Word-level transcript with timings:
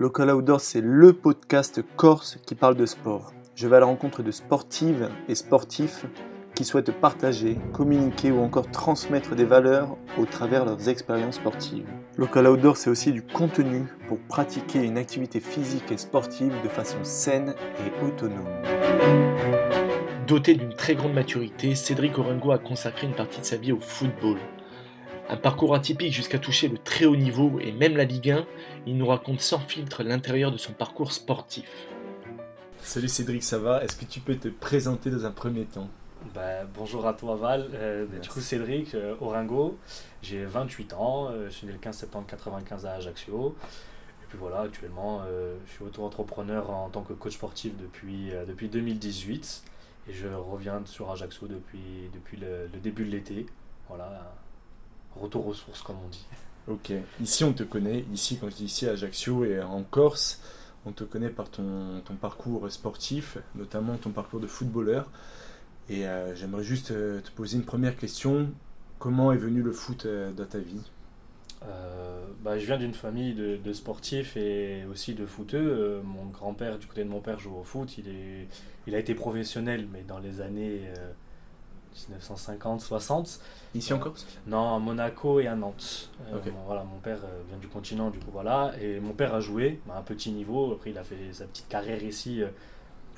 Local 0.00 0.30
Outdoor, 0.30 0.62
c'est 0.62 0.80
le 0.80 1.12
podcast 1.12 1.82
corse 1.96 2.38
qui 2.46 2.54
parle 2.54 2.74
de 2.74 2.86
sport. 2.86 3.34
Je 3.54 3.68
vais 3.68 3.76
à 3.76 3.80
la 3.80 3.84
rencontre 3.84 4.22
de 4.22 4.30
sportives 4.30 5.10
et 5.28 5.34
sportifs 5.34 6.06
qui 6.54 6.64
souhaitent 6.64 6.98
partager, 6.98 7.58
communiquer 7.74 8.30
ou 8.30 8.40
encore 8.40 8.70
transmettre 8.70 9.34
des 9.34 9.44
valeurs 9.44 9.98
au 10.16 10.24
travers 10.24 10.64
leurs 10.64 10.88
expériences 10.88 11.34
sportives. 11.34 11.84
Local 12.16 12.48
Outdoor, 12.48 12.78
c'est 12.78 12.88
aussi 12.88 13.12
du 13.12 13.20
contenu 13.20 13.84
pour 14.08 14.18
pratiquer 14.20 14.82
une 14.82 14.96
activité 14.96 15.38
physique 15.38 15.92
et 15.92 15.98
sportive 15.98 16.54
de 16.64 16.68
façon 16.70 17.00
saine 17.02 17.54
et 17.80 18.06
autonome. 18.06 18.48
Doté 20.26 20.54
d'une 20.54 20.72
très 20.72 20.94
grande 20.94 21.12
maturité, 21.12 21.74
Cédric 21.74 22.16
Orengo 22.16 22.52
a 22.52 22.58
consacré 22.58 23.06
une 23.06 23.14
partie 23.14 23.40
de 23.40 23.44
sa 23.44 23.58
vie 23.58 23.72
au 23.72 23.80
football. 23.80 24.38
Un 25.30 25.36
parcours 25.36 25.76
atypique 25.76 26.12
jusqu'à 26.12 26.40
toucher 26.40 26.66
le 26.66 26.76
très 26.76 27.04
haut 27.04 27.14
niveau 27.14 27.60
et 27.60 27.70
même 27.70 27.96
la 27.96 28.02
Ligue 28.02 28.32
1, 28.32 28.46
il 28.86 28.96
nous 28.96 29.06
raconte 29.06 29.40
sans 29.40 29.60
filtre 29.60 30.02
l'intérieur 30.02 30.50
de 30.50 30.56
son 30.56 30.72
parcours 30.72 31.12
sportif. 31.12 31.86
Salut 32.78 33.06
Cédric, 33.06 33.44
ça 33.44 33.60
va? 33.60 33.84
Est-ce 33.84 33.94
que 33.94 34.06
tu 34.06 34.18
peux 34.18 34.34
te 34.34 34.48
présenter 34.48 35.08
dans 35.08 35.24
un 35.24 35.30
premier 35.30 35.66
temps? 35.66 35.88
Bah, 36.34 36.64
bonjour 36.74 37.06
à 37.06 37.12
toi 37.14 37.36
Val, 37.36 37.68
euh, 37.74 38.06
du 38.20 38.28
coup 38.28 38.40
Cédric 38.40 38.92
euh, 38.96 39.14
Oringo, 39.20 39.78
j'ai 40.20 40.44
28 40.44 40.94
ans, 40.94 41.28
euh, 41.30 41.44
je 41.48 41.54
suis 41.54 41.66
né 41.68 41.74
le 41.74 41.78
15 41.78 41.96
septembre 41.96 42.26
95 42.26 42.86
à 42.86 42.94
Ajaccio. 42.94 43.54
Et 44.24 44.26
puis 44.30 44.36
voilà, 44.36 44.62
actuellement 44.62 45.22
je 45.64 45.70
suis 45.70 45.84
auto-entrepreneur 45.84 46.70
en 46.70 46.88
tant 46.88 47.02
que 47.02 47.12
coach 47.12 47.34
sportif 47.34 47.76
depuis, 47.76 48.32
depuis 48.48 48.68
2018 48.68 49.62
et 50.08 50.12
je 50.12 50.26
reviens 50.26 50.82
sur 50.86 51.08
Ajaccio 51.12 51.46
depuis, 51.46 52.10
depuis 52.12 52.36
le, 52.36 52.68
début 52.80 53.04
de 53.04 53.10
l'été. 53.10 53.46
Voilà, 53.88 54.34
retour 55.16 55.46
aux 55.46 55.54
sources 55.54 55.82
comme 55.82 55.96
on 56.04 56.08
dit. 56.08 56.26
Ok, 56.68 56.92
ici 57.20 57.44
on 57.44 57.52
te 57.52 57.62
connaît, 57.62 58.04
ici 58.12 58.38
quand 58.40 58.50
je 58.50 58.56
dis 58.56 58.64
ici 58.64 58.86
à 58.86 58.92
Ajaccio 58.92 59.44
et 59.44 59.60
en 59.60 59.82
Corse, 59.82 60.40
on 60.86 60.92
te 60.92 61.04
connaît 61.04 61.30
par 61.30 61.50
ton, 61.50 62.00
ton 62.04 62.14
parcours 62.14 62.70
sportif, 62.70 63.38
notamment 63.54 63.96
ton 63.96 64.10
parcours 64.10 64.40
de 64.40 64.46
footballeur. 64.46 65.10
Et 65.90 66.06
euh, 66.06 66.34
j'aimerais 66.36 66.62
juste 66.62 66.92
euh, 66.92 67.20
te 67.20 67.30
poser 67.32 67.56
une 67.56 67.64
première 67.64 67.96
question. 67.96 68.50
Comment 69.00 69.32
est 69.32 69.36
venu 69.36 69.60
le 69.60 69.72
foot 69.72 70.06
euh, 70.06 70.30
dans 70.32 70.46
ta 70.46 70.58
vie? 70.58 70.90
Bah, 72.42 72.58
Je 72.58 72.64
viens 72.64 72.78
d'une 72.78 72.94
famille 72.94 73.34
de, 73.34 73.72
sportifs 73.74 74.34
et 74.36 74.84
aussi 74.90 75.14
de 75.14 75.26
footeux. 75.26 76.00
mon 76.02 76.24
grand-père, 76.26 76.78
du 76.78 76.86
côté 76.86 77.04
de 77.04 77.08
mon 77.08 77.20
père, 77.20 77.38
joue 77.38 77.54
au 77.54 77.64
foot. 77.64 77.98
Il, 77.98 78.08
est, 78.08 78.48
il 78.86 78.94
a 78.94 78.98
été 78.98 79.14
professionnel, 79.14 79.86
mais 79.92 80.02
dans 80.02 80.20
les 80.20 80.40
années 80.40 80.80
1950-60. 81.94 83.40
Ici 83.74 83.92
en 83.92 83.98
Corse? 83.98 84.26
Non, 84.46 84.74
à 84.74 84.78
Monaco 84.78 85.40
et 85.40 85.46
à 85.46 85.54
Nantes. 85.54 86.10
voilà, 86.66 86.84
mon 86.84 86.98
père 86.98 87.18
vient 87.48 87.58
du 87.58 87.68
continent, 87.68 88.10
du 88.10 88.18
coup, 88.18 88.30
voilà. 88.32 88.72
Et 88.80 89.00
mon 89.00 89.12
père 89.12 89.34
a 89.34 89.40
joué 89.40 89.80
à 89.90 89.98
un 89.98 90.02
petit 90.02 90.30
niveau. 90.30 90.72
Après, 90.72 90.90
il 90.90 90.98
a 90.98 91.04
fait 91.04 91.32
sa 91.32 91.44
petite 91.44 91.68
carrière 91.68 92.02
ici 92.02 92.42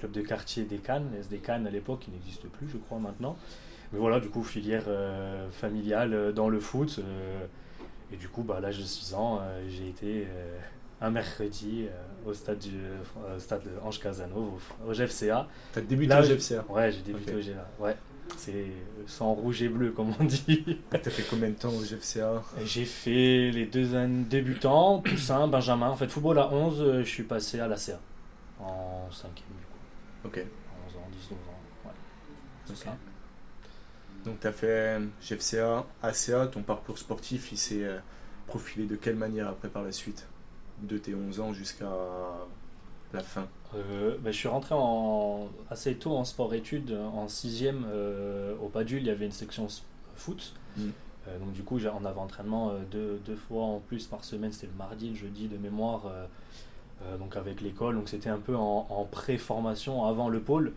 club 0.02 0.12
de 0.12 0.20
quartier 0.20 0.64
des 0.64 0.78
Cannes, 0.78 1.10
SD 1.20 1.38
Cannes 1.38 1.66
à 1.66 1.70
l'époque, 1.70 2.00
qui 2.00 2.10
n'existe 2.10 2.48
plus, 2.48 2.68
je 2.68 2.76
crois, 2.76 2.98
maintenant. 2.98 3.36
Mais 3.92 4.00
voilà, 4.00 4.18
du 4.18 4.28
coup, 4.28 4.42
filière 4.42 4.84
euh, 4.88 5.48
familiale 5.50 6.12
euh, 6.12 6.32
dans 6.32 6.48
le 6.48 6.58
foot. 6.58 6.98
Euh, 6.98 7.44
et 8.12 8.16
du 8.16 8.28
coup, 8.28 8.42
bah, 8.42 8.56
à 8.56 8.60
l'âge 8.60 8.78
de 8.78 8.84
6 8.84 9.14
ans, 9.14 9.40
j'ai 9.68 9.88
été 9.88 10.26
un 11.00 11.10
mercredi 11.10 11.86
au 12.26 12.34
stade, 12.34 12.58
du, 12.58 12.78
stade 13.38 13.62
Ange 13.82 13.98
Casanova, 13.98 14.58
au, 14.86 14.92
GFCA. 14.92 15.48
T'as 15.72 15.80
débuté 15.80 16.14
au 16.14 16.22
GFCA 16.22 16.62
Ouais, 16.68 16.92
j'ai 16.92 17.00
débuté 17.00 17.34
au 17.34 17.38
GFCA. 17.38 17.66
Ouais. 17.80 17.96
C'est 18.36 18.66
sans 19.06 19.32
rouge 19.34 19.62
et 19.62 19.68
bleu, 19.68 19.92
comme 19.92 20.12
on 20.18 20.24
dit. 20.24 20.78
T'as 20.90 20.98
fait 20.98 21.24
combien 21.28 21.50
de 21.50 21.54
temps 21.54 21.70
au 21.70 21.82
GFCA 21.82 22.42
J'ai 22.64 22.84
fait 22.84 23.50
les 23.50 23.66
deux 23.66 23.94
années 23.94 24.24
débutants, 24.24 25.00
Poussin, 25.04 25.46
Benjamin. 25.48 25.90
En 25.90 25.96
fait, 25.96 26.08
football 26.08 26.38
à 26.38 26.52
11, 26.52 27.02
je 27.02 27.08
suis 27.08 27.22
passé 27.22 27.60
à 27.60 27.68
la 27.68 27.76
CA 27.76 28.00
en 28.60 29.10
5 29.10 29.42
Ok. 30.24 30.44
11 30.88 30.96
ans, 30.96 31.08
10, 31.10 31.18
12 31.28 31.32
ans. 31.32 31.60
Ouais. 31.84 31.92
C'est 32.66 32.76
ça. 32.76 32.96
Donc 34.24 34.40
tu 34.40 34.46
as 34.46 34.52
fait 34.52 35.00
GFCA, 35.20 35.84
ACA, 36.02 36.46
ton 36.46 36.62
parcours 36.62 36.98
sportif, 36.98 37.50
il 37.50 37.58
s'est 37.58 37.84
euh, 37.84 37.98
profilé 38.46 38.86
de 38.86 38.94
quelle 38.94 39.16
manière 39.16 39.48
après 39.48 39.68
par 39.68 39.82
la 39.82 39.92
suite? 39.92 40.28
De 40.80 40.98
tes 40.98 41.14
11 41.14 41.40
ans 41.40 41.52
jusqu'à 41.52 41.90
la 43.12 43.20
fin 43.20 43.46
euh, 43.74 44.16
ben, 44.20 44.32
Je 44.32 44.38
suis 44.38 44.48
rentré 44.48 44.74
en, 44.76 45.48
assez 45.70 45.94
tôt 45.94 46.16
en 46.16 46.24
sport-études. 46.24 46.96
En 47.14 47.26
6ème, 47.26 47.84
euh, 47.86 48.54
au 48.62 48.68
Padul, 48.68 49.00
il 49.00 49.06
y 49.06 49.10
avait 49.10 49.26
une 49.26 49.32
section 49.32 49.66
foot. 50.16 50.54
Mm. 50.76 50.88
donc 51.40 51.52
du 51.52 51.62
coup, 51.62 51.78
on 51.78 52.04
avait 52.04 52.18
entraînement 52.18 52.72
deux, 52.90 53.20
deux, 53.24 53.36
fois 53.36 53.64
en 53.64 53.80
plus 53.80 54.06
par 54.06 54.24
semaine. 54.24 54.52
C'était 54.52 54.68
le 54.68 54.78
mardi, 54.78 55.10
le 55.10 55.16
jeudi 55.16 55.48
de 55.48 55.56
mémoire. 55.56 56.10
Euh, 57.06 57.16
donc 57.18 57.36
avec 57.36 57.60
l'école. 57.60 57.94
Donc 57.96 58.08
c'était 58.08 58.30
un 58.30 58.38
peu 58.38 58.56
en, 58.56 59.06
pré-formation 59.10 60.04
avant 60.04 60.28
le 60.28 60.40
pôle. 60.40 60.72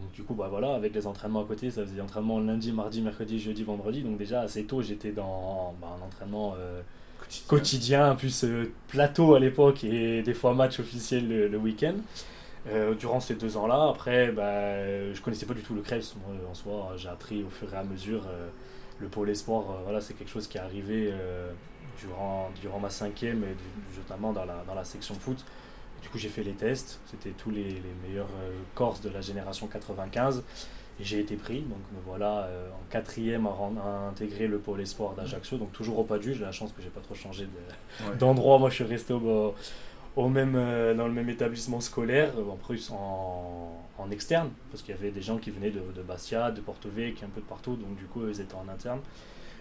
Donc 0.00 0.12
du 0.12 0.22
coup, 0.22 0.34
bah 0.34 0.48
voilà, 0.48 0.74
avec 0.74 0.94
les 0.94 1.06
entraînements 1.06 1.42
à 1.42 1.44
côté, 1.44 1.70
ça 1.70 1.84
faisait 1.84 2.00
entraînement 2.00 2.40
lundi, 2.40 2.72
mardi, 2.72 3.02
mercredi, 3.02 3.38
jeudi, 3.38 3.64
vendredi. 3.64 4.02
Donc 4.02 4.18
déjà 4.18 4.40
assez 4.40 4.64
tôt, 4.64 4.82
j'étais 4.82 5.12
dans 5.12 5.74
bah, 5.80 5.96
un 5.98 6.06
entraînement 6.06 6.54
euh, 7.30 7.48
quotidien. 7.48 8.14
plus 8.14 8.44
euh, 8.44 8.72
plateau 8.88 9.34
à 9.34 9.40
l'époque 9.40 9.84
et 9.84 10.22
des 10.22 10.34
fois 10.34 10.54
match 10.54 10.80
officiel 10.80 11.28
le, 11.28 11.58
week-end. 11.58 11.94
durant 12.98 13.20
ces 13.20 13.34
deux 13.34 13.56
ans-là, 13.56 13.88
après, 13.90 14.32
bah, 14.32 15.12
je 15.12 15.20
connaissais 15.20 15.46
pas 15.46 15.54
du 15.54 15.62
tout 15.62 15.74
le 15.74 15.82
Krebs. 15.82 16.14
en 16.48 16.54
soi, 16.54 16.92
j'ai 16.96 17.08
appris 17.08 17.42
au 17.42 17.50
fur 17.50 17.72
et 17.72 17.76
à 17.76 17.84
mesure 17.84 18.22
le 18.98 19.08
pôle 19.08 19.30
espoir. 19.30 19.64
voilà, 19.84 20.00
c'est 20.00 20.14
quelque 20.14 20.30
chose 20.30 20.46
qui 20.46 20.58
est 20.58 20.60
arrivé 20.60 21.12
durant, 22.00 22.50
durant 22.60 22.80
ma 22.80 22.90
cinquième 22.90 23.44
et 23.44 23.56
notamment 23.96 24.32
dans 24.32 24.44
la, 24.44 24.62
dans 24.66 24.74
la 24.74 24.84
section 24.84 25.14
foot. 25.14 25.44
Du 26.02 26.08
coup, 26.08 26.18
j'ai 26.18 26.28
fait 26.28 26.42
les 26.42 26.52
tests. 26.52 27.00
C'était 27.10 27.30
tous 27.30 27.50
les, 27.50 27.64
les 27.64 27.94
meilleurs 28.06 28.28
euh, 28.42 28.50
Corses 28.74 29.00
de 29.00 29.10
la 29.10 29.20
génération 29.20 29.66
95. 29.66 30.42
J'ai 31.02 31.20
été 31.20 31.36
pris. 31.36 31.60
Donc 31.60 31.78
me 31.92 32.00
voilà 32.06 32.44
euh, 32.44 32.68
en 32.70 32.90
quatrième 32.90 33.46
à, 33.46 33.50
à, 33.50 34.08
intégrer 34.08 34.46
le 34.46 34.58
pôle 34.58 34.80
espoir 34.80 35.14
d'Ajaccio. 35.14 35.58
Donc 35.58 35.72
toujours 35.72 35.98
au 35.98 36.04
Padu. 36.04 36.34
J'ai 36.34 36.44
la 36.44 36.52
chance 36.52 36.72
que 36.72 36.82
j'ai 36.82 36.88
pas 36.88 37.00
trop 37.00 37.14
changé 37.14 37.46
d'endroit. 38.18 38.58
Moi, 38.58 38.70
je 38.70 38.76
suis 38.76 38.84
resté 38.84 39.12
au, 39.12 39.54
au 40.16 40.28
même, 40.28 40.54
euh, 40.56 40.94
dans 40.94 41.06
le 41.06 41.12
même 41.12 41.28
établissement 41.28 41.80
scolaire, 41.80 42.32
en 42.38 42.56
plus 42.56 42.90
en, 42.90 43.72
en 43.98 44.10
externe. 44.10 44.50
Parce 44.70 44.82
qu'il 44.82 44.94
y 44.94 44.98
avait 44.98 45.10
des 45.10 45.22
gens 45.22 45.38
qui 45.38 45.50
venaient 45.50 45.70
de, 45.70 45.80
de 45.94 46.02
Bastia, 46.02 46.50
de 46.50 46.60
Porto 46.60 46.88
Vecchio, 46.88 47.26
un 47.26 47.30
peu 47.30 47.40
de 47.40 47.46
partout. 47.46 47.76
Donc 47.76 47.96
du 47.96 48.04
coup, 48.04 48.28
ils 48.28 48.40
étaient 48.40 48.54
en 48.54 48.68
interne. 48.68 49.00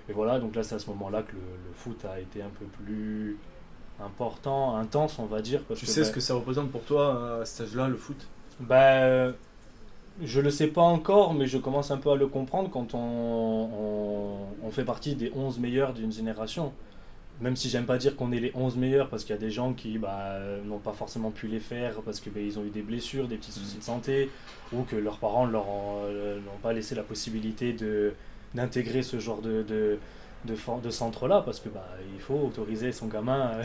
Et 0.09 0.13
voilà, 0.13 0.39
donc 0.39 0.55
là, 0.55 0.63
c'est 0.63 0.75
à 0.75 0.79
ce 0.79 0.89
moment-là 0.89 1.21
que 1.21 1.33
le, 1.33 1.41
le, 1.41 1.73
foot 1.73 2.03
a 2.05 2.19
été 2.19 2.41
un 2.41 2.49
peu 2.49 2.65
plus 2.65 3.37
important, 4.03 4.75
intense, 4.75 5.19
on 5.19 5.25
va 5.25 5.41
dire. 5.41 5.61
Parce 5.67 5.79
tu 5.79 5.85
sais 5.85 6.03
ce 6.03 6.09
bah 6.09 6.15
que 6.15 6.19
ça 6.19 6.33
représente 6.33 6.71
pour 6.71 6.83
toi 6.83 7.41
à 7.41 7.45
cet 7.45 7.67
âge-là, 7.67 7.87
le 7.87 7.95
foot? 7.95 8.27
Bah, 8.59 9.31
Je 10.21 10.41
le 10.41 10.49
sais 10.49 10.67
pas 10.67 10.81
encore, 10.81 11.33
mais 11.33 11.47
je 11.47 11.57
commence 11.57 11.91
un 11.91 11.97
peu 11.97 12.11
à 12.11 12.15
le 12.15 12.27
comprendre 12.27 12.69
quand 12.69 12.93
on, 12.93 14.69
fait 14.71 14.83
partie 14.83 15.15
des 15.15 15.31
11 15.35 15.59
meilleurs 15.59 15.93
d'une 15.93 16.11
génération. 16.11 16.73
Même 17.41 17.55
si 17.55 17.69
j'aime 17.69 17.85
pas 17.85 17.97
dire 17.97 18.15
qu'on 18.15 18.31
est 18.31 18.39
les 18.39 18.51
11 18.53 18.75
meilleurs, 18.75 19.09
parce 19.09 19.23
qu'il 19.23 19.33
y 19.33 19.37
a 19.37 19.41
des 19.41 19.49
gens 19.49 19.73
qui 19.73 19.97
bah, 19.97 20.37
n'ont 20.65 20.77
pas 20.77 20.91
forcément 20.91 21.31
pu 21.31 21.47
les 21.47 21.59
faire 21.59 22.01
parce 22.01 22.19
qu'ils 22.19 22.33
bah, 22.33 22.41
ont 22.59 22.63
eu 22.65 22.69
des 22.69 22.81
blessures, 22.81 23.27
des 23.27 23.37
petits 23.37 23.51
soucis 23.51 23.77
de 23.77 23.83
santé, 23.83 24.29
ou 24.73 24.83
que 24.83 24.95
leurs 24.95 25.17
parents 25.17 25.45
leur 25.45 25.65
euh, 26.05 26.37
ont, 26.37 26.59
pas 26.61 26.73
laissé 26.73 26.95
la 26.95 27.03
possibilité 27.03 27.75
d'intégrer 28.53 29.01
ce 29.01 29.19
genre 29.19 29.41
de 29.41 29.97
centre-là, 30.89 31.41
parce 31.45 31.61
que 31.61 31.69
bah, 31.69 31.87
il 32.13 32.21
faut 32.21 32.35
autoriser 32.35 32.91
son 32.91 33.07
gamin 33.07 33.51
euh, 33.53 33.63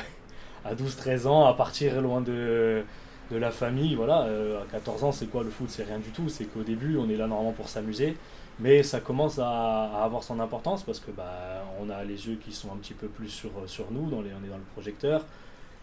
à 0.65 0.75
12-13 0.75 1.27
ans, 1.27 1.45
à 1.45 1.55
partir 1.55 2.01
loin 2.01 2.21
de, 2.21 2.85
de 3.34 3.39
la 3.39 3.50
famille. 3.50 3.95
Voilà, 3.95 4.22
euh, 4.22 4.62
à 4.62 4.67
14 4.71 5.05
ans, 5.05 5.12
c'est 5.12 5.27
quoi 5.27 5.43
le 5.43 5.50
foot? 5.50 5.69
C'est 5.69 5.84
rien 5.84 5.99
du 5.99 6.11
tout. 6.11 6.28
C'est 6.28 6.45
qu'au 6.45 6.62
début, 6.62 6.97
on 6.97 7.09
est 7.11 7.17
là 7.17 7.27
normalement 7.27 7.53
pour 7.53 7.69
s'amuser. 7.69 8.17
Mais 8.61 8.84
ça 8.84 9.00
commence 9.00 9.41
à, 9.41 10.05
avoir 10.05 10.22
son 10.22 10.39
importance 10.39 10.84
parce 10.84 11.00
que 11.00 11.11
bah, 11.11 11.65
on 11.81 11.91
a 11.91 12.05
les 12.05 12.28
yeux 12.28 12.37
qui 12.37 12.53
sont 12.53 12.73
un 12.73 12.77
petit 12.77 12.94
peu 12.94 13.09
plus 13.09 13.28
sur, 13.28 13.50
sur 13.67 13.91
nous, 13.91 14.09
dans 14.09 14.23
les, 14.23 14.31
on 14.31 14.44
est 14.47 14.50
dans 14.50 14.56
le 14.56 14.73
projecteur. 14.75 15.27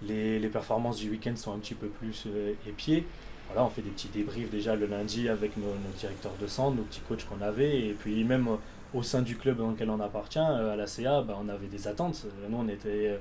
Les, 0.02 0.40
les 0.40 0.48
performances 0.48 0.98
du 0.98 1.10
week-end 1.10 1.36
sont 1.36 1.54
un 1.54 1.60
petit 1.60 1.76
peu 1.76 1.88
plus 1.88 2.24
euh, 2.28 2.54
épiées. 2.68 3.06
Voilà, 3.48 3.66
on 3.66 3.70
fait 3.70 3.82
des 3.82 3.90
petits 3.90 4.08
débriefs 4.08 4.50
déjà 4.50 4.76
le 4.76 4.86
lundi 4.86 5.28
avec 5.28 5.58
nos, 5.58 5.74
directeurs 5.98 6.32
de 6.40 6.48
centre, 6.48 6.78
nos 6.78 6.84
petits 6.84 7.02
coachs 7.02 7.26
qu'on 7.26 7.42
avait. 7.42 7.88
Et 7.88 7.94
puis 7.94 8.24
même 8.24 8.48
au 8.94 9.04
sein 9.04 9.22
du 9.22 9.36
club 9.36 9.58
dans 9.58 9.72
lequel 9.72 9.90
on 9.90 10.00
appartient, 10.00 10.40
euh, 10.40 10.74
à 10.74 10.76
la 10.78 10.88
CA, 10.88 11.22
bah, 11.22 11.38
on 11.44 11.50
avait 11.50 11.68
des 11.68 11.90
attentes. 11.90 12.26
Nous, 12.50 12.58
on 12.58 12.70
était 12.70 13.20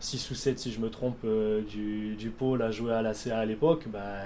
6 0.00 0.30
ou 0.30 0.34
7 0.34 0.58
si 0.58 0.72
je 0.72 0.80
me 0.80 0.90
trompe 0.90 1.18
euh, 1.24 1.62
du, 1.62 2.14
du, 2.14 2.30
pôle 2.30 2.62
à 2.62 2.70
jouer 2.70 2.92
à 2.92 3.02
la 3.02 3.14
CA 3.14 3.38
à 3.38 3.44
l'époque, 3.44 3.84
bah, 3.88 4.20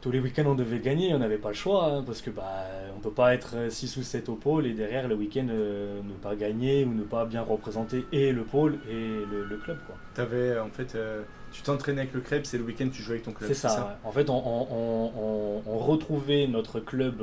tous 0.00 0.10
les 0.10 0.20
week-ends 0.20 0.46
on 0.46 0.54
devait 0.54 0.80
gagner, 0.80 1.14
on 1.14 1.18
n'avait 1.18 1.38
pas 1.38 1.50
le 1.50 1.54
choix, 1.54 1.86
hein, 1.86 2.02
parce 2.04 2.22
que 2.22 2.30
bah, 2.30 2.64
on 2.96 3.00
peut 3.00 3.12
pas 3.12 3.34
être 3.34 3.70
6 3.70 3.98
ou 3.98 4.02
7 4.02 4.28
au 4.28 4.34
pôle 4.34 4.66
et 4.66 4.72
derrière 4.72 5.06
le 5.06 5.14
week-end 5.14 5.46
euh, 5.50 6.00
ne 6.02 6.14
pas 6.14 6.34
gagner 6.34 6.84
ou 6.84 6.92
ne 6.92 7.04
pas 7.04 7.24
bien 7.24 7.42
représenter 7.42 8.04
et 8.12 8.32
le 8.32 8.42
pôle 8.42 8.78
et 8.88 9.24
le, 9.30 9.56
club. 9.58 9.78
Quoi. 9.86 9.96
Avais, 10.16 10.58
en 10.58 10.70
fait, 10.70 10.94
euh, 10.94 11.22
tu 11.52 11.62
t'entraînais 11.62 12.02
avec 12.02 12.14
le 12.14 12.20
club, 12.20 12.44
c'est 12.44 12.58
le 12.58 12.64
week-end 12.64 12.88
tu 12.92 13.02
jouais 13.02 13.14
avec 13.14 13.24
ton 13.24 13.32
club. 13.32 13.48
C'est 13.48 13.54
ça, 13.54 13.98
en 14.02 14.10
fait 14.10 14.28
on, 14.28 14.36
on, 14.36 15.12
on, 15.16 15.62
on, 15.66 15.78
retrouvait 15.78 16.46
notre 16.46 16.80
club 16.80 17.22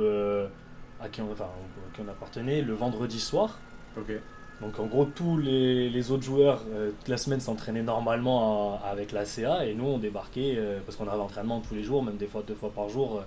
à 1.00 1.08
qui, 1.08 1.20
on, 1.20 1.30
enfin, 1.32 1.44
à 1.44 1.94
qui 1.94 2.00
on 2.00 2.08
appartenait 2.08 2.62
le 2.62 2.72
vendredi 2.72 3.20
soir. 3.20 3.58
Ok 3.96 4.12
Donc 4.60 4.80
en 4.80 4.86
gros, 4.86 5.04
tous 5.04 5.38
les, 5.38 6.10
autres 6.10 6.24
joueurs, 6.24 6.62
toute 6.98 7.08
la 7.08 7.16
semaine, 7.16 7.40
s'entraînaient 7.40 7.82
normalement 7.82 8.80
avec 8.84 9.12
la 9.12 9.24
CA 9.24 9.64
et 9.64 9.74
nous, 9.74 9.84
on 9.84 9.98
débarquait, 9.98 10.58
parce 10.84 10.96
qu'on 10.96 11.06
avait 11.06 11.20
entraînement 11.20 11.60
tous 11.60 11.76
les 11.76 11.84
jours, 11.84 12.02
même 12.02 12.16
des 12.16 12.26
fois 12.26 12.42
deux 12.44 12.56
fois 12.56 12.72
par 12.74 12.88
jour, 12.88 13.22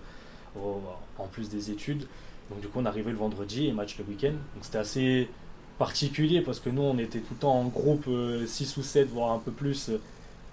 en 0.57 1.27
plus 1.27 1.49
des 1.49 1.71
études. 1.71 2.05
Donc 2.49 2.59
du 2.59 2.67
coup, 2.67 2.79
on 2.81 2.85
arrivait 2.85 3.11
le 3.11 3.17
vendredi 3.17 3.67
et 3.67 3.71
match 3.71 3.97
le 3.97 4.03
week-end. 4.03 4.33
Donc 4.55 4.63
c'était 4.63 4.79
assez 4.79 5.29
particulier 5.79 6.41
parce 6.41 6.59
que 6.59 6.69
nous, 6.69 6.81
on 6.81 6.97
était 6.97 7.19
tout 7.19 7.35
le 7.35 7.39
temps 7.39 7.57
en 7.57 7.65
groupe 7.65 8.09
6 8.45 8.75
ou 8.75 8.83
7, 8.83 9.07
voire 9.07 9.31
un 9.31 9.39
peu 9.39 9.51
plus 9.51 9.89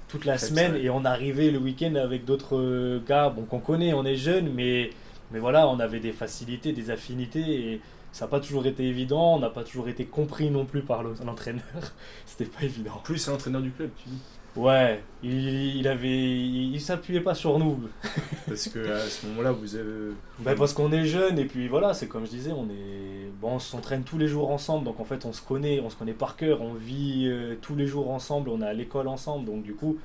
toute 0.08 0.24
la 0.24 0.38
semaine 0.38 0.74
et 0.76 0.90
on 0.90 1.04
arrivait 1.04 1.50
le 1.50 1.58
week-end 1.58 1.94
avec 1.94 2.24
d'autres 2.24 2.56
euh, 2.56 3.00
gars 3.06 3.28
bon, 3.28 3.42
qu'on 3.42 3.60
connaît, 3.60 3.92
on 3.92 4.04
est 4.04 4.16
jeunes, 4.16 4.50
mais, 4.54 4.90
mais 5.30 5.38
voilà, 5.38 5.68
on 5.68 5.78
avait 5.80 6.00
des 6.00 6.12
facilités, 6.12 6.72
des 6.72 6.90
affinités 6.90 7.72
et 7.72 7.80
ça 8.12 8.24
n'a 8.24 8.30
pas 8.30 8.40
toujours 8.40 8.66
été 8.66 8.84
évident, 8.84 9.36
on 9.36 9.38
n'a 9.38 9.50
pas 9.50 9.64
toujours 9.64 9.88
été 9.88 10.04
compris 10.06 10.50
non 10.50 10.64
plus 10.64 10.82
par 10.82 11.02
l'entraîneur, 11.02 11.62
c'était 12.26 12.50
pas 12.50 12.64
évident. 12.64 13.00
Plus 13.04 13.18
c'est 13.18 13.30
l'entraîneur 13.30 13.62
du 13.62 13.70
club, 13.70 13.90
tu 14.02 14.08
dis 14.08 14.18
Ouais, 14.56 15.00
il, 15.22 15.76
il 15.76 15.86
avait, 15.86 16.40
il, 16.40 16.80
s'appuyait 16.80 17.20
pas 17.20 17.34
sur 17.34 17.60
nous. 17.60 17.78
parce 18.48 18.68
que 18.68 18.90
à 18.90 19.00
ce 19.00 19.26
moment-là, 19.26 19.52
vous 19.52 19.76
avez. 19.76 20.14
Ben 20.40 20.56
parce 20.56 20.72
qu'on 20.72 20.90
est 20.90 21.04
jeunes 21.04 21.38
et 21.38 21.44
puis 21.44 21.68
voilà, 21.68 21.94
c'est 21.94 22.08
comme 22.08 22.24
je 22.24 22.30
disais, 22.30 22.50
on 22.50 22.64
est, 22.64 23.30
bon, 23.40 23.52
on 23.52 23.58
s'entraîne 23.60 24.02
tous 24.02 24.18
les 24.18 24.26
jours 24.26 24.50
ensemble, 24.50 24.84
donc 24.84 24.98
en 24.98 25.04
fait 25.04 25.26
on 25.26 25.32
se 25.32 25.42
connaît, 25.42 25.80
on 25.80 25.90
se 25.90 25.96
connaît 25.96 26.12
par 26.12 26.34
cœur, 26.34 26.60
on 26.60 26.72
vit 26.72 27.26
euh, 27.28 27.54
tous 27.60 27.76
les 27.76 27.86
jours 27.86 28.10
ensemble, 28.10 28.48
on 28.48 28.60
est 28.60 28.66
à 28.66 28.72
l'école 28.72 29.06
ensemble, 29.06 29.44
donc 29.44 29.62
du 29.62 29.74
coup, 29.74 29.98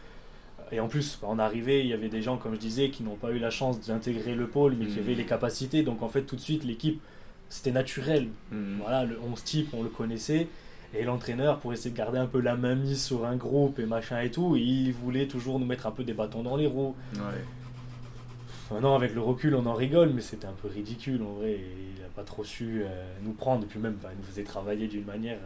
et 0.71 0.79
en 0.79 0.87
plus, 0.87 1.19
en 1.23 1.39
arrivée, 1.39 1.81
il 1.81 1.87
y 1.87 1.93
avait 1.93 2.09
des 2.09 2.21
gens, 2.21 2.37
comme 2.37 2.55
je 2.55 2.59
disais, 2.59 2.89
qui 2.89 3.03
n'ont 3.03 3.15
pas 3.15 3.31
eu 3.31 3.39
la 3.39 3.49
chance 3.49 3.79
d'intégrer 3.79 4.35
le 4.35 4.47
pôle, 4.47 4.75
mais 4.77 4.85
qui 4.85 4.97
hmm. 4.97 5.03
avaient 5.03 5.15
les 5.15 5.25
capacités, 5.25 5.83
donc 5.83 6.03
en 6.03 6.09
fait 6.09 6.23
tout 6.23 6.35
de 6.35 6.41
suite 6.41 6.63
l'équipe, 6.63 7.01
c'était 7.53 7.71
naturel. 7.71 8.29
Hmm. 8.51 8.79
Voilà, 8.81 9.05
le 9.05 9.19
11 9.19 9.43
type, 9.43 9.73
on 9.73 9.83
le 9.83 9.89
connaissait. 9.89 10.47
Et 10.95 11.03
l'entraîneur, 11.03 11.59
pour 11.59 11.71
essayer 11.71 11.91
de 11.91 11.95
garder 11.95 12.17
un 12.17 12.25
peu 12.25 12.39
la 12.39 12.55
main 12.55 12.73
mise 12.73 13.03
sur 13.03 13.25
un 13.25 13.35
groupe 13.35 13.77
et 13.77 13.85
machin 13.85 14.19
et 14.21 14.31
tout, 14.31 14.55
il 14.55 14.91
voulait 14.91 15.27
toujours 15.27 15.59
nous 15.59 15.65
mettre 15.65 15.85
un 15.85 15.91
peu 15.91 16.03
des 16.03 16.13
bâtons 16.13 16.41
dans 16.41 16.57
les 16.57 16.65
roues. 16.65 16.95
Ouais. 17.13 17.21
Maintenant, 18.71 18.95
avec 18.95 19.13
le 19.13 19.21
recul, 19.21 19.53
on 19.53 19.67
en 19.67 19.75
rigole, 19.75 20.09
mais 20.15 20.21
c'était 20.21 20.47
un 20.47 20.55
peu 20.63 20.67
ridicule 20.67 21.21
en 21.21 21.33
vrai. 21.33 21.59
Il 21.95 22.01
n'a 22.01 22.07
pas 22.15 22.23
trop 22.23 22.43
su 22.43 22.81
euh, 22.83 22.87
nous 23.21 23.33
prendre, 23.33 23.63
et 23.65 23.67
puis 23.67 23.79
même, 23.79 23.97
il 24.01 24.17
nous 24.17 24.23
faisait 24.23 24.43
travailler 24.43 24.87
d'une 24.87 25.05
manière. 25.05 25.37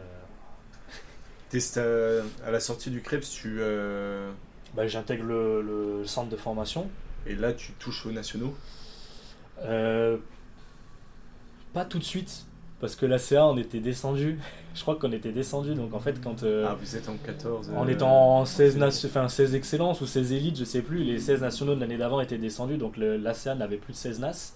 Euh... 1.54 2.22
à 2.46 2.50
la 2.50 2.60
sortie 2.60 2.90
du 2.90 3.02
Krebs, 3.02 3.28
tu. 3.28 3.58
Euh, 3.60 4.30
bah, 4.74 4.86
J'intègre 4.86 5.24
le, 5.24 5.60
le, 5.60 6.06
centre 6.06 6.30
de 6.30 6.36
formation. 6.36 6.88
Et 7.26 7.34
là, 7.34 7.52
tu 7.52 7.72
touches 7.72 8.06
aux 8.06 8.12
nationaux? 8.12 8.54
Euh, 9.62 10.16
Pas 11.72 11.84
tout 11.84 11.98
de 11.98 12.04
suite 12.04 12.48
parce 12.80 12.94
que 12.94 13.06
la 13.06 13.18
CA, 13.18 13.46
on 13.46 13.56
était 13.56 13.80
descendu. 13.80 14.38
Je 14.74 14.82
crois 14.82 14.94
qu'on 14.96 15.10
était 15.10 15.32
descendu. 15.32 15.74
Donc 15.74 15.94
en 15.94 15.98
fait, 15.98 16.22
quand. 16.22 16.42
Euh, 16.44 16.66
ah, 16.68 16.76
vous 16.80 16.96
êtes 16.96 17.08
en 17.08 17.16
14. 17.16 17.70
En 17.76 17.88
étant 17.88 18.38
en 18.38 18.44
16, 18.44 18.80
enfin, 19.06 19.28
16 19.28 19.54
excellences 19.54 20.00
ou 20.00 20.06
16 20.06 20.32
élites, 20.32 20.58
je 20.58 20.64
sais 20.64 20.82
plus. 20.82 21.02
Les 21.02 21.18
16 21.18 21.40
nationaux 21.40 21.74
de 21.74 21.80
l'année 21.80 21.96
d'avant 21.96 22.20
étaient 22.20 22.38
descendus. 22.38 22.76
Donc 22.76 22.96
l'ACA 22.96 23.54
n'avait 23.56 23.78
plus 23.78 23.92
de 23.92 23.98
16 23.98 24.20
NAS. 24.20 24.54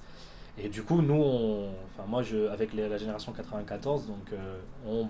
Et 0.58 0.68
du 0.68 0.82
coup, 0.82 1.00
nous, 1.02 1.20
enfin, 1.20 2.06
moi, 2.06 2.22
je, 2.22 2.48
avec 2.48 2.74
la 2.74 2.98
génération 2.98 3.32
94, 3.32 4.06
donc, 4.06 4.16
euh, 4.32 4.58
on, 4.86 5.08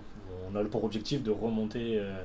on, 0.49 0.55
a 0.55 0.63
pour 0.63 0.85
objectif 0.85 1.21
de 1.21 1.31
remonter 1.31 1.99
euh, 1.99 2.23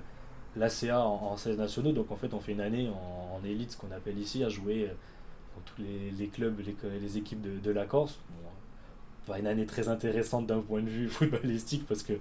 l'ACA 0.56 1.00
en, 1.00 1.36
16 1.36 1.58
nationaux. 1.58 1.92
Donc 1.92 2.10
en 2.10 2.16
fait, 2.16 2.32
on 2.32 2.40
fait 2.40 2.52
une 2.52 2.60
année 2.60 2.88
en, 2.88 3.44
élite, 3.44 3.72
ce 3.72 3.76
qu'on 3.76 3.90
appelle 3.94 4.18
ici, 4.18 4.42
à 4.42 4.48
jouer 4.48 4.90
dans 5.54 5.62
tous 5.66 5.82
les, 5.82 6.28
clubs, 6.28 6.58
les, 6.60 6.76
les 7.00 7.18
équipes 7.18 7.42
de, 7.42 7.58
de 7.58 7.70
la 7.70 7.84
Corse 7.84 8.18
une 9.36 9.46
année 9.46 9.66
très 9.66 9.88
intéressante 9.88 10.46
d'un 10.46 10.60
point 10.60 10.80
de 10.80 10.88
vue 10.88 11.08
footballistique 11.08 11.86
parce 11.86 12.02
que 12.02 12.14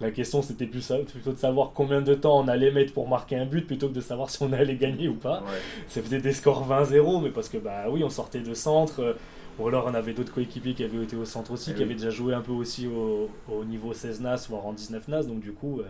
la 0.00 0.10
question 0.10 0.42
c'était 0.42 0.66
plus 0.66 0.92
plutôt 1.10 1.32
de 1.32 1.38
savoir 1.38 1.72
combien 1.74 2.02
de 2.02 2.14
temps 2.14 2.38
on 2.38 2.48
allait 2.48 2.70
mettre 2.70 2.92
pour 2.92 3.08
marquer 3.08 3.36
un 3.36 3.46
but 3.46 3.66
plutôt 3.66 3.88
que 3.88 3.94
de 3.94 4.00
savoir 4.00 4.30
si 4.30 4.42
on 4.42 4.52
allait 4.52 4.76
gagner 4.76 5.08
ou 5.08 5.14
pas. 5.14 5.42
Ça 5.88 6.02
faisait 6.02 6.20
des 6.20 6.32
scores 6.32 6.68
20-0, 6.68 7.22
mais 7.22 7.30
parce 7.30 7.48
que 7.48 7.58
bah 7.58 7.86
oui, 7.88 8.04
on 8.04 8.10
sortait 8.10 8.40
de 8.40 8.54
centre. 8.54 9.00
Euh, 9.00 9.14
ou 9.58 9.68
alors 9.68 9.86
on 9.86 9.94
avait 9.94 10.14
d'autres 10.14 10.34
coéquipiers 10.34 10.74
qui 10.74 10.82
avaient 10.82 11.02
été 11.02 11.16
au 11.16 11.24
centre 11.24 11.52
aussi, 11.52 11.70
eh 11.70 11.74
qui 11.74 11.82
avaient 11.82 11.94
déjà 11.94 12.10
joué 12.10 12.34
un 12.34 12.40
peu 12.40 12.50
aussi 12.52 12.88
au, 12.88 13.28
niveau 13.64 13.92
16 13.92 14.20
NAS, 14.20 14.46
voire 14.48 14.66
en 14.66 14.72
19 14.72 15.08
NAS, 15.08 15.22
donc 15.24 15.40
du 15.40 15.52
coup. 15.52 15.80
Euh, 15.80 15.84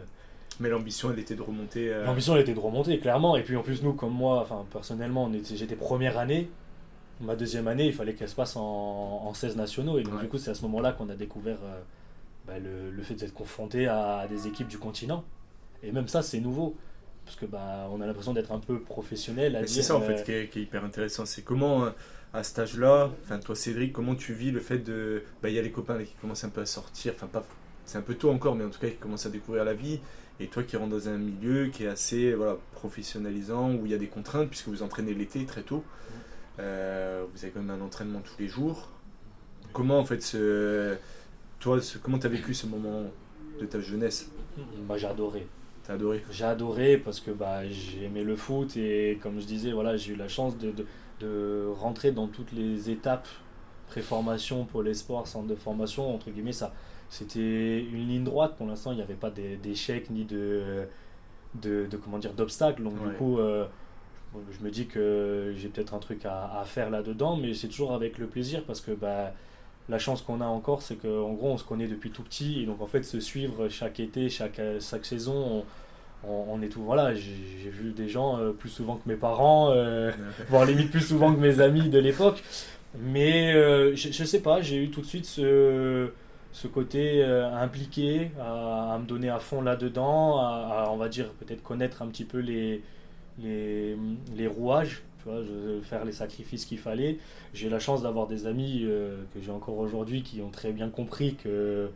mais 0.60 0.68
l'ambition, 0.68 1.10
elle 1.12 1.18
était 1.18 1.34
de 1.34 1.42
remonter. 1.42 1.92
Euh, 1.92 2.04
l'ambition, 2.04 2.36
elle 2.36 2.42
était 2.42 2.54
de 2.54 2.60
remonter, 2.60 2.98
clairement. 2.98 3.36
Et 3.36 3.42
puis 3.42 3.56
en 3.56 3.62
plus, 3.62 3.82
nous, 3.82 3.92
comme 3.92 4.12
moi, 4.12 4.40
enfin 4.40 4.64
personnellement, 4.70 5.30
j'étais 5.52 5.74
première 5.74 6.18
année 6.18 6.48
ma 7.20 7.36
deuxième 7.36 7.68
année, 7.68 7.86
il 7.86 7.92
fallait 7.92 8.14
qu'elle 8.14 8.28
se 8.28 8.34
passe 8.34 8.56
en, 8.56 9.32
16 9.34 9.56
nationaux. 9.56 9.98
Et 9.98 10.02
donc, 10.02 10.20
du 10.20 10.28
coup, 10.28 10.38
c'est 10.38 10.50
à 10.50 10.54
ce 10.54 10.62
moment-là 10.62 10.92
qu'on 10.92 11.08
a 11.08 11.14
découvert 11.14 11.58
euh, 11.64 11.80
bah, 12.46 12.54
le, 12.58 13.02
fait 13.02 13.14
d'être 13.14 13.34
confronté 13.34 13.86
à 13.86 14.26
des 14.28 14.46
équipes 14.46 14.68
du 14.68 14.78
continent. 14.78 15.24
Et 15.82 15.92
même 15.92 16.08
ça, 16.08 16.22
c'est 16.22 16.40
nouveau. 16.40 16.76
Parce 17.24 17.36
que 17.36 17.46
bah, 17.46 17.88
on 17.90 18.00
a 18.02 18.06
l'impression 18.06 18.34
d'être 18.34 18.52
un 18.52 18.58
peu 18.58 18.80
professionnel. 18.80 19.62
C'est 19.66 19.82
ça, 19.82 19.96
en 19.96 20.00
fait, 20.00 20.20
euh, 20.28 20.46
qui 20.46 20.58
est, 20.58 20.62
hyper 20.62 20.84
intéressant. 20.84 21.24
C'est 21.24 21.42
comment, 21.42 21.86
euh, 21.86 21.90
à 22.34 22.42
cet 22.42 22.58
âge-là, 22.58 23.10
toi, 23.44 23.56
Cédric, 23.56 23.92
comment 23.92 24.14
tu 24.14 24.34
vis 24.34 24.50
le 24.50 24.60
fait 24.60 24.78
de. 24.78 25.22
Bah, 25.42 25.48
il 25.48 25.54
y 25.54 25.58
a 25.58 25.62
les 25.62 25.70
copains 25.70 26.02
qui 26.02 26.14
commencent 26.20 26.44
un 26.44 26.50
peu 26.50 26.60
à 26.60 26.66
sortir. 26.66 27.14
Enfin, 27.16 27.26
pas. 27.26 27.44
C'est 27.86 27.98
un 27.98 28.02
peu 28.02 28.14
tôt 28.14 28.30
encore, 28.30 28.54
mais 28.54 28.64
en 28.64 28.70
tout 28.70 28.80
cas, 28.80 28.88
qui 28.88 28.96
commencent 28.96 29.26
à 29.26 29.30
découvrir 29.30 29.64
la 29.64 29.74
vie. 29.74 30.00
Et 30.40 30.48
toi 30.48 30.64
qui 30.64 30.76
rentres 30.76 30.90
dans 30.90 31.08
un 31.08 31.16
milieu 31.16 31.68
qui 31.68 31.84
est 31.84 31.88
assez 31.88 32.32
voilà, 32.34 32.56
professionnalisant, 32.72 33.72
où 33.74 33.86
il 33.86 33.92
y 33.92 33.94
a 33.94 33.98
des 33.98 34.08
contraintes, 34.08 34.48
puisque 34.48 34.68
vous 34.68 34.82
entraînez 34.82 35.14
l'été 35.14 35.44
très 35.44 35.62
tôt. 35.62 35.84
Euh, 36.58 37.24
vous 37.32 37.44
avez 37.44 37.52
quand 37.52 37.60
même 37.60 37.80
un 37.80 37.84
entraînement 37.84 38.20
tous 38.20 38.38
les 38.38 38.48
jours. 38.48 38.88
Comment 39.72 39.98
en 39.98 40.04
fait, 40.04 40.22
ce, 40.22 40.94
toi, 41.58 41.80
ce, 41.80 41.98
comment 41.98 42.18
tu 42.18 42.26
as 42.26 42.30
vécu 42.30 42.54
ce 42.54 42.66
moment 42.66 43.04
de 43.60 43.66
ta 43.66 43.80
jeunesse? 43.80 44.30
Bah, 44.88 44.96
J'ai 44.96 45.06
adoré. 45.06 45.46
T'as 45.82 45.94
adoré? 45.94 46.24
J'ai 46.30 46.44
adoré 46.44 46.96
parce 46.96 47.20
que 47.20 47.30
bah, 47.30 47.68
j'ai 47.68 48.04
aimé 48.04 48.22
le 48.22 48.36
foot 48.36 48.76
et 48.76 49.18
comme 49.22 49.40
je 49.40 49.46
disais, 49.46 49.72
voilà, 49.72 49.96
j'ai 49.96 50.12
eu 50.12 50.16
la 50.16 50.28
chance 50.28 50.56
de, 50.56 50.70
de, 50.70 50.86
de, 51.20 51.66
rentrer 51.78 52.12
dans 52.12 52.28
toutes 52.28 52.52
les 52.52 52.90
étapes 52.90 53.28
pré-formation 53.88 54.64
pour 54.64 54.82
les 54.82 54.94
sports, 54.94 55.26
centre 55.26 55.46
de 55.46 55.54
formation, 55.54 56.14
entre 56.14 56.30
guillemets, 56.30 56.52
ça. 56.52 56.72
C'était 57.10 57.80
une 57.80 58.08
ligne 58.08 58.24
droite 58.24 58.56
pour 58.56 58.66
l'instant, 58.66 58.92
il 58.92 58.96
n'y 58.96 59.02
avait 59.02 59.14
pas 59.14 59.30
d'échecs 59.30 60.08
ni 60.10 60.24
de, 60.24 60.86
de, 61.54 61.86
de, 61.86 61.96
comment 61.96 62.18
dire 62.18 62.32
d'obstacles. 62.32 62.82
Donc 62.82 62.94
du 62.94 63.12
coup, 63.16 63.38
euh, 63.38 63.66
je 64.50 64.64
me 64.64 64.70
dis 64.70 64.86
que 64.86 65.52
j'ai 65.56 65.68
peut-être 65.68 65.94
un 65.94 65.98
truc 65.98 66.24
à, 66.24 66.62
faire 66.66 66.90
là-dedans, 66.90 67.36
mais 67.36 67.54
c'est 67.54 67.68
toujours 67.68 67.92
avec 67.92 68.18
le 68.18 68.26
plaisir 68.26 68.64
parce 68.64 68.80
que 68.80 68.92
bah, 68.92 69.32
la 69.88 69.98
chance 69.98 70.22
qu'on 70.22 70.40
a 70.40 70.46
encore, 70.46 70.82
c'est 70.82 70.96
qu'en 70.96 71.32
gros, 71.32 71.50
on 71.50 71.58
se 71.58 71.64
connaît 71.64 71.88
depuis 71.88 72.10
tout 72.10 72.22
petit 72.22 72.62
et 72.62 72.66
donc 72.66 72.80
en 72.80 72.86
fait, 72.86 73.02
se 73.02 73.20
suivre 73.20 73.68
chaque 73.68 74.00
été, 74.00 74.28
chaque, 74.28 74.60
chaque 74.80 75.04
saison, 75.06 75.64
on, 76.28 76.62
est 76.62 76.68
tout. 76.68 76.82
Voilà, 76.82 77.14
j'ai 77.14 77.70
vu 77.70 77.92
des 77.92 78.08
gens 78.08 78.38
euh, 78.38 78.50
plus 78.50 78.68
souvent 78.68 78.96
que 78.96 79.08
mes 79.08 79.16
parents, 79.16 79.70
euh, 79.70 80.12
voire 80.48 80.64
limite 80.64 80.90
plus 80.90 81.00
souvent 81.00 81.34
que 81.34 81.40
mes 81.40 81.60
amis 81.60 81.88
de 81.88 81.98
l'époque, 81.98 82.42
mais 82.98 83.52
euh, 83.54 83.94
je, 83.96 84.08
ne 84.08 84.26
sais 84.26 84.40
pas, 84.40 84.62
j'ai 84.62 84.82
eu 84.82 84.90
tout 84.90 85.00
de 85.00 85.06
suite 85.06 85.26
ce 85.26 86.10
ce 86.52 86.68
côté 86.68 87.24
impliqué, 87.24 88.30
à, 88.40 88.96
me 89.00 89.06
donner 89.08 89.28
à 89.28 89.40
fond 89.40 89.60
là-dedans, 89.60 90.38
à, 90.38 90.88
on 90.92 90.96
va 90.96 91.08
dire 91.08 91.30
peut-être 91.32 91.64
connaître 91.64 92.00
un 92.00 92.06
petit 92.06 92.24
peu 92.24 92.38
les, 92.38 92.80
les, 93.42 93.96
les 94.36 94.46
rouages, 94.46 95.02
tu 95.22 95.28
vois, 95.28 95.42
faire 95.82 96.04
les 96.04 96.12
sacrifices 96.12 96.64
qu'il 96.64 96.78
fallait. 96.78 97.18
J'ai 97.52 97.68
la 97.68 97.78
chance 97.78 98.02
d'avoir 98.02 98.26
des 98.26 98.46
amis 98.46 98.82
euh, 98.84 99.22
que 99.34 99.40
j'ai 99.40 99.50
encore 99.50 99.78
aujourd'hui 99.78 100.22
qui 100.22 100.40
ont 100.40 100.50
très 100.50 100.72
bien 100.72 100.88
compris 100.88 101.34
que 101.34 101.90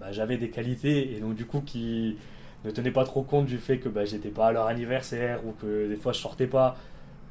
bah, 0.00 0.12
j'avais 0.12 0.38
des 0.38 0.50
qualités 0.50 1.14
et 1.16 1.20
donc 1.20 1.34
du 1.34 1.44
coup 1.44 1.60
qui 1.60 2.16
ne 2.64 2.70
tenaient 2.70 2.90
pas 2.90 3.04
trop 3.04 3.22
compte 3.22 3.46
du 3.46 3.58
fait 3.58 3.78
que 3.78 3.88
bah, 3.88 4.04
j'étais 4.04 4.30
pas 4.30 4.48
à 4.48 4.52
leur 4.52 4.66
anniversaire 4.66 5.44
ou 5.46 5.52
que 5.52 5.88
des 5.88 5.96
fois 5.96 6.12
je 6.12 6.20
sortais 6.20 6.46
pas. 6.46 6.76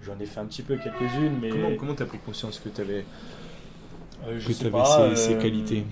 J'en 0.04 0.20
ai 0.20 0.26
fait 0.28 0.40
un 0.40 0.46
petit 0.46 0.62
peu 0.62 0.78
quelques-unes, 0.78 1.40
mais... 1.42 1.76
Comment 1.76 1.96
tu 1.96 2.04
as 2.04 2.06
pris 2.06 2.20
conscience 2.20 2.60
que 2.60 2.70
tu 2.70 2.82
avais, 2.82 3.04
euh, 4.28 4.40
je 4.40 4.52
sais 4.52 4.70
pas, 4.70 5.10
ces, 5.10 5.16
ces, 5.16 5.34
euh, 5.34 5.42
qualités? 5.42 5.84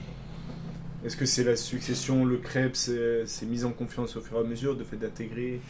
Est-ce 1.06 1.18
que 1.18 1.26
c'est 1.28 1.44
la 1.44 1.56
succession, 1.56 2.26
le 2.26 2.38
crêpe, 2.38 2.76
c'est 2.76 3.46
mise 3.46 3.64
en 3.64 3.72
confiance 3.72 4.16
au 4.16 4.22
fur 4.22 4.38
et 4.38 4.40
à 4.40 4.44
mesure, 4.44 4.76
de 4.76 4.84
fait 4.84 4.98
d'intégrer? 4.98 5.62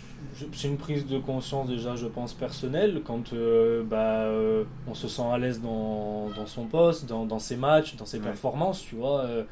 C'est 0.54 0.70
une 0.70 0.78
prise 0.78 1.06
de 1.06 1.20
conscience 1.20 1.68
déjà, 1.68 1.98
je 1.98 2.08
pense, 2.08 2.34
personnelle, 2.34 3.02
quand 3.04 3.34
euh, 3.34 3.84
bah, 3.84 4.24
euh, 4.24 4.64
on 4.88 4.94
se 4.94 5.10
sent 5.10 5.26
à 5.30 5.38
l'aise 5.38 5.60
dans, 5.60 6.30
dans, 6.38 6.46
son 6.46 6.68
poste, 6.68 7.06
dans, 7.06 7.26
dans, 7.26 7.40
ses 7.40 7.58
matchs, 7.58 7.98
dans 7.98 8.06
ses 8.06 8.20
performances, 8.20 8.82
tu 8.82 8.96
vois. 8.96 9.22
Euh, 9.26 9.44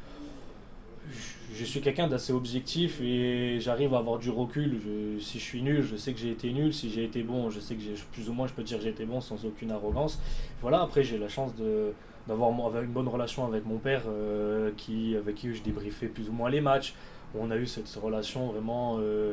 je, 1.54 1.64
suis 1.66 1.82
quelqu'un 1.82 2.08
d'assez 2.08 2.32
objectif 2.32 3.02
et 3.02 3.58
j'arrive 3.60 3.92
à 3.92 3.98
avoir 3.98 4.18
du 4.18 4.30
recul. 4.30 4.80
si 5.20 5.38
je 5.38 5.44
suis 5.44 5.60
nul, 5.60 5.82
je 5.82 5.96
sais 5.96 6.14
que 6.14 6.18
j'ai 6.18 6.30
été 6.30 6.50
nul. 6.50 6.72
Si 6.72 6.90
j'ai 6.90 7.04
été 7.04 7.22
bon, 7.22 7.50
je 7.50 7.60
sais 7.60 7.74
que 7.74 7.82
plus 8.12 8.30
ou 8.30 8.32
moins 8.32 8.46
je 8.46 8.54
peux 8.54 8.62
dire 8.62 8.78
que 8.78 8.84
j'ai 8.84 8.90
été 8.90 9.04
bon 9.04 9.20
sans 9.20 9.44
aucune 9.44 9.70
arrogance. 9.70 10.18
Voilà, 10.62 10.80
après 10.80 11.04
j'ai 11.04 11.18
la 11.18 11.28
chance 11.28 11.54
de 11.54 11.92
d'avoir 12.26 12.50
une 12.82 12.92
bonne 12.92 13.08
relation 13.08 13.46
avec 13.46 13.66
mon 13.66 13.78
père 13.78 14.02
euh, 14.08 14.70
qui, 14.76 15.16
avec 15.16 15.34
qui 15.36 15.54
je 15.54 15.62
débriefais 15.62 16.06
plus 16.06 16.28
ou 16.28 16.32
moins 16.32 16.50
les 16.50 16.60
matchs. 16.60 16.94
On 17.38 17.50
a 17.50 17.56
eu 17.56 17.66
cette 17.66 17.92
relation 18.02 18.48
vraiment 18.48 18.96
euh, 19.00 19.32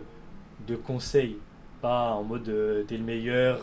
de 0.68 0.76
conseil, 0.76 1.38
pas 1.82 2.14
en 2.14 2.24
mode 2.24 2.50
euh, 2.50 2.84
t'es 2.84 2.98
le 2.98 3.04
meilleur, 3.04 3.60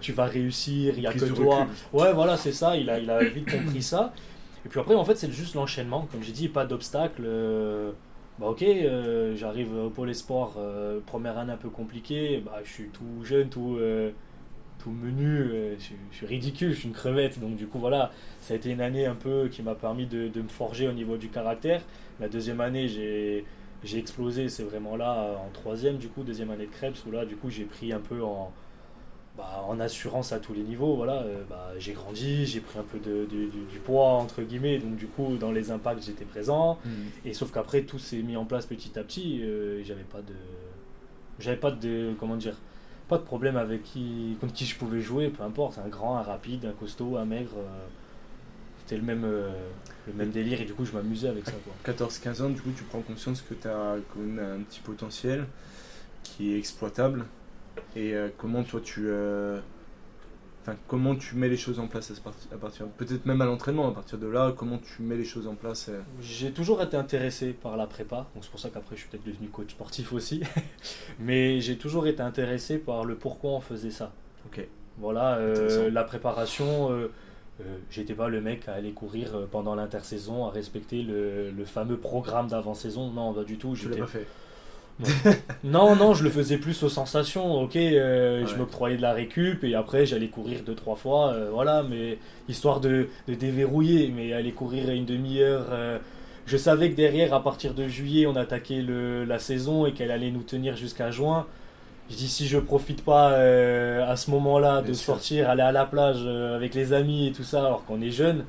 tu 0.00 0.12
vas 0.12 0.24
réussir, 0.24 0.94
il 0.96 1.00
n'y 1.00 1.06
a 1.06 1.12
que 1.12 1.26
toi. 1.26 1.66
Ouais, 1.92 2.12
voilà, 2.12 2.36
c'est 2.36 2.52
ça, 2.52 2.76
il 2.76 2.88
a, 2.90 2.98
il 2.98 3.10
a 3.10 3.22
vite 3.22 3.50
compris 3.50 3.82
ça. 3.82 4.12
Et 4.64 4.68
puis 4.68 4.80
après, 4.80 4.94
en 4.94 5.04
fait, 5.04 5.16
c'est 5.16 5.30
juste 5.30 5.54
l'enchaînement, 5.54 6.08
comme 6.10 6.22
j'ai 6.22 6.32
dit, 6.32 6.48
pas 6.48 6.66
d'obstacle. 6.66 7.22
bah 8.38 8.46
ok, 8.46 8.64
j'arrive 9.34 9.72
au 9.76 9.90
pôle 9.90 10.10
espoir, 10.10 10.52
première 11.06 11.38
année 11.38 11.52
un 11.52 11.56
peu 11.58 11.68
compliquée, 11.68 12.42
bah, 12.44 12.58
je 12.64 12.70
suis 12.72 12.88
tout 12.88 13.22
jeune, 13.24 13.48
tout, 13.50 13.78
tout 14.78 14.90
menu, 14.90 15.50
je, 15.78 16.16
suis 16.16 16.26
ridicule, 16.26 16.72
je 16.72 16.78
suis 16.78 16.88
une 16.88 16.94
crevette, 16.94 17.40
donc 17.40 17.56
du 17.56 17.66
coup 17.66 17.78
voilà, 17.78 18.12
ça 18.40 18.54
a 18.54 18.56
été 18.56 18.70
une 18.70 18.80
année 18.80 19.06
un 19.06 19.14
peu 19.14 19.48
qui 19.48 19.62
m'a 19.62 19.74
permis 19.74 20.06
de, 20.06 20.28
de, 20.28 20.42
me 20.42 20.48
forger 20.48 20.88
au 20.88 20.92
niveau 20.92 21.16
du 21.16 21.28
caractère. 21.28 21.82
La 22.20 22.28
deuxième 22.28 22.60
année, 22.60 22.88
j'ai 22.88 23.44
j'ai 23.84 23.98
explosé, 23.98 24.48
c'est 24.48 24.64
vraiment 24.64 24.96
là 24.96 25.38
en 25.46 25.50
troisième 25.52 25.98
du 25.98 26.08
coup, 26.08 26.22
deuxième 26.22 26.50
année 26.50 26.66
de 26.66 26.72
Krebs, 26.72 26.96
où 27.06 27.10
là 27.10 27.24
du 27.24 27.36
coup 27.36 27.50
j'ai 27.50 27.64
pris 27.64 27.92
un 27.92 28.00
peu 28.00 28.22
en, 28.22 28.52
bah, 29.36 29.64
en 29.68 29.78
assurance 29.78 30.32
à 30.32 30.40
tous 30.40 30.52
les 30.52 30.62
niveaux. 30.62 30.96
Voilà, 30.96 31.22
euh, 31.22 31.44
bah, 31.48 31.70
j'ai 31.78 31.92
grandi, 31.92 32.44
j'ai 32.44 32.58
pris 32.58 32.76
un 32.78 32.82
peu 32.82 32.98
de, 32.98 33.24
du 33.24 33.78
poids 33.78 34.14
entre 34.14 34.42
guillemets, 34.42 34.78
donc 34.78 34.96
du 34.96 35.06
coup 35.06 35.36
dans 35.36 35.52
les 35.52 35.70
impacts 35.70 36.04
j'étais 36.04 36.24
présent. 36.24 36.78
Mm. 36.84 36.90
Et 37.26 37.34
sauf 37.34 37.52
qu'après 37.52 37.82
tout 37.82 38.00
s'est 38.00 38.22
mis 38.22 38.36
en 38.36 38.44
place 38.44 38.66
petit 38.66 38.98
à 38.98 39.04
petit. 39.04 39.40
Euh, 39.42 39.82
j'avais 39.84 40.02
pas 40.02 40.22
de, 40.22 40.34
j'avais 41.38 41.56
pas 41.56 41.70
de, 41.70 42.14
comment 42.18 42.36
dire, 42.36 42.56
pas 43.08 43.18
de 43.18 43.22
problème 43.22 43.56
avec 43.56 43.82
qui, 43.82 44.36
contre 44.40 44.52
qui 44.52 44.66
je 44.66 44.76
pouvais 44.76 45.00
jouer, 45.00 45.28
peu 45.28 45.42
importe, 45.42 45.78
un 45.78 45.88
grand, 45.88 46.16
un 46.16 46.22
rapide, 46.22 46.66
un 46.66 46.72
costaud, 46.72 47.16
un 47.16 47.24
maigre. 47.24 47.52
Euh, 47.56 47.86
c'était 48.80 48.96
le 48.96 49.02
même, 49.02 49.22
le 49.22 50.12
même 50.14 50.30
délire 50.30 50.62
et 50.62 50.64
du 50.64 50.72
coup 50.72 50.86
je 50.86 50.92
m'amusais 50.92 51.28
avec 51.28 51.44
ça. 51.44 51.52
14-15 51.84 52.42
ans, 52.42 52.48
du 52.48 52.62
coup 52.62 52.70
tu 52.74 52.84
prends 52.84 53.00
conscience 53.00 53.42
que 53.42 53.52
tu 53.52 53.68
as 53.68 53.96
quand 54.14 54.20
un 54.20 54.62
petit 54.62 54.80
potentiel 54.80 55.44
qui 56.22 56.54
est 56.54 56.58
exploitable 56.58 57.26
et 57.96 58.14
euh, 58.14 58.28
comment 58.36 58.62
toi 58.62 58.80
tu 58.82 59.04
euh, 59.06 59.60
enfin 60.68 60.78
comment 60.86 61.14
tu 61.14 61.36
mets 61.36 61.48
les 61.48 61.56
choses 61.56 61.78
en 61.78 61.86
place 61.86 62.12
à, 62.52 62.56
partir 62.56 62.86
peut-être 62.96 63.26
même 63.26 63.40
à 63.40 63.46
l'entraînement 63.46 63.88
à 63.88 63.92
partir 63.92 64.18
de 64.18 64.26
là 64.26 64.52
comment 64.56 64.78
tu 64.78 65.02
mets 65.02 65.16
les 65.16 65.24
choses 65.24 65.46
en 65.46 65.54
place 65.54 65.88
euh? 65.88 66.00
j'ai 66.20 66.50
toujours 66.52 66.82
été 66.82 66.96
intéressé 66.96 67.52
par 67.52 67.76
la 67.76 67.86
prépa 67.86 68.26
donc 68.34 68.44
c'est 68.44 68.50
pour 68.50 68.60
ça 68.60 68.68
qu'après 68.70 68.96
je 68.96 69.02
suis 69.02 69.10
peut-être 69.10 69.26
devenu 69.26 69.48
coach 69.48 69.70
sportif 69.70 70.12
aussi. 70.12 70.42
Mais 71.20 71.60
j'ai 71.60 71.76
toujours 71.76 72.06
été 72.06 72.22
intéressé 72.22 72.78
par 72.78 73.04
le 73.04 73.14
pourquoi 73.14 73.52
on 73.52 73.60
faisait 73.60 73.90
ça. 73.90 74.12
Ok. 74.46 74.66
Voilà 74.98 75.38
la 75.90 76.04
préparation 76.04 76.90
j'étais 77.90 78.14
pas 78.14 78.28
le 78.28 78.40
mec 78.40 78.68
à 78.68 78.74
aller 78.74 78.92
courir 78.92 79.46
pendant 79.50 79.74
l'intersaison 79.74 80.46
à 80.46 80.50
respecter 80.50 81.02
le, 81.02 81.50
le 81.50 81.64
fameux 81.64 81.96
programme 81.96 82.48
d'avant-saison. 82.48 83.10
Non 83.10 83.32
pas 83.32 83.44
du 83.44 83.58
tout 83.58 83.74
je 83.74 83.88
l'ai 83.88 83.98
pas 83.98 84.06
fait 84.06 84.26
non, 85.64 85.94
non, 85.94 86.14
je 86.14 86.24
le 86.24 86.30
faisais 86.30 86.58
plus 86.58 86.82
aux 86.82 86.88
sensations. 86.88 87.60
Ok, 87.62 87.76
euh, 87.76 88.46
je 88.46 88.56
me 88.56 88.64
croyais 88.64 88.96
de 88.96 89.02
la 89.02 89.12
récup 89.12 89.62
et 89.62 89.74
après 89.74 90.06
j'allais 90.06 90.28
courir 90.28 90.62
deux 90.64 90.74
trois 90.74 90.96
fois, 90.96 91.32
euh, 91.32 91.50
voilà, 91.52 91.84
mais 91.88 92.18
histoire 92.48 92.80
de, 92.80 93.08
déverrouiller. 93.28 94.12
Mais 94.14 94.32
aller 94.32 94.52
courir 94.52 94.90
une 94.90 95.04
demi-heure, 95.04 95.66
euh, 95.70 95.98
je 96.46 96.56
savais 96.56 96.90
que 96.90 96.96
derrière, 96.96 97.32
à 97.32 97.42
partir 97.42 97.74
de 97.74 97.86
juillet, 97.86 98.26
on 98.26 98.36
attaquait 98.36 98.82
le, 98.82 99.24
la 99.24 99.38
saison 99.38 99.86
et 99.86 99.92
qu'elle 99.92 100.10
allait 100.10 100.30
nous 100.30 100.42
tenir 100.42 100.76
jusqu'à 100.76 101.10
juin. 101.10 101.46
Je 102.10 102.16
dis 102.16 102.28
si 102.28 102.48
je 102.48 102.58
profite 102.58 103.04
pas 103.04 103.36
à 103.36 104.16
ce 104.16 104.30
moment-là 104.30 104.80
de 104.80 104.94
sortir, 104.94 105.50
aller 105.50 105.62
à 105.62 105.72
la 105.72 105.84
plage 105.84 106.26
avec 106.26 106.74
les 106.74 106.94
amis 106.94 107.28
et 107.28 107.32
tout 107.32 107.42
ça, 107.42 107.60
alors 107.66 107.84
qu'on 107.84 108.00
est 108.00 108.10
jeune, 108.10 108.46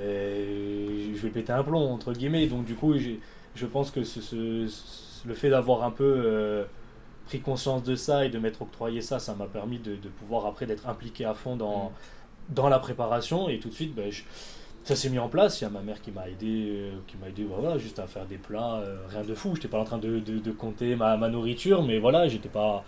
je 0.00 1.20
vais 1.20 1.30
péter 1.30 1.52
un 1.52 1.64
plomb 1.64 1.92
entre 1.92 2.12
guillemets. 2.12 2.46
Donc 2.46 2.64
du 2.64 2.76
coup, 2.76 2.94
je 2.96 3.66
pense 3.66 3.90
que 3.90 4.04
ce 4.04 4.20
le 5.26 5.34
fait 5.34 5.50
d'avoir 5.50 5.82
un 5.82 5.90
peu 5.90 6.04
euh, 6.04 6.64
pris 7.26 7.40
conscience 7.40 7.82
de 7.82 7.96
ça 7.96 8.24
et 8.24 8.28
de 8.28 8.38
m'être 8.38 8.62
octroyé 8.62 9.00
ça, 9.00 9.18
ça 9.18 9.34
m'a 9.34 9.46
permis 9.46 9.78
de, 9.78 9.96
pouvoir 10.18 10.46
après 10.46 10.66
d'être 10.66 10.88
impliqué 10.88 11.24
à 11.24 11.34
fond 11.34 11.56
dans, 11.56 11.86
mm. 11.86 12.54
dans 12.54 12.68
la 12.68 12.78
préparation 12.78 13.48
et 13.48 13.58
tout 13.58 13.68
de 13.68 13.74
suite, 13.74 13.94
ben, 13.94 14.10
ça 14.86 14.94
s'est 14.94 15.10
mis 15.10 15.18
en 15.18 15.28
place. 15.28 15.60
Il 15.60 15.64
y 15.64 15.66
a 15.66 15.70
ma 15.70 15.80
mère 15.80 16.00
qui 16.00 16.12
m'a 16.12 16.28
aidé, 16.28 16.68
euh, 16.70 16.92
qui 17.08 17.16
m'a 17.16 17.28
aidé 17.28 17.44
voilà, 17.44 17.76
juste 17.76 17.98
à 17.98 18.06
faire 18.06 18.24
des 18.24 18.38
plats, 18.38 18.76
euh, 18.76 18.98
rien 19.08 19.22
de 19.22 19.34
fou. 19.34 19.54
J'étais 19.56 19.68
pas 19.68 19.80
en 19.80 19.84
train 19.84 19.98
de, 19.98 20.20
de, 20.20 20.50
compter 20.52 20.94
ma, 20.94 21.16
ma, 21.16 21.28
nourriture, 21.28 21.82
mais 21.82 21.98
voilà, 21.98 22.28
j'étais 22.28 22.48
pas. 22.48 22.84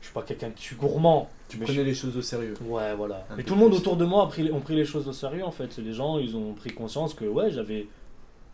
Je 0.00 0.06
suis 0.06 0.14
pas 0.14 0.22
quelqu'un 0.22 0.50
qui 0.50 0.62
suis 0.62 0.76
gourmand. 0.76 1.28
Tu 1.48 1.58
prenais 1.58 1.82
les 1.82 1.94
choses 1.94 2.16
au 2.16 2.22
sérieux. 2.22 2.54
Ouais, 2.64 2.94
voilà. 2.94 3.26
mais 3.36 3.42
tout 3.42 3.54
le 3.54 3.60
monde 3.60 3.74
autour 3.74 3.96
de 3.96 4.04
moi 4.04 4.24
a 4.24 4.26
pris, 4.28 4.52
ont 4.52 4.60
pris 4.60 4.76
les 4.76 4.84
choses 4.84 5.08
au 5.08 5.12
sérieux 5.12 5.44
en 5.44 5.50
fait. 5.50 5.76
Les 5.78 5.92
gens, 5.92 6.18
ils 6.18 6.36
ont 6.36 6.52
pris 6.52 6.70
conscience 6.70 7.12
que 7.12 7.24
ouais, 7.24 7.50
j'avais 7.50 7.88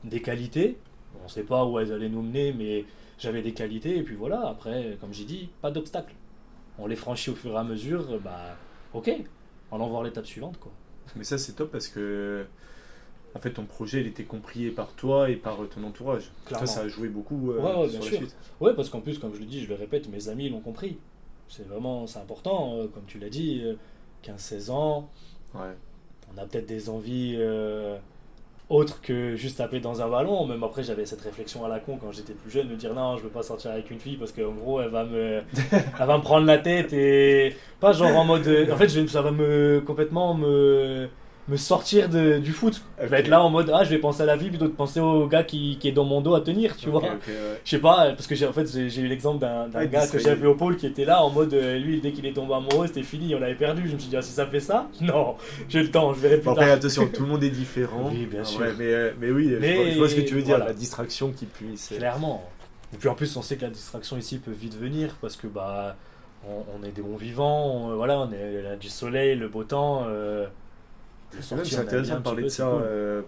des 0.04 0.22
qualités. 0.22 0.78
On 1.22 1.28
sait 1.28 1.42
pas 1.42 1.66
où 1.66 1.78
elles 1.78 1.92
allaient 1.92 2.08
nous 2.08 2.22
mener, 2.22 2.54
mais 2.54 2.86
j'avais 3.22 3.42
des 3.42 3.52
qualités, 3.52 3.96
et 3.96 4.02
puis 4.02 4.16
voilà, 4.16 4.48
après, 4.48 4.98
comme 5.00 5.12
j'ai 5.12 5.24
dit, 5.24 5.48
pas 5.60 5.70
d'obstacle. 5.70 6.14
On 6.78 6.86
les 6.86 6.96
franchit 6.96 7.30
au 7.30 7.34
fur 7.34 7.52
et 7.52 7.56
à 7.56 7.62
mesure, 7.62 8.18
bah, 8.20 8.56
ok, 8.92 9.10
allons 9.70 9.86
voir 9.86 10.02
l'étape 10.02 10.26
suivante, 10.26 10.58
quoi. 10.58 10.72
Mais 11.14 11.24
ça, 11.24 11.38
c'est 11.38 11.52
top 11.52 11.70
parce 11.70 11.86
que, 11.86 12.44
en 13.34 13.38
fait, 13.38 13.52
ton 13.52 13.64
projet, 13.64 14.00
il 14.00 14.08
était 14.08 14.24
compris 14.24 14.70
par 14.70 14.92
toi 14.94 15.30
et 15.30 15.36
par 15.36 15.58
ton 15.68 15.84
entourage. 15.84 16.32
Ça, 16.50 16.66
ça 16.66 16.80
a 16.80 16.88
joué 16.88 17.08
beaucoup 17.08 17.52
euh, 17.52 17.60
ouais, 17.60 17.88
sur 17.88 18.00
la 18.00 18.06
suite. 18.06 18.36
Ouais, 18.60 18.74
parce 18.74 18.88
qu'en 18.88 19.00
plus, 19.00 19.18
comme 19.18 19.34
je 19.34 19.40
le 19.40 19.46
dis, 19.46 19.60
je 19.62 19.68
le 19.68 19.74
répète, 19.74 20.08
mes 20.08 20.28
amis 20.28 20.48
l'ont 20.48 20.60
compris. 20.60 20.98
C'est 21.48 21.66
vraiment, 21.66 22.06
c'est 22.06 22.18
important, 22.18 22.76
euh, 22.76 22.88
comme 22.88 23.04
tu 23.06 23.18
l'as 23.18 23.28
dit, 23.28 23.62
15-16 24.24 24.70
euh, 24.70 24.72
ans. 24.72 25.10
Ouais. 25.54 25.76
On 26.34 26.38
a 26.38 26.46
peut-être 26.46 26.66
des 26.66 26.88
envies 26.88 27.36
autre 28.72 29.00
que 29.02 29.36
juste 29.36 29.58
taper 29.58 29.80
dans 29.80 30.02
un 30.02 30.08
ballon. 30.08 30.46
Même 30.46 30.62
après, 30.62 30.82
j'avais 30.82 31.06
cette 31.06 31.20
réflexion 31.20 31.64
à 31.64 31.68
la 31.68 31.78
con 31.78 31.98
quand 32.00 32.12
j'étais 32.12 32.32
plus 32.32 32.50
jeune, 32.50 32.68
me 32.68 32.76
dire 32.76 32.94
non, 32.94 33.16
je 33.16 33.22
veux 33.22 33.28
pas 33.28 33.42
sortir 33.42 33.70
avec 33.72 33.90
une 33.90 34.00
fille 34.00 34.16
parce 34.16 34.32
qu'en 34.32 34.52
gros, 34.52 34.80
elle 34.80 34.90
va 34.90 35.04
me, 35.04 35.42
elle 35.72 36.06
va 36.06 36.16
me 36.18 36.22
prendre 36.22 36.46
la 36.46 36.58
tête 36.58 36.92
et 36.92 37.54
pas 37.80 37.92
genre 37.92 38.16
en 38.16 38.24
mode, 38.24 38.48
en 38.70 38.76
fait, 38.76 38.88
je, 38.88 39.06
ça 39.06 39.22
va 39.22 39.30
me 39.30 39.82
complètement 39.86 40.34
me 40.34 41.08
me 41.48 41.56
sortir 41.56 42.08
de, 42.08 42.38
du 42.38 42.52
foot. 42.52 42.82
Je 43.02 43.06
vais 43.06 43.20
être 43.20 43.28
là 43.28 43.42
en 43.42 43.50
mode 43.50 43.70
ah 43.74 43.82
je 43.82 43.90
vais 43.90 43.98
penser 43.98 44.22
à 44.22 44.26
la 44.26 44.36
vie 44.36 44.48
plutôt 44.48 44.66
que 44.66 44.70
de 44.70 44.76
penser 44.76 45.00
au 45.00 45.26
gars 45.26 45.42
qui, 45.42 45.76
qui 45.78 45.88
est 45.88 45.92
dans 45.92 46.04
mon 46.04 46.20
dos 46.20 46.34
à 46.34 46.40
tenir, 46.40 46.76
tu 46.76 46.88
vois. 46.88 47.02
Je 47.64 47.70
sais 47.70 47.78
pas 47.78 48.12
parce 48.12 48.26
que 48.26 48.34
j'ai 48.34 48.46
en 48.46 48.52
fait 48.52 48.66
j'ai 48.88 49.00
eu 49.00 49.08
l'exemple 49.08 49.40
d'un 49.40 49.86
gars 49.86 50.06
que 50.06 50.18
j'avais 50.18 50.46
au 50.46 50.54
pôle 50.54 50.76
qui 50.76 50.86
était 50.86 51.04
là 51.04 51.22
en 51.22 51.30
mode 51.30 51.52
euh, 51.54 51.78
lui 51.78 52.00
dès 52.00 52.12
qu'il 52.12 52.26
est 52.26 52.32
tombé 52.32 52.54
amoureux 52.54 52.86
c'était 52.86 53.02
fini, 53.02 53.34
on 53.34 53.40
l'avait 53.40 53.56
perdu. 53.56 53.88
Je 53.88 53.94
me 53.94 53.98
suis 53.98 54.08
dit 54.08 54.16
ah, 54.16 54.22
si 54.22 54.32
ça 54.32 54.46
fait 54.46 54.60
ça, 54.60 54.88
non, 55.00 55.36
j'ai 55.68 55.82
le 55.82 55.90
temps, 55.90 56.14
je 56.14 56.20
verrai 56.20 56.38
plus 56.38 56.50
Après 56.50 56.70
attention, 56.70 57.08
tout 57.08 57.22
le 57.22 57.28
monde 57.28 57.44
est 57.44 57.50
différent. 57.50 58.10
Oui, 58.12 58.26
bien 58.26 58.44
sûr. 58.44 58.60
mais, 58.78 58.84
euh, 58.84 59.12
mais 59.20 59.30
oui, 59.30 59.50
je, 59.50 59.98
vois, 59.98 60.08
ce 60.08 60.14
que 60.14 60.20
tu 60.20 60.34
veux 60.34 60.42
dire, 60.42 60.58
la 60.58 60.72
distraction 60.72 61.32
qui 61.32 61.46
puisse. 61.46 61.88
Clairement. 61.88 62.48
Et 62.94 62.98
puis 62.98 63.08
en 63.08 63.14
plus 63.14 63.36
on 63.36 63.42
sait 63.42 63.56
que 63.56 63.62
la 63.62 63.70
distraction 63.70 64.18
ici 64.18 64.38
peut 64.38 64.52
vite 64.52 64.78
venir 64.78 65.16
parce 65.20 65.36
que 65.36 65.46
bah 65.46 65.96
on, 66.46 66.84
est 66.84 66.90
des 66.90 67.02
bons 67.02 67.16
vivants, 67.16 67.94
voilà, 67.96 68.18
on 68.18 68.32
est 68.32 68.66
a 68.66 68.76
du 68.76 68.88
soleil, 68.88 69.36
le 69.36 69.48
beau 69.48 69.64
temps. 69.64 70.04
Euh, 70.06 70.46
c'est 71.40 71.76
intéressant 71.78 72.16
de 72.16 72.22
parler 72.22 72.42
de 72.44 72.48
ça, 72.48 72.68
euh, 72.68 73.22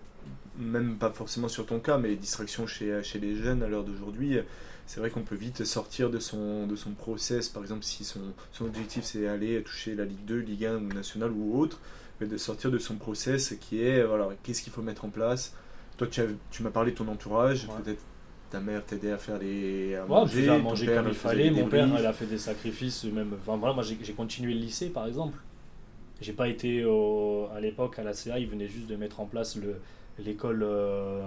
même 0.58 0.96
pas 0.96 1.10
forcément 1.10 1.48
sur 1.48 1.66
ton 1.66 1.80
cas, 1.80 1.98
mais 1.98 2.08
les 2.08 2.16
distractions 2.16 2.66
chez, 2.66 3.02
chez 3.02 3.18
les 3.18 3.36
jeunes 3.36 3.62
à 3.62 3.68
l'heure 3.68 3.84
d'aujourd'hui. 3.84 4.38
C'est 4.86 5.00
vrai 5.00 5.10
qu'on 5.10 5.22
peut 5.22 5.34
vite 5.34 5.64
sortir 5.64 6.10
de 6.10 6.18
son, 6.18 6.66
de 6.66 6.76
son 6.76 6.90
process, 6.90 7.48
par 7.48 7.62
exemple 7.62 7.84
si 7.84 8.04
son, 8.04 8.20
son 8.52 8.66
objectif 8.66 9.02
c'est 9.04 9.26
aller 9.26 9.62
toucher 9.62 9.94
la 9.94 10.04
Ligue 10.04 10.24
2, 10.26 10.38
Ligue 10.40 10.66
1 10.66 10.76
ou 10.76 10.88
Nationale 10.92 11.32
ou 11.32 11.58
autre, 11.58 11.80
mais 12.20 12.26
de 12.26 12.36
sortir 12.36 12.70
de 12.70 12.78
son 12.78 12.96
process 12.96 13.54
qui 13.60 13.82
est, 13.82 14.04
voilà, 14.04 14.28
qu'est-ce 14.42 14.62
qu'il 14.62 14.72
faut 14.72 14.82
mettre 14.82 15.06
en 15.06 15.08
place? 15.08 15.54
Toi 15.96 16.06
tu, 16.08 16.20
tu 16.50 16.62
m'as 16.62 16.70
parlé 16.70 16.90
de 16.92 16.96
ton 16.96 17.08
entourage, 17.08 17.66
peut-être 17.82 18.02
ta 18.50 18.60
mère 18.60 18.84
t'aidait 18.84 19.10
à 19.10 19.18
faire 19.18 19.38
les 19.38 19.96
à 19.96 20.04
manger, 20.04 20.48
à 20.48 20.58
manger 20.58 20.86
comme 20.86 21.08
il 21.08 21.14
fallait. 21.14 21.50
Mon 21.50 21.66
père, 21.66 21.88
elle 21.98 22.06
a 22.06 22.12
fait 22.12 22.26
des 22.26 22.38
sacrifices, 22.38 23.04
même. 23.04 23.32
Enfin 23.40 23.56
voilà, 23.56 23.74
moi 23.74 23.82
j'ai 23.82 24.12
continué 24.12 24.54
le 24.54 24.60
lycée 24.60 24.90
par 24.90 25.06
exemple. 25.06 25.38
J'ai 26.24 26.32
pas 26.32 26.48
été 26.48 26.82
à 27.54 27.60
l'époque 27.60 27.98
à 27.98 28.02
la 28.02 28.14
CA, 28.14 28.38
ils 28.38 28.48
venaient 28.48 28.66
juste 28.66 28.86
de 28.86 28.96
mettre 28.96 29.20
en 29.20 29.26
place 29.26 29.58
l'école 30.18 30.62
euh, 30.62 31.20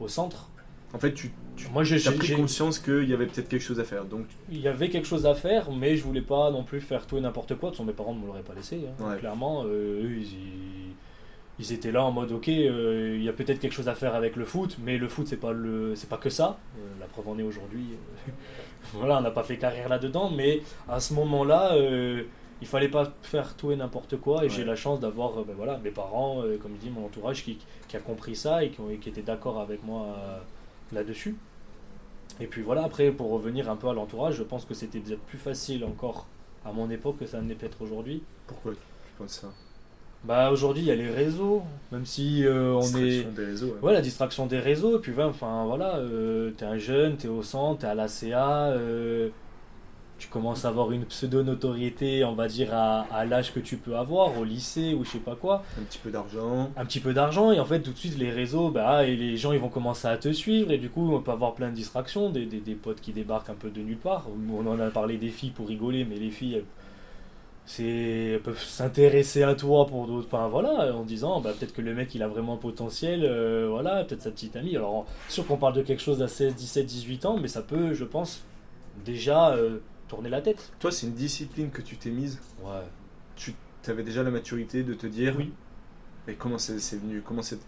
au 0.00 0.08
centre. 0.08 0.48
En 0.92 0.98
fait, 0.98 1.14
tu, 1.14 1.30
tu 1.56 1.68
Moi, 1.68 1.84
j'ai 1.84 1.98
pris 2.10 2.34
conscience 2.34 2.80
qu'il 2.80 3.08
y 3.08 3.14
avait 3.14 3.26
peut-être 3.26 3.48
quelque 3.48 3.62
chose 3.62 3.78
à 3.78 3.84
faire. 3.84 4.04
Donc... 4.04 4.26
Il 4.50 4.60
y 4.60 4.66
avait 4.66 4.90
quelque 4.90 5.06
chose 5.06 5.26
à 5.26 5.34
faire, 5.34 5.70
mais 5.70 5.96
je 5.96 6.02
voulais 6.02 6.22
pas 6.22 6.50
non 6.50 6.64
plus 6.64 6.80
faire 6.80 7.06
tout 7.06 7.16
et 7.16 7.20
n'importe 7.20 7.54
quoi. 7.54 7.70
De 7.70 7.76
toute 7.76 7.86
mes 7.86 7.92
parents 7.92 8.14
ne 8.14 8.20
me 8.20 8.26
l'auraient 8.26 8.42
pas 8.42 8.54
laissé. 8.54 8.80
Hein. 9.00 9.16
Clairement, 9.16 9.62
euh, 9.64 10.02
eux, 10.02 10.18
ils, 11.58 11.72
étaient 11.72 11.92
là 11.92 12.02
en 12.04 12.10
mode 12.10 12.32
ok, 12.32 12.48
euh, 12.48 13.14
il 13.16 13.22
y 13.22 13.28
a 13.28 13.32
peut-être 13.32 13.60
quelque 13.60 13.72
chose 13.72 13.88
à 13.88 13.94
faire 13.94 14.16
avec 14.16 14.34
le 14.34 14.44
foot, 14.44 14.76
mais 14.84 14.98
le 14.98 15.06
foot, 15.06 15.28
c'est 15.28 15.36
pas, 15.36 15.52
le, 15.52 15.94
pas 16.10 16.16
que 16.16 16.28
ça. 16.28 16.58
la 16.98 17.06
preuve 17.06 17.28
en 17.28 17.38
est 17.38 17.44
aujourd'hui. 17.44 17.84
voilà, 18.92 19.18
on 19.18 19.20
n'a 19.20 19.30
pas 19.30 19.44
fait 19.44 19.56
carrière 19.56 19.88
là-dedans, 19.88 20.30
mais 20.36 20.60
à 20.88 20.98
ce 20.98 21.14
moment-là 21.14 21.76
il 22.62 22.66
fallait 22.66 22.88
pas 22.88 23.12
faire 23.22 23.56
tout 23.56 23.72
et 23.72 23.76
n'importe 23.76 24.16
quoi 24.16 24.44
et 24.44 24.48
j'ai 24.48 24.64
la 24.64 24.76
chance 24.76 25.00
d'avoir 25.00 25.36
euh, 25.36 25.44
ben 25.44 25.54
voilà, 25.56 25.78
mes 25.78 25.90
parents, 25.90 26.42
euh, 26.42 26.56
comme 26.58 26.72
je 26.76 26.86
dis, 26.86 26.90
mon 26.90 27.06
entourage 27.06 27.44
qui, 27.44 27.58
qui, 27.88 27.96
a 27.96 28.00
compris 28.00 28.36
ça 28.36 28.62
et 28.62 28.70
qui, 28.70 28.80
qui 29.00 29.08
était 29.08 29.22
d'accord 29.22 29.60
avec 29.60 29.82
moi 29.82 30.06
euh, 30.16 30.38
là-dessus. 30.92 31.36
Et 32.40 32.46
puis 32.46 32.62
voilà, 32.62 32.84
après 32.84 33.10
pour 33.10 33.30
revenir 33.30 33.68
un 33.68 33.74
peu 33.74 33.88
à 33.88 33.92
l'entourage, 33.92 34.36
je 34.36 34.44
pense 34.44 34.64
que 34.64 34.74
c'était 34.74 35.00
peut-être 35.00 35.22
plus 35.22 35.38
facile 35.38 35.84
encore 35.84 36.26
à 36.64 36.70
mon 36.70 36.88
époque 36.88 37.18
que 37.18 37.26
ça 37.26 37.40
ne 37.40 37.48
l'est 37.48 37.56
peut-être 37.56 37.82
aujourd'hui. 37.82 38.22
Pourquoi 38.46 38.72
tu 38.72 38.78
penses 39.18 39.40
ça? 39.40 39.48
Bah 40.22 40.52
aujourd'hui 40.52 40.84
il 40.84 40.86
y 40.86 40.92
a 40.92 40.94
les 40.94 41.10
réseaux, 41.10 41.64
même 41.90 42.06
si 42.06 42.44
on 42.46 42.80
est 42.96 43.24
des 43.24 43.44
réseaux, 43.44 43.76
ouais. 43.82 43.92
la 43.92 44.00
distraction 44.00 44.46
des 44.46 44.60
réseaux. 44.60 44.98
Et 44.98 45.00
puis 45.00 45.12
enfin 45.20 45.64
voilà, 45.66 46.00
t'es 46.56 46.64
un 46.64 46.78
jeune, 46.78 47.16
t'es 47.16 47.26
au 47.26 47.42
centre, 47.42 47.80
t'es 47.80 47.88
à 47.88 47.96
l'ACA, 47.96 48.76
tu 50.22 50.28
commences 50.28 50.64
à 50.64 50.68
avoir 50.68 50.92
une 50.92 51.04
pseudo-notoriété, 51.04 52.24
on 52.24 52.34
va 52.34 52.46
dire, 52.48 52.72
à, 52.72 53.00
à 53.12 53.24
l'âge 53.24 53.52
que 53.52 53.60
tu 53.60 53.76
peux 53.76 53.96
avoir, 53.96 54.38
au 54.38 54.44
lycée 54.44 54.94
ou 54.94 55.04
je 55.04 55.10
sais 55.10 55.18
pas 55.18 55.34
quoi. 55.34 55.64
Un 55.78 55.82
petit 55.82 55.98
peu 55.98 56.10
d'argent. 56.10 56.70
Un 56.76 56.84
petit 56.84 57.00
peu 57.00 57.12
d'argent, 57.12 57.50
et 57.52 57.58
en 57.60 57.64
fait, 57.64 57.80
tout 57.80 57.92
de 57.92 57.98
suite, 57.98 58.16
les 58.18 58.30
réseaux, 58.30 58.70
bah, 58.70 59.04
et 59.06 59.16
les 59.16 59.36
gens, 59.36 59.52
ils 59.52 59.58
vont 59.58 59.68
commencer 59.68 60.06
à 60.08 60.16
te 60.16 60.32
suivre, 60.32 60.70
et 60.70 60.78
du 60.78 60.90
coup, 60.90 61.12
on 61.12 61.20
peut 61.20 61.32
avoir 61.32 61.54
plein 61.54 61.70
de 61.70 61.74
distractions, 61.74 62.30
des, 62.30 62.46
des, 62.46 62.60
des 62.60 62.74
potes 62.74 63.00
qui 63.00 63.12
débarquent 63.12 63.50
un 63.50 63.54
peu 63.54 63.70
de 63.70 63.80
nulle 63.82 63.98
part. 63.98 64.26
On 64.52 64.66
en 64.66 64.78
a 64.78 64.90
parlé 64.90 65.16
des 65.16 65.28
filles 65.30 65.50
pour 65.50 65.66
rigoler, 65.68 66.04
mais 66.04 66.16
les 66.16 66.30
filles, 66.30 66.54
elles, 66.56 66.64
c'est, 67.64 67.84
elles 68.34 68.40
peuvent 68.42 68.62
s'intéresser 68.62 69.42
à 69.44 69.54
toi 69.54 69.86
pour 69.86 70.06
d'autres. 70.06 70.26
Enfin, 70.30 70.48
voilà, 70.48 70.94
en 70.94 71.02
disant, 71.04 71.40
bah, 71.40 71.52
peut-être 71.58 71.72
que 71.74 71.82
le 71.82 71.94
mec, 71.94 72.14
il 72.14 72.22
a 72.22 72.28
vraiment 72.28 72.54
un 72.54 72.56
potentiel, 72.58 73.24
euh, 73.24 73.68
voilà, 73.70 74.04
peut-être 74.04 74.22
sa 74.22 74.30
petite 74.30 74.56
amie. 74.56 74.76
Alors, 74.76 75.06
sûr 75.28 75.46
qu'on 75.46 75.56
parle 75.56 75.74
de 75.74 75.82
quelque 75.82 76.02
chose 76.02 76.22
à 76.22 76.28
16, 76.28 76.54
17, 76.54 76.86
18 76.86 77.26
ans, 77.26 77.38
mais 77.40 77.48
ça 77.48 77.62
peut, 77.62 77.94
je 77.94 78.04
pense, 78.04 78.44
déjà. 79.04 79.50
euh, 79.56 79.78
tourner 80.12 80.28
la 80.28 80.40
tête. 80.42 80.72
Toi, 80.78 80.92
c'est 80.92 81.06
une 81.06 81.14
discipline 81.14 81.70
que 81.70 81.82
tu 81.82 81.96
t'es 81.96 82.10
mise. 82.10 82.38
Ouais. 82.62 82.82
Tu 83.36 83.54
avais 83.88 84.02
déjà 84.02 84.22
la 84.22 84.30
maturité 84.30 84.82
de 84.82 84.94
te 84.94 85.06
dire. 85.06 85.34
Oui. 85.38 85.52
Mais 86.26 86.34
comment 86.34 86.58
c'est 86.58 86.76
venu 86.98 87.22
Comment 87.26 87.42
c'est 87.42 87.58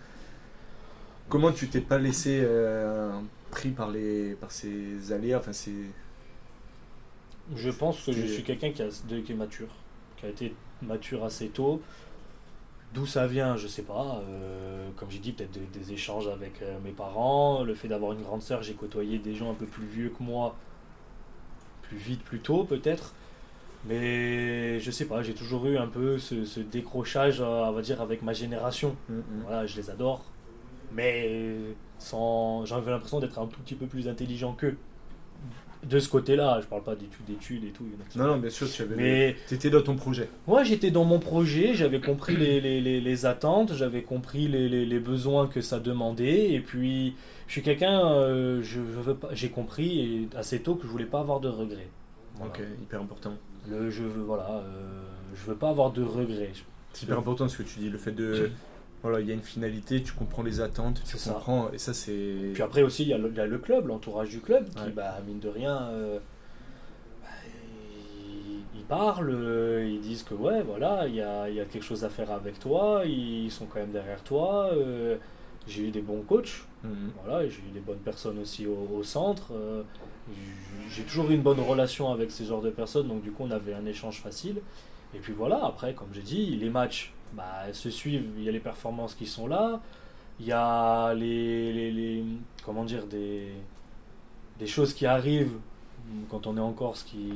Comment 1.29 1.53
tu 1.53 1.69
t'es 1.69 1.81
pas 1.81 1.99
laissé 1.99 2.41
euh, 2.45 3.19
pris 3.51 3.71
par 3.71 3.91
les 3.91 4.35
par 4.35 4.51
ces 4.53 5.11
aléas 5.13 5.39
Enfin, 5.39 5.53
c'est. 5.53 5.73
Je 7.57 7.71
pense 7.71 8.03
que 8.05 8.13
je 8.13 8.27
suis 8.27 8.43
quelqu'un 8.43 8.71
qui, 8.73 8.83
a- 8.83 8.89
qui 8.89 9.33
est 9.33 9.35
mature, 9.35 9.69
qui 10.17 10.27
a 10.27 10.29
été 10.29 10.55
mature 10.83 11.25
assez 11.25 11.49
tôt. 11.49 11.83
D'où 12.95 13.07
ça 13.07 13.27
vient, 13.27 13.57
je 13.57 13.67
sais 13.67 13.83
pas. 13.83 14.23
euh, 14.29 14.89
comme 14.97 15.11
j'ai 15.11 15.19
dit, 15.19 15.33
peut-être 15.33 15.51
des, 15.51 15.67
des 15.79 15.93
échanges 15.93 16.29
avec 16.29 16.63
euh, 16.63 16.79
mes 16.85 16.93
parents, 16.93 17.65
le 17.65 17.75
fait 17.75 17.89
d'avoir 17.89 18.13
une 18.13 18.23
grande 18.23 18.41
sœur, 18.43 18.63
j'ai 18.63 18.75
côtoyé 18.75 19.19
des 19.19 19.35
gens 19.35 19.51
un 19.51 19.55
peu 19.55 19.67
plus 19.67 19.85
vieux 19.87 20.11
que 20.17 20.23
moi, 20.23 20.55
plus 21.95 22.03
vite, 22.03 22.23
plus 22.23 22.41
tôt 22.41 22.65
peut-être. 22.65 23.15
Mais 23.87 24.81
je 24.81 24.91
sais 24.91 25.05
pas, 25.05 25.23
j'ai 25.23 25.35
toujours 25.35 25.67
eu 25.67 25.77
un 25.77 25.87
peu 25.87 26.19
ce, 26.19 26.45
ce 26.45 26.61
décrochage, 26.61 27.41
euh, 27.41 27.65
on 27.67 27.73
va 27.73 27.83
dire, 27.83 28.01
avec 28.01 28.23
ma 28.23 28.33
génération. 28.33 28.97
Mm, 29.09 29.15
mm. 29.15 29.23
Voilà, 29.43 29.67
je 29.67 29.77
les 29.77 29.91
adore. 29.91 30.25
Mais 30.93 31.59
sans, 31.99 32.65
j'avais 32.65 32.91
l'impression 32.91 33.21
d'être 33.21 33.39
un 33.39 33.47
tout 33.47 33.61
petit 33.61 33.75
peu 33.75 33.87
plus 33.87 34.09
intelligent 34.09 34.53
qu'eux. 34.53 34.77
De 35.89 35.99
ce 35.99 36.09
côté-là, 36.09 36.61
je 36.63 36.67
parle 36.67 36.83
pas 36.83 36.95
d'études, 36.95 37.25
d'études 37.27 37.65
et 37.65 37.71
tout. 37.71 37.85
Non, 38.17 38.27
non, 38.27 38.37
bien 38.39 38.51
sûr, 38.51 38.71
tu 38.71 38.83
avais. 38.83 38.95
Mais 38.97 39.37
T'étais 39.49 39.71
dans 39.71 39.83
ton 39.83 39.97
projet. 39.97 40.29
moi, 40.47 40.63
j'étais 40.65 40.91
dans 40.91 41.05
mon 41.05 41.19
projet, 41.19 41.75
j'avais 41.75 42.01
compris 42.01 42.37
les, 42.37 42.61
les, 42.61 42.81
les, 42.81 43.01
les 43.01 43.27
attentes, 43.27 43.75
j'avais 43.75 44.03
compris 44.03 44.49
les, 44.49 44.69
les, 44.69 44.87
les 44.87 44.99
besoins 45.01 45.47
que 45.47 45.61
ça 45.61 45.79
demandait. 45.81 46.53
Et 46.53 46.61
puis, 46.61 47.15
je 47.47 47.53
suis 47.53 47.63
quelqu'un, 47.63 48.07
euh, 48.07 48.61
je, 48.63 48.81
je 48.81 48.81
veux 48.81 49.15
pas, 49.15 49.29
j'ai 49.33 49.51
compris 49.51 50.01
et 50.01 50.29
assez 50.37 50.61
tôt 50.61 50.75
que 50.75 50.85
je 50.87 50.89
voulais 50.89 51.05
pas 51.05 51.21
avoir 51.21 51.41
de 51.41 51.49
regrets. 51.49 51.89
Voilà. 52.37 52.53
Ok, 52.53 52.61
hyper 52.83 53.01
important. 53.01 53.35
Le, 53.69 53.91
je 53.91 54.03
veux, 54.03 54.23
voilà, 54.23 54.51
euh, 54.51 55.03
je 55.35 55.51
veux 55.51 55.57
pas 55.57 55.69
avoir 55.71 55.91
de 55.93 56.03
regrets. 56.03 56.53
C'est 56.93 57.05
hyper 57.05 57.19
important 57.19 57.49
ce 57.49 57.59
que 57.59 57.63
tu 57.63 57.79
dis, 57.81 57.91
le 57.91 57.99
fait 57.99 58.13
de. 58.13 58.51
Voilà, 59.05 59.21
il 59.21 59.29
y 59.29 59.31
a 59.31 59.35
une 59.35 59.43
finalité, 59.43 60.03
tu 60.03 60.13
comprends 60.15 60.43
les 60.43 60.61
attentes, 60.61 61.01
tu 61.07 61.17
ça. 61.19 61.35
comprends, 61.35 61.71
et 61.73 61.79
ça 61.79 61.93
c'est. 61.95 62.51
Puis 62.55 62.63
après 62.63 62.83
aussi, 62.83 63.03
il 63.03 63.09
y, 63.11 63.13
a 63.13 63.19
le, 63.19 63.29
il 63.29 63.37
y 63.37 63.41
a 63.41 63.47
le 63.47 63.59
club, 63.59 63.87
l'entourage 63.87 64.31
du 64.31 64.41
club, 64.41 64.69
qui, 64.71 64.83
Ouais. 64.83 64.91
bah, 64.91 65.19
mine 65.27 65.39
de 65.41 65.49
rien, 65.51 65.77
euh, 65.93 66.19
bah, 67.23 67.29
ils, 67.47 68.61
ils 68.81 68.85
parlent, 68.85 69.31
euh, 69.31 69.87
ils 69.87 70.01
disent 70.01 70.23
que 70.23 70.35
ouais, 70.35 70.63
voilà, 70.63 71.07
il 71.07 71.15
y 71.17 71.21
a, 71.21 71.49
il 71.51 71.55
y 71.55 71.61
a 71.61 71.67
quelque 71.67 71.83
chose 71.85 72.03
à 72.03 72.09
faire 72.09 72.31
avec 72.31 72.59
toi, 72.59 73.03
ils 73.05 73.51
sont 73.51 73.67
quand 73.67 73.79
même 73.81 73.93
derrière 73.93 74.23
toi. 74.23 74.71
euh, 74.73 75.17
j'ai 75.69 75.83
eu 75.85 75.91
des 75.91 76.03
bons 76.03 76.23
coachs, 76.23 76.65
Mhm. 76.83 77.11
voilà, 77.23 77.47
j'ai 77.49 77.59
eu 77.61 77.73
des 77.73 77.81
bonnes 77.81 77.99
personnes 77.99 78.39
aussi 78.39 78.67
au, 78.67 78.89
au 78.99 79.03
centre. 79.03 79.53
j'ai 80.91 81.03
toujours 81.05 81.31
eu 81.31 81.35
une 81.35 81.43
bonne 81.43 81.61
relation 81.61 82.11
avec 82.13 82.31
ces 82.31 82.45
genres 82.47 82.61
de 82.63 82.71
personnes, 82.71 83.09
donc 83.09 83.23
du 83.23 83.31
coup, 83.33 83.45
on 83.45 83.51
avait 83.51 83.75
un 83.75 83.85
échange 83.87 84.21
facile. 84.21 84.57
Et 85.15 85.19
puis 85.19 85.33
voilà, 85.33 85.65
après, 85.65 85.95
comme 85.95 86.09
j'ai 86.13 86.23
dit, 86.23 86.47
les 86.57 86.69
matchs 86.71 87.13
bah, 87.35 87.65
elles 87.67 87.75
se 87.75 87.91
suivent, 87.91 88.31
il 88.39 88.45
y 88.45 88.49
a 88.49 88.53
les 88.53 88.61
performances 88.61 89.15
qui 89.15 89.27
sont 89.27 89.47
là, 89.47 89.81
il 90.41 90.47
y 90.47 90.53
a 90.53 91.15
les, 91.15 92.25
comment 92.65 92.85
dire, 92.85 93.07
des, 93.07 93.53
des 94.59 94.67
choses 94.67 94.95
qui 94.95 95.07
arrivent 95.07 95.57
quand 96.31 96.47
on 96.47 96.57
est 96.57 96.61
en 96.61 96.73
Corse 96.73 97.03
qui, 97.03 97.35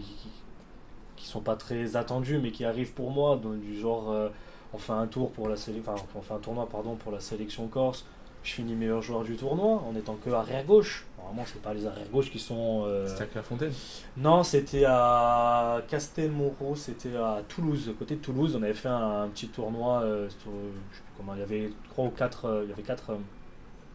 qui, 1.17 1.27
sont 1.27 1.41
pas 1.41 1.57
très 1.57 1.97
attendues, 1.97 2.39
mais 2.39 2.53
qui 2.53 2.65
arrivent 2.65 2.93
pour 2.93 3.11
moi, 3.11 3.37
donc, 3.37 3.61
du 3.61 3.79
genre, 3.79 4.11
euh, 4.11 4.29
on 4.73 4.79
fait 4.79 4.93
un 4.93 5.07
tour 5.07 5.31
pour 5.33 5.49
la 5.49 5.55
enfin, 5.55 5.95
on 6.15 6.23
fait 6.23 6.35
un 6.35 6.39
tournoi 6.39 6.69
pardon, 6.69 6.95
pour 6.95 7.13
la 7.13 7.21
sélection 7.21 7.67
Corse, 7.67 8.07
je 8.45 8.53
finis 8.53 8.75
meilleur 8.75 9.03
joueur 9.03 9.25
du 9.25 9.37
tournoi 9.37 9.83
en 9.87 9.95
étant 9.97 10.15
que 10.15 10.31
arrière 10.31 10.65
gauche. 10.65 11.08
Normalement, 11.19 11.45
c'est 11.47 11.61
pas 11.61 11.75
les 11.75 11.87
arrière 11.87 12.09
gauches 12.13 12.31
qui 12.31 12.39
sont. 12.39 12.85
euh, 12.87 13.07
C'était 13.07 13.25
à 13.25 13.27
Clairefontaine. 13.27 13.73
non, 14.17 14.43
c'était 14.45 14.85
à 14.87 15.83
Castelmoreau, 15.89 16.75
c'était 16.77 17.17
à 17.17 17.43
Toulouse, 17.49 17.93
côté 17.99 18.15
de 18.17 18.21
Toulouse. 18.21 18.57
On 18.59 18.63
avait 18.63 18.73
fait 18.73 18.89
un, 18.89 19.23
un 19.23 19.29
petit 19.29 19.49
tournoi, 19.49 20.03
euh, 20.03 20.29
sur- 20.31 20.51
je 20.93 20.97
sais 20.97 21.03
plus 21.03 21.13
comment, 21.17 21.35
il 21.35 21.41
y 21.41 21.43
avait 21.43 21.71
trois 21.91 22.05
ou 22.07 22.11
quatre, 22.11 22.45
euh, 22.47 22.63
il 22.65 22.71
y 22.71 22.73
avait 22.73 22.83
quatre 22.83 23.11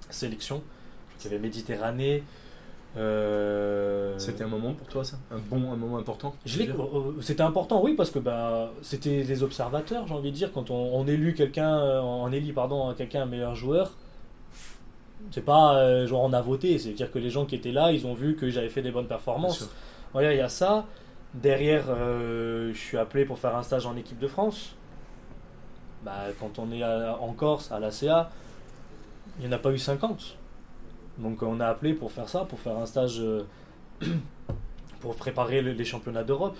sélections. 0.09 0.61
Il 1.19 1.23
y 1.23 1.27
avait 1.27 1.39
Méditerranée. 1.39 2.23
C'était 4.19 4.43
un 4.43 4.47
moment 4.47 4.73
pour 4.73 4.87
toi, 4.87 5.03
ça? 5.03 5.17
Un 5.31 5.39
bon, 5.39 5.71
un 5.71 5.75
moment 5.75 5.97
important 5.97 6.35
C'était 7.21 7.41
important, 7.41 7.81
oui, 7.83 7.95
parce 7.95 8.11
que 8.11 8.19
bah, 8.19 8.71
c'était 8.81 9.23
les 9.23 9.41
observateurs, 9.43 10.05
j'ai 10.07 10.13
envie 10.13 10.31
de 10.31 10.35
dire. 10.35 10.51
Quand 10.53 10.69
on, 10.69 10.95
on 10.95 11.07
élu 11.07 11.33
quelqu'un, 11.33 11.79
on 12.01 12.31
élit 12.31 12.51
pardon, 12.53 12.93
quelqu'un 12.93 13.25
meilleur 13.25 13.55
joueur, 13.55 13.93
c'est 15.33 15.41
pas 15.41 15.77
euh, 15.77 16.05
genre 16.05 16.21
on 16.21 16.31
a 16.33 16.41
voté, 16.41 16.77
c'est-à-dire 16.77 17.11
que 17.11 17.17
les 17.17 17.31
gens 17.31 17.45
qui 17.45 17.55
étaient 17.55 17.71
là, 17.71 17.91
ils 17.91 18.05
ont 18.05 18.13
vu 18.13 18.35
que 18.35 18.49
j'avais 18.51 18.69
fait 18.69 18.83
des 18.83 18.91
bonnes 18.91 19.07
performances. 19.07 19.59
Voilà, 20.11 20.31
il 20.33 20.37
y 20.37 20.41
a 20.41 20.47
ça. 20.49 20.85
Derrière, 21.33 21.85
euh, 21.89 22.71
je 22.73 22.77
suis 22.77 22.97
appelé 22.99 23.25
pour 23.25 23.39
faire 23.39 23.55
un 23.55 23.63
stage 23.63 23.87
en 23.87 23.95
équipe 23.97 24.19
de 24.19 24.27
France. 24.27 24.75
Bah, 26.05 26.25
quand 26.39 26.59
on 26.59 26.71
est 26.71 26.83
à- 26.83 27.17
en 27.19 27.33
Corse, 27.33 27.71
à 27.71 27.79
l'ACA, 27.79 28.29
il 29.39 29.47
n'y 29.47 29.51
en 29.51 29.55
a 29.55 29.57
pas 29.57 29.71
eu 29.71 29.79
50. 29.79 30.37
Donc 31.17 31.41
on 31.41 31.59
a 31.59 31.65
appelé 31.67 31.93
pour 31.93 32.11
faire 32.11 32.29
ça, 32.29 32.41
pour 32.45 32.59
faire 32.59 32.77
un 32.77 32.85
stage 32.85 33.19
euh, 33.19 33.43
pour 34.99 35.15
préparer 35.15 35.61
le- 35.61 35.71
les 35.71 35.85
championnats 35.85 36.23
d'Europe. 36.23 36.57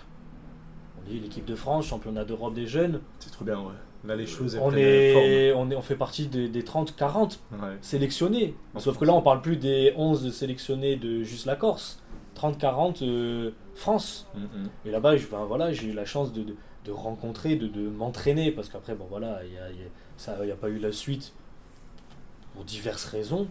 On 1.00 1.10
dit 1.10 1.20
l'équipe 1.20 1.46
de 1.46 1.56
France, 1.56 1.86
championnat 1.88 2.26
d'Europe 2.26 2.54
des 2.56 2.66
jeunes. 2.66 3.02
C'est 3.20 3.32
trop 3.32 3.46
bien, 3.46 3.60
ouais. 3.60 3.74
Là, 4.06 4.16
les 4.18 4.26
choses, 4.26 4.56
elles 4.56 4.62
On, 4.62 4.74
est, 4.76 5.54
on, 5.54 5.72
est, 5.72 5.76
on 5.76 5.82
fait 5.82 5.96
partie 5.96 6.28
des, 6.28 6.50
des 6.50 6.64
30-40 6.64 6.98
forme. 6.98 7.30
Ouais. 7.54 7.78
sélectionnés. 7.82 8.54
En 8.76 8.80
Sauf 8.80 8.98
que 8.98 9.06
là, 9.06 9.14
on 9.14 9.22
parle 9.22 9.42
plus 9.42 9.56
des 9.56 9.94
11 9.96 10.34
sélectionnés 10.34 10.98
de 10.98 11.24
juste 11.24 11.46
la 11.46 11.56
Corse. 11.56 12.02
30-40 12.38 13.04
euh, 13.04 13.52
France. 13.76 14.28
Mhm. 14.36 14.70
Et 14.86 14.92
là-bas, 14.92 15.16
je- 15.18 15.28
ben, 15.28 15.46
voilà, 15.46 15.72
j'ai 15.72 15.88
eu 15.88 15.94
la 15.94 16.04
chance 16.06 16.34
de, 16.34 16.44
de, 16.44 16.56
de 16.86 16.92
rencontrer, 16.92 17.56
de, 17.56 17.68
de 17.68 17.88
m'entraîner, 17.88 18.52
parce 18.52 18.68
qu'après, 18.70 18.94
bon 18.96 19.06
voilà, 19.10 19.40
il 19.46 19.52
n'y 19.52 19.58
a, 19.58 19.70
y 19.70 19.86
a- 19.86 19.90
ça- 20.18 20.46
y 20.46 20.52
a 20.52 20.56
pas 20.56 20.70
eu 20.70 20.80
la 20.80 20.92
suite 20.92 21.32
pour 22.54 22.66
diverses 22.66 23.06
raisons, 23.06 23.48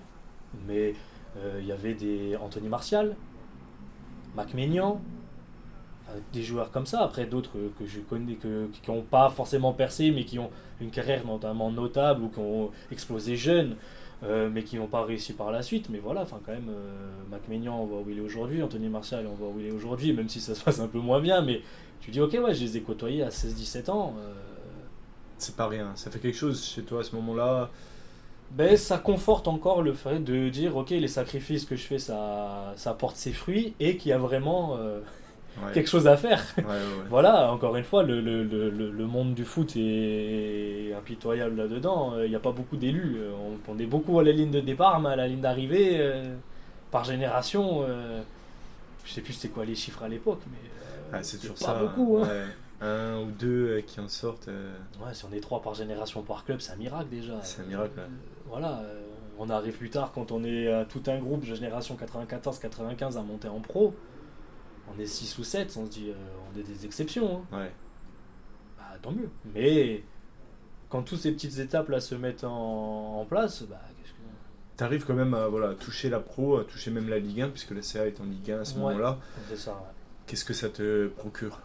mais 0.66 0.94
euh, 1.38 1.58
il 1.60 1.66
y 1.66 1.72
avait 1.72 1.94
des 1.94 2.36
Anthony 2.36 2.68
Martial, 2.68 3.16
Mac 4.36 4.52
Maignan, 4.54 5.00
des 6.32 6.42
joueurs 6.42 6.70
comme 6.70 6.86
ça, 6.86 7.02
après 7.02 7.26
d'autres 7.26 7.58
euh, 7.58 7.72
que 7.78 7.86
je 7.86 8.00
connais, 8.00 8.34
que, 8.34 8.68
qui 8.82 8.90
n'ont 8.90 9.02
pas 9.02 9.30
forcément 9.30 9.72
percé, 9.72 10.10
mais 10.10 10.24
qui 10.24 10.38
ont 10.38 10.50
une 10.80 10.90
carrière 10.90 11.26
notamment 11.26 11.70
notable, 11.70 12.22
ou 12.24 12.28
qui 12.28 12.38
ont 12.40 12.70
explosé 12.90 13.36
jeunes, 13.36 13.76
euh, 14.24 14.48
mais 14.52 14.62
qui 14.64 14.76
n'ont 14.76 14.86
pas 14.86 15.04
réussi 15.04 15.32
par 15.34 15.50
la 15.52 15.62
suite. 15.62 15.88
Mais 15.90 15.98
voilà, 15.98 16.22
enfin 16.22 16.40
quand 16.44 16.52
même, 16.52 16.68
euh, 16.70 17.22
Mac 17.30 17.48
Maignan, 17.48 17.78
on 17.80 17.86
voit 17.86 18.00
où 18.00 18.10
il 18.10 18.18
est 18.18 18.20
aujourd'hui, 18.22 18.62
Anthony 18.62 18.88
Martial, 18.88 19.26
on 19.26 19.34
voit 19.34 19.48
où 19.48 19.58
il 19.60 19.66
est 19.66 19.70
aujourd'hui, 19.72 20.12
même 20.12 20.28
si 20.28 20.40
ça 20.40 20.54
se 20.54 20.62
passe 20.64 20.80
un 20.80 20.88
peu 20.88 20.98
moins 20.98 21.20
bien, 21.20 21.42
mais 21.42 21.62
tu 22.00 22.10
dis 22.10 22.20
ok, 22.20 22.32
ouais, 22.44 22.54
je 22.54 22.60
les 22.64 22.76
ai 22.78 22.82
côtoyés 22.82 23.22
à 23.22 23.30
16-17 23.30 23.90
ans. 23.90 24.14
euh, 24.18 24.32
C'est 25.38 25.56
pas 25.56 25.68
rien. 25.68 25.92
Ça 25.96 26.10
fait 26.10 26.18
quelque 26.20 26.36
chose 26.38 26.64
chez 26.64 26.82
toi 26.84 27.00
à 27.00 27.04
ce 27.04 27.14
moment-là. 27.16 27.70
ben, 28.50 28.76
ça 28.76 28.98
conforte 28.98 29.48
encore 29.48 29.82
le 29.82 29.94
fait 29.94 30.20
de 30.20 30.48
dire 30.50 30.76
ok, 30.76 30.90
les 30.90 31.08
sacrifices 31.08 31.64
que 31.64 31.76
je 31.76 31.84
fais, 31.86 31.98
ça, 31.98 32.74
ça 32.76 32.94
porte 32.94 33.16
ses 33.16 33.32
fruits 33.32 33.74
et 33.80 33.96
qu'il 33.96 34.10
y 34.10 34.12
a 34.12 34.18
vraiment 34.18 34.76
euh, 34.78 35.00
Ouais. 35.60 35.72
quelque 35.72 35.88
chose 35.88 36.06
à 36.06 36.16
faire. 36.16 36.42
Ouais. 36.58 36.64
Voilà, 37.10 37.52
encore 37.52 37.76
une 37.76 37.84
fois, 37.84 38.02
le, 38.02 38.20
le, 38.20 38.42
le, 38.42 38.70
le- 38.70 39.06
monde 39.06 39.34
du 39.34 39.44
foot 39.44 39.74
est 39.76 40.94
impitoyable 40.96 41.56
là-dedans. 41.56 42.14
Euh, 42.14 42.24
Il 42.26 42.30
n'y 42.30 42.36
a 42.36 42.40
pas 42.40 42.52
beaucoup 42.52 42.76
d'élus. 42.76 43.16
Euh, 43.18 43.32
On, 43.68 43.72
on 43.74 43.78
est 43.78 43.86
beaucoup 43.86 44.18
à 44.18 44.24
la 44.24 44.32
ligne 44.32 44.50
de 44.50 44.60
départ, 44.60 44.98
mais 45.00 45.10
à 45.10 45.16
la 45.16 45.28
ligne 45.28 45.40
d'arrivée, 45.42 45.96
euh, 46.00 46.34
par 46.90 47.04
génération, 47.04 47.84
euh, 47.86 48.22
je 49.04 49.12
sais 49.12 49.20
plus 49.20 49.34
c'était 49.34 49.52
quoi 49.52 49.64
les 49.66 49.74
chiffres 49.74 50.02
à 50.02 50.08
l'époque, 50.08 50.40
mais 50.50 50.58
euh, 50.68 51.10
Ah, 51.18 51.22
c'est 51.22 51.36
toujours 51.38 51.56
pas 51.56 51.64
ça. 51.66 51.74
beaucoup. 51.74 52.18
Hein. 52.18 52.22
ouais. 52.28 52.86
Un 52.86 53.20
ou 53.20 53.30
deux 53.30 53.80
qui 53.86 54.00
en 54.00 54.08
sortent. 54.08 54.48
Ouais, 54.48 55.12
si 55.12 55.24
on 55.30 55.32
est 55.36 55.40
trois 55.40 55.60
par 55.62 55.74
génération 55.74 56.22
par 56.22 56.44
club, 56.44 56.60
c'est 56.60 56.72
un 56.72 56.76
miracle 56.76 57.08
déjà. 57.10 57.34
C'est 57.42 57.60
un 57.62 57.66
miracle, 57.66 57.92
voilà, 58.48 58.80
on 59.38 59.48
arrive 59.50 59.74
plus 59.76 59.90
tard 59.90 60.10
quand 60.12 60.32
on 60.32 60.42
est 60.42 60.66
euh, 60.66 60.82
tout 60.88 61.02
un 61.06 61.18
groupe, 61.18 61.44
génération 61.44 61.96
94-95 61.96 63.16
à 63.18 63.22
monter 63.22 63.46
en 63.48 63.60
pro. 63.60 63.94
On 64.94 64.98
est 65.00 65.06
6 65.06 65.38
ou 65.38 65.44
7, 65.44 65.76
on 65.76 65.86
se 65.86 65.90
dit, 65.90 66.10
euh, 66.10 66.14
on 66.54 66.58
est 66.58 66.62
des 66.62 66.84
exceptions. 66.84 67.44
hein. 67.52 67.56
Ouais. 67.58 67.72
Bah, 68.78 68.84
tant 69.00 69.12
mieux. 69.12 69.30
Mais 69.54 70.02
quand 70.88 71.02
toutes 71.02 71.20
ces 71.20 71.32
petites 71.32 71.58
étapes 71.58 71.88
là 71.88 72.00
se 72.00 72.14
mettent 72.14 72.44
en, 72.44 73.20
en 73.20 73.24
place, 73.24 73.62
bah, 73.62 73.80
qu'est-ce 73.96 74.12
que. 74.12 74.16
T'arrives 74.76 75.04
quand 75.06 75.14
même 75.14 75.34
à 75.34 75.48
voilà, 75.48 75.74
toucher 75.74 76.10
la 76.10 76.20
pro, 76.20 76.58
à 76.58 76.64
toucher 76.64 76.90
même 76.90 77.08
la 77.08 77.18
Ligue 77.18 77.42
1, 77.42 77.48
puisque 77.50 77.70
la 77.70 77.82
CA 77.82 78.06
est 78.06 78.20
en 78.20 78.24
Ligue 78.24 78.50
1 78.50 78.60
à 78.60 78.64
ce 78.64 78.74
Ouais. 78.74 78.80
moment-là. 78.80 79.18
C'est 79.48 79.56
ça, 79.56 79.72
ouais. 79.72 79.76
Qu'est-ce 80.26 80.44
que 80.44 80.54
ça 80.54 80.68
te 80.68 81.08
procure? 81.08 81.60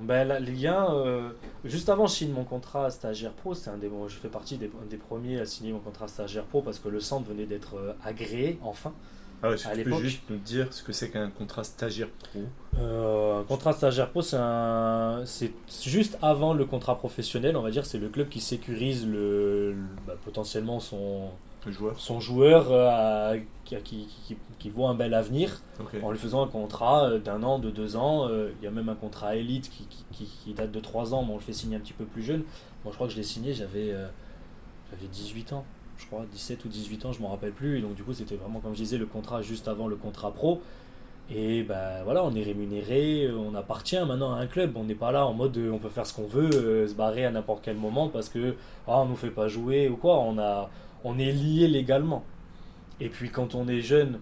Ben, 0.00 0.26
la 0.26 0.40
Ligue 0.40 0.66
1, 0.68 0.94
euh, 0.94 1.30
juste 1.66 1.90
avant 1.90 2.06
je 2.06 2.14
signe 2.14 2.32
mon 2.32 2.44
contrat 2.44 2.90
stagiaire 2.90 3.32
pro, 3.34 3.52
c'est 3.54 3.68
un 3.68 3.76
des, 3.76 3.88
bon, 3.88 4.08
je 4.08 4.16
fais 4.16 4.28
partie 4.30 4.56
des, 4.56 4.70
des, 4.88 4.96
premiers 4.96 5.38
à 5.38 5.44
signer 5.44 5.72
mon 5.72 5.80
contrat 5.80 6.08
stagiaire 6.08 6.44
pro 6.44 6.62
parce 6.62 6.78
que 6.78 6.88
le 6.88 6.98
centre 6.98 7.28
venait 7.28 7.44
d'être 7.44 7.76
euh, 7.76 7.92
agréé 8.02 8.58
enfin. 8.62 8.94
Ah 9.42 9.50
ouais, 9.50 9.56
tu 9.56 9.82
peux 9.82 9.96
juste 9.96 10.22
nous 10.30 10.38
dire 10.38 10.72
ce 10.72 10.84
que 10.84 10.92
c'est 10.92 11.10
qu'un 11.10 11.28
contrat 11.28 11.64
stagiaire 11.64 12.08
pro. 12.08 12.42
Euh, 12.78 13.40
Un 13.40 13.44
contrat 13.44 13.72
stagiaire 13.72 14.08
pro, 14.10 14.22
c'est 14.22 14.36
un... 14.38 15.24
juste 15.82 16.16
avant 16.22 16.54
le 16.54 16.64
contrat 16.64 16.96
professionnel, 16.96 17.56
on 17.56 17.62
va 17.62 17.72
dire, 17.72 17.84
c'est 17.84 17.98
le 17.98 18.08
club 18.08 18.28
qui 18.28 18.40
sécurise 18.40 19.04
le, 19.04 19.74
bah, 20.06 20.14
potentiellement 20.24 20.78
son, 20.78 21.30
joueur, 21.66 21.98
son 21.98 22.20
joueur 22.20 22.68
euh, 22.70 23.36
qui, 23.64 23.76
qui, 23.82 24.36
qui, 24.60 24.70
voit 24.70 24.90
un 24.90 24.94
bel 24.94 25.12
avenir. 25.12 25.60
En 26.04 26.12
lui 26.12 26.18
faisant 26.18 26.44
un 26.44 26.48
contrat 26.48 27.08
euh, 27.08 27.18
d'un 27.18 27.42
an, 27.42 27.58
de 27.58 27.70
deux 27.70 27.96
ans. 27.96 28.28
Il 28.28 28.64
y 28.64 28.68
a 28.68 28.70
même 28.70 28.90
un 28.90 28.94
contrat 28.94 29.34
élite 29.34 29.72
qui, 30.12 30.54
date 30.54 30.70
de 30.70 30.80
trois 30.80 31.14
ans, 31.14 31.24
mais 31.24 31.32
on 31.32 31.36
le 31.36 31.42
fait 31.42 31.52
signer 31.52 31.76
un 31.76 31.80
petit 31.80 31.94
peu 31.94 32.04
plus 32.04 32.22
jeune. 32.22 32.44
Moi, 32.84 32.92
je 32.92 32.94
crois 32.94 33.08
que 33.08 33.12
je 33.12 33.18
l'ai 33.18 33.24
signé, 33.24 33.54
j'avais 33.54 33.92
j'avais 34.92 35.08
18 35.08 35.54
ans 35.54 35.64
je 35.98 36.06
crois, 36.06 36.24
17 36.30 36.64
ou 36.64 36.68
18 36.68 37.06
ans, 37.06 37.12
je 37.12 37.20
m'en 37.20 37.30
rappelle 37.30 37.52
plus. 37.52 37.78
Et 37.78 37.82
donc, 37.82 37.94
du 37.94 38.02
coup, 38.02 38.12
c'était 38.12 38.36
vraiment, 38.36 38.60
comme 38.60 38.72
je 38.72 38.78
disais, 38.78 38.98
le 38.98 39.06
contrat 39.06 39.42
juste 39.42 39.68
avant 39.68 39.88
le 39.88 39.96
contrat 39.96 40.32
pro. 40.32 40.62
Et 41.30 41.62
ben 41.62 42.02
voilà, 42.04 42.24
on 42.24 42.34
est 42.34 42.42
rémunéré, 42.42 43.30
on 43.30 43.54
appartient 43.54 43.98
maintenant 44.04 44.34
à 44.34 44.38
un 44.38 44.46
club. 44.46 44.76
On 44.76 44.84
n'est 44.84 44.94
pas 44.94 45.12
là 45.12 45.26
en 45.26 45.32
mode 45.32 45.56
on 45.72 45.78
peut 45.78 45.88
faire 45.88 46.06
ce 46.06 46.12
qu'on 46.14 46.26
veut, 46.26 46.50
euh, 46.52 46.86
se 46.86 46.94
barrer 46.94 47.24
à 47.24 47.30
n'importe 47.30 47.62
quel 47.64 47.76
moment 47.76 48.08
parce 48.08 48.28
que 48.28 48.56
ah, 48.86 48.98
on 48.98 49.06
nous 49.06 49.16
fait 49.16 49.30
pas 49.30 49.48
jouer 49.48 49.88
ou 49.88 49.96
quoi. 49.96 50.18
On, 50.18 50.38
a, 50.38 50.68
on 51.04 51.18
est 51.18 51.32
lié 51.32 51.68
légalement. 51.68 52.24
Et 53.00 53.08
puis 53.08 53.30
quand 53.30 53.54
on 53.54 53.66
est 53.68 53.80
jeune 53.80 54.20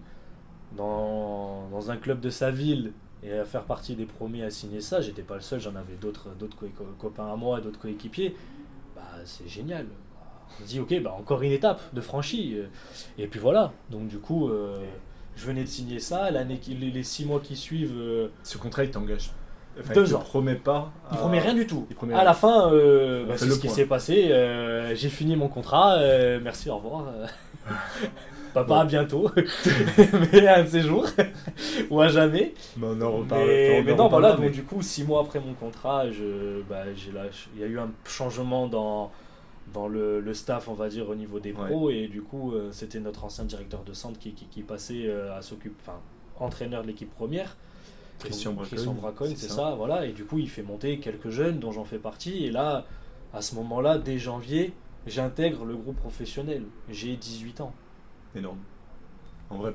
dans, 0.77 1.67
dans 1.69 1.91
un 1.91 1.97
club 1.97 2.21
de 2.21 2.29
sa 2.29 2.51
ville 2.51 2.93
et 3.23 3.33
à 3.33 3.45
faire 3.45 3.63
partie 3.63 3.95
des 3.95 4.05
premiers 4.05 4.43
à 4.43 4.49
signer 4.49 4.81
ça, 4.81 5.01
j'étais 5.01 5.21
pas 5.21 5.35
le 5.35 5.41
seul, 5.41 5.59
j'en 5.59 5.75
avais 5.75 5.95
d'autres 5.99 6.29
copains 6.97 7.31
à 7.31 7.35
moi, 7.35 7.59
d'autres 7.61 7.79
coéquipiers. 7.79 8.35
Bah, 8.95 9.01
c'est 9.25 9.49
génial 9.49 9.85
on 10.59 10.63
se 10.63 10.69
dit 10.69 10.79
ok 10.79 11.01
bah 11.01 11.15
encore 11.17 11.41
une 11.41 11.51
étape 11.51 11.81
de 11.93 12.01
franchie 12.01 12.57
et 13.17 13.27
puis 13.27 13.39
voilà 13.39 13.71
donc 13.89 14.07
du 14.07 14.17
coup 14.17 14.49
euh, 14.49 14.77
je 15.35 15.45
venais 15.45 15.63
de 15.63 15.69
signer 15.69 15.99
ça 15.99 16.31
l'année 16.31 16.59
les, 16.67 17.03
six 17.03 17.25
mois 17.25 17.39
qui 17.39 17.55
suivent 17.55 17.97
euh, 17.97 18.27
ce 18.43 18.57
contrat 18.57 18.83
il 18.83 18.91
t'engage 18.91 19.31
deux 19.93 20.13
ans 20.13 20.19
promet 20.19 20.55
pas 20.55 20.91
il 21.11 21.17
promet 21.17 21.39
rien 21.39 21.53
du 21.53 21.65
tout 21.65 21.87
à 22.13 22.23
la 22.23 22.33
fin 22.33 22.71
euh, 22.71 23.25
bah, 23.25 23.35
c'est 23.37 23.49
ce 23.49 23.59
qui 23.59 23.69
s'est 23.69 23.85
passé 23.85 24.31
j'ai 24.93 25.09
fini 25.09 25.35
mon 25.35 25.47
contrat 25.47 25.99
merci 26.41 26.69
au 26.69 26.77
revoir 26.77 27.05
Papa, 28.53 28.81
à 28.81 28.85
bientôt. 28.85 29.31
mais 30.33 30.47
un 30.47 30.63
de 30.63 30.67
ces 30.67 30.81
jours. 30.81 31.07
ou 31.89 32.01
à 32.01 32.09
jamais. 32.09 32.53
Mais 32.77 32.87
on 32.89 33.01
en 33.01 33.11
reparle. 33.11 33.45
Mais, 33.47 33.95
non, 33.95 34.07
voilà, 34.07 34.33
donc 34.33 34.51
du 34.51 34.63
coup, 34.63 34.81
six 34.81 35.03
mois 35.03 35.21
après 35.21 35.39
mon 35.39 35.53
contrat, 35.53 36.11
je, 36.11 36.61
bah, 36.69 36.83
il 37.55 37.61
y 37.61 37.63
a 37.63 37.67
eu 37.67 37.79
un 37.79 37.89
changement 38.05 38.67
dans, 38.67 39.11
dans 39.73 39.87
le, 39.87 40.33
staff, 40.33 40.67
on 40.67 40.73
va 40.73 40.89
dire, 40.89 41.09
au 41.09 41.15
niveau 41.15 41.39
des 41.39 41.53
pros. 41.53 41.89
Et 41.89 42.07
du 42.07 42.21
coup, 42.21 42.53
euh, 42.53 42.69
c'était 42.71 42.99
notre 42.99 43.23
ancien 43.23 43.45
directeur 43.45 43.83
de 43.83 43.93
centre 43.93 44.19
qui, 44.19 44.33
qui, 44.33 44.61
passait 44.61 45.05
euh, 45.05 45.37
à 45.37 45.41
s'occuper, 45.41 45.75
enfin, 45.81 45.99
entraîneur 46.39 46.83
de 46.83 46.87
l'équipe 46.87 47.13
première. 47.13 47.57
Christian 48.19 48.53
Bracogne. 48.53 49.33
c'est 49.35 49.49
ça. 49.49 49.73
voilà. 49.75 50.05
Et 50.05 50.11
du 50.11 50.25
coup, 50.25 50.37
il 50.37 50.49
fait 50.49 50.61
monter 50.61 50.99
quelques 50.99 51.29
jeunes 51.29 51.59
dont 51.59 51.71
j'en 51.71 51.85
fais 51.85 51.97
partie. 51.97 52.45
Et 52.45 52.51
là, 52.51 52.85
à 53.33 53.41
ce 53.41 53.55
moment-là, 53.55 53.97
dès 53.97 54.17
janvier, 54.17 54.73
j'intègre 55.07 55.65
le 55.65 55.75
groupe 55.75 55.97
professionnel. 55.97 56.63
J'ai 56.89 57.15
18 57.15 57.61
ans. 57.61 57.73
Énorme. 58.35 58.59
En 59.49 59.57
vrai, 59.57 59.73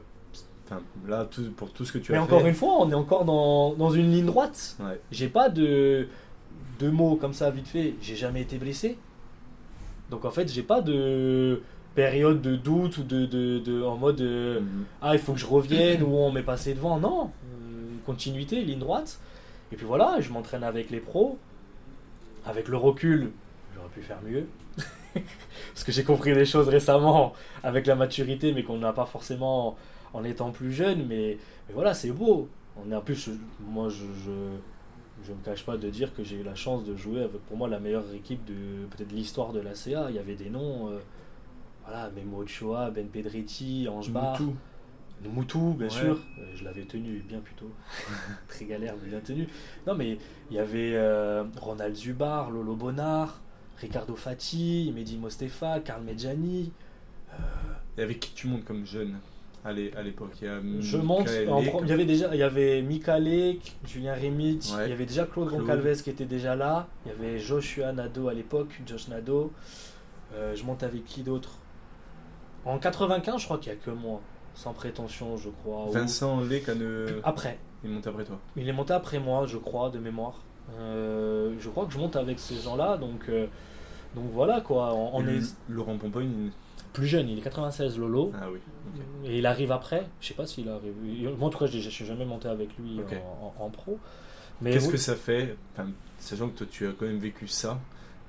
là, 1.06 1.24
tout, 1.24 1.50
pour 1.56 1.72
tout 1.72 1.84
ce 1.84 1.92
que 1.92 1.98
tu 1.98 2.12
as 2.12 2.16
Mais 2.16 2.22
encore 2.22 2.46
une 2.46 2.54
fois, 2.54 2.76
on 2.80 2.90
est 2.90 2.94
encore 2.94 3.24
dans, 3.24 3.74
dans 3.74 3.90
une 3.90 4.10
ligne 4.10 4.26
droite. 4.26 4.78
J'ai 5.10 5.28
pas 5.28 5.48
de, 5.48 6.08
de 6.78 6.90
mots 6.90 7.16
comme 7.16 7.32
ça 7.34 7.50
vite 7.50 7.68
fait. 7.68 7.94
J'ai 8.00 8.16
jamais 8.16 8.42
été 8.42 8.58
blessé. 8.58 8.98
Donc 10.10 10.24
en 10.24 10.30
fait, 10.30 10.52
j'ai 10.52 10.62
pas 10.62 10.80
de 10.80 11.62
période 11.94 12.42
de 12.42 12.56
doute 12.56 12.98
ou 12.98 13.02
de, 13.02 13.24
de, 13.26 13.82
en 13.82 13.96
mode 13.96 14.20
euh, 14.20 14.60
mhm. 14.60 14.84
ah 15.00 15.14
il 15.14 15.18
faut 15.18 15.32
que 15.32 15.38
je 15.38 15.46
revienne 15.46 16.02
ou 16.02 16.14
on 16.14 16.30
m'est 16.30 16.42
passé 16.42 16.74
devant. 16.74 16.98
Non, 17.00 17.30
euh, 17.44 17.96
continuité, 18.04 18.62
ligne 18.62 18.78
droite. 18.78 19.18
Et 19.72 19.76
puis 19.76 19.86
voilà, 19.86 20.20
je 20.20 20.30
m'entraîne 20.30 20.62
avec 20.62 20.90
les 20.90 21.00
pros. 21.00 21.38
Avec 22.44 22.68
le 22.68 22.76
recul, 22.76 23.32
j'aurais 23.74 23.88
pu 23.88 24.02
faire 24.02 24.20
mieux. 24.22 24.46
Parce 25.14 25.84
que 25.84 25.90
j'ai 25.90 26.04
compris 26.04 26.32
des 26.34 26.44
choses 26.44 26.68
récemment 26.68 27.32
avec 27.64 27.86
la 27.86 27.96
maturité, 27.96 28.52
mais 28.52 28.62
qu'on 28.62 28.78
n'a 28.78 28.92
pas 28.92 29.06
forcément 29.06 29.76
en 30.12 30.22
étant 30.22 30.52
plus 30.52 30.72
jeune. 30.72 31.06
Mais, 31.08 31.38
mais 31.66 31.74
voilà, 31.74 31.94
c'est 31.94 32.10
beau. 32.10 32.48
On 32.76 32.92
est 32.92 32.94
en 32.94 33.00
plus, 33.00 33.30
moi 33.60 33.88
je 33.88 34.04
je 34.24 34.30
ne 35.32 35.38
me 35.38 35.42
cache 35.42 35.64
pas 35.64 35.76
de 35.76 35.88
dire 35.90 36.14
que 36.14 36.22
j'ai 36.22 36.36
eu 36.36 36.42
la 36.42 36.54
chance 36.54 36.84
de 36.84 36.96
jouer 36.96 37.22
avec 37.22 37.40
pour 37.46 37.56
moi 37.56 37.68
la 37.68 37.80
meilleure 37.80 38.12
équipe 38.14 38.44
de 38.44 38.86
peut-être 38.90 39.12
l'histoire 39.12 39.52
de 39.52 39.60
la 39.60 39.74
CA. 39.74 40.06
Il 40.10 40.16
y 40.16 40.18
avait 40.18 40.34
des 40.34 40.50
noms, 40.50 40.88
euh, 40.88 40.98
voilà, 41.84 42.10
Memo 42.10 42.42
Ochoa, 42.42 42.90
Ben 42.90 43.08
Pedretti, 43.08 43.88
Ange 43.88 44.10
Bar. 44.10 44.40
Moutou, 45.24 45.74
bien 45.78 45.88
sûr, 45.88 46.20
euh, 46.38 46.44
je 46.54 46.62
l'avais 46.62 46.84
tenu 46.84 47.24
bien 47.26 47.40
plutôt. 47.40 47.70
Très 48.48 48.66
galère, 48.66 48.94
mais 49.02 49.08
bien 49.08 49.20
tenu. 49.20 49.48
Non, 49.86 49.94
mais 49.94 50.18
il 50.50 50.56
y 50.56 50.58
avait 50.58 50.94
euh, 50.94 51.42
Ronald 51.58 51.96
Zubar, 51.96 52.50
Lolo 52.50 52.76
Bonnard, 52.76 53.40
Ricardo 53.78 54.14
Fati, 54.14 54.92
Mehdi 54.94 55.16
Mostefa, 55.16 55.80
Karl 55.80 56.02
Medjani. 56.02 56.70
Et 57.96 58.02
avec 58.02 58.20
qui 58.20 58.32
tu 58.34 58.46
montes 58.46 58.64
comme 58.64 58.84
jeune? 58.84 59.18
À 59.66 60.02
l'époque. 60.02 60.36
Je 60.80 60.96
monte. 60.96 61.30
il 61.82 61.88
y 61.88 61.92
avait 61.92 62.04
déjà, 62.04 62.28
il 62.32 62.38
y 62.38 62.42
avait 62.42 62.84
Julien 63.84 64.14
Remich, 64.14 64.70
il 64.84 64.90
y 64.90 64.92
avait 64.92 65.06
déjà 65.06 65.24
Claude, 65.26 65.48
Roncalves 65.48 66.02
qui 66.02 66.10
était 66.10 66.24
déjà 66.24 66.56
là. 66.56 66.88
Il 67.04 67.12
y 67.12 67.14
avait 67.14 67.38
Joshua 67.38 67.92
Nado 67.92 68.28
à 68.28 68.34
l'époque, 68.34 68.80
Josh 68.86 69.08
Nado. 69.08 69.52
Euh, 70.34 70.54
je 70.54 70.64
monte 70.64 70.82
avec 70.82 71.04
qui 71.04 71.22
d'autre? 71.22 71.50
En 72.64 72.78
95, 72.78 73.40
je 73.40 73.44
crois 73.44 73.58
qu'il 73.58 73.72
n'y 73.72 73.78
a 73.78 73.80
que 73.80 73.90
moi, 73.90 74.20
sans 74.54 74.72
prétention, 74.72 75.36
je 75.36 75.50
crois. 75.50 75.86
Vincent 75.90 76.40
Lé, 76.40 76.62
Après. 77.22 77.58
Il 77.84 77.90
est 77.90 77.94
monté 77.94 78.08
après 78.08 78.24
toi. 78.24 78.38
Il 78.56 78.68
est 78.68 78.72
monté 78.72 78.92
après 78.92 79.18
moi, 79.18 79.46
je 79.46 79.58
crois, 79.58 79.90
de 79.90 79.98
mémoire. 79.98 80.40
Euh, 80.78 81.54
je 81.60 81.68
crois 81.68 81.86
que 81.86 81.92
je 81.92 81.98
monte 81.98 82.16
avec 82.16 82.40
ces 82.40 82.56
gens-là, 82.56 82.96
donc, 82.96 83.28
euh, 83.28 83.46
donc 84.16 84.24
voilà 84.32 84.60
quoi. 84.60 84.92
On, 84.94 85.24
est... 85.28 85.40
Laurent 85.68 85.96
Pompogne, 85.96 86.50
plus 86.96 87.06
jeune, 87.06 87.28
il 87.28 87.38
est 87.38 87.42
96 87.42 87.98
Lolo. 87.98 88.32
Ah 88.40 88.46
oui. 88.50 88.58
Et 89.26 89.38
il 89.38 89.46
arrive 89.46 89.70
après. 89.70 90.06
Je 90.20 90.28
sais 90.28 90.34
pas 90.34 90.46
s'il 90.46 90.66
arrive. 90.70 90.94
Moi, 91.36 91.48
en 91.48 91.50
tout 91.50 91.58
cas, 91.58 91.66
je 91.66 91.76
ne 91.76 91.90
suis 91.90 92.06
jamais 92.06 92.24
monté 92.24 92.48
avec 92.48 92.70
lui 92.78 93.00
en, 93.58 93.68
pro. 93.68 93.98
Mais 94.62 94.72
Qu'est-ce 94.72 94.88
que 94.88 94.96
ça 94.96 95.14
fait, 95.14 95.56
sachant 96.18 96.48
que 96.48 96.56
toi, 96.58 96.66
tu 96.70 96.86
as 96.86 96.92
quand 96.92 97.04
même 97.04 97.18
vécu 97.18 97.48
ça, 97.48 97.78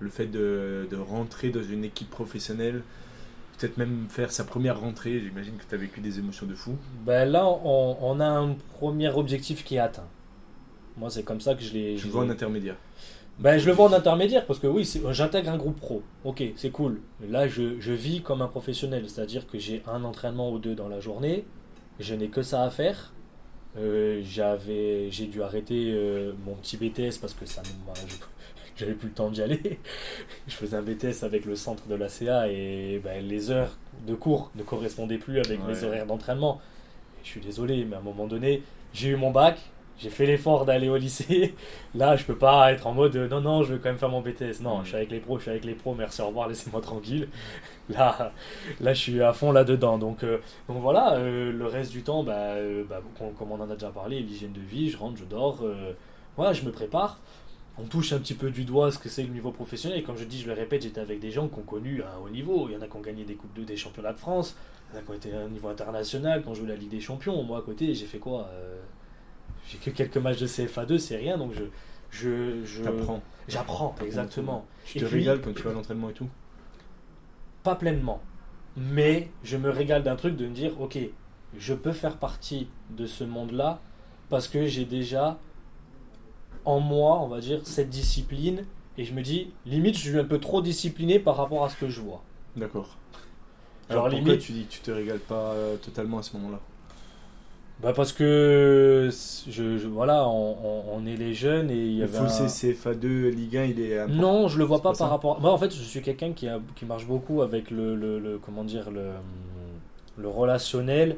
le 0.02 0.10
fait 0.10 0.26
de, 0.26 0.86
de 0.92 0.98
rentrer 0.98 1.50
dans 1.50 1.64
une 1.64 1.86
équipe 1.86 2.10
professionnelle, 2.10 2.84
peut-être 3.58 3.78
même 3.78 4.08
faire 4.10 4.34
sa 4.34 4.44
première 4.44 4.82
rentrée, 4.82 5.22
j'imagine 5.22 5.56
que 5.56 5.64
tu 5.64 5.74
as 5.74 5.78
vécu 5.78 6.02
des 6.02 6.20
émotions 6.20 6.46
de 6.46 6.54
fou. 6.54 6.76
Ben 7.06 7.24
là, 7.24 7.48
on, 7.48 7.98
on, 8.02 8.20
a 8.20 8.28
un 8.28 8.56
premier 8.74 9.08
objectif 9.08 9.64
qui 9.64 9.76
est 9.76 9.80
atteint. 9.80 10.10
Moi, 10.98 11.10
c'est 11.10 11.24
comme 11.24 11.40
ça 11.40 11.56
que 11.56 11.64
je 11.64 11.72
l'ai. 11.72 11.98
Je 11.98 12.10
vois 12.10 12.24
un 12.24 12.30
intermédiaire. 12.30 12.76
Ben, 13.40 13.60
je 13.60 13.68
le 13.68 13.74
vois 13.74 13.86
en 13.86 13.94
intermédiaire 13.94 14.48
parce 14.48 14.58
que 14.58 14.66
oui, 14.66 14.90
j'intègre 15.12 15.52
un 15.52 15.58
groupe 15.58 15.80
pro. 15.80 16.02
Ok, 16.26 16.44
c'est 16.56 16.72
cool. 16.72 17.02
Là, 17.22 17.48
je, 17.48 17.80
je, 17.80 17.94
vis 17.94 18.22
comme 18.22 18.42
un 18.42 18.48
professionnel, 18.48 19.08
c'est-à-dire 19.08 19.46
que 19.46 19.60
j'ai 19.60 19.84
un 19.86 20.04
entraînement 20.04 20.52
ou 20.52 20.58
deux 20.58 20.74
dans 20.74 20.88
la 20.88 21.00
journée. 21.00 21.46
Je 22.00 22.16
n'ai 22.16 22.30
que 22.30 22.42
ça 22.42 22.64
à 22.64 22.72
faire. 22.72 23.14
Euh, 23.78 24.22
j'avais, 24.24 25.12
j'ai 25.12 25.28
dû 25.28 25.44
arrêter 25.44 25.92
euh, 25.94 26.34
mon 26.46 26.56
petit 26.56 26.78
BTS 26.78 27.20
parce 27.22 27.36
que 27.36 27.46
ça, 27.46 27.62
j'avais 28.76 28.94
plus 28.94 29.10
le 29.10 29.14
temps 29.14 29.30
d'y 29.30 29.44
aller. 29.44 29.80
je 30.48 30.56
faisais 30.56 30.76
un 30.76 30.82
BTS 30.82 31.24
avec 31.24 31.46
le 31.46 31.56
centre 31.56 31.88
de 31.88 31.94
la 31.94 32.10
CA 32.10 32.48
et 32.50 33.00
ben, 33.04 33.24
les 33.24 33.52
heures 33.52 33.78
de 34.08 34.16
cours 34.16 34.50
ne 34.56 34.64
correspondaient 34.64 35.20
plus 35.20 35.40
avec 35.40 35.64
mes 35.64 35.84
horaires 35.84 36.08
d'entraînement. 36.08 36.60
Je 37.24 37.30
suis 37.30 37.42
désolé, 37.42 37.86
mais 37.86 37.98
à 37.98 38.00
un 38.00 38.04
moment 38.04 38.26
donné, 38.26 38.64
j'ai 38.94 39.10
eu 39.10 39.16
mon 39.16 39.30
bac, 39.30 39.60
j'ai 39.98 40.10
fait 40.10 40.26
l'effort 40.26 40.66
d'aller 40.66 40.90
au 40.90 40.98
lycée. 40.98 41.56
Là, 41.96 42.16
je 42.16 42.24
peux 42.24 42.36
pas 42.36 42.72
être 42.72 42.86
en 42.86 42.94
mode 42.94 43.16
non, 43.16 43.42
non, 43.42 43.64
je 43.64 43.74
veux 43.74 43.80
quand 43.80 43.90
même 43.90 43.98
faire 43.98 44.10
mon 44.10 44.22
BTS. 44.22 44.62
Non, 44.62 44.84
je 44.84 44.90
suis 44.90 44.96
avec 44.96 45.12
les 45.12 45.20
pros, 45.20 45.38
je 45.38 45.44
suis 45.44 45.52
avec 45.52 45.66
les 45.66 45.74
pros, 45.74 45.96
merci, 45.96 46.22
au 46.22 46.28
revoir, 46.28 46.48
laissez-moi 46.48 46.82
tranquille. 46.82 47.28
Là, 47.90 48.34
là, 48.82 48.94
je 48.94 49.00
suis 49.00 49.22
à 49.22 49.32
fond 49.32 49.54
là-dedans. 49.54 49.98
Donc, 49.98 50.24
euh, 50.26 50.40
donc 50.68 50.82
voilà, 50.82 51.14
euh, 51.14 51.54
le 51.54 51.66
reste 51.68 51.94
du 51.94 52.04
temps, 52.04 52.22
bah, 52.22 52.34
euh, 52.34 52.84
bah, 52.84 53.02
comme 53.40 53.52
on 53.54 53.62
en 53.62 53.70
a 53.72 53.76
déjà 53.76 53.92
parlé, 53.92 54.20
l'hygiène 54.20 54.52
de 54.52 54.60
vie, 54.60 54.90
je 54.90 54.98
rentre, 54.98 55.18
je 55.18 55.24
dors, 55.24 55.64
voilà, 56.36 56.52
je 56.52 56.64
me 56.64 56.72
prépare. 56.72 57.20
On 57.80 57.86
touche 57.86 58.12
un 58.12 58.20
petit 58.20 58.34
peu 58.34 58.50
du 58.50 58.66
doigt 58.66 58.92
ce 58.92 59.00
que 59.00 59.08
c'est 59.08 59.24
le 59.24 59.30
niveau 59.30 59.52
professionnel. 59.52 60.00
Et 60.00 60.04
comme 60.04 60.18
je 60.18 60.26
dis, 60.26 60.42
je 60.42 60.48
le 60.48 60.54
répète, 60.54 60.82
j'étais 60.82 61.00
avec 61.00 61.22
des 61.22 61.32
gens 61.32 61.48
qui 61.48 61.60
ont 61.60 61.64
connu 61.64 62.04
un 62.04 62.18
haut 62.22 62.30
niveau. 62.30 62.68
Il 62.68 62.74
y 62.74 62.78
en 62.78 62.82
a 62.82 62.88
qui 62.88 62.98
ont 62.98 63.02
gagné 63.02 63.24
des 63.24 63.36
Coupes 63.36 63.56
de, 63.56 63.64
des 63.64 63.78
championnats 63.78 64.12
de 64.12 64.18
France, 64.18 64.58
il 64.90 64.96
y 64.96 64.98
en 64.98 65.00
a 65.00 65.04
qui 65.04 65.12
ont 65.12 65.14
été 65.14 65.34
à 65.34 65.40
un 65.40 65.48
niveau 65.48 65.70
international, 65.70 66.42
qui 66.44 66.50
ont 66.50 66.56
joué 66.56 66.68
la 66.68 66.76
Ligue 66.76 66.90
des 66.90 67.00
Champions. 67.00 67.42
Moi, 67.44 67.60
à 67.60 67.62
côté, 67.62 67.94
j'ai 67.94 68.06
fait 68.06 68.18
quoi 68.18 68.50
j'ai 69.68 69.78
que 69.78 69.90
quelques 69.90 70.18
matchs 70.18 70.40
de 70.40 70.48
CFA2, 70.48 70.98
c'est 70.98 71.18
rien, 71.18 71.38
donc 71.38 71.54
je. 71.54 71.64
je, 72.12 72.64
je 72.66 72.84
J'apprends, 73.48 73.96
exactement. 74.04 74.66
Tu 74.86 75.00
te 75.00 75.06
régales 75.06 75.42
quand 75.42 75.54
tu 75.54 75.64
vas 75.64 75.72
à 75.72 75.74
l'entraînement 75.74 76.10
et 76.10 76.14
tout 76.14 76.28
Pas 77.64 77.76
pleinement. 77.76 78.22
Mais 78.76 79.30
je 79.44 79.58
me 79.58 79.70
régale 79.70 80.04
d'un 80.04 80.16
truc 80.16 80.36
de 80.36 80.46
me 80.48 80.54
dire, 80.54 80.80
ok, 80.80 80.98
je 81.58 81.74
peux 81.74 81.94
faire 81.94 82.18
partie 82.18 82.68
de 82.92 83.06
ce 83.06 83.24
monde-là 83.24 83.80
parce 84.30 84.48
que 84.48 84.68
j'ai 84.68 84.86
déjà 84.86 85.40
en 86.66 86.80
moi, 86.80 87.20
on 87.22 87.28
va 87.28 87.40
dire, 87.40 87.62
cette 87.64 87.90
discipline. 87.90 88.66
Et 88.98 89.06
je 89.06 89.14
me 89.14 89.22
dis, 89.22 89.52
limite, 89.66 89.96
je 89.96 90.10
suis 90.10 90.20
un 90.20 90.24
peu 90.26 90.40
trop 90.40 90.62
discipliné 90.62 91.20
par 91.20 91.38
rapport 91.38 91.64
à 91.64 91.70
ce 91.70 91.78
que 91.78 91.88
je 91.88 92.02
vois. 92.02 92.22
D'accord. 92.56 92.98
Genre, 93.90 94.00
Alors 94.06 94.10
pourquoi 94.10 94.20
limite- 94.34 94.42
tu 94.42 94.52
dis 94.52 94.66
que 94.66 94.72
tu 94.74 94.80
te 94.82 94.92
régales 94.92 95.20
pas 95.20 95.54
euh, 95.54 95.78
totalement 95.78 96.18
à 96.20 96.24
ce 96.24 96.36
moment-là 96.38 96.60
Bah 97.82 97.94
parce 97.94 98.12
que 98.12 99.10
je, 99.48 99.78
je- 99.78 99.88
voilà, 99.88 100.28
on, 100.28 100.58
on- 100.64 100.84
on 100.94 101.06
est 101.06 101.16
les 101.16 101.36
jeunes 101.36 101.70
et 101.70 101.76
il 101.76 101.94
y 101.98 102.02
avait 102.04 102.18
fossé 102.18 102.44
un- 102.44 102.48
CFA2 102.48 103.30
Ligue 103.30 103.56
1, 103.58 103.64
il 103.66 103.80
est 103.80 104.00
important. 104.00 104.20
Non, 104.22 104.48
je 104.48 104.58
le 104.58 104.64
vois 104.64 104.82
pas 104.82 104.94
pas 104.94 104.98
par 104.98 105.10
rapport. 105.12 105.40
Moi, 105.40 105.52
en 105.52 105.58
fait, 105.60 105.70
je 105.72 105.84
suis 105.84 106.02
quelqu'un 106.02 106.34
qui, 106.34 106.48
a- 106.48 106.60
qui 106.76 106.86
marche 106.86 107.06
beaucoup 107.06 107.44
avec 107.44 107.70
le, 107.70 107.96
le- 107.96 108.18
le- 108.18 108.40
comment 108.40 108.64
dire 108.64 108.90
le, 108.90 109.12
le 110.18 110.28
relationnel 110.28 111.18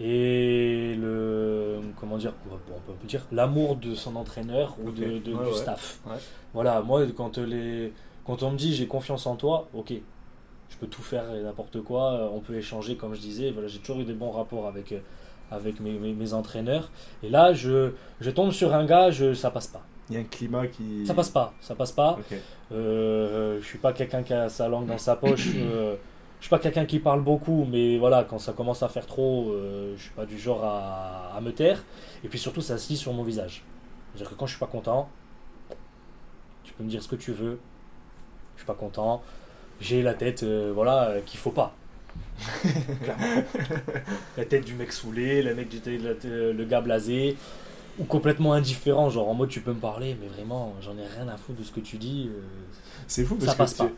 et 0.00 0.94
le 0.96 1.80
comment 1.98 2.18
dire 2.18 2.32
on 2.48 2.92
peut 2.92 3.06
dire 3.08 3.26
l'amour 3.32 3.74
de 3.74 3.96
son 3.96 4.14
entraîneur 4.14 4.76
ou 4.84 4.92
de, 4.92 5.18
de- 5.18 5.32
Ouais, 5.34 5.44
du 5.46 5.50
ouais. 5.50 5.52
staff. 5.56 5.98
Ouais. 6.06 6.12
Voilà, 6.54 6.80
moi 6.82 7.02
quand 7.16 7.38
les 7.38 7.92
quand 8.24 8.44
on 8.44 8.52
me 8.52 8.56
dit 8.56 8.72
j'ai 8.76 8.86
confiance 8.86 9.26
en 9.26 9.34
toi, 9.34 9.66
ok, 9.74 9.92
je 10.68 10.76
peux 10.76 10.86
tout 10.86 11.02
faire 11.02 11.24
et 11.34 11.42
n'importe 11.42 11.80
quoi, 11.82 12.30
on 12.32 12.38
peut 12.38 12.54
échanger 12.54 12.94
comme 12.94 13.16
je 13.16 13.20
disais. 13.20 13.50
Voilà, 13.50 13.66
j'ai 13.66 13.80
toujours 13.80 14.00
eu 14.00 14.04
des 14.04 14.12
bons 14.12 14.30
rapports 14.30 14.68
avec 14.68 14.92
euh, 14.92 15.00
avec 15.50 15.80
mes, 15.80 15.92
mes- 15.92 16.12
mes 16.14 16.32
entraîneurs. 16.34 16.90
Et 17.22 17.28
là, 17.30 17.52
je, 17.54 17.92
je 18.20 18.30
tombe 18.30 18.50
sur 18.52 18.74
un 18.74 18.84
gars, 18.84 19.10
je, 19.10 19.34
ça 19.34 19.50
passe 19.50 19.66
pas. 19.68 19.82
Il 20.10 20.14
y 20.14 20.16
a 20.16 20.20
un 20.20 20.24
climat 20.24 20.66
qui. 20.66 21.06
Ça 21.06 21.14
passe 21.14 21.28
pas, 21.30 21.52
ça 21.60 21.74
passe 21.74 21.92
pas. 21.92 22.18
Ok. 22.18 22.38
Euh, 22.72 23.58
je 23.60 23.66
suis 23.66 23.78
pas 23.78 23.92
quelqu'un 23.92 24.22
qui 24.22 24.32
a 24.34 24.48
sa 24.48 24.68
langue 24.68 24.86
dans 24.86 24.98
sa 24.98 25.16
poche. 25.16 25.48
euh, 25.56 25.96
je 26.38 26.44
suis 26.44 26.50
pas 26.50 26.58
quelqu'un 26.58 26.86
qui 26.86 26.98
parle 26.98 27.22
beaucoup, 27.22 27.66
mais 27.70 27.98
voilà, 27.98 28.24
quand 28.24 28.38
ça 28.38 28.52
commence 28.52 28.82
à 28.82 28.88
faire 28.88 29.06
trop, 29.06 29.50
euh, 29.50 29.94
je 29.96 30.02
suis 30.02 30.12
pas 30.12 30.24
du 30.24 30.38
genre 30.38 30.64
à, 30.64 31.32
à 31.36 31.40
me 31.40 31.52
taire. 31.52 31.82
Et 32.24 32.28
puis 32.28 32.38
surtout, 32.38 32.60
ça 32.60 32.78
se 32.78 32.88
lit 32.90 32.96
sur 32.96 33.12
mon 33.12 33.22
visage. 33.24 33.64
C'est-à-dire 34.14 34.30
que 34.30 34.34
quand 34.36 34.46
je 34.46 34.52
suis 34.52 34.60
pas 34.60 34.66
content, 34.66 35.08
tu 36.64 36.72
peux 36.74 36.84
me 36.84 36.88
dire 36.88 37.02
ce 37.02 37.08
que 37.08 37.16
tu 37.16 37.32
veux. 37.32 37.58
Je 38.56 38.60
suis 38.62 38.66
pas 38.66 38.74
content. 38.74 39.22
J'ai 39.80 40.02
la 40.02 40.14
tête, 40.14 40.42
euh, 40.42 40.72
voilà, 40.74 41.08
euh, 41.10 41.20
qu'il 41.24 41.38
faut 41.38 41.50
pas. 41.50 41.74
Clairement. 43.02 43.42
la 44.36 44.44
tête 44.44 44.64
du 44.64 44.74
mec 44.74 44.92
saoulé, 44.92 45.42
le 45.42 45.54
mec 45.54 45.68
du 45.68 45.78
le, 45.98 46.52
le 46.52 46.64
gars 46.64 46.80
blasé, 46.80 47.36
ou 47.98 48.04
complètement 48.04 48.52
indifférent, 48.52 49.10
genre 49.10 49.28
en 49.28 49.34
mode 49.34 49.48
tu 49.48 49.60
peux 49.60 49.72
me 49.72 49.80
parler, 49.80 50.16
mais 50.20 50.28
vraiment, 50.28 50.74
j'en 50.80 50.92
ai 50.98 51.06
rien 51.16 51.28
à 51.28 51.36
foutre 51.36 51.58
de 51.60 51.64
ce 51.64 51.72
que 51.72 51.80
tu 51.80 51.96
dis. 51.96 52.28
euh, 52.32 52.40
C'est 53.06 53.24
fou 53.24 53.36
Ça 53.40 53.46
parce 53.46 53.56
passe 53.56 53.72
que 53.74 53.78
pas. 53.78 53.90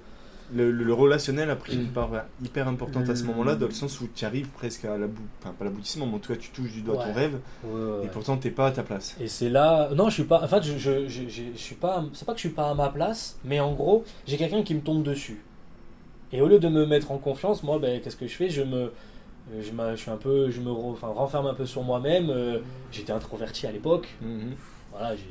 Le, 0.52 0.72
le- 0.72 0.82
le 0.82 0.92
relationnel 0.92 1.48
a 1.48 1.54
pris 1.54 1.74
une 1.76 1.86
part 1.92 2.10
hyper 2.42 2.66
importante 2.66 3.08
à 3.08 3.14
ce 3.14 3.22
Mm. 3.22 3.26
moment-là, 3.28 3.54
dans 3.54 3.66
le 3.66 3.72
sens 3.72 4.00
où 4.00 4.08
tu 4.12 4.24
arrives 4.24 4.48
presque 4.48 4.84
à 4.84 4.98
la 4.98 5.06
bout, 5.06 5.22
enfin 5.40 5.54
pas 5.56 5.64
l'aboutissement, 5.64 6.06
mais 6.06 6.14
en 6.16 6.18
tout 6.18 6.32
cas 6.32 6.38
tu 6.40 6.50
touches 6.50 6.72
du 6.72 6.80
doigt 6.80 6.96
ton 7.04 7.12
rêve, 7.12 7.38
Ouais, 7.62 7.70
ouais, 7.72 8.04
et 8.06 8.08
pourtant 8.08 8.36
t'es 8.36 8.50
pas 8.50 8.66
à 8.66 8.70
ta 8.72 8.82
place. 8.82 9.14
Et 9.20 9.28
c'est 9.28 9.48
là. 9.48 9.90
Non, 9.94 10.08
je 10.08 10.14
suis 10.14 10.24
pas. 10.24 10.42
En 10.42 10.48
fait, 10.48 10.62
je, 10.64 10.76
je, 10.76 11.06
je, 11.08 11.28
je- 11.28 11.42
je 11.54 11.58
suis 11.58 11.76
pas. 11.76 12.04
C'est 12.14 12.24
pas 12.24 12.32
que 12.32 12.38
je 12.38 12.46
suis 12.48 12.54
pas 12.54 12.68
à 12.70 12.74
ma 12.74 12.88
place, 12.88 13.38
mais 13.44 13.60
en 13.60 13.74
gros, 13.74 14.04
j'ai 14.26 14.36
quelqu'un 14.38 14.64
qui 14.64 14.74
me 14.74 14.80
tombe 14.80 15.04
dessus. 15.04 15.40
Et 16.32 16.40
au 16.42 16.48
lieu 16.48 16.58
de 16.58 16.68
me 16.68 16.86
mettre 16.86 17.10
en 17.12 17.18
confiance, 17.18 17.62
moi, 17.62 17.78
ben, 17.78 18.00
qu'est-ce 18.00 18.16
que 18.16 18.26
je 18.26 18.34
fais? 18.36 18.50
Je 18.50 18.62
me. 18.62 18.92
Je, 19.52 19.62
je 19.62 19.96
suis 19.96 20.10
un 20.10 20.16
peu, 20.16 20.50
je 20.50 20.60
me 20.60 20.70
enfin, 20.70 21.08
renferme 21.08 21.46
un 21.46 21.54
peu 21.54 21.66
sur 21.66 21.82
moi-même. 21.82 22.30
euh, 22.30 22.60
J'étais 22.92 23.12
introverti 23.12 23.66
à 23.66 23.72
l'époque. 23.72 24.08
Mhm. 24.22 24.54
Voilà, 24.92 25.16
j'ai 25.16 25.24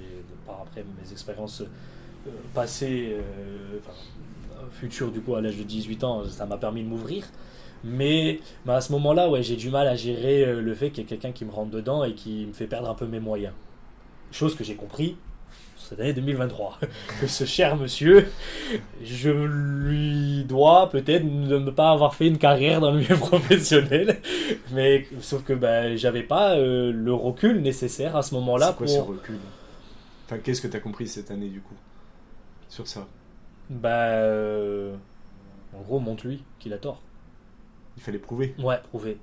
par 0.45 0.61
après 0.61 0.83
mes 0.83 1.11
expériences 1.11 1.61
euh, 1.61 2.29
passées, 2.53 3.13
euh, 3.17 3.79
enfin, 3.79 3.93
futures 4.71 5.11
du 5.11 5.21
coup 5.21 5.35
à 5.35 5.41
l'âge 5.41 5.57
de 5.57 5.63
18 5.63 6.03
ans, 6.03 6.23
ça 6.25 6.45
m'a 6.45 6.57
permis 6.57 6.83
de 6.83 6.87
m'ouvrir. 6.89 7.25
Mais, 7.83 8.39
mais 8.65 8.73
à 8.73 8.81
ce 8.81 8.91
moment-là, 8.93 9.29
ouais, 9.29 9.41
j'ai 9.43 9.55
du 9.55 9.69
mal 9.69 9.87
à 9.87 9.95
gérer 9.95 10.53
le 10.61 10.73
fait 10.75 10.89
qu'il 10.91 11.03
y 11.03 11.05
ait 11.05 11.09
quelqu'un 11.09 11.31
qui 11.31 11.45
me 11.45 11.51
rentre 11.51 11.71
dedans 11.71 12.03
et 12.03 12.13
qui 12.13 12.45
me 12.47 12.53
fait 12.53 12.67
perdre 12.67 12.89
un 12.89 12.95
peu 12.95 13.05
mes 13.07 13.19
moyens. 13.21 13.53
Chose 14.31 14.55
que 14.55 14.63
j'ai 14.63 14.75
compris 14.75 15.17
cette 15.89 15.99
année 15.99 16.13
2023. 16.13 16.77
que 17.21 17.27
ce 17.27 17.45
cher 17.45 17.75
monsieur, 17.75 18.29
je 19.03 19.29
lui 19.31 20.43
dois 20.45 20.89
peut-être 20.89 21.25
de 21.25 21.57
ne 21.57 21.71
pas 21.71 21.89
avoir 21.91 22.13
fait 22.13 22.27
une 22.27 22.37
carrière 22.37 22.79
dans 22.79 22.91
le 22.91 22.99
milieu 22.99 23.15
professionnel. 23.17 24.19
Mais 24.71 25.07
sauf 25.19 25.43
que 25.43 25.53
ben, 25.53 25.95
j'avais 25.97 26.23
pas 26.23 26.55
euh, 26.57 26.91
le 26.93 27.13
recul 27.13 27.61
nécessaire 27.61 28.15
à 28.15 28.21
ce 28.21 28.35
moment-là 28.35 28.67
C'est 28.67 28.75
quoi 28.77 28.85
pour. 28.85 28.95
ce 28.95 29.01
recul? 29.01 29.39
Enfin, 30.25 30.37
qu'est-ce 30.37 30.61
que 30.61 30.67
t'as 30.67 30.79
compris 30.79 31.07
cette 31.07 31.31
année 31.31 31.49
du 31.49 31.61
coup? 31.61 31.75
Sur 32.67 32.87
ça? 32.87 33.07
Bah, 33.71 34.09
euh, 34.09 34.95
en 35.75 35.81
gros, 35.81 35.99
montre-lui 35.99 36.43
qu'il 36.59 36.73
a 36.73 36.77
tort. 36.77 37.01
Il 37.97 38.03
fallait 38.03 38.19
prouver. 38.19 38.53
Ouais, 38.59 38.77
prouver. 38.89 39.17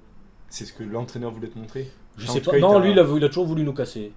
C'est 0.49 0.65
ce 0.65 0.73
que 0.73 0.83
l'entraîneur 0.83 1.31
voulait 1.31 1.49
te 1.49 1.59
montrer? 1.59 1.91
Je 2.19 2.29
En 2.29 2.33
sais 2.33 2.41
pas. 2.41 2.53
cas, 2.53 2.59
non, 2.59 2.79
lui, 2.81 2.91
il 2.91 2.99
a, 2.99 3.03
voulu- 3.03 3.21
il 3.21 3.25
a 3.25 3.29
toujours 3.29 3.47
voulu 3.47 3.63
nous 3.63 3.73
casser. 3.73 4.13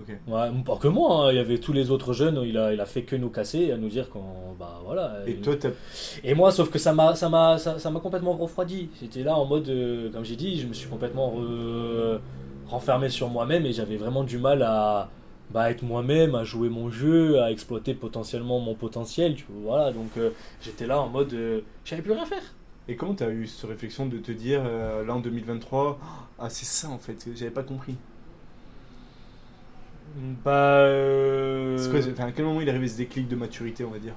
Ok. 0.00 0.16
Ouais, 0.28 0.48
pas 0.64 0.76
que 0.76 0.88
moi. 0.88 1.26
hein. 1.26 1.32
Il 1.32 1.36
y 1.36 1.38
avait 1.38 1.58
tous 1.58 1.72
les 1.72 1.90
autres 1.90 2.12
jeunes. 2.12 2.40
Il 2.44 2.56
a, 2.58 2.72
il 2.72 2.80
a 2.80 2.86
fait 2.86 3.02
que 3.02 3.16
nous 3.16 3.28
casser, 3.30 3.58
et 3.60 3.72
à 3.72 3.76
nous 3.76 3.88
dire 3.88 4.08
qu'on, 4.10 4.54
bah 4.58 4.80
voilà. 4.84 5.18
Et 5.26 5.32
il- 5.32 5.40
toi, 5.40 5.54
t'as 5.56 5.70
Et 6.24 6.34
moi, 6.34 6.50
sauf 6.52 6.70
que 6.70 6.78
ça 6.78 6.92
m'a, 6.94 7.14
ça 7.14 7.28
m'a, 7.28 7.58
ça, 7.58 7.78
ça 7.78 7.90
m'a 7.90 8.00
complètement 8.00 8.32
refroidi. 8.32 8.88
J'étais 9.00 9.22
là 9.22 9.36
en 9.36 9.44
mode, 9.44 9.68
euh, 9.68 10.10
comme 10.10 10.24
j'ai 10.24 10.36
dit, 10.36 10.60
je 10.60 10.66
me 10.66 10.72
suis 10.72 10.88
complètement 10.88 11.32
re- 11.36 12.18
renfermé 12.68 13.08
sur 13.08 13.28
moi-même 13.28 13.66
et 13.66 13.72
j'avais 13.72 13.96
vraiment 13.96 14.24
du 14.24 14.38
mal 14.38 14.62
à 14.62 15.10
bah, 15.50 15.70
être 15.70 15.82
moi-même, 15.82 16.34
à 16.36 16.44
jouer 16.44 16.68
mon 16.68 16.90
jeu, 16.90 17.40
à 17.42 17.50
exploiter 17.50 17.94
potentiellement 17.94 18.60
mon 18.60 18.74
potentiel. 18.74 19.34
Tu 19.34 19.44
vois, 19.50 19.76
voilà, 19.78 19.92
donc 19.92 20.10
euh, 20.16 20.30
j'étais 20.62 20.86
là 20.86 21.00
en 21.00 21.08
mode, 21.08 21.32
euh, 21.34 21.60
j'avais 21.84 22.02
plus 22.02 22.12
rien 22.12 22.22
à 22.22 22.26
faire. 22.26 22.42
Et 22.88 22.96
comment 22.96 23.14
t'as 23.14 23.30
eu 23.30 23.46
cette 23.46 23.68
réflexion 23.68 24.06
de 24.06 24.18
te 24.18 24.32
dire, 24.32 24.62
là 24.64 25.14
en 25.14 25.20
2023, 25.20 25.98
ah 26.38 26.50
c'est 26.50 26.64
ça 26.64 26.88
en 26.88 26.98
fait, 26.98 27.24
j'avais 27.36 27.50
pas 27.50 27.62
compris. 27.62 27.94
Bah, 30.16 30.80
euh, 30.86 31.66
C'est 31.74 31.88
quoi, 31.90 31.98
enfin, 32.12 32.26
à 32.26 32.32
quel 32.32 32.44
moment 32.44 32.60
il 32.60 32.68
est 32.68 32.70
arrivé 32.70 32.86
ce 32.88 32.96
déclic 32.96 33.26
de 33.26 33.34
maturité, 33.36 33.84
on 33.84 33.90
va 33.90 33.98
dire? 33.98 34.14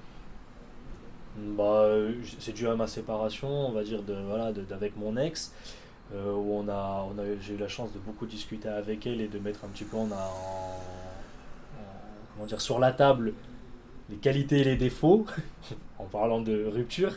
Bah, 1.36 1.64
euh, 1.86 2.14
c'est 2.40 2.54
dû 2.54 2.68
à 2.68 2.76
ma 2.76 2.86
séparation, 2.88 3.48
on 3.50 3.72
va 3.72 3.84
dire, 3.84 4.04
de, 4.04 4.14
voilà, 4.14 4.52
de- 4.54 4.64
d'avec 4.64 4.96
mon 4.96 5.18
ex, 5.18 5.52
euh, 6.14 6.34
où 6.34 6.54
on 6.54 6.68
a, 6.70 7.08
on 7.10 7.18
a, 7.20 7.24
j'ai 7.42 7.56
eu 7.56 7.58
la 7.58 7.68
chance 7.68 7.92
de 7.92 8.00
beaucoup 8.00 8.28
discuter 8.28 8.70
avec 8.70 9.08
elle 9.08 9.20
et 9.22 9.28
de 9.28 9.40
mettre 9.40 9.66
un 9.66 9.70
petit 9.70 9.86
peu 9.86 9.98
en, 9.98 10.12
en- 10.12 10.16
en- 10.16 10.82
comment 12.34 12.46
dire, 12.46 12.62
sur 12.62 12.80
la 12.80 12.92
table 12.92 13.36
les 14.10 14.18
qualités 14.18 14.60
et 14.62 14.64
les 14.66 14.78
défauts, 14.78 15.26
en 16.00 16.06
parlant 16.06 16.42
de 16.42 16.66
rupture, 16.66 17.14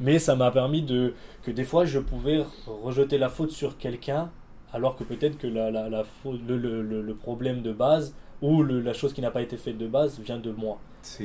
mais 0.00 0.18
ça 0.18 0.36
m'a 0.36 0.50
permis 0.50 0.82
de, 0.82 1.14
que 1.42 1.50
des 1.52 1.64
fois 1.64 1.84
je 1.86 1.98
pouvais 2.00 2.44
rejeter 2.66 3.18
la 3.18 3.28
faute 3.30 3.50
sur 3.52 3.78
quelqu'un, 3.78 4.32
alors 4.72 4.96
que 4.96 5.04
peut-être 5.04 5.38
que 5.38 5.46
la, 5.46 5.70
la, 5.70 5.88
la 5.88 6.04
faute, 6.04 6.40
le, 6.46 6.56
le, 6.58 6.82
le- 6.82 7.02
le 7.02 7.14
problème 7.16 7.62
de 7.62 7.72
base, 7.72 8.14
ou 8.42 8.62
le- 8.62 8.80
la 8.80 8.92
chose 8.94 9.12
qui 9.12 9.20
n'a 9.20 9.30
pas 9.30 9.42
été 9.42 9.56
faite 9.56 9.78
de 9.78 9.86
base, 9.86 10.18
vient 10.20 10.38
de 10.38 10.50
moi. 10.52 10.78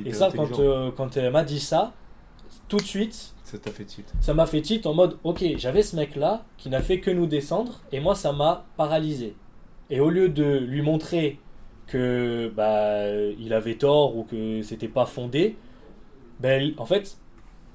Et 0.06 0.14
ça, 0.14 0.32
quand, 0.36 0.60
euh, 0.60 0.92
quand 0.92 1.18
elle 1.18 1.32
m'a 1.32 1.44
dit 1.44 1.60
ça, 1.60 1.94
tout 2.68 2.78
de 2.78 2.84
suite, 2.84 3.36
Ça 3.44 3.58
t'a 3.58 3.72
fait 3.72 3.86
tilt. 3.86 4.12
ça 4.20 4.34
m'a 4.34 4.46
fait 4.46 4.62
tilt 4.62 4.86
en 4.86 4.94
mode 4.94 5.18
ok, 5.24 5.44
j'avais 5.58 5.84
ce 5.84 5.96
mec-là 5.96 6.46
qui 6.58 6.70
n'a 6.70 6.82
fait 6.82 7.00
que 7.00 7.12
nous 7.12 7.28
descendre, 7.28 7.82
et 7.92 8.00
moi, 8.00 8.16
ça 8.16 8.34
m'a 8.34 8.66
paralysé. 8.78 9.36
Et 9.90 10.00
au 10.00 10.10
lieu 10.10 10.30
de 10.30 10.44
lui 10.60 10.82
montrer 10.82 11.40
que 11.88 12.52
bah, 12.56 13.08
il 13.40 13.54
avait 13.54 13.76
tort 13.78 14.18
ou 14.18 14.24
que 14.24 14.62
c'était 14.64 14.88
pas 14.88 15.06
fondé, 15.06 15.56
ben, 16.40 16.74
en 16.78 16.86
fait, 16.86 17.18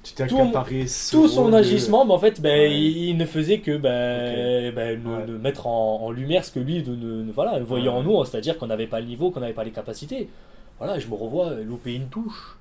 Tu 0.03 0.15
t'es 0.15 0.27
Tout- 0.27 0.37
tout 0.37 1.29
son 1.29 1.49
de- 1.51 1.55
agissement, 1.55 2.07
ben, 2.07 2.15
en 2.15 2.19
fait, 2.19 2.41
ben, 2.41 2.49
Ouais. 2.71 2.75
il, 2.81 3.17
ne 3.19 3.27
faisait 3.27 3.59
que 3.61 3.77
ben, 3.77 4.75
ben, 4.75 5.03
ne, 5.03 5.17
Ouais. 5.17 5.27
ne 5.27 5.37
mettre 5.37 5.67
en, 5.67 6.01
en 6.05 6.11
lumière 6.11 6.43
ce 6.45 6.51
que 6.53 6.61
lui 6.61 6.83
ne, 6.83 6.95
ne- 6.95 7.23
ne- 7.25 7.33
voilà, 7.33 7.59
voyait 7.61 7.89
Ouais. 7.89 7.95
en 7.95 8.03
nous, 8.03 8.25
c'est-à-dire 8.25 8.57
qu'on 8.57 8.69
n'avait 8.69 8.87
pas 8.87 9.01
le 9.01 9.07
niveau, 9.07 9.31
qu'on 9.31 9.41
n'avait 9.41 9.53
pas 9.53 9.65
les 9.65 9.73
capacités. 9.73 10.29
Voilà, 10.79 10.99
je 10.99 11.07
me 11.07 11.15
revois 11.15 11.49
euh, 11.49 11.65
louper 11.65 11.95
une 11.95 12.09
touche. 12.09 12.57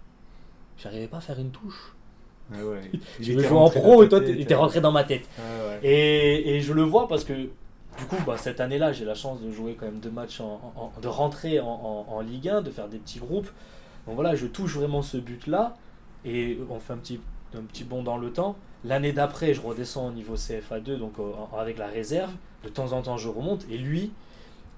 J'arrivais 0.77 1.07
pas 1.07 1.17
à 1.17 1.21
faire 1.21 1.39
une 1.39 1.51
touche. 1.51 1.93
Je 2.51 2.57
était 3.31 3.47
jouer 3.47 3.57
en 3.57 3.69
pro 3.69 4.03
et 4.03 4.09
toi, 4.09 4.19
t'es 4.19 4.53
euh. 4.53 4.57
rentré 4.57 4.81
dans 4.81 4.91
ma 4.91 5.03
tête. 5.05 5.29
Ah. 5.37 5.41
Et, 5.83 6.55
et 6.55 6.61
je 6.61 6.73
le 6.73 6.81
vois 6.81 7.07
parce 7.07 7.23
que, 7.23 7.33
du 7.33 8.05
coup, 8.09 8.17
bah, 8.25 8.35
cette 8.37 8.59
année-là, 8.59 8.91
j'ai 8.91 9.05
la 9.05 9.15
chance 9.15 9.39
de 9.41 9.49
jouer 9.51 9.77
quand 9.79 9.85
même 9.85 9.99
deux 9.99 10.09
matchs, 10.11 10.41
en, 10.41 10.59
en- 10.75 10.91
de 11.01 11.07
rentrer 11.07 11.59
en, 11.61 11.67
en- 11.67 12.13
en 12.13 12.21
Ligue 12.21 12.49
1, 12.49 12.61
de 12.61 12.69
faire 12.71 12.87
des 12.89 12.97
petits 12.97 13.19
groupes. 13.19 13.49
Donc 14.07 14.15
voilà, 14.15 14.35
je 14.35 14.47
touche 14.47 14.75
vraiment 14.75 15.01
ce 15.01 15.17
but-là. 15.17 15.77
Et 16.25 16.57
on 16.69 16.79
fait 16.79 16.93
un 16.93 16.97
petit, 16.97 17.19
un 17.55 17.61
petit 17.61 17.83
bond 17.83 18.03
dans 18.03 18.17
le 18.17 18.31
temps. 18.31 18.55
L'année 18.85 19.11
d'après, 19.11 19.53
je 19.53 19.61
redescends 19.61 20.07
au 20.07 20.11
niveau 20.11 20.35
CFA2, 20.35 20.97
donc 20.97 21.13
euh, 21.19 21.31
avec 21.57 21.77
la 21.77 21.87
réserve. 21.87 22.31
De 22.63 22.69
temps 22.69 22.91
en 22.93 23.01
temps, 23.01 23.17
je 23.17 23.29
remonte. 23.29 23.65
Et 23.69 23.77
lui, 23.77 24.11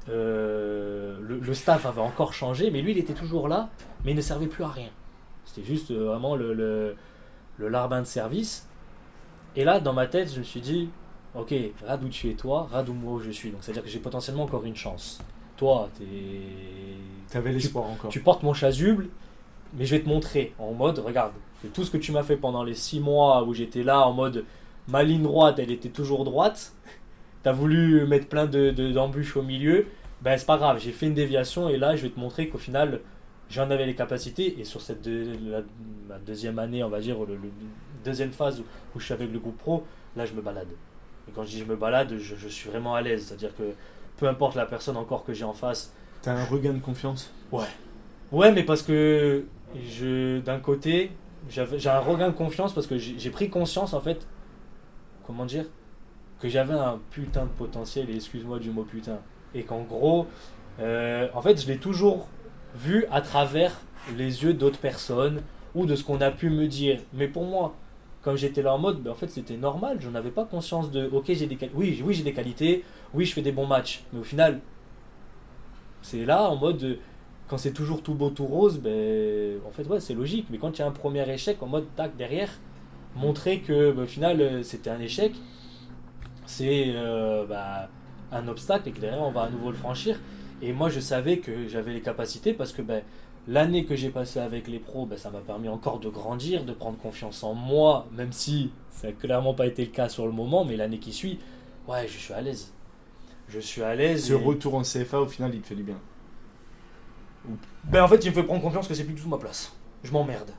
euh, 0.10 1.18
le, 1.22 1.40
le 1.40 1.54
staff 1.54 1.86
avait 1.86 2.02
encore 2.02 2.34
changé, 2.34 2.72
mais 2.72 2.82
lui, 2.82 2.92
il 2.92 2.98
était 2.98 3.14
toujours 3.14 3.48
là, 3.48 3.70
mais 4.04 4.12
il 4.12 4.18
ne 4.18 4.22
servait 4.22 4.48
plus 4.48 4.64
à 4.64 4.70
rien. 4.70 4.90
C'était 5.46 5.66
juste 5.66 5.92
euh, 5.92 6.06
vraiment 6.06 6.36
le, 6.36 6.54
le, 6.54 6.96
le 7.58 7.68
larbin 7.70 8.02
de 8.02 8.08
service. 8.08 8.68
Et 9.56 9.64
là, 9.64 9.80
dans 9.80 9.94
ma 9.94 10.08
tête, 10.08 10.34
je 10.34 10.40
me 10.40 10.44
suis 10.44 10.62
dit, 10.62 10.90
ok, 11.36 11.54
Radou 11.86 12.10
tu 12.10 12.30
es 12.30 12.34
toi, 12.34 12.68
Radou 12.72 12.94
moi 12.94 13.14
où 13.14 13.20
je 13.20 13.32
suis? 13.32 13.52
Donc 13.52 13.60
c'est-à-dire 13.64 13.84
que 13.84 13.90
j'ai 13.90 14.00
potentiellement 14.00 14.44
encore 14.44 14.64
une 14.64 14.76
chance. 14.76 15.20
Toi, 15.58 15.90
t'es... 15.98 16.06
T'avais 17.30 17.52
l'espoir 17.52 17.86
encore. 17.86 18.10
tu 18.12 18.22
portes 18.22 18.44
mon 18.44 18.54
chasuble, 18.54 19.10
mais 19.74 19.86
je 19.86 19.96
vais 19.96 20.02
te 20.02 20.10
montrer 20.10 20.54
en 20.60 20.74
mode, 20.74 21.00
regarde, 21.00 21.34
que 21.62 21.68
tout 21.68 21.84
ce 21.84 21.92
que 21.92 21.98
tu 21.98 22.12
m'as 22.12 22.24
fait 22.24 22.38
pendant 22.38 22.64
les 22.64 22.74
six 22.74 23.00
mois 23.00 23.44
où 23.44 23.54
j'étais 23.54 23.84
là 23.84 24.06
en 24.08 24.14
mode, 24.14 24.46
ma 24.88 25.04
ligne 25.04 25.24
droite, 25.24 25.60
elle 25.60 25.72
était 25.72 25.90
toujours 25.90 26.24
droite. 26.24 26.74
T'as 27.44 27.54
voulu 27.54 28.06
mettre 28.06 28.28
plein 28.28 28.46
de, 28.46 28.72
de- 28.72 28.92
d'embûches 28.92 29.36
au 29.38 29.42
milieu. 29.42 29.88
Ben 30.22 30.38
c'est 30.38 30.46
pas 30.46 30.58
grave, 30.58 30.80
j'ai 30.80 30.92
fait 30.92 31.08
une 31.08 31.16
déviation 31.16 31.68
et 31.68 31.78
là 31.78 31.96
je 31.96 32.04
vais 32.04 32.10
te 32.10 32.20
montrer 32.20 32.48
qu'au 32.48 32.60
final, 32.60 33.00
j'en 33.50 33.70
avais 33.72 33.86
les 33.86 33.96
capacités. 33.96 34.60
Et 34.60 34.64
sur 34.64 34.82
cette 34.82 35.08
la, 35.08 36.20
deuxième 36.20 36.60
année, 36.60 36.84
on 36.84 36.90
va 36.90 37.00
dire, 37.00 37.18
le, 37.20 37.38
deuxième 38.04 38.32
phase 38.32 38.60
où, 38.60 38.64
où, 38.96 39.00
je 39.00 39.06
suis 39.06 39.14
avec 39.14 39.32
le 39.32 39.40
groupe 39.40 39.58
pro, 39.58 39.84
là, 40.16 40.26
je 40.26 40.34
me 40.34 40.42
balade. 40.42 40.68
Et 41.28 41.32
quand 41.32 41.44
je 41.44 41.50
dis 41.50 41.60
je 41.60 41.66
me 41.66 41.76
balade, 41.76 42.16
je, 42.18 42.36
je 42.36 42.48
suis 42.48 42.70
vraiment 42.70 42.96
à 42.96 43.02
l'aise. 43.02 43.26
C'est-à-dire 43.26 43.56
que 43.56 43.64
peu 44.18 44.28
importe 44.28 44.56
la 44.56 44.66
personne 44.66 44.98
encore 44.98 45.24
que 45.24 45.34
j'ai 45.34 45.46
en 45.46 45.54
face. 45.54 45.94
T'as 46.22 46.34
un 46.34 46.46
regain 46.46 46.74
de 46.74 46.80
confiance? 46.80 47.34
Ouais. 47.52 47.66
Ouais, 48.32 48.52
mais 48.52 48.64
parce 48.64 48.82
que 48.82 49.46
d'un 50.46 50.60
côté, 50.60 51.12
j'ai 51.50 51.90
un 51.90 52.00
regain 52.00 52.30
de 52.30 52.36
confiance 52.36 52.74
parce 52.74 52.88
que 52.88 52.98
j'ai 52.98 53.30
pris 53.30 53.50
conscience, 53.50 53.94
en 53.94 54.02
fait, 54.02 54.28
comment 55.26 55.46
dire, 55.46 55.66
que 56.40 56.50
j'avais 56.50 56.74
un 56.74 57.00
putain 57.12 57.44
de 57.44 57.52
potentiel, 57.52 58.10
et 58.10 58.16
excuse-moi 58.16 58.60
du 58.60 58.72
mot 58.72 58.84
putain. 58.84 59.20
Et 59.54 59.64
qu'en 59.64 59.82
gros, 59.82 60.28
euh, 60.80 61.28
en 61.34 61.42
fait, 61.42 61.62
je 61.62 61.68
l'ai 61.68 61.78
toujours 61.78 62.28
vu 62.76 63.06
à 63.12 63.22
travers 63.22 63.80
les 64.18 64.44
yeux 64.44 64.54
d'autres 64.54 64.80
personnes 64.80 65.42
ou 65.76 65.86
de 65.86 65.96
ce 65.96 66.04
qu'on 66.04 66.22
a 66.22 66.32
pu 66.32 66.50
me 66.50 66.68
dire. 66.68 67.00
Mais 67.14 67.28
pour 67.28 67.46
moi, 67.46 67.76
comme 68.22 68.38
j'étais 68.38 68.62
là 68.62 68.74
en 68.74 68.78
mode, 68.78 69.02
ben 69.02 69.12
en 69.12 69.16
fait, 69.16 69.30
c'était 69.30 69.58
normal. 69.58 69.98
J'en 70.00 70.16
avais 70.16 70.32
pas 70.32 70.46
conscience 70.46 70.92
de, 70.92 71.08
ok, 71.12 71.26
j'ai 71.28 71.48
des 71.48 71.58
oui, 71.74 72.02
oui, 72.04 72.14
j'ai 72.14 72.24
des 72.24 72.34
qualités, 72.34 72.84
oui, 73.14 73.26
je 73.26 73.34
fais 73.34 73.42
des 73.42 73.52
bons 73.52 73.68
matchs. 73.68 74.04
Mais 74.14 74.20
au 74.20 74.24
final, 74.24 74.62
c'est 76.02 76.26
là 76.26 76.50
en 76.50 76.56
mode, 76.56 76.98
quand 77.52 77.58
c'est 77.58 77.74
toujours 77.74 78.02
tout 78.02 78.14
beau, 78.14 78.30
tout 78.30 78.46
rose, 78.46 78.80
ben, 78.80 79.60
en 79.68 79.72
fait, 79.72 79.84
ouais, 79.84 80.00
c'est 80.00 80.14
logique. 80.14 80.48
Mais 80.50 80.58
quand 80.58 80.78
il 80.78 80.80
y 80.80 80.84
a 80.86 80.88
un 80.88 80.92
premier 80.92 81.30
échec, 81.30 81.62
en 81.62 81.68
mode, 81.68 81.86
tac, 81.98 82.16
derrière, 82.16 82.50
montrer 83.14 83.60
que, 83.60 83.92
ben, 83.92 84.04
au 84.04 84.08
final, 84.08 84.40
euh, 84.40 84.64
c'était 84.64 84.90
un 84.90 85.02
échec, 85.02 85.34
c'est 86.46 86.94
euh, 86.96 87.46
ben, 87.46 87.90
un 88.32 88.48
obstacle 88.48 88.88
et 88.88 88.94
que 88.94 89.02
derrière, 89.02 89.22
on 89.22 89.32
va 89.32 89.42
à 89.42 89.50
nouveau 89.50 89.70
le 89.70 89.76
franchir. 89.76 90.18
Et 90.62 90.72
moi, 90.72 90.88
je 90.88 91.02
savais 91.02 91.40
que 91.40 91.68
j'avais 91.68 91.92
les 91.92 92.00
capacités 92.00 92.54
parce 92.54 92.72
que 92.72 92.82
ben, 92.82 93.04
l'année 93.50 93.84
que 93.84 93.98
j'ai 93.98 94.12
passée 94.12 94.40
avec 94.40 94.70
les 94.70 94.80
pros, 94.80 95.06
ben, 95.06 95.18
ça 95.18 95.30
m'a 95.30 95.42
permis 95.42 95.68
encore 95.68 96.00
de 96.00 96.08
grandir, 96.08 96.64
de 96.64 96.72
prendre 96.72 96.98
confiance 97.00 97.44
en 97.44 97.54
moi, 97.54 98.08
même 98.14 98.32
si 98.32 98.72
ça 98.92 99.08
n'a 99.08 99.14
clairement 99.14 99.54
pas 99.54 99.68
été 99.68 99.84
le 99.84 99.92
cas 99.92 100.08
sur 100.08 100.26
le 100.26 100.32
moment, 100.32 100.64
mais 100.64 100.78
l'année 100.78 101.00
qui 101.00 101.12
suit, 101.12 101.38
ouais, 101.90 102.08
je 102.08 102.18
suis 102.18 102.34
à 102.34 102.40
l'aise. 102.40 102.72
Je 103.50 103.60
suis 103.60 103.84
à 103.84 103.94
l'aise. 103.94 104.28
Ce 104.28 104.34
retour 104.34 104.76
en 104.76 104.84
CFA, 104.84 105.20
au 105.20 105.28
final, 105.28 105.52
il 105.54 105.60
te 105.60 105.68
fait 105.68 105.76
du 105.76 105.84
bien. 105.84 105.98
Ben, 107.86 108.04
en 108.04 108.08
fait, 108.08 108.24
il 108.24 108.30
me 108.30 108.36
fait 108.36 108.44
prendre 108.44 108.62
confiance 108.62 108.88
que 108.88 108.94
c'est 108.94 109.04
plus 109.04 109.14
du 109.14 109.22
tout 109.22 109.30
ma 109.30 109.38
place. 109.38 109.74
Je 110.04 110.12
m'emmerde. 110.12 110.52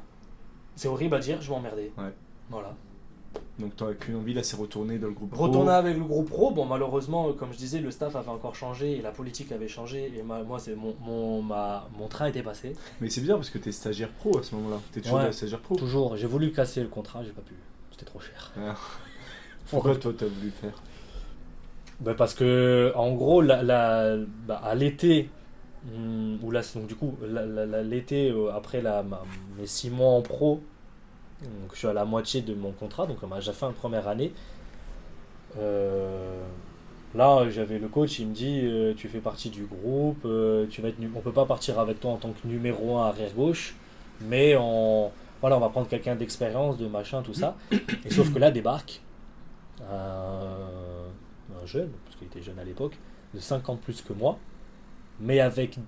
C'est 0.76 0.88
horrible 0.88 1.14
à 1.14 1.18
dire, 1.18 1.40
je 1.40 1.50
m'emmerdais. 1.50 1.92
Ouais. 1.96 2.12
Voilà. 2.50 2.74
Donc 3.58 3.78
n'aurais 3.80 3.94
qu'une 3.94 4.16
envie 4.16 4.34
là, 4.34 4.42
c'est 4.42 4.56
retourner 4.56 4.98
dans 4.98 5.06
le 5.06 5.12
groupe 5.12 5.30
pro. 5.30 5.44
Retourner 5.44 5.72
avec 5.72 5.96
le 5.96 6.04
groupe 6.04 6.28
pro. 6.28 6.50
Bon, 6.50 6.64
malheureusement, 6.64 7.32
comme 7.32 7.52
je 7.52 7.58
disais, 7.58 7.80
le 7.80 7.90
staff 7.90 8.16
avait 8.16 8.28
encore 8.28 8.54
changé 8.54 8.92
et 8.98 9.02
la 9.02 9.10
politique 9.10 9.52
avait 9.52 9.68
changé. 9.68 10.12
Et 10.16 10.22
moi, 10.22 10.44
c'est 10.58 10.74
mon, 10.74 10.94
mon, 11.00 11.42
ma, 11.42 11.88
mon 11.98 12.08
train 12.08 12.26
était 12.26 12.42
passé. 12.42 12.74
Mais 13.00 13.08
c'est 13.08 13.20
bizarre 13.20 13.38
parce 13.38 13.50
que 13.50 13.58
tu 13.58 13.68
es 13.68 13.72
stagiaire 13.72 14.10
pro 14.10 14.38
à 14.38 14.42
ce 14.42 14.54
moment-là. 14.56 14.80
Tu 14.92 14.98
es 14.98 15.02
toujours 15.02 15.20
stagiaire 15.32 15.60
pro. 15.60 15.76
Toujours. 15.76 16.16
J'ai 16.16 16.26
voulu 16.26 16.52
casser 16.52 16.82
le 16.82 16.88
contrat, 16.88 17.22
j'ai 17.22 17.30
pas 17.30 17.42
pu. 17.42 17.54
C'était 17.90 18.06
trop 18.06 18.20
cher. 18.20 18.52
Ah. 18.58 18.74
Pourquoi 19.70 19.96
toi 19.96 20.12
tu 20.16 20.24
as 20.24 20.28
voulu 20.28 20.50
faire? 20.50 20.82
Ben 22.00 22.14
parce 22.14 22.34
que 22.34 22.92
en 22.96 23.12
gros, 23.12 23.42
la, 23.42 23.62
la 23.62 24.16
bah, 24.46 24.60
à 24.64 24.74
l'été, 24.74 25.30
hmm, 25.86 26.36
ou 26.42 26.50
là, 26.50 26.62
donc 26.74 26.86
du 26.86 26.94
coup, 26.94 27.16
l'été 27.84 28.30
euh, 28.30 28.52
après 28.52 28.82
la, 28.82 29.04
mes 29.58 29.66
six 29.66 29.90
mois 29.90 30.10
en 30.10 30.22
pro, 30.22 30.60
donc, 31.42 31.72
je 31.72 31.78
suis 31.78 31.88
à 31.88 31.92
la 31.92 32.04
moitié 32.04 32.40
de 32.40 32.54
mon 32.54 32.70
contrat, 32.70 33.06
donc 33.06 33.18
j'ai 33.40 33.52
fait 33.52 33.66
une 33.66 33.72
première 33.72 34.06
année. 34.06 34.32
Euh, 35.58 36.40
là, 37.16 37.50
j'avais 37.50 37.80
le 37.80 37.88
coach, 37.88 38.20
il 38.20 38.28
me 38.28 38.34
dit 38.34 38.60
euh, 38.62 38.94
Tu 38.96 39.08
fais 39.08 39.18
partie 39.18 39.50
du 39.50 39.64
groupe, 39.64 40.22
tu 40.70 40.82
vas 40.82 40.88
être, 40.88 40.98
on 41.16 41.20
peut 41.20 41.32
pas 41.32 41.46
partir 41.46 41.80
avec 41.80 41.98
toi 41.98 42.12
en 42.12 42.16
tant 42.16 42.30
que 42.30 42.46
numéro 42.46 42.98
1 42.98 43.08
arrière 43.08 43.34
gauche, 43.34 43.74
mais 44.20 44.54
on, 44.56 45.10
voilà, 45.42 45.56
on 45.56 45.60
va 45.60 45.68
prendre 45.70 45.88
quelqu'un 45.88 46.14
d'expérience, 46.14 46.78
de 46.78 46.86
machin, 46.86 47.20
tout 47.22 47.34
ça. 47.34 47.56
Et 48.04 48.10
sauf 48.10 48.32
que 48.32 48.38
là 48.38 48.52
débarque 48.52 49.02
un, 49.90 51.66
jeune, 51.66 51.90
parce 52.04 52.16
qu'il 52.16 52.28
était 52.28 52.40
jeune 52.40 52.58
à 52.60 52.64
l'époque, 52.64 52.96
de 53.34 53.40
50 53.40 53.80
plus 53.80 54.02
que 54.02 54.12
moi, 54.12 54.38
mais 55.20 55.40
avec, 55.40 55.78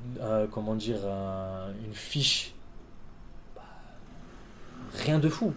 comment 0.50 0.74
dire, 0.74 1.06
une 1.84 1.94
fiche 1.94 2.54
rien 4.92 5.18
de 5.18 5.28
fou. 5.28 5.52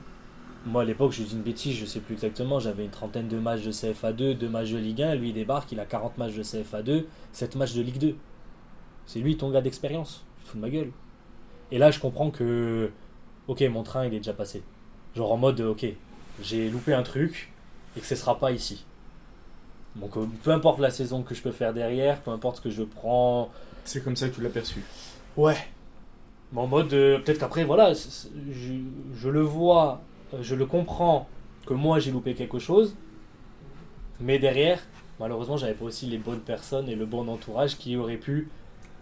Moi, 0.65 0.81
à 0.81 0.85
l'époque, 0.85 1.11
je 1.13 1.23
dis 1.23 1.33
une 1.33 1.43
bêtise, 1.43 1.77
je 1.77 1.85
sais 1.85 1.99
plus 1.99 2.15
exactement, 2.15 2.59
j'avais 2.59 2.83
une 2.83 2.91
trentaine 2.91 3.27
de 3.27 3.37
matchs 3.37 3.61
de 3.61 3.71
CFA2, 3.71 4.33
deux 4.33 4.49
matchs 4.49 4.71
de 4.71 4.77
Ligue 4.77 5.01
1, 5.01 5.15
lui 5.15 5.29
il 5.29 5.33
débarque, 5.33 5.71
il 5.71 5.79
a 5.79 5.85
40 5.85 6.17
matchs 6.17 6.33
de 6.33 6.43
CFA2, 6.43 7.05
7 7.31 7.55
matchs 7.55 7.73
de 7.73 7.81
Ligue 7.81 7.99
2. 7.99 8.15
C'est 9.05 9.19
lui 9.19 9.37
ton 9.37 9.49
gars 9.49 9.61
d'expérience, 9.61 10.25
je 10.41 10.49
fous 10.49 10.57
de 10.57 10.61
ma 10.61 10.69
gueule. 10.69 10.91
Et 11.71 11.77
là, 11.77 11.91
je 11.91 11.99
comprends 11.99 12.31
que, 12.31 12.91
ok, 13.47 13.61
mon 13.71 13.83
train 13.83 14.07
il 14.07 14.13
est 14.13 14.17
déjà 14.17 14.33
passé. 14.33 14.63
Genre 15.15 15.31
en 15.31 15.37
mode, 15.37 15.61
ok, 15.61 15.85
j'ai 16.41 16.69
loupé 16.69 16.93
un 16.93 17.03
truc 17.03 17.53
et 17.95 18.01
que 18.01 18.05
ce 18.05 18.15
sera 18.15 18.37
pas 18.37 18.51
ici. 18.51 18.85
Donc, 19.95 20.15
euh, 20.17 20.27
peu 20.43 20.51
importe 20.51 20.79
la 20.79 20.91
saison 20.91 21.23
que 21.23 21.33
je 21.33 21.41
peux 21.41 21.51
faire 21.51 21.73
derrière, 21.73 22.21
peu 22.21 22.31
importe 22.31 22.57
ce 22.57 22.61
que 22.61 22.69
je 22.69 22.83
prends. 22.83 23.49
C'est 23.83 24.03
comme 24.03 24.15
ça 24.15 24.29
que 24.29 24.35
tu 24.35 24.41
l'as 24.41 24.49
perçu. 24.49 24.83
Ouais, 25.37 25.57
en 26.55 26.67
mode, 26.67 26.93
euh, 26.93 27.19
peut-être 27.19 27.39
qu'après, 27.39 27.63
voilà, 27.63 27.93
je, 27.93 29.29
le 29.29 29.41
vois, 29.41 30.01
euh, 30.33 30.37
je 30.41 30.55
le 30.55 30.65
comprends 30.65 31.27
que 31.65 31.73
moi 31.73 31.99
j'ai 31.99 32.11
loupé 32.11 32.33
quelque 32.33 32.59
chose, 32.59 32.95
mais 34.21 34.39
derrière, 34.39 34.79
malheureusement, 35.19 35.57
j'avais 35.57 35.73
pas 35.73 35.85
aussi 35.85 36.05
les 36.05 36.17
bonnes 36.17 36.39
personnes 36.39 36.87
et 36.87 36.95
le 36.95 37.05
bon 37.05 37.27
entourage 37.27 37.77
qui 37.77 37.97
auraient 37.97 38.17
pu 38.17 38.49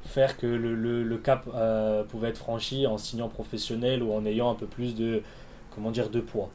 faire 0.06 0.38
que 0.38 0.48
le, 0.48 1.18
cap 1.18 1.48
euh, 1.54 2.04
pouvait 2.04 2.30
être 2.30 2.38
franchi 2.38 2.88
en 2.88 2.98
signant 2.98 3.30
professionnel 3.30 4.02
ou 4.02 4.14
en 4.14 4.26
ayant 4.26 4.52
un 4.52 4.56
peu 4.56 4.66
plus 4.66 4.96
de, 4.96 5.22
comment 5.74 5.92
dire, 5.92 6.10
de 6.10 6.22
poids. 6.22 6.50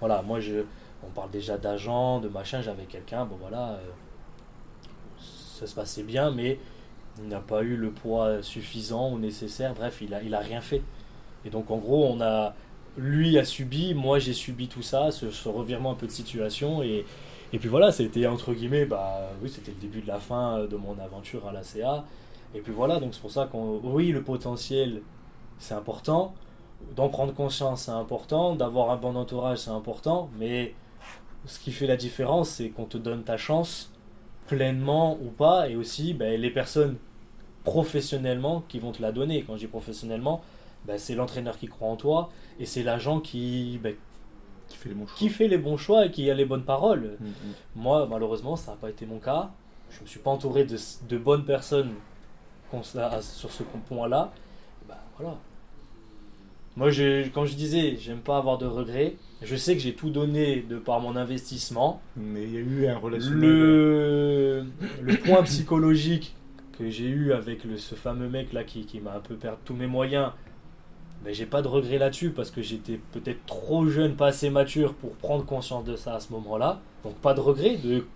Voilà, 0.00 0.22
moi, 0.22 0.40
je, 0.40 0.64
on 1.06 1.10
parle 1.10 1.30
déjà 1.30 1.58
d'agent, 1.58 2.20
de 2.20 2.28
machin, 2.28 2.62
j'avais 2.62 2.84
quelqu'un, 2.84 3.24
bon 3.24 3.36
voilà, 3.40 3.78
ça 5.18 5.66
se 5.66 5.74
passait 5.74 6.02
bien, 6.02 6.30
mais 6.30 6.58
il 7.18 7.28
n'a 7.28 7.40
pas 7.40 7.62
eu 7.62 7.76
le 7.76 7.90
poids 7.90 8.42
suffisant 8.42 9.12
ou 9.12 9.18
nécessaire, 9.18 9.74
bref, 9.74 9.98
il 10.00 10.14
a, 10.14 10.22
il 10.22 10.34
a 10.34 10.40
rien 10.40 10.60
fait. 10.60 10.82
Et 11.44 11.50
donc 11.50 11.70
en 11.70 11.78
gros, 11.78 12.06
on 12.06 12.20
a, 12.20 12.54
lui 12.96 13.38
a 13.38 13.44
subi, 13.44 13.94
moi 13.94 14.18
j'ai 14.18 14.32
subi 14.32 14.68
tout 14.68 14.82
ça, 14.82 15.10
ce, 15.10 15.48
revirement 15.48 15.92
un 15.92 15.94
peu 15.94 16.06
de 16.06 16.12
situation, 16.12 16.82
et, 16.82 17.04
et 17.52 17.58
puis 17.58 17.68
voilà, 17.68 17.92
c'était 17.92 18.26
entre 18.26 18.54
guillemets, 18.54 18.86
bah 18.86 19.30
oui, 19.42 19.48
c'était 19.48 19.72
le 19.72 19.80
début 19.80 20.00
de 20.00 20.08
la 20.08 20.18
fin 20.18 20.64
de 20.64 20.76
mon 20.76 20.98
aventure 20.98 21.46
à 21.46 21.52
la 21.52 21.62
CA. 21.62 22.04
Et 22.54 22.60
puis 22.60 22.72
voilà, 22.72 23.00
donc 23.00 23.14
c'est 23.14 23.20
pour 23.20 23.30
ça 23.30 23.46
qu'on, 23.46 23.80
oui, 23.82 24.12
le 24.12 24.22
potentiel, 24.22 25.02
c'est 25.58 25.74
important, 25.74 26.34
d'en 26.96 27.08
prendre 27.08 27.32
conscience, 27.32 27.82
c'est 27.82 27.92
important, 27.92 28.54
d'avoir 28.54 28.90
un 28.90 28.96
bon 28.96 29.16
entourage, 29.16 29.58
c'est 29.58 29.70
important, 29.70 30.30
mais 30.38 30.74
ce 31.46 31.58
qui 31.58 31.72
fait 31.72 31.86
la 31.86 31.96
différence, 31.96 32.50
c'est 32.50 32.70
qu'on 32.70 32.84
te 32.84 32.98
donne 32.98 33.24
ta 33.24 33.36
chance 33.36 33.90
pleinement 34.46 35.18
ou 35.22 35.30
pas, 35.30 35.68
et 35.68 35.76
aussi 35.76 36.14
ben, 36.14 36.40
les 36.40 36.50
personnes 36.50 36.96
professionnellement 37.64 38.64
qui 38.68 38.78
vont 38.78 38.92
te 38.92 39.00
la 39.00 39.12
donner. 39.12 39.44
Quand 39.44 39.54
je 39.54 39.60
dis 39.60 39.66
professionnellement, 39.66 40.42
ben, 40.84 40.98
c'est 40.98 41.14
l'entraîneur 41.14 41.56
qui 41.58 41.68
croit 41.68 41.88
en 41.88 41.96
toi, 41.96 42.30
et 42.58 42.66
c'est 42.66 42.82
l'agent 42.82 43.20
qui, 43.20 43.78
ben, 43.82 43.94
qui, 44.68 44.76
fait 44.76 44.88
les 44.88 44.94
bons 44.94 45.06
choix. 45.06 45.18
qui 45.18 45.28
fait 45.28 45.48
les 45.48 45.58
bons 45.58 45.76
choix 45.76 46.06
et 46.06 46.10
qui 46.10 46.30
a 46.30 46.34
les 46.34 46.44
bonnes 46.44 46.64
paroles. 46.64 47.16
Mm, 47.20 47.26
mm. 47.26 47.32
Moi, 47.76 48.06
malheureusement, 48.10 48.56
ça 48.56 48.72
n'a 48.72 48.76
pas 48.76 48.90
été 48.90 49.06
mon 49.06 49.18
cas. 49.18 49.50
Je 49.90 49.98
ne 49.98 50.02
me 50.02 50.06
suis 50.06 50.20
pas 50.20 50.30
entouré 50.30 50.64
de, 50.64 50.76
de 51.08 51.18
bonnes 51.18 51.44
personnes 51.44 51.92
sur 53.20 53.52
ce 53.52 53.62
point-là. 53.62 54.32
Ben, 54.88 54.96
voilà. 55.18 55.36
Moi, 56.76 56.90
je, 56.90 57.28
comme 57.28 57.44
je 57.44 57.54
disais, 57.54 57.96
j'aime 57.96 58.20
pas 58.20 58.38
avoir 58.38 58.56
de 58.58 58.66
regrets. 58.66 59.16
Je 59.44 59.56
sais 59.56 59.74
que 59.74 59.80
j'ai 59.80 59.94
tout 59.94 60.10
donné 60.10 60.60
de 60.68 60.78
par 60.78 61.00
mon 61.00 61.16
investissement. 61.16 62.00
Mais 62.16 62.44
il 62.44 62.54
y 62.54 62.56
a 62.56 62.60
eu 62.60 62.86
un 62.86 62.98
relationnel. 62.98 63.40
Le, 63.40 64.64
le 65.02 65.16
point 65.16 65.42
psychologique 65.42 66.34
que 66.78 66.88
j'ai 66.90 67.08
eu 67.08 67.32
avec 67.32 67.64
le, 67.64 67.76
ce 67.76 67.94
fameux 67.94 68.28
mec 68.28 68.52
là 68.52 68.64
qui, 68.64 68.86
qui 68.86 69.00
m'a 69.00 69.14
un 69.14 69.20
peu 69.20 69.34
perdu 69.34 69.58
tous 69.64 69.74
mes 69.74 69.86
moyens, 69.86 70.30
mais 71.24 71.34
j'ai 71.34 71.46
pas 71.46 71.60
de 71.62 71.68
regret 71.68 71.98
là-dessus 71.98 72.30
parce 72.30 72.50
que 72.50 72.62
j'étais 72.62 72.98
peut-être 73.12 73.44
trop 73.46 73.86
jeune, 73.86 74.14
pas 74.16 74.28
assez 74.28 74.48
mature 74.50 74.94
pour 74.94 75.14
prendre 75.16 75.44
conscience 75.44 75.84
de 75.84 75.96
ça 75.96 76.14
à 76.14 76.20
ce 76.20 76.32
moment-là. 76.32 76.80
Donc 77.04 77.14
pas 77.16 77.34
de 77.34 77.40
regret 77.40 77.76
de 77.76 78.06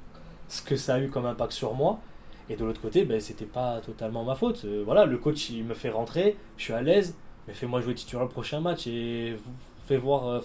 ce 0.49 0.63
que 0.63 0.77
ça 0.77 0.95
a 0.95 1.01
eu 1.01 1.09
comme 1.09 1.27
impact 1.27 1.53
sur 1.53 1.75
moi. 1.75 2.01
Et 2.49 2.57
de 2.57 2.65
l'autre 2.65 2.81
côté, 2.81 3.05
ben, 3.05 3.21
c'était 3.21 3.45
pas 3.45 3.81
totalement 3.81 4.25
ma 4.25 4.37
faute. 4.37 4.63
Euh, 4.65 4.83
voilà, 4.85 5.05
le 5.05 5.19
coach 5.19 5.51
il 5.51 5.65
me 5.65 5.75
fait 5.75 5.91
rentrer, 5.91 6.37
je 6.57 6.63
suis 6.63 6.73
à 6.73 6.81
l'aise, 6.81 7.17
mais 7.47 7.55
fais-moi 7.55 7.81
jouer 7.81 7.95
titulaire 7.95 8.25
le 8.25 8.31
prochain 8.31 8.61
match 8.61 8.87
et 8.87 9.37
fais 9.87 9.97
voir. 9.97 10.27
Euh, 10.29 10.41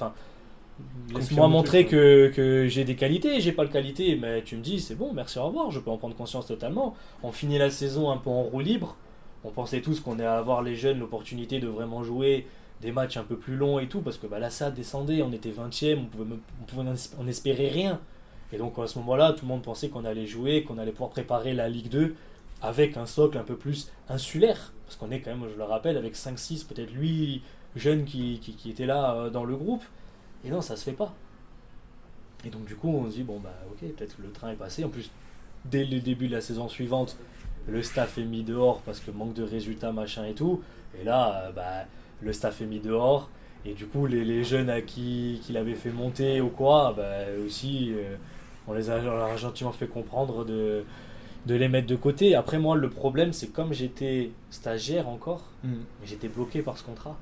Laisse-moi 1.13 1.47
montrer 1.47 1.85
que, 1.85 2.31
que 2.33 2.67
j'ai 2.67 2.83
des 2.83 2.95
qualités, 2.95 3.41
j'ai 3.41 3.51
pas 3.51 3.65
de 3.65 3.71
qualité, 3.71 4.15
mais 4.15 4.43
tu 4.43 4.55
me 4.55 4.61
dis 4.61 4.79
c'est 4.79 4.95
bon, 4.95 5.13
merci, 5.13 5.39
au 5.39 5.47
revoir, 5.47 5.71
je 5.71 5.79
peux 5.79 5.89
en 5.89 5.97
prendre 5.97 6.15
conscience 6.15 6.47
totalement. 6.47 6.95
On 7.23 7.31
finit 7.31 7.57
la 7.57 7.69
saison 7.69 8.11
un 8.11 8.17
peu 8.17 8.29
en 8.29 8.43
roue 8.43 8.61
libre. 8.61 8.95
On 9.43 9.49
pensait 9.49 9.81
tous 9.81 9.99
qu'on 9.99 10.13
allait 10.13 10.25
avoir 10.25 10.61
les 10.61 10.75
jeunes 10.75 10.99
l'opportunité 10.99 11.59
de 11.59 11.67
vraiment 11.67 12.03
jouer 12.03 12.47
des 12.81 12.91
matchs 12.91 13.17
un 13.17 13.23
peu 13.23 13.35
plus 13.35 13.55
longs 13.55 13.79
et 13.79 13.87
tout, 13.87 14.01
parce 14.01 14.17
que 14.17 14.27
bah, 14.27 14.39
là 14.39 14.49
ça 14.49 14.71
descendait, 14.71 15.21
on 15.21 15.31
était 15.31 15.51
20ème, 15.51 15.99
on 15.99 16.05
pouvait, 16.05 16.35
on 16.61 16.65
pouvait 16.65 16.89
on 17.19 17.27
espérait 17.27 17.67
rien. 17.67 17.99
Et 18.53 18.57
donc 18.57 18.77
à 18.79 18.87
ce 18.87 18.99
moment-là, 18.99 19.33
tout 19.33 19.45
le 19.45 19.49
monde 19.49 19.61
pensait 19.61 19.89
qu'on 19.89 20.05
allait 20.05 20.25
jouer, 20.25 20.63
qu'on 20.63 20.77
allait 20.77 20.91
pouvoir 20.91 21.09
préparer 21.09 21.53
la 21.53 21.69
Ligue 21.69 21.89
2. 21.89 22.15
avec 22.61 22.95
un 22.95 23.05
socle 23.07 23.37
un 23.37 23.43
peu 23.43 23.55
plus 23.55 23.91
insulaire, 24.07 24.73
parce 24.85 24.95
qu'on 24.95 25.09
est 25.09 25.21
quand 25.21 25.31
même, 25.31 25.49
je 25.51 25.57
le 25.57 25.63
rappelle, 25.63 25.97
avec 25.97 26.15
5-6, 26.15 26.67
peut-être 26.67 26.91
lui, 26.91 27.41
jeune 27.75 28.05
qui, 28.05 28.39
qui, 28.39 28.69
était 28.69 28.85
là 28.85 29.15
euh, 29.15 29.29
dans 29.29 29.45
le 29.45 29.55
groupe. 29.55 29.83
Et 30.45 30.49
non, 30.49 30.61
ça 30.61 30.75
se 30.75 30.83
fait 30.83 30.93
pas. 30.93 31.13
Et 32.45 32.49
donc 32.49 32.65
du 32.65 32.75
coup, 32.75 32.89
on 32.89 33.09
se 33.09 33.15
dit, 33.15 33.23
bon, 33.23 33.39
bah 33.39 33.53
ok, 33.71 33.89
peut-être 33.93 34.17
que 34.17 34.21
le 34.21 34.31
train 34.31 34.51
est 34.51 34.55
passé. 34.55 34.83
En 34.83 34.89
plus, 34.89 35.11
dès 35.65 35.85
le 35.85 35.99
début 35.99 36.27
de 36.27 36.33
la 36.33 36.41
saison 36.41 36.67
suivante, 36.67 37.17
le 37.67 37.83
staff 37.83 38.17
est 38.17 38.23
mis 38.23 38.43
dehors 38.43 38.81
parce 38.81 38.99
que 38.99 39.11
manque 39.11 39.33
de 39.33 39.43
résultats, 39.43 39.91
machin 39.91 40.25
et 40.25 40.33
tout. 40.33 40.61
Et 40.99 41.03
là, 41.03 41.43
euh, 41.43 41.51
bah, 41.51 41.85
le 42.21 42.33
staff 42.33 42.61
est 42.61 42.65
mis 42.65 42.79
dehors. 42.79 43.29
Et 43.65 43.73
du 43.73 43.85
coup, 43.85 44.07
les, 44.07 44.25
les 44.25 44.43
jeunes 44.43 44.69
à 44.69 44.81
qui 44.81 45.39
qu'il 45.43 45.57
avait 45.57 45.75
fait 45.75 45.91
monter 45.91 46.41
ou 46.41 46.49
quoi, 46.49 46.93
bah, 46.97 47.25
aussi, 47.45 47.91
euh, 47.93 48.15
on 48.67 48.73
les 48.73 48.89
a, 48.89 49.35
gentiment 49.37 49.71
fait 49.71 49.87
comprendre 49.87 50.43
de, 50.45 50.83
de 51.45 51.55
les 51.55 51.67
mettre 51.67 51.87
de 51.87 51.95
côté. 51.95 52.33
Après, 52.35 52.57
moi, 52.57 52.75
le 52.75 52.89
problème, 52.89 53.33
c'est 53.33 53.49
comme 53.49 53.73
j'étais 53.73 54.31
stagiaire 54.49 55.07
encore, 55.07 55.43
hmm. 55.63 55.81
j'étais 56.03 56.27
bloqué 56.27 56.63
par 56.63 56.77
ce 56.77 56.83
contrat. 56.83 57.17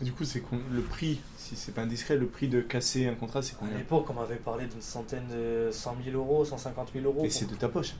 Du 0.00 0.12
coup, 0.12 0.24
c'est 0.24 0.42
le 0.70 0.80
prix, 0.80 1.20
si 1.36 1.56
c'est 1.56 1.72
pas 1.72 1.82
indiscret, 1.82 2.16
le 2.16 2.26
prix 2.26 2.48
de 2.48 2.60
casser 2.60 3.06
un 3.08 3.14
contrat, 3.14 3.42
c'est 3.42 3.56
combien 3.56 3.74
À 3.74 3.78
l'époque, 3.78 4.06
on 4.10 4.14
m'avait 4.14 4.36
parlé 4.36 4.66
d'une 4.66 4.80
centaine 4.80 5.26
de 5.28 5.70
100 5.72 5.96
000 6.04 6.16
euros, 6.16 6.44
150 6.44 6.90
000 6.94 7.04
euros. 7.04 7.24
Et 7.24 7.30
c'est 7.30 7.50
de 7.50 7.56
ta 7.56 7.68
poche 7.68 7.94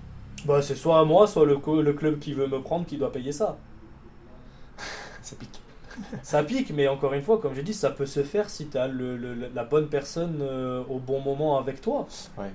Bah, 0.44 0.62
c'est 0.62 0.76
soit 0.76 1.04
moi, 1.04 1.26
soit 1.26 1.44
le, 1.44 1.58
le 1.82 1.92
club 1.92 2.18
qui 2.20 2.34
veut 2.34 2.46
me 2.46 2.60
prendre 2.60 2.86
qui 2.86 2.98
doit 2.98 3.10
payer 3.10 3.32
ça. 3.32 3.58
ça 5.22 5.34
pique. 5.36 5.60
ça 6.22 6.42
pique, 6.42 6.70
mais 6.70 6.88
encore 6.88 7.14
une 7.14 7.22
fois, 7.22 7.38
comme 7.38 7.54
j'ai 7.54 7.62
dit, 7.62 7.74
ça 7.74 7.90
peut 7.90 8.06
se 8.06 8.22
faire 8.22 8.48
si 8.50 8.68
tu 8.68 8.78
as 8.78 8.88
le, 8.88 9.16
la 9.54 9.64
bonne 9.64 9.88
personne 9.88 10.38
euh, 10.40 10.82
au 10.88 10.98
bon 10.98 11.20
moment 11.20 11.58
avec 11.58 11.80
toi, 11.80 12.06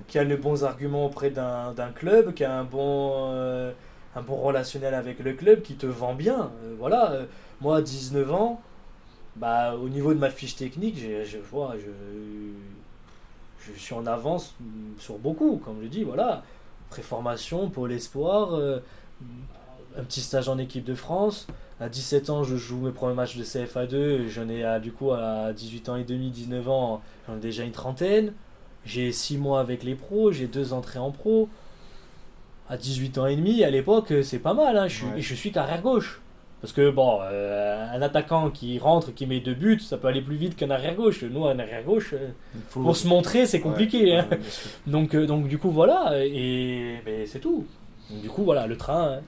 qui 0.08 0.18
a 0.18 0.24
les 0.24 0.36
bons 0.36 0.64
arguments 0.64 1.06
auprès 1.06 1.30
d'un 1.30 1.74
club, 1.94 2.34
qui 2.34 2.44
a 2.44 2.58
un 2.58 2.64
bon, 2.64 3.30
euh, 3.32 3.72
un 4.16 4.22
bon 4.22 4.36
relationnel 4.36 4.94
avec 4.94 5.18
le 5.18 5.32
club, 5.34 5.62
qui 5.62 5.74
te 5.74 5.86
vend 5.86 6.14
bien. 6.14 6.50
Euh, 6.64 6.74
voilà, 6.78 7.12
moi 7.60 7.78
à 7.78 7.82
19 7.82 8.32
ans, 8.32 8.60
bah, 9.36 9.74
au 9.74 9.88
niveau 9.88 10.14
de 10.14 10.18
ma 10.18 10.30
fiche 10.30 10.56
technique, 10.56 10.96
je, 10.98 11.38
vois, 11.38 11.74
je, 11.76 11.90
je, 13.72 13.78
suis 13.78 13.94
en 13.94 14.06
avance 14.06 14.54
sur 14.98 15.18
beaucoup, 15.18 15.60
comme 15.64 15.82
je 15.82 15.88
dis, 15.88 16.04
voilà. 16.04 16.42
Préformation, 16.90 17.68
pôle 17.68 17.92
espoir, 17.92 18.54
euh, 18.54 18.78
un 19.98 20.04
petit 20.04 20.20
stage 20.20 20.48
en 20.48 20.58
équipe 20.58 20.84
de 20.84 20.94
France. 20.94 21.48
À 21.80 21.88
17 21.88 22.30
ans, 22.30 22.44
je 22.44 22.56
joue 22.56 22.78
mes 22.78 22.92
premiers 22.92 23.14
matchs 23.14 23.36
de 23.36 23.42
CFA2. 23.42 24.28
J'en 24.28 24.48
ai, 24.48 24.80
du 24.80 24.92
coup, 24.92 25.10
à 25.10 25.52
18 25.52 25.88
ans 25.88 25.96
et 25.96 26.04
demi, 26.04 26.30
19 26.30 26.68
ans, 26.68 27.02
j'en 27.26 27.36
ai 27.36 27.40
déjà 27.40 27.64
une 27.64 27.72
trentaine. 27.72 28.32
J'ai 28.84 29.10
6 29.10 29.38
mois 29.38 29.60
avec 29.60 29.82
les 29.82 29.96
pros, 29.96 30.30
j'ai 30.30 30.46
2 30.46 30.72
entrées 30.72 31.00
en 31.00 31.10
pro. 31.10 31.48
À 32.68 32.76
18 32.76 33.18
ans 33.18 33.26
et 33.26 33.34
demi, 33.34 33.64
à 33.64 33.70
l'époque, 33.70 34.12
c'est 34.22 34.38
pas 34.38 34.54
mal. 34.54 34.76
Hein. 34.76 34.86
Je, 34.86 34.94
suis, 34.94 35.22
je 35.22 35.34
suis 35.34 35.50
carrière 35.50 35.82
gauche. 35.82 36.20
Parce 36.64 36.72
que, 36.72 36.88
bon, 36.88 37.18
euh, 37.20 37.86
un 37.92 38.00
attaquant 38.00 38.48
qui 38.48 38.78
rentre, 38.78 39.12
qui 39.12 39.26
met 39.26 39.38
deux 39.40 39.52
buts, 39.52 39.80
ça 39.80 39.98
peut 39.98 40.08
aller 40.08 40.22
plus 40.22 40.36
vite 40.36 40.56
qu'un 40.56 40.70
arrière-gauche. 40.70 41.22
Nous, 41.24 41.44
un 41.44 41.58
arrière-gauche, 41.58 42.14
euh, 42.14 42.30
pour 42.70 42.96
se 42.96 43.06
montrer, 43.06 43.44
c'est 43.44 43.60
compliqué. 43.60 44.16
Hein. 44.16 44.26
donc, 44.86 45.14
euh, 45.14 45.26
donc, 45.26 45.46
du 45.46 45.58
coup, 45.58 45.70
voilà, 45.70 46.12
et 46.24 47.02
c'est 47.26 47.40
tout. 47.40 47.66
du 48.08 48.30
coup, 48.30 48.44
voilà, 48.44 48.66
le 48.66 48.78
train, 48.78 49.18
hein. 49.18 49.20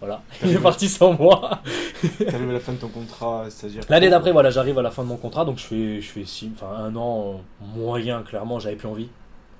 voilà, 0.00 0.22
il 0.44 0.56
est 0.56 0.58
parti 0.58 0.88
sans 0.88 1.12
moi. 1.12 1.60
T'arrives 2.18 2.50
à 2.50 2.54
la 2.54 2.58
fin 2.58 2.72
de 2.72 2.78
ton 2.78 2.88
contrat 2.88 3.48
stagiaire 3.48 3.84
L'année 3.88 4.10
d'après, 4.10 4.32
voilà, 4.32 4.50
j'arrive 4.50 4.76
à 4.80 4.82
la 4.82 4.90
fin 4.90 5.04
de 5.04 5.08
mon 5.08 5.18
contrat, 5.18 5.44
donc 5.44 5.58
je 5.58 5.66
fais, 5.66 6.00
je 6.00 6.08
fais 6.10 6.24
six, 6.24 6.50
enfin, 6.52 6.74
un 6.78 6.96
an 6.96 7.42
moyen, 7.76 8.22
clairement, 8.22 8.58
j'avais 8.58 8.74
plus 8.74 8.88
envie. 8.88 9.08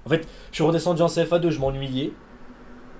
En 0.05 0.09
fait, 0.09 0.27
je 0.51 0.57
suis 0.57 0.65
redescendu 0.65 1.03
en 1.03 1.07
CFA2, 1.07 1.51
je 1.51 1.61
m'ennuyais. 1.61 2.11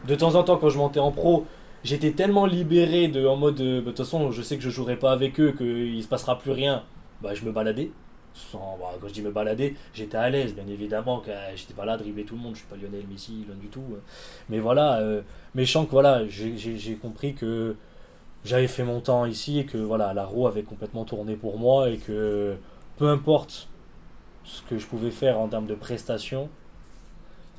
De 0.07 0.15
temps 0.15 0.37
en 0.37 0.45
temps, 0.45 0.57
quand 0.59 0.71
je 0.71 0.79
montais 0.79 1.01
en 1.01 1.11
pro, 1.11 1.45
j'étais 1.85 2.13
tellement 2.13 2.47
libéré 2.47 3.09
de 3.09 3.27
en 3.27 3.37
mode 3.37 3.61
euh, 3.61 3.81
bah, 3.81 3.87
de 3.87 3.97
toute 3.97 4.05
façon 4.05 4.31
je 4.31 4.43
sais 4.43 4.57
que 4.57 4.63
je 4.63 4.71
jouerai 4.71 4.97
pas 4.97 5.13
avec 5.13 5.41
eux 5.41 5.53
qu'il 5.53 6.03
se 6.03 6.09
passera 6.09 6.39
plus 6.39 6.53
rien. 6.53 6.85
Bah 7.23 7.35
je 7.35 7.45
me 7.45 7.53
baladais. 7.53 7.91
Sans, 8.33 8.79
bah, 8.81 8.97
quand 9.01 9.09
je 9.09 9.13
dis 9.13 9.23
me 9.23 9.33
balader 9.33 9.75
j'étais 9.93 10.17
à 10.17 10.31
l'aise 10.31 10.55
bien 10.55 10.67
évidemment 10.69 11.21
j'étais 11.57 11.75
pas 11.75 11.85
là 11.85 11.95
à 11.95 11.99
tout 11.99 12.05
le 12.07 12.41
monde 12.41 12.55
je 12.55 12.61
suis 12.61 12.69
pas 12.69 12.77
Lionel 12.77 13.05
Messi 13.11 13.45
loin 13.45 13.57
du 13.57 13.67
tout 13.67 13.83
hein. 13.93 13.99
mais 14.49 14.61
voilà 14.61 15.01
euh, 15.01 15.23
que 15.53 15.91
voilà 15.91 16.23
j'ai 16.29 16.95
compris 16.95 17.35
que 17.35 17.75
j'avais 18.45 18.69
fait 18.69 18.85
mon 18.85 19.01
temps 19.01 19.25
ici 19.27 19.59
et 19.59 19.67
que 19.67 19.79
voilà 19.79 20.15
la 20.15 20.25
roue 20.25 20.47
avait 20.47 20.63
complètement 20.63 21.05
tourné 21.05 21.35
pour 21.35 21.59
moi 21.59 21.91
et 21.91 21.97
que 21.97 22.55
peu 22.99 23.09
importe 23.09 23.69
ce 24.45 24.63
que 24.63 24.79
je 24.79 24.87
pouvais 24.87 25.11
faire 25.11 25.41
en 25.41 25.49
termes 25.49 25.67
de 25.67 25.75
prestations 25.75 26.49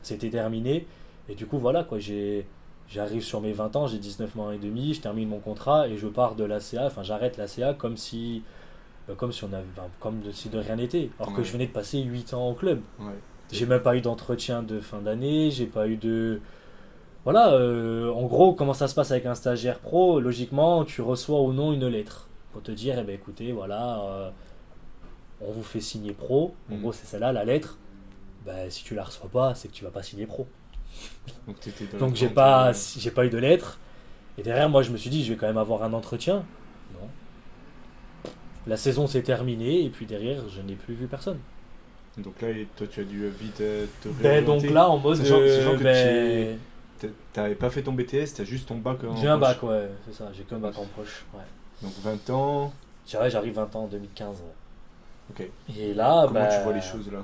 c'était 0.01 0.29
terminé. 0.29 0.87
Et 1.29 1.35
du 1.35 1.45
coup 1.45 1.57
voilà 1.57 1.83
quoi 1.83 1.99
j'ai 1.99 2.45
J'arrive 2.91 3.23
sur 3.23 3.41
mes 3.41 3.53
20 3.53 3.75
ans, 3.77 3.87
j'ai 3.87 3.97
19 3.97 4.35
mois 4.35 4.53
et 4.53 4.57
demi, 4.57 4.93
je 4.93 5.01
termine 5.01 5.29
mon 5.29 5.39
contrat 5.39 5.87
et 5.87 5.97
je 5.97 6.07
pars 6.07 6.35
de 6.35 6.43
l'ACA, 6.43 6.85
enfin 6.85 7.03
j'arrête 7.03 7.37
l'ACA 7.37 7.73
comme 7.73 7.95
si 7.95 8.43
euh, 9.09 9.15
comme 9.15 9.31
si 9.31 9.43
on 9.45 9.53
avait 9.53 9.65
comme 9.99 10.21
si 10.33 10.49
de 10.49 10.59
rien 10.59 10.75
n'était 10.75 11.09
alors 11.19 11.33
que 11.33 11.41
je 11.41 11.51
venais 11.53 11.67
de 11.67 11.71
passer 11.71 12.01
8 12.01 12.33
ans 12.33 12.49
au 12.49 12.53
club. 12.53 12.81
J'ai 13.51 13.65
même 13.65 13.81
pas 13.81 13.95
eu 13.95 14.01
d'entretien 14.01 14.63
de 14.63 14.79
fin 14.79 14.99
d'année, 14.99 15.51
j'ai 15.51 15.65
pas 15.65 15.87
eu 15.87 15.97
de 15.97 16.41
voilà, 17.23 17.53
euh, 17.53 18.11
en 18.11 18.25
gros, 18.25 18.53
comment 18.53 18.73
ça 18.73 18.87
se 18.87 18.95
passe 18.95 19.11
avec 19.11 19.27
un 19.27 19.35
stagiaire 19.35 19.77
pro 19.79 20.19
Logiquement, 20.19 20.83
tu 20.85 21.01
reçois 21.01 21.41
ou 21.41 21.53
non 21.53 21.71
une 21.71 21.87
lettre 21.87 22.27
pour 22.51 22.63
te 22.63 22.71
dire, 22.71 22.97
eh 22.97 23.03
ben 23.03 23.13
écoutez, 23.13 23.51
voilà, 23.51 24.01
euh, 24.01 24.31
on 25.39 25.51
vous 25.51 25.61
fait 25.61 25.81
signer 25.81 26.13
pro. 26.13 26.55
En 26.71 26.75
mm. 26.75 26.81
gros, 26.81 26.91
c'est 26.91 27.05
celle-là, 27.05 27.31
la 27.31 27.45
lettre. 27.45 27.77
Ben, 28.45 28.71
si 28.71 28.83
tu 28.83 28.95
la 28.95 29.03
reçois 29.03 29.29
pas, 29.29 29.53
c'est 29.53 29.67
que 29.67 29.73
tu 29.73 29.83
vas 29.83 29.91
pas 29.91 30.01
signer 30.01 30.25
pro. 30.25 30.47
Donc, 31.99 32.15
j'ai 32.15 32.29
pas, 32.29 32.69
euh, 32.69 32.73
j'ai 32.97 33.11
pas 33.11 33.25
eu 33.25 33.29
de 33.29 33.37
lettre. 33.37 33.79
Et 34.37 34.43
derrière, 34.43 34.69
moi, 34.69 34.83
je 34.83 34.91
me 34.91 34.97
suis 34.97 35.09
dit, 35.09 35.23
je 35.23 35.33
vais 35.33 35.37
quand 35.37 35.47
même 35.47 35.57
avoir 35.57 35.83
un 35.83 35.93
entretien. 35.93 36.43
Non. 36.93 37.07
La 38.67 38.77
saison 38.77 39.07
s'est 39.07 39.23
terminée 39.23 39.83
et 39.83 39.89
puis 39.89 40.05
derrière, 40.05 40.47
je 40.49 40.61
n'ai 40.61 40.75
plus 40.75 40.93
vu 40.93 41.07
personne. 41.07 41.39
Donc 42.17 42.41
là, 42.41 42.49
toi, 42.75 42.87
tu 42.87 42.99
as 42.99 43.03
dû 43.03 43.27
vite 43.29 43.57
te 43.57 44.09
ben, 44.21 44.43
Donc 44.43 44.63
là, 44.63 44.89
en 44.89 44.97
mode. 44.97 45.19
Euh, 45.19 45.77
ben... 45.77 46.59
T'avais 47.33 47.55
pas 47.55 47.69
fait 47.69 47.81
ton 47.81 47.93
BTS, 47.93 48.35
t'as 48.35 48.43
juste 48.43 48.67
ton 48.67 48.77
bac 48.77 49.03
en 49.03 49.15
J'ai 49.15 49.27
un 49.27 49.37
bac, 49.37 49.63
ouais, 49.63 49.89
c'est 50.05 50.13
ça, 50.13 50.29
j'ai 50.33 50.43
qu'un 50.43 50.59
bac 50.59 50.77
en. 50.77 50.81
Ouais. 50.81 51.43
Donc 51.81 51.93
20 52.03 52.29
ans. 52.29 52.73
J'arrive 53.07 53.55
20 53.55 53.75
ans 53.75 53.83
en 53.83 53.87
2015. 53.87 54.43
Ok. 55.31 55.49
Et 55.77 55.93
là, 55.93 56.25
Comment 56.27 56.47
tu 56.47 56.63
vois 56.63 56.73
les 56.73 56.81
choses 56.81 57.11
là? 57.11 57.23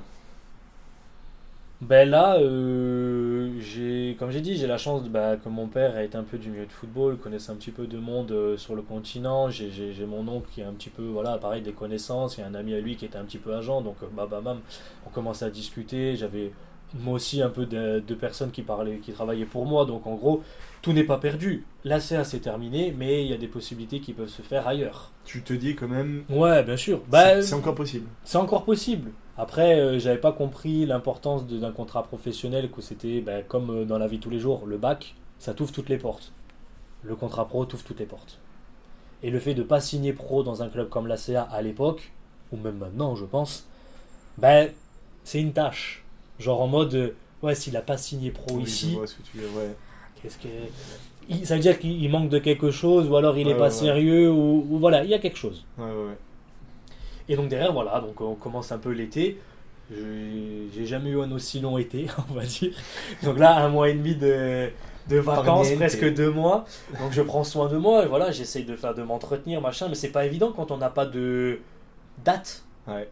Ben 1.80 2.08
là, 2.10 2.38
euh, 2.40 3.52
j'ai, 3.60 4.16
comme 4.18 4.32
j'ai 4.32 4.40
dit, 4.40 4.56
j'ai 4.56 4.66
la 4.66 4.78
chance 4.78 5.04
de, 5.04 5.08
bah, 5.08 5.36
que 5.36 5.48
mon 5.48 5.68
père 5.68 5.94
a 5.94 6.02
été 6.02 6.18
un 6.18 6.24
peu 6.24 6.36
du 6.36 6.50
milieu 6.50 6.66
de 6.66 6.72
football, 6.72 7.16
connaissait 7.18 7.52
un 7.52 7.54
petit 7.54 7.70
peu 7.70 7.86
de 7.86 7.98
monde 7.98 8.32
euh, 8.32 8.56
sur 8.56 8.74
le 8.74 8.82
continent. 8.82 9.48
J'ai, 9.48 9.70
mon 10.04 10.26
oncle 10.26 10.48
qui 10.50 10.60
est 10.60 10.64
un 10.64 10.72
petit 10.72 10.90
peu, 10.90 11.04
voilà, 11.04 11.38
pareil, 11.38 11.62
des 11.62 11.72
connaissances. 11.72 12.36
Il 12.36 12.40
y 12.40 12.42
a 12.42 12.48
un 12.48 12.54
ami 12.54 12.74
à 12.74 12.80
lui 12.80 12.96
qui 12.96 13.04
était 13.04 13.16
un 13.16 13.24
petit 13.24 13.38
peu 13.38 13.54
agent, 13.54 13.80
donc 13.82 13.96
bah, 14.12 14.26
bah, 14.28 14.40
bam, 14.40 14.58
on 15.06 15.10
commençait 15.10 15.44
à 15.44 15.50
discuter. 15.50 16.16
J'avais 16.16 16.52
moi 16.94 17.14
aussi 17.14 17.42
un 17.42 17.50
peu 17.50 17.66
de, 17.66 18.14
personnes 18.14 18.50
qui 18.50 18.62
parlaient, 18.62 18.98
qui 18.98 19.12
travaillaient 19.12 19.44
pour 19.44 19.66
moi. 19.66 19.84
Donc 19.84 20.06
en 20.06 20.14
gros, 20.14 20.42
tout 20.82 20.92
n'est 20.92 21.04
pas 21.04 21.18
perdu. 21.18 21.64
L'ACA 21.84 22.24
c'est 22.24 22.40
terminé, 22.40 22.94
mais 22.96 23.24
il 23.24 23.30
y 23.30 23.34
a 23.34 23.36
des 23.36 23.48
possibilités 23.48 24.00
qui 24.00 24.12
peuvent 24.12 24.28
se 24.28 24.42
faire 24.42 24.66
ailleurs. 24.66 25.12
Tu 25.24 25.42
te 25.42 25.52
dis 25.52 25.74
quand 25.74 25.88
même. 25.88 26.24
Ouais, 26.30 26.62
bien 26.62 26.76
sûr. 26.76 27.00
Bah, 27.08 27.42
c'est 27.42 27.54
encore 27.54 27.74
possible. 27.74 28.06
C'est 28.24 28.38
encore 28.38 28.64
possible. 28.64 29.10
Après, 29.36 29.78
euh, 29.78 29.98
j'avais 29.98 30.18
pas 30.18 30.32
compris 30.32 30.84
l'importance 30.84 31.46
d'un 31.46 31.70
contrat 31.70 32.02
professionnel, 32.02 32.70
que 32.70 32.82
c'était 32.82 33.20
bah, 33.20 33.42
comme 33.42 33.70
euh, 33.70 33.84
dans 33.84 33.98
la 33.98 34.08
vie 34.08 34.18
tous 34.18 34.30
les 34.30 34.40
jours, 34.40 34.66
le 34.66 34.78
bac, 34.78 35.14
ça 35.38 35.54
t'ouvre 35.54 35.70
toutes 35.70 35.88
les 35.88 35.98
portes. 35.98 36.32
Le 37.04 37.14
contrat 37.14 37.46
pro 37.46 37.64
t'ouvre 37.64 37.84
toutes 37.84 38.00
les 38.00 38.06
portes. 38.06 38.40
Et 39.22 39.30
le 39.30 39.38
fait 39.38 39.54
de 39.54 39.62
pas 39.62 39.80
signer 39.80 40.12
pro 40.12 40.42
dans 40.42 40.62
un 40.62 40.68
club 40.68 40.88
comme 40.88 41.06
l'ACA 41.06 41.42
à 41.42 41.62
l'époque, 41.62 42.12
ou 42.50 42.56
même 42.56 42.78
maintenant, 42.78 43.14
je 43.14 43.24
pense, 43.24 43.66
ben, 44.38 44.70
c'est 45.22 45.40
une 45.40 45.52
tâche. 45.52 46.04
Genre 46.38 46.60
en 46.60 46.66
mode, 46.68 46.94
euh, 46.94 47.10
ouais, 47.42 47.54
s'il 47.54 47.76
a 47.76 47.82
pas 47.82 47.96
signé 47.96 48.30
pro 48.30 48.60
ici, 48.60 48.96
qu'est-ce 50.22 50.38
que 50.38 50.48
ça 51.44 51.54
veut 51.56 51.60
dire 51.60 51.78
qu'il 51.78 52.10
manque 52.10 52.30
de 52.30 52.38
quelque 52.38 52.70
chose, 52.70 53.08
ou 53.08 53.16
alors 53.16 53.36
il 53.36 53.48
est 53.48 53.54
pas 53.54 53.70
sérieux, 53.70 54.30
ou, 54.30 54.66
ou, 54.70 54.78
voilà, 54.78 55.04
il 55.04 55.10
y 55.10 55.14
a 55.14 55.18
quelque 55.18 55.36
chose. 55.38 55.64
Et 57.28 57.36
donc 57.36 57.48
derrière, 57.48 57.72
voilà, 57.72 58.00
donc 58.00 58.20
on 58.20 58.34
commence 58.34 58.72
un 58.72 58.78
peu 58.78 58.90
l'été. 58.90 59.38
J'ai 59.90 60.86
jamais 60.86 61.10
eu 61.10 61.20
un 61.20 61.30
aussi 61.32 61.60
long 61.60 61.76
été, 61.78 62.06
on 62.30 62.34
va 62.34 62.44
dire. 62.44 62.72
Donc 63.22 63.38
là, 63.38 63.56
un 63.58 63.68
mois 63.68 63.88
et 63.90 63.94
demi 63.94 64.14
de, 64.14 64.70
de 65.08 65.16
vacances, 65.18 65.70
presque 65.72 66.14
deux 66.14 66.30
mois. 66.30 66.64
Donc 67.00 67.12
je 67.12 67.22
prends 67.22 67.44
soin 67.44 67.68
de 67.68 67.76
moi, 67.76 68.04
et 68.04 68.06
voilà, 68.06 68.30
j'essaye 68.30 68.64
de 68.64 68.76
faire 68.76 68.94
de 68.94 69.02
m'entretenir, 69.02 69.60
machin, 69.60 69.88
mais 69.88 69.94
c'est 69.94 70.08
pas 70.12 70.24
évident 70.24 70.52
quand 70.52 70.70
on 70.70 70.78
n'a 70.78 70.90
pas 70.90 71.06
de 71.06 71.60
date. 72.24 72.64
Ouais. 72.86 73.08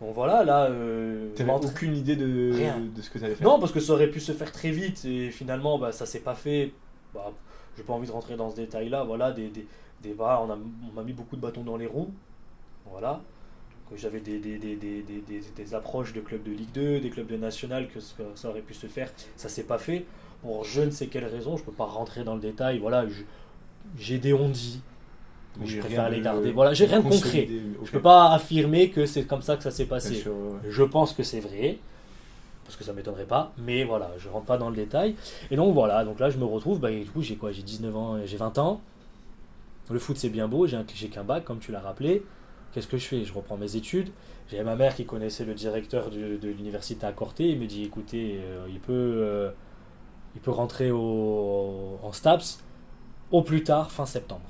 Donc 0.00 0.14
voilà, 0.14 0.44
là. 0.44 0.66
Euh, 0.66 1.32
T'avais 1.34 1.50
aucune 1.52 1.96
idée 1.96 2.16
de, 2.16 2.52
de 2.94 3.02
ce 3.02 3.08
que 3.10 3.18
t'allais 3.18 3.34
faire 3.34 3.46
Non, 3.46 3.58
parce 3.58 3.72
que 3.72 3.80
ça 3.80 3.92
aurait 3.94 4.10
pu 4.10 4.20
se 4.20 4.32
faire 4.32 4.52
très 4.52 4.70
vite, 4.70 5.04
et 5.04 5.30
finalement, 5.30 5.78
bah, 5.78 5.92
ça 5.92 6.04
s'est 6.06 6.20
pas 6.20 6.34
fait. 6.34 6.72
Bah, 7.14 7.32
j'ai 7.76 7.82
pas 7.82 7.92
envie 7.94 8.06
de 8.06 8.12
rentrer 8.12 8.36
dans 8.36 8.50
ce 8.50 8.56
détail-là, 8.56 9.04
voilà, 9.04 9.32
des, 9.32 9.48
des, 9.48 9.66
des 10.02 10.12
bah, 10.12 10.42
on 10.42 10.92
m'a 10.94 11.02
mis 11.02 11.12
beaucoup 11.12 11.36
de 11.36 11.40
bâtons 11.40 11.62
dans 11.64 11.76
les 11.76 11.86
roues. 11.86 12.10
Voilà. 12.90 13.20
Que 13.90 13.96
j'avais 13.96 14.20
des, 14.20 14.38
des, 14.38 14.58
des, 14.58 14.76
des, 14.76 15.74
approches 15.74 16.12
de 16.12 16.20
clubs 16.20 16.42
de 16.42 16.50
Ligue 16.50 16.72
2, 16.72 17.00
des 17.00 17.08
clubs 17.10 17.26
de 17.28 17.36
National, 17.36 17.88
que 17.88 18.00
ça 18.00 18.48
aurait 18.48 18.60
pu 18.60 18.74
se 18.74 18.86
faire. 18.88 19.10
Ça 19.36 19.48
s'est 19.48 19.62
pas 19.62 19.78
fait. 19.78 20.04
pour 20.42 20.64
je 20.64 20.80
ne 20.82 20.90
sais 20.90 21.06
quelle 21.06 21.24
raison, 21.26 21.56
je 21.56 21.62
peux 21.62 21.72
pas 21.72 21.84
rentrer 21.84 22.24
dans 22.24 22.34
le 22.34 22.40
détail. 22.40 22.78
Voilà, 22.80 23.06
je- 23.08 23.22
j'ai 23.96 24.18
des 24.18 24.32
on-dit. 24.32 24.80
Je 25.64 25.78
préfère 25.80 26.10
les 26.10 26.18
de- 26.18 26.24
garder. 26.24 26.52
Voilà, 26.52 26.74
j'ai 26.74 26.86
rien 26.86 26.98
de 26.98 27.04
concret. 27.04 27.20
consolidé, 27.20 27.60
ok. 27.80 27.86
Je 27.86 27.90
peux 27.92 28.00
pas 28.02 28.32
affirmer 28.32 28.90
que 28.90 29.06
c'est 29.06 29.24
comme 29.24 29.42
ça 29.42 29.56
que 29.56 29.62
ça 29.62 29.70
s'est 29.70 29.86
passé. 29.86 30.14
sûr, 30.14 30.32
ouais. 30.32 30.70
Je 30.70 30.82
pense 30.82 31.12
que 31.12 31.22
c'est 31.22 31.40
vrai, 31.40 31.78
parce 32.64 32.76
que 32.76 32.84
ça 32.84 32.92
m'étonnerait 32.92 33.24
pas, 33.24 33.52
mais 33.58 33.84
voilà, 33.84 34.10
je 34.18 34.28
rentre 34.28 34.46
pas 34.46 34.58
dans 34.58 34.70
le 34.70 34.76
détail. 34.76 35.14
Et 35.50 35.56
donc 35.56 35.72
voilà, 35.74 36.04
donc 36.04 36.18
là 36.20 36.30
je 36.30 36.38
me 36.38 36.44
retrouve, 36.44 36.80
bah, 36.80 36.90
et 36.90 37.00
du 37.04 37.10
coup 37.10 37.22
j'ai 37.22 37.36
quoi? 37.36 37.52
J'ai 37.52 37.62
19 37.62 37.96
ans, 37.96 38.16
j'ai 38.24 38.36
20 38.36 38.58
ans. 38.58 38.80
Le 39.90 39.98
foot 39.98 40.16
c'est 40.16 40.30
bien 40.30 40.48
beau, 40.48 40.66
j'ai 40.66 40.76
un- 40.76 40.84
j'ai 40.94 41.08
qu'un 41.08 41.22
bac, 41.24 41.44
comme 41.44 41.58
tu 41.60 41.70
l'as 41.72 41.80
rappelé. 41.80 42.22
Qu'est-ce 42.72 42.88
que 42.88 42.98
je 42.98 43.06
fais? 43.06 43.24
Je 43.24 43.32
reprends 43.32 43.56
mes 43.56 43.76
études. 43.76 44.10
J'avais 44.50 44.64
ma 44.64 44.76
mère 44.76 44.94
qui 44.94 45.06
connaissait 45.06 45.44
le 45.44 45.54
directeur 45.54 46.10
de, 46.10 46.36
de 46.36 46.48
l'université 46.48 47.06
à 47.06 47.12
Corté. 47.12 47.48
Il 47.48 47.58
me 47.58 47.66
dit 47.66 47.84
écoutez, 47.84 48.38
euh, 48.44 48.66
il, 48.68 48.78
peut, 48.80 48.92
euh, 48.92 49.50
il 50.34 50.40
peut 50.40 50.50
rentrer 50.50 50.90
au, 50.90 51.98
en 52.02 52.12
STAPS 52.12 52.58
au 53.30 53.42
plus 53.42 53.62
tard 53.64 53.90
fin 53.90 54.06
septembre. 54.06 54.42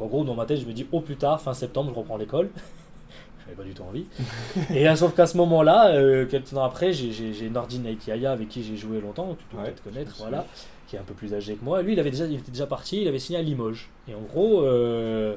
Donc 0.00 0.06
en 0.06 0.10
gros, 0.10 0.24
dans 0.24 0.34
ma 0.34 0.46
tête, 0.46 0.60
je 0.60 0.66
me 0.66 0.72
dis 0.72 0.86
au 0.92 1.00
plus 1.00 1.16
tard 1.16 1.40
fin 1.40 1.52
septembre, 1.54 1.90
je 1.94 1.98
reprends 1.98 2.16
l'école. 2.16 2.48
J'avais 3.44 3.56
pas 3.56 3.62
du 3.64 3.74
tout 3.74 3.82
envie. 3.82 4.06
Et 4.74 4.88
euh, 4.88 4.96
sauf 4.96 5.14
qu'à 5.14 5.26
ce 5.26 5.36
moment-là, 5.36 5.90
euh, 5.94 6.26
quelques 6.26 6.50
temps 6.50 6.64
après, 6.64 6.92
j'ai- 6.92 7.50
Nordin 7.50 7.78
Naitiaya 7.80 8.32
avec 8.32 8.48
qui 8.48 8.62
j'ai 8.62 8.76
joué 8.76 9.00
longtemps, 9.00 9.36
tu 9.38 9.44
peux 9.46 9.56
Ouais, 9.58 9.64
peut-être 9.64 9.82
connaître, 9.82 10.14
voilà, 10.18 10.46
qui 10.88 10.96
est 10.96 10.98
un 10.98 11.02
peu 11.02 11.14
plus 11.14 11.34
âgé 11.34 11.54
que 11.54 11.64
moi. 11.64 11.82
Lui, 11.82 11.92
il, 11.94 12.00
avait 12.00 12.10
déjà, 12.10 12.26
il 12.26 12.34
était 12.36 12.50
déjà 12.52 12.66
parti, 12.66 13.02
il 13.02 13.08
avait 13.08 13.18
signé 13.18 13.38
à 13.38 13.42
Limoges. 13.42 13.90
Et 14.08 14.14
en 14.14 14.20
gros, 14.20 14.62
euh, 14.62 15.36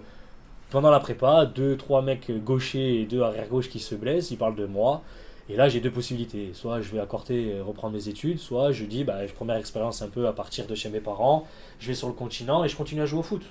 pendant 0.69 0.91
la 0.91 0.99
prépa, 0.99 1.45
deux, 1.45 1.75
trois 1.75 2.01
mecs 2.01 2.31
gauchers 2.43 3.01
et 3.01 3.05
deux 3.05 3.21
arrière-gauche 3.21 3.69
qui 3.69 3.79
se 3.79 3.95
blessent, 3.95 4.31
ils 4.31 4.37
parlent 4.37 4.55
de 4.55 4.65
moi. 4.65 5.01
Et 5.49 5.57
là, 5.57 5.67
j'ai 5.67 5.81
deux 5.81 5.91
possibilités. 5.91 6.51
Soit 6.53 6.79
je 6.81 6.89
vais 6.91 6.99
euh, 6.99 7.63
reprendre 7.63 7.93
mes 7.95 8.07
études, 8.07 8.39
soit 8.39 8.71
je 8.71 8.85
dis, 8.85 9.03
bah, 9.03 9.17
première 9.35 9.57
expérience 9.57 10.01
un 10.01 10.07
peu 10.07 10.27
à 10.27 10.33
partir 10.33 10.67
de 10.67 10.75
chez 10.75 10.89
mes 10.89 11.01
parents, 11.01 11.45
je 11.79 11.87
vais 11.87 11.95
sur 11.95 12.07
le 12.07 12.13
continent 12.13 12.63
et 12.63 12.69
je 12.69 12.75
continue 12.77 13.01
à 13.01 13.05
jouer 13.05 13.19
au 13.19 13.23
foot. 13.23 13.41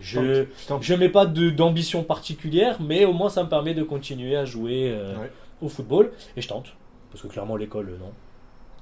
Je, 0.00 0.44
je 0.80 0.94
mets 0.94 1.08
pas 1.08 1.24
d'ambition 1.26 2.02
particulière, 2.04 2.78
mais 2.82 3.04
au 3.06 3.12
moins 3.12 3.30
ça 3.30 3.42
me 3.44 3.48
permet 3.48 3.72
de 3.74 3.82
continuer 3.82 4.36
à 4.36 4.44
jouer 4.44 4.90
euh, 4.92 5.16
Ouais. 5.18 5.30
au 5.62 5.68
football. 5.68 6.12
Et 6.36 6.40
je 6.42 6.48
tente. 6.48 6.74
Parce 7.10 7.22
que 7.22 7.28
clairement, 7.28 7.56
l'école, 7.56 7.86
non. 7.98 8.12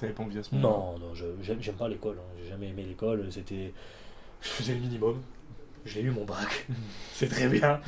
T'avais 0.01 0.13
pas 0.13 0.25
envie 0.25 0.39
à 0.39 0.43
ce 0.43 0.55
moment 0.55 0.97
Non, 1.01 1.07
non, 1.09 1.15
je- 1.15 1.25
j'aime 1.61 1.75
pas 1.77 1.89
l'école. 1.89 2.17
hein. 2.19 2.35
J'ai 2.43 2.49
jamais 2.51 2.69
aimé 2.69 2.85
l'école. 2.87 3.27
C'était. 3.31 3.73
Je 4.41 4.49
faisais 4.49 4.75
le 4.75 4.81
minimum. 4.81 5.21
J'ai 5.87 6.01
eu 6.01 6.11
mon 6.11 6.25
bac. 6.25 6.67
C'est 7.13 7.29
très 7.29 7.47
bien. 7.47 7.79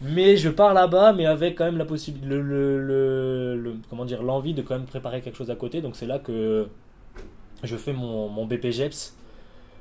Mais 0.00 0.36
je 0.36 0.48
pars 0.48 0.72
là-bas, 0.72 1.12
mais 1.12 1.26
avec 1.26 1.56
quand 1.58 1.64
même 1.66 1.76
la 1.78 1.84
possibilité. 1.84 2.28
Le, 2.28 2.40
le- 2.40 2.80
le- 2.80 3.56
le- 3.60 3.74
comment 3.90 4.04
dire 4.06 4.22
L'envie 4.22 4.54
de 4.54 4.62
quand 4.62 4.74
même 4.76 4.86
préparer 4.86 5.20
quelque 5.20 5.36
chose 5.36 5.50
à 5.50 5.56
côté. 5.56 5.82
Donc 5.82 5.96
c'est 5.96 6.06
là 6.06 6.18
que 6.18 6.66
je 7.62 7.76
fais 7.76 7.92
mon, 7.92 8.28
mon 8.28 8.46
BPGEPS. 8.46 9.16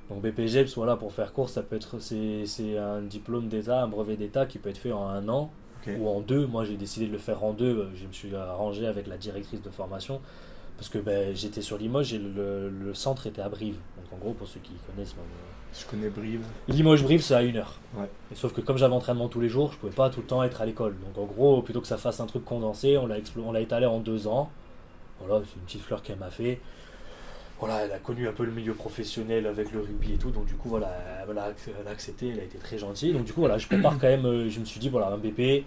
Donc 0.10 0.22
BPGEPS, 0.22 0.76
voilà, 0.76 0.95
pour 0.95 1.12
faire 1.14 1.34
court, 1.34 1.49
ça 1.49 1.62
peut 1.62 1.76
être. 1.76 1.99
C'est 1.99 2.78
un 2.78 3.01
diplôme 3.01 3.47
d'État, 3.47 3.84
un 3.84 3.88
brevet 3.88 4.16
d'État 4.18 4.45
qui 4.45 4.57
peut 4.57 4.70
être 4.70 4.78
fait 4.80 4.91
en 4.91 5.07
un 5.07 5.28
an 5.30 5.51
ou 5.97 6.07
en 6.10 6.20
deux. 6.20 6.45
Moi, 6.47 6.66
j'ai 6.66 6.76
décidé 6.78 7.07
de 7.07 7.12
le 7.12 7.18
faire 7.20 7.43
en 7.43 7.53
deux. 7.53 7.89
Je 7.95 8.05
me 8.07 8.12
suis 8.12 8.36
arrangé 8.36 8.88
avec 8.88 9.07
la 9.07 9.18
directrice 9.18 9.62
de 9.62 9.70
formation 9.70 10.20
parce 10.78 10.89
que 10.89 10.97
ben, 10.97 11.36
j'étais 11.36 11.62
sur 11.62 11.78
Limoges 11.78 12.14
et 12.14 12.18
le, 12.20 12.70
le 12.70 12.93
centre 12.93 13.28
était 13.28 13.41
à 13.41 13.49
Brive. 13.49 13.76
Donc, 13.97 14.14
en 14.14 14.18
gros, 14.24 14.34
pour 14.34 14.47
ceux 14.47 14.60
qui 14.62 14.72
connaissent, 14.88 15.14
ben, 15.14 15.22
Je 15.74 15.86
connais 15.86 16.10
Brive. 16.10 16.41
Limoges-Brive, 16.70 17.22
c'est 17.22 17.36
à 17.36 17.43
une 17.43 17.57
heure. 17.57 17.76
Ouais. 17.95 18.10
Et 18.32 18.36
sauf 18.36 18.51
que 18.53 18.62
comme 18.62 18.78
j'avais 18.78 18.93
entraînement 18.95 19.28
tous 19.28 19.41
les 19.41 19.49
jours, 19.49 19.72
je 19.74 19.78
pouvais 19.78 19.91
pas 19.93 20.10
tout 20.10 20.22
le 20.22 20.26
temps 20.26 20.41
être 20.41 20.62
à 20.62 20.66
l'école. 20.66 20.95
Donc, 21.05 21.18
en 21.24 21.32
gros, 21.32 21.62
plutôt 21.62 21.82
que 21.82 21.88
ça 21.88 21.97
fasse 21.97 22.20
un 22.20 22.26
truc 22.26 22.45
condensé, 22.45 22.97
on 22.97 23.05
l'a 23.07 23.20
explo- 23.20 23.43
on 23.45 23.51
l'a 23.51 23.62
étalé 23.62 23.86
en 23.86 23.99
deux 23.99 24.26
ans. 24.28 24.49
Voilà, 25.20 25.43
c'est 25.45 25.55
une 25.57 25.66
petite 25.66 25.82
fleur 25.82 26.01
qu'elle 26.01 26.18
m'a 26.18 26.30
fait. 26.32 26.60
Voilà, 27.60 27.82
elle 27.86 27.91
a 27.91 27.97
connu 27.99 28.28
un 28.28 28.32
peu 28.32 28.45
le 28.45 28.51
milieu 28.51 28.74
professionnel 28.74 29.45
avec 29.45 29.72
le 29.74 29.80
rugby 29.82 30.14
et 30.14 30.18
tout, 30.18 30.32
donc 30.32 30.45
du 30.45 30.53
coup, 30.53 30.70
voilà, 30.70 30.89
elle 31.30 31.38
a, 31.38 31.91
accepté, 31.91 32.30
elle 32.30 32.39
a 32.39 32.43
été 32.43 32.57
très 32.57 32.78
gentille. 32.78 33.12
Donc, 33.12 33.26
du 33.26 33.34
coup, 33.34 33.41
voilà, 33.41 33.57
je 33.57 33.68
prépare 33.68 33.99
quand 33.99 34.07
même, 34.07 34.26
euh, 34.26 34.49
je 34.49 34.60
me 34.62 34.66
suis 34.66 34.80
dit, 34.80 34.88
voilà, 34.89 35.07
un 35.10 35.18
BP, 35.18 35.66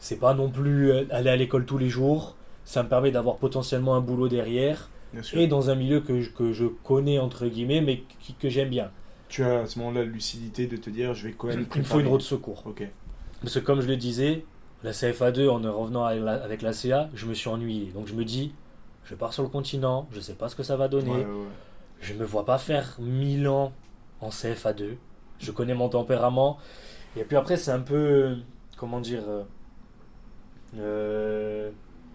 c'est 0.00 0.18
pas 0.18 0.34
non 0.34 0.50
plus 0.50 0.90
euh, 0.90 1.04
aller 1.10 1.30
à 1.30 1.36
l'école 1.36 1.64
tous 1.64 1.78
les 1.78 1.88
jours, 1.88 2.34
ça 2.64 2.82
me 2.82 2.88
permet 2.88 3.10
d'avoir 3.12 3.36
potentiellement 3.36 3.94
un 3.94 4.00
boulot 4.00 4.28
derrière, 4.28 4.90
et 5.32 5.46
dans 5.46 5.70
un 5.70 5.74
milieu 5.76 6.00
que 6.00 6.20
je, 6.20 6.30
que 6.30 6.52
je 6.52 6.66
connais, 6.66 7.18
entre 7.20 7.46
guillemets, 7.46 7.80
mais 7.80 8.02
qui- 8.20 8.34
que 8.34 8.48
j'aime 8.48 8.68
bien. 8.70 8.90
Tu 9.28 9.44
as 9.44 9.60
à 9.60 9.66
ce 9.66 9.78
moment-là 9.78 10.00
la 10.00 10.06
lucidité 10.06 10.66
de 10.66 10.76
te 10.76 10.90
dire 10.90 11.14
je 11.14 11.28
vais 11.28 11.34
quand 11.34 11.46
même 11.48 11.66
Il 11.74 11.78
me 11.80 11.84
faut 11.84 12.00
une 12.00 12.06
route 12.08 12.20
de 12.20 12.24
secours. 12.24 12.62
Ok. 12.66 12.82
Parce 13.42 13.54
que 13.54 13.60
comme 13.60 13.80
je 13.80 13.86
le 13.86 13.96
disais, 13.96 14.44
la 14.82 14.92
CFA2, 14.92 15.48
en 15.48 15.60
revenant 15.80 16.04
avec 16.04 16.22
la, 16.22 16.32
avec 16.34 16.62
la 16.62 16.72
CA, 16.72 17.08
je 17.14 17.26
me 17.26 17.34
suis 17.34 17.48
ennuyé. 17.48 17.86
Donc 17.94 18.06
je 18.06 18.14
me 18.14 18.24
dis, 18.24 18.52
je 19.08 19.14
pars 19.14 19.32
sur 19.32 19.42
le 19.42 19.48
continent, 19.48 20.06
je 20.12 20.20
sais 20.20 20.34
pas 20.34 20.48
ce 20.50 20.54
que 20.54 20.62
ça 20.62 20.76
va 20.76 20.88
donner. 20.88 21.10
Ouais, 21.10 21.24
ouais. 21.24 21.46
Je 22.00 22.12
me 22.12 22.24
vois 22.24 22.44
pas 22.44 22.58
faire 22.58 22.96
1000 23.00 23.48
ans 23.48 23.72
en 24.20 24.28
CFA2. 24.28 24.96
Je 25.38 25.50
connais 25.50 25.74
mon 25.74 25.88
tempérament. 25.88 26.58
Et 27.16 27.24
puis 27.24 27.36
après, 27.36 27.56
c'est 27.56 27.70
un 27.70 27.80
peu, 27.80 28.36
comment 28.76 29.00
dire, 29.00 29.22
euh, 29.26 29.42
euh, 30.78 31.70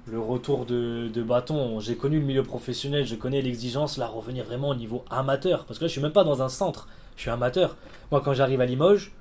le 0.05 0.19
retour 0.19 0.65
de, 0.67 1.09
de 1.11 1.23
bâton. 1.23 1.79
J'ai 1.79 1.95
connu 1.95 2.19
le 2.19 2.25
milieu 2.25 2.43
professionnel, 2.43 3.07
je 3.07 3.15
connais 3.15 3.41
l'exigence, 3.41 3.97
là, 3.97 4.05
revenir 4.05 4.45
vraiment 4.45 4.69
au 4.69 4.75
niveau 4.75 5.03
amateur. 5.09 5.65
Parce 5.65 5.79
que 5.79 5.85
là, 5.85 5.87
je 5.87 5.93
suis 5.93 6.01
même 6.01 6.13
pas 6.13 6.23
dans 6.23 6.43
un 6.43 6.49
centre, 6.49 6.87
je 7.15 7.21
suis 7.21 7.31
amateur. 7.31 7.75
Moi, 8.11 8.21
quand 8.21 8.33
j'arrive 8.33 8.61
à 8.61 8.67
Limoges, 8.67 9.13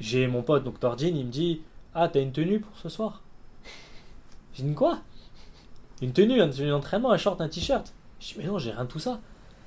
j'ai 0.00 0.26
mon 0.26 0.42
pote, 0.42 0.64
donc 0.64 0.78
Tordin, 0.80 1.06
il 1.06 1.24
me 1.24 1.30
dit 1.30 1.62
Ah, 1.94 2.08
t'as 2.08 2.20
une 2.20 2.32
tenue 2.32 2.60
pour 2.60 2.76
ce 2.76 2.90
soir? 2.90 3.22
J'ai 4.52 4.64
dit 4.64 4.74
Quoi? 4.74 4.98
Une 6.02 6.12
tenue, 6.12 6.40
une 6.40 6.50
tenue 6.50 6.70
d'entraînement, 6.70 7.10
un 7.10 7.18
short, 7.18 7.40
un 7.40 7.48
t-shirt 7.48 7.92
Je 8.20 8.26
dis 8.26 8.34
Mais 8.38 8.44
non, 8.44 8.58
j'ai 8.58 8.70
rien 8.70 8.84
de 8.84 8.88
tout 8.88 8.98
ça. 8.98 9.20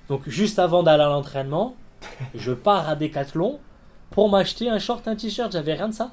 Donc, 0.07 0.27
juste 0.27 0.59
avant 0.59 0.83
d'aller 0.83 1.03
à 1.03 1.07
l'entraînement, 1.07 1.75
je 2.35 2.51
pars 2.51 2.87
à 2.87 2.95
Decathlon 2.95 3.59
pour 4.09 4.29
m'acheter 4.29 4.69
un 4.69 4.79
short, 4.79 5.07
un 5.07 5.15
t-shirt. 5.15 5.51
J'avais 5.51 5.73
rien 5.73 5.89
de 5.89 5.93
ça. 5.93 6.11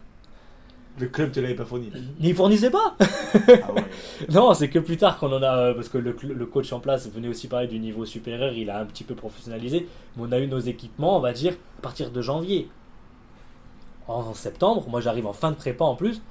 Le 0.98 1.08
club 1.08 1.30
te 1.30 1.40
l'avait 1.40 1.54
pas 1.54 1.66
fourni. 1.66 1.92
Ils 2.20 2.34
fournissaient 2.34 2.70
pas 2.70 2.96
ah 2.98 3.72
ouais. 3.74 3.84
Non, 4.30 4.54
c'est 4.54 4.70
que 4.70 4.78
plus 4.78 4.96
tard 4.96 5.18
qu'on 5.18 5.30
en 5.30 5.42
a, 5.42 5.56
euh, 5.58 5.74
parce 5.74 5.90
que 5.90 5.98
le, 5.98 6.16
le 6.22 6.46
coach 6.46 6.72
en 6.72 6.80
place 6.80 7.10
venait 7.10 7.28
aussi 7.28 7.48
parler 7.48 7.66
du 7.66 7.78
niveau 7.78 8.06
supérieur, 8.06 8.54
il 8.54 8.70
a 8.70 8.80
un 8.80 8.86
petit 8.86 9.04
peu 9.04 9.14
professionnalisé, 9.14 9.88
mais 10.16 10.22
on 10.26 10.32
a 10.32 10.38
eu 10.38 10.46
nos 10.46 10.58
équipements, 10.58 11.18
on 11.18 11.20
va 11.20 11.34
dire, 11.34 11.52
à 11.78 11.82
partir 11.82 12.10
de 12.10 12.22
janvier. 12.22 12.70
En 14.08 14.32
septembre, 14.32 14.86
moi 14.88 15.00
j'arrive 15.00 15.26
en 15.26 15.32
fin 15.34 15.50
de 15.50 15.56
prépa 15.56 15.84
en 15.84 15.96
plus, 15.96 16.22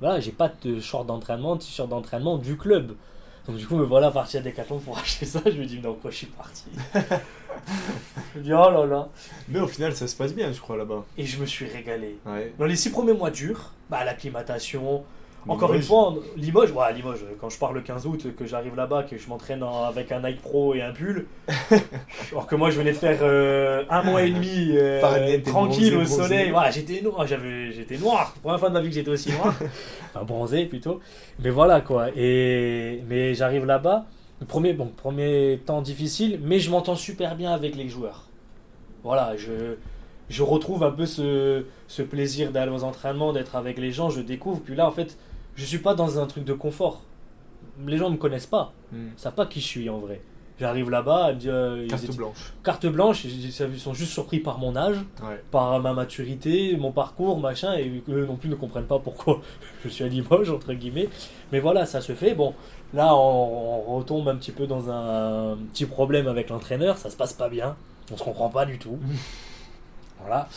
voilà, 0.00 0.20
j'ai 0.20 0.32
pas 0.32 0.50
de 0.62 0.80
short 0.80 1.06
d'entraînement, 1.06 1.56
de 1.56 1.60
t-shirt 1.60 1.88
d'entraînement 1.88 2.38
du 2.38 2.56
club. 2.56 2.94
Donc 3.46 3.56
du 3.56 3.66
coup, 3.66 3.76
me 3.76 3.84
voilà 3.84 4.10
parti 4.10 4.36
à 4.36 4.40
Decathlon 4.40 4.78
pour 4.78 4.98
acheter 4.98 5.26
ça, 5.26 5.40
je 5.44 5.52
me 5.52 5.64
dis, 5.64 5.78
dans 5.78 5.94
quoi 5.94 6.10
je 6.10 6.16
suis 6.16 6.26
parti? 6.26 6.64
Je 8.34 8.38
me 8.38 8.44
dis, 8.44 8.52
oh 8.52 8.70
là 8.70 8.84
là 8.86 9.08
Mais 9.48 9.58
au 9.60 9.66
final, 9.66 9.94
ça 9.94 10.06
se 10.06 10.14
passe 10.14 10.34
bien, 10.34 10.52
je 10.52 10.60
crois, 10.60 10.76
là-bas. 10.76 11.04
Et 11.16 11.24
je 11.24 11.40
me 11.40 11.46
suis 11.46 11.66
régalé. 11.66 12.18
Ouais. 12.26 12.52
Dans 12.58 12.66
les 12.66 12.76
six 12.76 12.90
premiers 12.90 13.14
mois 13.14 13.30
durs, 13.30 13.72
bah, 13.90 14.04
l'acclimatation, 14.04 15.02
encore 15.48 15.68
Limoges. 15.72 15.76
une 15.84 15.88
fois, 15.88 16.14
Limoges, 16.36 16.72
ouais, 16.72 16.92
Limoges, 16.94 17.24
quand 17.40 17.48
je 17.48 17.58
pars 17.58 17.72
le 17.72 17.80
15 17.80 18.06
août, 18.06 18.26
que 18.36 18.46
j'arrive 18.46 18.76
là-bas, 18.76 19.04
que 19.04 19.16
je 19.18 19.28
m'entraîne 19.28 19.62
en- 19.62 19.84
avec 19.84 20.12
un 20.12 20.20
Nike 20.20 20.40
Pro 20.42 20.74
et 20.74 20.82
un 20.82 20.92
pull, 20.92 21.26
alors 22.32 22.46
que 22.46 22.54
moi 22.56 22.70
je 22.70 22.78
venais 22.78 22.92
de 22.92 22.96
faire 22.96 23.18
euh, 23.22 23.84
un 23.90 24.02
mois 24.02 24.22
et 24.22 24.30
demi 24.30 24.72
euh, 24.72 25.00
Pareil, 25.00 25.42
tranquille 25.42 25.94
bronzé, 25.94 26.14
au 26.14 26.22
soleil, 26.22 26.50
voilà, 26.50 26.70
j'étais 26.70 27.00
noir, 27.02 27.26
j'avais, 27.26 27.72
j'étais 27.72 27.98
noir, 27.98 28.34
première 28.42 28.60
fois 28.60 28.68
de 28.68 28.74
ma 28.74 28.80
vie 28.80 28.88
que 28.88 28.94
j'étais 28.94 29.10
aussi 29.10 29.32
noir, 29.32 29.54
enfin 30.14 30.24
bronzé 30.24 30.66
plutôt, 30.66 31.00
mais 31.42 31.50
voilà 31.50 31.80
quoi, 31.80 32.08
et 32.16 33.02
mais 33.08 33.34
j'arrive 33.34 33.64
là-bas, 33.64 34.06
premier, 34.46 34.72
bon, 34.72 34.86
premier 34.96 35.60
temps 35.64 35.82
difficile, 35.82 36.40
mais 36.42 36.58
je 36.58 36.70
m'entends 36.70 36.96
super 36.96 37.36
bien 37.36 37.52
avec 37.52 37.74
les 37.76 37.88
joueurs, 37.88 38.24
voilà, 39.02 39.36
je 39.36 39.76
je 40.30 40.42
retrouve 40.42 40.82
un 40.84 40.90
peu 40.90 41.06
ce, 41.06 41.64
ce 41.86 42.02
plaisir 42.02 42.50
d'aller 42.52 42.70
aux 42.70 42.84
entraînements, 42.84 43.32
d'être 43.32 43.56
avec 43.56 43.78
les 43.78 43.92
gens, 43.92 44.10
je 44.10 44.20
découvre. 44.20 44.60
Puis 44.60 44.76
là, 44.76 44.86
en 44.86 44.90
fait, 44.90 45.16
je 45.58 45.64
suis 45.64 45.78
pas 45.78 45.94
dans 45.94 46.18
un 46.18 46.26
truc 46.26 46.44
de 46.44 46.52
confort. 46.54 47.02
Les 47.86 47.96
gens 47.96 48.10
me 48.10 48.16
connaissent 48.16 48.46
pas, 48.46 48.72
ils 48.92 48.98
savent 49.16 49.34
pas 49.34 49.46
qui 49.46 49.60
je 49.60 49.66
suis 49.66 49.90
en 49.90 49.98
vrai. 49.98 50.20
J'arrive 50.60 50.90
là-bas, 50.90 51.26
elle 51.28 51.34
me 51.36 51.40
dit, 51.40 51.48
euh, 51.48 51.82
ils 51.84 51.88
Carte 51.88 52.02
étaient- 52.04 52.16
blanche. 52.16 52.52
carte 52.64 52.86
blanche, 52.86 53.24
ils 53.24 53.44
ils 53.46 53.78
sont 53.78 53.94
juste 53.94 54.10
surpris 54.12 54.40
par 54.40 54.58
mon 54.58 54.74
âge, 54.74 54.96
Ouais. 55.22 55.40
par 55.52 55.78
ma 55.80 55.92
maturité, 55.92 56.76
mon 56.76 56.90
parcours, 56.90 57.38
machin, 57.38 57.74
et 57.76 58.02
eux 58.08 58.26
non 58.26 58.34
plus 58.34 58.48
ne 58.48 58.56
comprennent 58.56 58.86
pas 58.86 58.98
pourquoi 58.98 59.40
je 59.84 59.88
suis 59.88 60.02
à 60.02 60.08
Limoges, 60.08 60.50
entre 60.50 60.72
guillemets. 60.72 61.08
Mais 61.52 61.60
voilà, 61.60 61.86
ça 61.86 62.00
se 62.00 62.12
fait. 62.12 62.34
Bon, 62.34 62.54
là, 62.92 63.14
on, 63.14 63.84
on 63.88 63.98
retombe 63.98 64.28
un 64.28 64.34
petit 64.36 64.50
peu 64.50 64.66
dans 64.66 64.90
un, 64.90 65.56
petit 65.72 65.86
problème 65.86 66.26
avec 66.26 66.48
l'entraîneur, 66.50 66.98
ça 66.98 67.08
se 67.10 67.16
passe 67.16 67.32
pas 67.34 67.48
bien, 67.48 67.76
on 68.12 68.16
se 68.16 68.24
comprend 68.24 68.48
pas 68.48 68.66
du 68.66 68.78
tout. 68.78 68.98
voilà. 70.20 70.48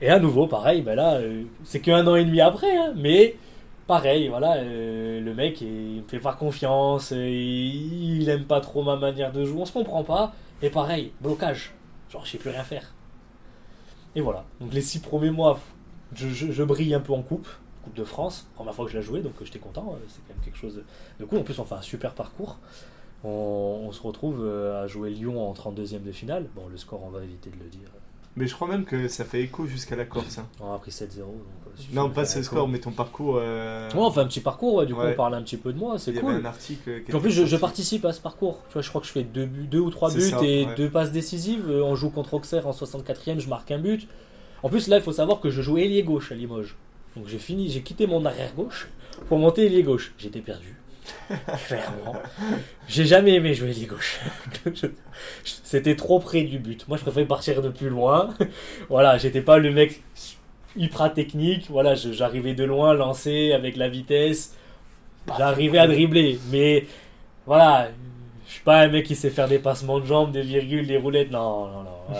Et 0.00 0.08
à 0.10 0.18
nouveau, 0.20 0.46
pareil, 0.46 0.80
ben 0.82 0.94
là, 0.94 1.14
euh, 1.16 1.42
c'est 1.64 1.80
qu'un 1.80 2.06
an 2.06 2.14
et 2.14 2.24
demi 2.24 2.40
après, 2.40 2.76
hein, 2.76 2.92
mais 2.96 3.34
pareil, 3.90 4.28
voilà, 4.28 4.58
euh, 4.58 5.20
le 5.20 5.34
mec, 5.34 5.60
il 5.62 6.02
me 6.02 6.06
fait 6.06 6.20
pas 6.20 6.32
confiance, 6.32 7.10
euh, 7.10 7.28
il, 7.28 8.22
il 8.22 8.28
aime 8.28 8.44
pas 8.44 8.60
trop 8.60 8.84
ma 8.84 8.94
manière 8.94 9.32
de 9.32 9.44
jouer, 9.44 9.62
on 9.62 9.64
se 9.64 9.72
comprend 9.72 10.04
pas, 10.04 10.32
et 10.62 10.70
pareil, 10.70 11.10
blocage, 11.20 11.74
genre 12.08 12.24
je 12.24 12.30
sais 12.30 12.38
plus 12.38 12.50
rien 12.50 12.62
faire. 12.62 12.94
Et 14.14 14.20
voilà, 14.20 14.44
donc 14.60 14.72
les 14.72 14.80
six 14.80 15.00
premiers 15.00 15.32
mois, 15.32 15.58
je, 16.14 16.62
brille 16.62 16.94
un 16.94 17.00
peu 17.00 17.12
en 17.12 17.22
coupe, 17.22 17.48
Coupe 17.82 17.94
de 17.94 18.04
France, 18.04 18.46
première 18.54 18.74
fois 18.76 18.84
que 18.84 18.92
je 18.92 18.96
l'ai 18.98 19.02
joué, 19.02 19.22
donc 19.22 19.32
euh, 19.40 19.44
j'étais 19.44 19.58
content, 19.58 19.98
c'est 20.06 20.20
quand 20.28 20.34
même 20.34 20.44
quelque 20.44 20.58
chose 20.58 20.84
de 21.18 21.24
cool, 21.24 21.40
en 21.40 21.42
plus 21.42 21.58
on 21.58 21.64
fait 21.64 21.74
un 21.74 21.82
super 21.82 22.14
parcours. 22.14 22.60
on, 23.24 23.90
se 23.90 24.00
retrouve 24.02 24.46
à 24.46 24.86
jouer 24.86 25.10
Lyon 25.10 25.50
en 25.50 25.52
32e 25.52 26.04
de 26.04 26.12
finale. 26.12 26.46
Bon, 26.54 26.68
le 26.68 26.76
score, 26.76 27.02
on 27.02 27.10
va 27.10 27.24
éviter 27.24 27.50
de 27.50 27.56
le 27.56 27.68
dire. 27.68 27.88
Mais 28.36 28.46
je 28.46 28.54
crois 28.54 28.68
même 28.68 28.84
que 28.84 29.08
ça 29.08 29.24
fait 29.24 29.42
écho 29.42 29.66
jusqu'à 29.66 29.96
la 29.96 30.04
Corse. 30.04 30.38
Hein. 30.38 30.46
On 30.60 30.72
a 30.72 30.78
pris 30.78 30.92
7-0. 30.92 31.22
non, 31.92 32.10
pas 32.10 32.24
ce 32.24 32.42
score, 32.42 32.68
mais 32.68 32.78
ton 32.78 32.92
parcours. 32.92 33.38
Euh... 33.40 33.90
Ouais, 33.90 33.98
on 33.98 34.10
fait 34.10 34.20
un 34.20 34.26
petit 34.26 34.40
parcours, 34.40 34.86
du 34.86 34.94
coup, 34.94 35.00
on 35.00 35.14
parle 35.14 35.34
un 35.34 35.42
petit 35.42 35.56
peu 35.56 35.72
de 35.72 35.78
moi, 35.78 35.98
c'est 35.98 36.14
cool. 36.14 36.34
un 36.34 36.44
article. 36.44 37.02
en 37.12 37.20
plus, 37.20 37.30
je, 37.30 37.56
participe 37.56 38.04
à 38.04 38.12
ce 38.12 38.20
parcours. 38.20 38.62
Tu 38.68 38.74
vois, 38.74 38.82
je 38.82 38.88
crois 38.88 39.00
que 39.00 39.06
je 39.06 39.12
fais 39.12 39.24
deux, 39.24 39.46
deux 39.46 39.80
ou 39.80 39.90
trois 39.90 40.12
buts 40.12 40.32
et 40.42 40.66
deux 40.76 40.90
passes 40.90 41.12
décisives. 41.12 41.68
Euh, 41.68 41.82
on 41.82 41.96
joue 41.96 42.10
contre 42.10 42.34
Auxerre 42.34 42.66
en 42.66 42.72
64e, 42.72 43.40
je 43.40 43.48
marque 43.48 43.70
un 43.72 43.78
but. 43.78 44.06
En 44.62 44.68
plus, 44.68 44.88
là, 44.88 44.98
il 44.98 45.02
faut 45.02 45.12
savoir 45.12 45.40
que 45.40 45.50
je 45.50 45.62
joue 45.62 45.78
ailier 45.78 46.02
gauche 46.02 46.30
à 46.30 46.34
Limoges. 46.34 46.76
Donc 47.16 47.26
j'ai 47.26 47.38
fini, 47.38 47.68
j'ai 47.68 47.82
quitté 47.82 48.06
mon 48.06 48.24
arrière 48.24 48.54
gauche 48.54 48.88
pour 49.28 49.38
monter 49.38 49.66
ailier 49.66 49.82
gauche. 49.82 50.14
J'étais 50.18 50.40
perdu. 50.40 50.79
Clairement. 51.66 52.14
J'ai 52.88 53.04
jamais 53.04 53.34
aimé 53.34 53.54
jouer 53.54 53.70
ailier 53.70 53.86
gauche. 53.86 54.20
C'était 55.44 55.96
trop 55.96 56.18
près 56.18 56.42
du 56.42 56.58
but. 56.58 56.86
Moi, 56.88 56.96
je 56.96 57.02
préférais 57.02 57.26
partir 57.26 57.62
de 57.62 57.68
plus 57.68 57.88
loin. 57.88 58.34
voilà, 58.88 59.18
j'étais 59.18 59.42
pas 59.42 59.58
le 59.58 59.70
mec 59.72 60.02
hyper 60.76 61.12
technique. 61.12 61.66
Voilà, 61.70 61.94
j'arrivais 61.94 62.54
de 62.54 62.64
loin, 62.64 62.94
lancer 62.94 63.52
avec 63.52 63.76
la 63.76 63.88
vitesse. 63.88 64.56
J'arrivais 65.38 65.78
à 65.78 65.86
dribbler. 65.86 66.38
Mais 66.50 66.86
voilà, 67.46 67.90
je 68.46 68.52
suis 68.52 68.64
pas 68.64 68.80
un 68.80 68.88
mec 68.88 69.06
qui 69.06 69.14
sait 69.14 69.30
faire 69.30 69.48
des 69.48 69.58
passements 69.58 70.00
de 70.00 70.06
jambes, 70.06 70.32
des 70.32 70.42
virgules, 70.42 70.86
des 70.86 70.96
roulettes. 70.96 71.30
Non, 71.30 71.66
non, 71.66 71.82
non. 71.84 72.16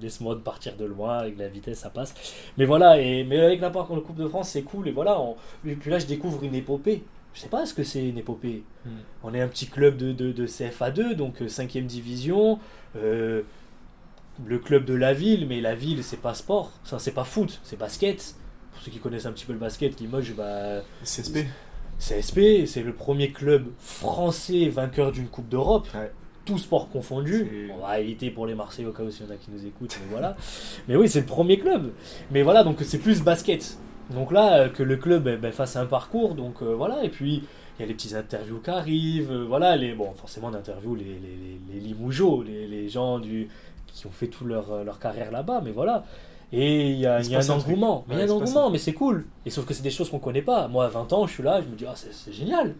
laisse-moi 0.00 0.34
de 0.34 0.40
partir 0.40 0.76
de 0.76 0.84
loin, 0.84 1.18
avec 1.18 1.38
la 1.38 1.48
vitesse 1.48 1.80
ça 1.80 1.90
passe. 1.90 2.14
Mais 2.56 2.64
voilà, 2.64 3.00
et, 3.00 3.24
mais 3.24 3.40
avec 3.40 3.60
la 3.60 3.70
part 3.70 3.92
le 3.94 4.00
Coupe 4.00 4.16
de 4.16 4.28
France 4.28 4.50
c'est 4.50 4.62
cool, 4.62 4.88
et 4.88 4.90
voilà, 4.92 5.18
et 5.66 5.74
puis 5.74 5.90
là 5.90 5.98
je 5.98 6.06
découvre 6.06 6.42
une 6.44 6.54
épopée. 6.54 7.02
Je 7.38 7.44
sais 7.44 7.48
pas 7.48 7.66
ce 7.66 7.72
que 7.72 7.84
c'est 7.84 8.04
une 8.04 8.18
épopée. 8.18 8.64
Hmm. 8.84 8.98
On 9.22 9.32
est 9.32 9.40
un 9.40 9.46
petit 9.46 9.68
club 9.68 9.96
de, 9.96 10.10
de, 10.12 10.46
CFA2, 10.48 11.12
donc 11.14 11.40
5ème 11.40 11.84
euh, 11.84 11.86
division, 11.86 12.58
euh, 12.96 13.42
le 14.44 14.58
club 14.58 14.84
de 14.84 14.94
la 14.94 15.14
ville, 15.14 15.46
mais 15.46 15.60
la 15.60 15.76
ville 15.76 16.02
c'est 16.02 16.20
pas 16.20 16.34
sport, 16.34 16.72
ça 16.82 16.98
c'est 16.98 17.12
pas 17.12 17.22
foot, 17.22 17.60
c'est 17.62 17.78
basket. 17.78 18.34
Pour 18.72 18.82
ceux 18.82 18.90
qui 18.90 18.98
connaissent 18.98 19.26
un 19.26 19.30
petit 19.30 19.44
peu 19.44 19.52
le 19.52 19.60
basket, 19.60 20.00
Limoges, 20.00 20.34
bah. 20.34 20.82
CSP. 21.04 21.46
CSP, 22.00 22.66
c'est 22.66 22.82
le 22.82 22.92
premier 22.92 23.30
club 23.30 23.68
français 23.78 24.68
vainqueur 24.68 25.12
d'une 25.12 25.28
Coupe 25.28 25.48
d'Europe 25.48 25.86
tout 26.44 26.58
sport 26.58 26.88
confondu. 26.88 27.70
On 27.76 27.86
va 27.86 28.00
éviter 28.00 28.30
pour 28.30 28.46
les 28.46 28.54
Marseillais 28.54 28.88
au 28.88 28.92
cas 28.92 29.02
où 29.02 29.10
il 29.10 29.26
y 29.26 29.28
en 29.28 29.30
a 29.30 29.36
qui 29.36 29.50
nous 29.50 29.66
écoutent, 29.66 29.98
mais 30.00 30.10
voilà. 30.10 30.34
mais 30.88 30.96
oui, 30.96 31.06
c'est 31.06 31.20
le 31.20 31.26
premier 31.26 31.58
club. 31.58 31.92
Mais 32.30 32.42
voilà, 32.42 32.64
donc 32.64 32.78
c'est 32.80 32.98
plus 32.98 33.22
basket. 33.22 33.76
Donc 34.10 34.32
là, 34.32 34.60
euh, 34.60 34.68
que 34.68 34.82
le 34.82 34.96
club 34.96 35.28
eh 35.28 35.36
ben, 35.36 35.52
fasse 35.52 35.76
un 35.76 35.86
parcours, 35.86 36.34
donc 36.34 36.62
euh, 36.62 36.74
voilà, 36.74 37.04
et 37.04 37.08
puis 37.08 37.42
il 37.78 37.82
y 37.82 37.84
a 37.84 37.86
les 37.86 37.94
petits 37.94 38.14
interviews 38.14 38.60
qui 38.60 38.70
arrivent, 38.70 39.32
euh, 39.32 39.44
voilà, 39.46 39.76
les, 39.76 39.94
bon, 39.94 40.12
forcément 40.12 40.50
d'interviews 40.50 40.94
les, 40.94 41.04
les, 41.04 41.60
les, 41.72 41.80
Limougeaux, 41.80 42.42
les, 42.42 42.66
les, 42.66 42.88
gens 42.88 43.18
du, 43.18 43.48
qui 43.86 44.06
ont 44.06 44.10
fait 44.10 44.28
toute 44.28 44.46
leur, 44.46 44.84
leur 44.84 44.98
carrière 44.98 45.30
là-bas, 45.30 45.60
mais 45.64 45.72
voilà. 45.72 46.04
Et 46.50 46.92
il 46.92 46.98
y 46.98 47.06
a, 47.06 47.20
y 47.20 47.36
a 47.36 47.40
un 47.40 47.50
engouement, 47.50 48.06
mais 48.08 48.14
il 48.14 48.18
y 48.20 48.22
a 48.22 48.24
un 48.24 48.30
engouement, 48.30 48.70
mais 48.70 48.78
c'est 48.78 48.94
cool. 48.94 49.26
Et 49.44 49.50
sauf 49.50 49.66
que 49.66 49.74
c'est 49.74 49.82
des 49.82 49.90
choses 49.90 50.08
qu'on 50.08 50.18
connaît 50.18 50.40
pas. 50.40 50.66
Moi, 50.66 50.86
à 50.86 50.88
20 50.88 51.12
ans, 51.12 51.26
je 51.26 51.34
suis 51.34 51.42
là, 51.42 51.60
je 51.60 51.68
me 51.68 51.76
dis, 51.76 51.84
ah, 51.86 51.94
c'est 51.94 52.32
génial 52.32 52.74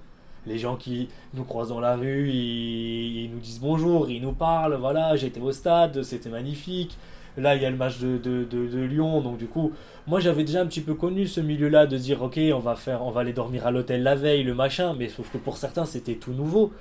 les 0.48 0.58
gens 0.58 0.76
qui 0.76 1.08
nous 1.34 1.44
croisent 1.44 1.68
dans 1.68 1.80
la 1.80 1.94
rue, 1.94 2.30
ils, 2.30 3.30
nous 3.30 3.38
disent 3.38 3.60
bonjour, 3.60 4.10
ils 4.10 4.22
nous 4.22 4.32
parlent, 4.32 4.76
voilà, 4.76 5.14
j'étais 5.16 5.40
au 5.40 5.52
stade, 5.52 6.02
c'était 6.02 6.30
magnifique. 6.30 6.96
Là, 7.38 7.54
il 7.54 7.62
y 7.62 7.64
a 7.66 7.70
le 7.70 7.76
match 7.76 7.98
de, 8.00 8.18
de, 8.18 8.78
Lyon, 8.80 9.20
donc 9.20 9.38
du 9.38 9.46
coup, 9.46 9.72
moi 10.08 10.18
j'avais 10.18 10.42
déjà 10.42 10.60
un 10.60 10.66
petit 10.66 10.80
peu 10.80 10.94
connu 10.94 11.26
ce 11.26 11.40
milieu-là 11.40 11.86
de 11.86 11.96
dire, 11.96 12.20
ok, 12.22 12.38
on 12.52 12.58
va 12.58 12.74
faire, 12.74 13.04
on 13.04 13.10
va 13.10 13.20
aller 13.20 13.32
dormir 13.32 13.66
à 13.66 13.70
l'hôtel 13.70 14.02
la 14.02 14.16
veille, 14.16 14.42
le 14.42 14.54
machin, 14.54 14.94
mais 14.98 15.08
sauf 15.08 15.30
que 15.30 15.38
pour 15.38 15.56
certains 15.56 15.84
c'était 15.84 16.16
tout 16.16 16.32
nouveau. 16.32 16.72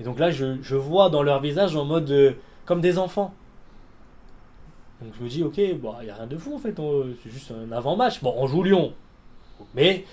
Et 0.00 0.04
donc 0.04 0.18
là, 0.18 0.30
je, 0.30 0.56
je 0.62 0.76
vois 0.76 1.10
dans 1.10 1.22
leur 1.22 1.40
visage 1.42 1.76
en 1.76 1.84
mode 1.84 2.10
euh, 2.10 2.32
comme 2.64 2.80
des 2.80 2.98
enfants. 2.98 3.34
Donc 5.02 5.12
je 5.18 5.24
me 5.24 5.28
dis, 5.28 5.44
ok, 5.44 5.58
il 5.58 5.78
n'y 5.78 6.10
a 6.10 6.14
rien 6.14 6.26
de 6.26 6.38
fou 6.38 6.54
en 6.54 6.58
fait, 6.58 6.74
c'est 7.22 7.30
juste 7.30 7.52
un 7.52 7.70
avant-match. 7.70 8.22
Bon, 8.22 8.34
on 8.36 8.46
joue 8.46 8.62
Lyon, 8.62 8.94
mais 9.74 10.04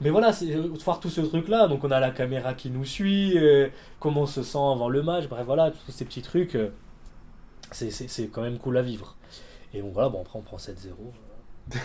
mais 0.00 0.10
voilà, 0.10 0.30
euh, 0.42 0.68
voir 0.84 0.98
tout 0.98 1.10
ce 1.10 1.20
truc-là. 1.20 1.68
Donc 1.68 1.84
on 1.84 1.90
a 1.90 2.00
la 2.00 2.10
caméra 2.10 2.54
qui 2.54 2.70
nous 2.70 2.86
suit, 2.86 3.36
euh, 3.36 3.68
comment 4.00 4.22
on 4.22 4.26
se 4.26 4.42
sent 4.42 4.58
avant 4.58 4.88
le 4.88 5.02
match, 5.02 5.28
bref, 5.28 5.44
voilà, 5.44 5.70
tous 5.70 5.92
ces 5.92 6.06
petits 6.06 6.22
trucs. 6.22 6.56
C'est 7.72 8.28
quand 8.28 8.42
même 8.42 8.58
cool 8.58 8.76
à 8.78 8.82
vivre. 8.82 9.16
Et 9.74 9.82
bon, 9.82 9.90
voilà, 9.90 10.08
bon, 10.08 10.20
après 10.20 10.38
on 10.38 10.42
prend 10.42 10.56
7-0. 10.56 10.92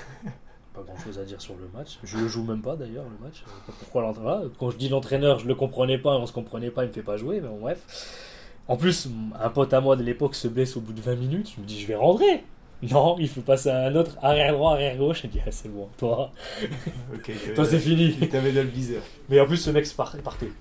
pas 0.74 0.84
grand 0.84 0.98
chose 0.98 1.20
à 1.20 1.26
dire 1.26 1.42
sur 1.42 1.56
le 1.56 1.68
match. 1.74 2.00
Je 2.04 2.18
le 2.18 2.28
joue 2.28 2.44
même 2.44 2.62
pas 2.62 2.76
d'ailleurs, 2.76 3.04
le 3.04 3.26
match. 3.26 3.44
Pourquoi 3.80 4.02
l'entraîneur 4.02 4.44
Quand 4.60 4.70
je 4.70 4.78
dis 4.78 4.90
l'entraîneur, 4.90 5.40
je 5.40 5.48
le 5.48 5.56
comprenais 5.56 5.98
pas, 5.98 6.18
on 6.18 6.26
se 6.26 6.34
comprenait 6.34 6.72
pas, 6.72 6.84
il 6.84 6.88
me 6.88 6.94
fait 6.94 7.02
pas 7.02 7.18
jouer, 7.18 7.42
mais 7.42 7.48
bon, 7.48 7.60
bref. 7.60 7.80
En 8.68 8.78
plus, 8.78 9.10
un 9.40 9.50
pote 9.50 9.74
à 9.74 9.82
moi 9.82 9.96
de 9.96 10.04
l'époque 10.04 10.36
se 10.36 10.48
blesse 10.48 10.78
au 10.78 10.82
bout 10.82 10.94
de 10.94 11.02
20 11.02 11.16
minutes. 11.16 11.52
Je 11.56 11.62
me 11.62 11.66
dis, 11.66 11.80
je 11.80 11.88
vais 11.88 11.96
rentrer. 11.96 12.44
Non, 12.84 13.18
il 13.20 13.28
faut 13.28 13.42
passer 13.42 13.70
à 13.70 13.86
un 13.86 13.96
autre 13.96 14.18
arrière 14.22 14.54
droit, 14.54 14.74
arrière 14.74 14.98
gauche. 14.98 15.22
Il 15.24 15.30
dit, 15.30 15.40
ah, 15.46 15.52
c'est 15.52 15.70
bon, 15.70 15.90
toi. 15.98 16.32
toi, 17.56 17.66
c'est 17.66 17.80
fini. 17.80 18.16
Il 18.22 18.30
t'avait 18.30 18.52
dans 18.52 18.64
le 18.64 18.70
viseur. 18.70 19.02
Mais 19.30 19.40
en 19.40 19.46
plus, 19.46 19.58
ce 19.58 19.70
mec 19.72 19.88
partait. 19.96 20.52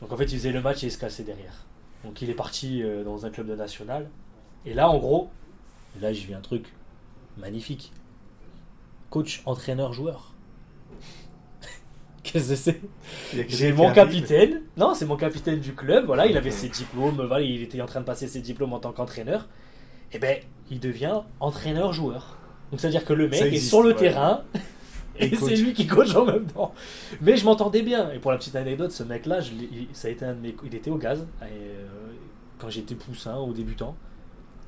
Donc 0.00 0.12
en 0.12 0.16
fait, 0.16 0.24
il 0.24 0.38
faisait 0.38 0.52
le 0.52 0.60
match 0.60 0.82
et 0.82 0.86
il 0.86 0.90
se 0.90 0.98
cassait 0.98 1.22
derrière. 1.22 1.64
Donc 2.04 2.20
il 2.22 2.30
est 2.30 2.34
parti 2.34 2.82
euh, 2.82 3.04
dans 3.04 3.26
un 3.26 3.30
club 3.30 3.46
de 3.46 3.54
national. 3.54 4.08
Et 4.66 4.74
là, 4.74 4.88
en 4.90 4.98
gros, 4.98 5.30
là, 6.00 6.12
j'ai 6.12 6.26
vu 6.26 6.34
un 6.34 6.40
truc 6.40 6.66
magnifique. 7.38 7.92
Coach, 9.10 9.42
entraîneur, 9.46 9.92
joueur. 9.92 10.34
Qu'est-ce 12.22 12.50
que 12.50 12.56
c'est? 12.56 12.80
J'ai 13.48 13.72
mon 13.72 13.92
capitaine. 13.92 14.62
Non, 14.76 14.94
c'est 14.94 15.06
mon 15.06 15.16
capitaine 15.16 15.60
du 15.60 15.74
club. 15.74 16.06
Voilà, 16.06 16.26
il 16.26 16.36
avait 16.36 16.50
ses 16.50 16.68
diplômes. 16.68 17.16
Voilà, 17.16 17.40
il 17.40 17.62
était 17.62 17.80
en 17.80 17.86
train 17.86 18.00
de 18.00 18.06
passer 18.06 18.28
ses 18.28 18.40
diplômes 18.40 18.72
en 18.72 18.78
tant 18.78 18.92
qu'entraîneur 18.92 19.48
et 20.12 20.16
eh 20.16 20.18
ben, 20.18 20.38
il 20.72 20.80
devient 20.80 21.20
entraîneur-joueur. 21.38 22.36
Donc 22.70 22.80
c'est-à-dire 22.80 23.04
que 23.04 23.12
le 23.12 23.28
mec 23.28 23.40
est 23.42 23.60
sur 23.60 23.80
le 23.80 23.94
terrain 23.94 24.42
et, 25.16 25.36
c'est 25.36 25.54
lui 25.54 25.72
qui 25.72 25.86
coach 25.86 26.16
en 26.16 26.24
même 26.24 26.46
temps. 26.46 26.74
Mais 27.20 27.36
je 27.36 27.44
m'entendais 27.44 27.82
bien. 27.82 28.10
Et 28.10 28.18
pour 28.18 28.32
la 28.32 28.38
petite 28.38 28.56
anecdote, 28.56 28.90
ce 28.90 29.04
mec-là, 29.04 29.38
ça 29.92 30.08
a 30.08 30.10
été 30.10 30.24
un 30.24 30.34
de 30.34 30.40
mes... 30.40 30.56
il 30.64 30.74
était 30.74 30.90
au 30.90 30.96
gaz 30.96 31.28
euh, 31.42 31.86
quand 32.58 32.70
j'étais 32.70 32.96
poussin 32.96 33.38
ou 33.38 33.52
débutant. 33.52 33.94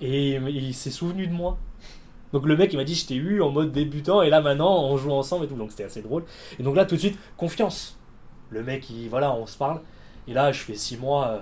Et 0.03 0.35
il 0.35 0.75
s'est 0.75 0.91
souvenu 0.91 1.27
de 1.27 1.33
moi. 1.33 1.59
Donc 2.35 2.47
le 2.47 2.57
mec 2.57 2.73
il 2.73 2.77
m'a 2.77 2.85
dit 2.85 2.95
je 2.95 3.07
t'ai 3.07 3.15
eu 3.15 3.41
en 3.43 3.51
mode 3.51 3.73
débutant 3.73 4.23
et 4.23 4.31
là 4.31 4.41
maintenant 4.41 4.85
on 4.85 4.97
joue 4.97 5.13
ensemble 5.13 5.45
et 5.45 5.49
tout 5.49 5.55
donc 5.55 5.71
c'était 5.71 5.85
assez 5.85 6.03
drôle. 6.03 6.25
Et 6.59 6.63
donc 6.63 6.77
là 6.77 6.85
tout 6.85 6.97
de 6.97 7.01
suite 7.01 7.19
confiance. 7.37 7.99
Le 8.51 8.63
mec 8.63 8.89
il 8.91 9.09
voilà 9.09 9.35
on 9.35 9.47
se 9.47 9.57
parle 9.57 9.81
et 10.27 10.33
là 10.33 10.51
je 10.51 10.61
fais 10.61 10.75
six 10.75 10.97
mois 10.97 11.29
euh, 11.29 11.41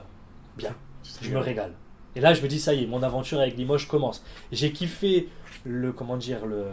bien. 0.56 0.74
Je 1.22 1.30
me 1.30 1.38
régale. 1.38 1.72
Et 2.16 2.20
là, 2.20 2.34
je 2.34 2.42
me 2.42 2.48
dis, 2.48 2.58
ça 2.58 2.74
y 2.74 2.82
est, 2.82 2.86
mon 2.86 3.02
aventure 3.02 3.40
avec 3.40 3.56
Limoges 3.56 3.86
commence. 3.86 4.24
J'ai 4.52 4.72
kiffé 4.72 5.28
le, 5.64 5.92
comment 5.92 6.16
dire, 6.16 6.44
le, 6.44 6.64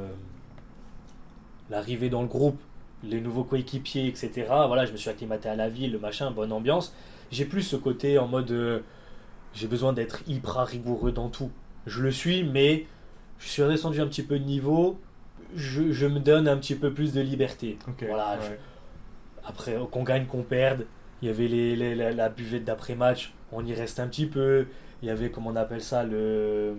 l'arrivée 1.69 2.09
dans 2.09 2.21
le 2.21 2.27
groupe, 2.27 2.59
les 3.03 3.21
nouveaux 3.21 3.43
coéquipiers, 3.43 4.07
etc. 4.07 4.45
Voilà, 4.47 4.85
je 4.85 4.91
me 4.91 4.97
suis 4.97 5.09
acclimaté 5.09 5.47
à 5.49 5.55
la 5.55 5.69
ville, 5.69 5.91
le 5.91 5.99
machin, 5.99 6.31
bonne 6.31 6.51
ambiance. 6.51 6.93
J'ai 7.31 7.45
plus 7.45 7.61
ce 7.61 7.75
côté 7.75 8.17
en 8.17 8.27
mode, 8.27 8.49
euh, 8.51 8.79
j'ai 9.53 9.67
besoin 9.67 9.93
d'être 9.93 10.23
hyper 10.27 10.65
rigoureux 10.65 11.11
dans 11.11 11.29
tout. 11.29 11.51
Je 11.87 12.03
le 12.03 12.11
suis, 12.11 12.43
mais 12.43 12.85
je 13.39 13.47
suis 13.47 13.63
redescendu 13.63 13.99
un 13.99 14.07
petit 14.07 14.23
peu 14.23 14.37
de 14.37 14.43
niveau. 14.45 14.99
Je, 15.55 15.91
je 15.91 16.05
me 16.05 16.19
donne 16.19 16.47
un 16.47 16.57
petit 16.57 16.75
peu 16.75 16.93
plus 16.93 17.13
de 17.13 17.21
liberté. 17.21 17.79
voilà. 18.01 18.37
après, 19.43 19.75
qu'on 19.89 20.03
gagne, 20.03 20.25
qu'on 20.25 20.43
perde. 20.43 20.85
Il 21.21 21.27
y 21.27 21.31
avait 21.31 21.47
les, 21.47 21.95
la, 21.95 22.11
la 22.11 22.29
buvette 22.29 22.65
d'après-match. 22.65 23.33
On 23.51 23.65
y 23.65 23.73
reste 23.73 23.99
un 23.99 24.07
petit 24.07 24.27
peu 24.27 24.67
il 25.01 25.07
y 25.07 25.11
avait, 25.11 25.29
comment 25.29 25.51
on 25.51 25.55
appelle 25.55 25.81
ça, 25.81 26.03
le. 26.03 26.73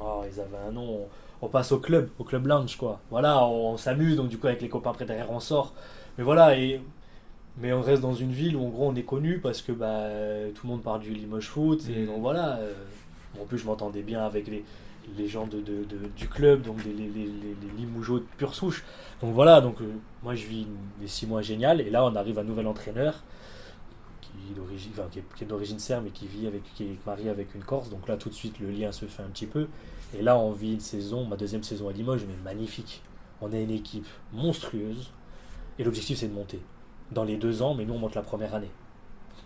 Oh, 0.00 0.22
ils 0.30 0.40
avaient 0.40 0.68
un 0.68 0.72
nom. 0.72 1.06
On, 1.40 1.48
passe 1.48 1.72
au 1.72 1.78
club, 1.78 2.08
au 2.18 2.24
club 2.24 2.46
lounge, 2.46 2.76
quoi. 2.76 3.00
Voilà, 3.10 3.44
on, 3.46 3.76
s'amuse, 3.76 4.16
donc 4.16 4.28
du 4.28 4.38
coup, 4.38 4.46
avec 4.46 4.60
les 4.60 4.68
copains 4.68 4.90
après 4.90 5.06
derrière, 5.06 5.30
on 5.30 5.40
sort. 5.40 5.74
Mais 6.18 6.24
voilà, 6.24 6.58
et. 6.58 6.80
Mais 7.58 7.72
on 7.74 7.82
reste 7.82 8.00
dans 8.00 8.14
une 8.14 8.32
ville 8.32 8.56
où 8.56 8.64
en 8.64 8.70
gros 8.70 8.88
on 8.88 8.94
est 8.94 9.02
connu 9.02 9.38
parce 9.38 9.60
que 9.60 9.72
bah, 9.72 10.08
tout 10.54 10.66
le 10.66 10.72
monde 10.72 10.82
parle 10.82 11.00
du 11.00 11.10
Limoges 11.10 11.48
Foot. 11.48 11.82
Et 11.90 12.02
mm. 12.02 12.06
donc 12.06 12.20
voilà. 12.20 12.56
Euh, 12.56 12.72
en 13.40 13.46
plus, 13.46 13.58
je 13.58 13.66
m'entendais 13.66 14.02
bien 14.02 14.24
avec 14.24 14.46
les, 14.46 15.28
gens 15.28 15.48
du 15.48 16.28
club, 16.28 16.62
donc 16.62 16.84
les, 16.84 16.92
les, 16.92 17.08
les 17.08 17.26
de 17.26 18.24
pure 18.36 18.54
souche. 18.54 18.84
Donc 19.20 19.34
voilà, 19.34 19.60
donc 19.60 19.80
euh, 19.80 19.92
moi 20.22 20.34
je 20.34 20.46
vis 20.46 20.66
des 21.00 21.08
six 21.08 21.26
mois 21.26 21.42
génial. 21.42 21.80
Et 21.80 21.90
là, 21.90 22.04
on 22.04 22.14
arrive 22.14 22.38
à 22.38 22.42
un 22.42 22.44
nouvel 22.44 22.66
entraîneur 22.66 23.22
qui 24.20 25.42
est, 25.42 25.46
d'origine 25.46 25.78
serbe 25.78 26.04
mais 26.04 26.10
qui 26.10 26.26
vit 26.26 26.46
avec, 26.46 26.62
qui 26.74 26.84
est 26.84 27.06
marié 27.06 27.30
avec 27.30 27.54
une 27.54 27.64
Corse. 27.64 27.90
Donc 27.90 28.08
là, 28.08 28.16
tout 28.16 28.28
de 28.28 28.34
suite, 28.34 28.58
le 28.60 28.70
lien 28.70 28.92
se 28.92 29.06
fait 29.06 29.22
un 29.22 29.28
petit 29.28 29.46
peu. 29.46 29.68
Et 30.14 30.22
là, 30.22 30.36
on 30.38 30.52
vit 30.52 30.74
une 30.74 30.80
saison, 30.80 31.24
ma 31.24 31.36
deuxième 31.36 31.62
saison 31.62 31.88
à 31.88 31.92
Limoges, 31.92 32.24
mais 32.26 32.36
magnifique. 32.44 33.02
On 33.40 33.52
a 33.52 33.56
une 33.56 33.70
équipe 33.70 34.06
monstrueuse. 34.32 35.10
Et 35.78 35.84
l'objectif, 35.84 36.18
c'est 36.18 36.28
de 36.28 36.34
monter. 36.34 36.60
Dans 37.10 37.24
les 37.24 37.36
deux 37.36 37.62
ans, 37.62 37.74
mais 37.74 37.84
nous, 37.84 37.94
on 37.94 37.98
monte 37.98 38.14
la 38.14 38.22
première 38.22 38.54
année. 38.54 38.70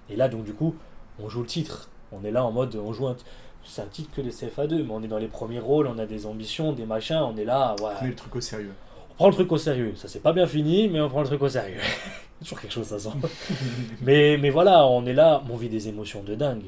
Et 0.09 0.16
là, 0.16 0.28
donc, 0.28 0.45
du 0.45 0.55
coup, 0.55 0.74
on 1.18 1.28
joue 1.28 1.41
le 1.41 1.47
titre. 1.47 1.89
On 2.12 2.24
est 2.24 2.30
là 2.30 2.45
en 2.45 2.53
mode, 2.53 2.76
on 2.76 2.93
joue 2.93 3.09
un, 3.09 3.16
c'est 3.66 3.82
un 3.82 3.86
titre 3.86 4.10
que 4.14 4.20
les 4.20 4.30
CFA2, 4.30 4.84
mais 4.84 4.90
on 4.90 5.02
est 5.02 5.08
dans 5.08 5.18
les 5.18 5.28
premiers 5.28 5.58
rôles, 5.58 5.86
on 5.86 5.98
a 5.98 6.06
des 6.06 6.26
ambitions, 6.26 6.72
des 6.72 6.86
machins, 6.86 7.16
on 7.16 7.36
est 7.36 7.44
là. 7.44 7.74
Ouais. 7.80 8.08
le 8.08 8.14
truc 8.14 8.36
au 8.36 8.40
sérieux. 8.40 8.72
On 9.10 9.14
prend 9.14 9.28
le 9.28 9.34
truc 9.34 9.52
au 9.52 9.58
sérieux. 9.58 9.94
Ça 9.96 10.08
c'est 10.08 10.22
pas 10.22 10.32
bien 10.32 10.46
fini, 10.46 10.88
mais 10.88 11.00
on 11.00 11.08
prend 11.08 11.20
le 11.20 11.26
truc 11.26 11.42
au 11.42 11.48
sérieux. 11.48 11.80
toujours 12.40 12.60
quelque 12.60 12.72
chose, 12.72 12.86
ça 12.86 12.98
sent. 12.98 13.10
mais, 14.02 14.36
mais 14.38 14.50
voilà, 14.50 14.86
on 14.86 15.04
est 15.06 15.14
là, 15.14 15.42
on 15.50 15.56
vit 15.56 15.68
des 15.68 15.88
émotions 15.88 16.22
de 16.22 16.34
dingue. 16.34 16.64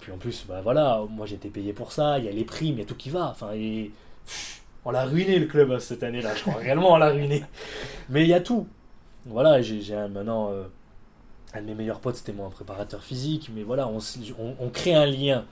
Puis 0.00 0.10
en 0.10 0.16
plus, 0.16 0.44
bah 0.48 0.60
voilà, 0.62 1.02
moi 1.08 1.26
j'étais 1.26 1.48
payé 1.48 1.72
pour 1.72 1.92
ça, 1.92 2.18
il 2.18 2.24
y 2.24 2.28
a 2.28 2.32
les 2.32 2.44
primes, 2.44 2.74
il 2.74 2.78
y 2.80 2.82
a 2.82 2.86
tout 2.86 2.96
qui 2.96 3.10
va. 3.10 3.26
Enfin, 3.26 3.52
et... 3.54 3.92
on 4.84 4.90
l'a 4.90 5.04
ruiné 5.04 5.38
le 5.38 5.46
club 5.46 5.70
hein, 5.70 5.78
cette 5.78 6.02
année-là, 6.02 6.34
je 6.34 6.42
crois. 6.42 6.54
Réellement, 6.54 6.92
on 6.92 6.96
l'a 6.96 7.10
ruiné. 7.10 7.44
Mais 8.08 8.22
il 8.22 8.28
y 8.28 8.34
a 8.34 8.40
tout. 8.40 8.66
Voilà, 9.26 9.62
j'ai 9.62 9.80
maintenant. 10.08 10.50
Euh, 10.50 10.64
un 11.54 11.60
de 11.60 11.66
mes 11.66 11.74
meilleurs 11.74 12.00
potes, 12.00 12.16
c'était 12.16 12.32
mon 12.32 12.50
préparateur 12.50 13.02
physique. 13.02 13.50
Mais 13.54 13.62
voilà, 13.62 13.88
on, 13.88 13.98
on, 14.58 14.68
crée 14.70 14.94
un 14.94 15.06
lien. 15.06 15.44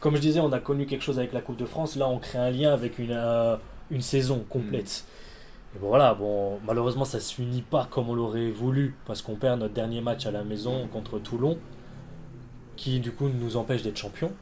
Comme 0.00 0.16
je 0.16 0.20
disais, 0.20 0.40
on 0.40 0.52
a 0.52 0.60
connu 0.60 0.86
quelque 0.86 1.02
chose 1.02 1.18
avec 1.18 1.32
la 1.34 1.42
Coupe 1.42 1.58
de 1.58 1.66
France. 1.66 1.96
Là, 1.96 2.08
on 2.08 2.18
crée 2.18 2.38
un 2.38 2.50
lien 2.50 2.72
avec 2.72 2.98
une, 2.98 3.12
euh, 3.12 3.56
une 3.90 4.00
saison 4.00 4.44
complète. 4.48 5.04
Mm. 5.04 5.76
Et 5.76 5.78
bon, 5.78 5.88
voilà, 5.88 6.14
bon, 6.14 6.58
malheureusement, 6.66 7.04
ça 7.04 7.18
ne 7.18 7.22
se 7.22 7.34
finit 7.34 7.62
pas 7.62 7.86
comme 7.90 8.08
on 8.08 8.14
l'aurait 8.14 8.50
voulu. 8.50 8.96
Parce 9.04 9.20
qu'on 9.20 9.36
perd 9.36 9.60
notre 9.60 9.74
dernier 9.74 10.00
match 10.00 10.24
à 10.24 10.30
la 10.30 10.42
maison 10.42 10.88
contre 10.88 11.18
Toulon. 11.18 11.58
Qui, 12.76 13.00
du 13.00 13.12
coup, 13.12 13.28
nous 13.28 13.58
empêche 13.58 13.82
d'être 13.82 13.98
champion. 13.98 14.32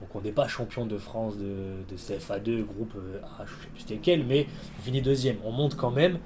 Donc, 0.00 0.14
on 0.14 0.20
n'est 0.20 0.30
pas 0.30 0.46
champion 0.46 0.86
de 0.86 0.98
France 0.98 1.36
de, 1.36 1.82
de 1.88 1.96
CFA2, 1.96 2.62
groupe 2.64 2.92
euh, 2.96 3.18
je 3.38 3.42
ne 3.42 3.46
sais 3.46 3.68
plus 3.72 3.80
c'était 3.80 3.94
lequel, 3.94 4.24
mais 4.24 4.46
on 4.78 4.82
finit 4.82 5.02
deuxième. 5.02 5.38
On 5.44 5.50
monte 5.50 5.74
quand 5.74 5.90
même. 5.90 6.18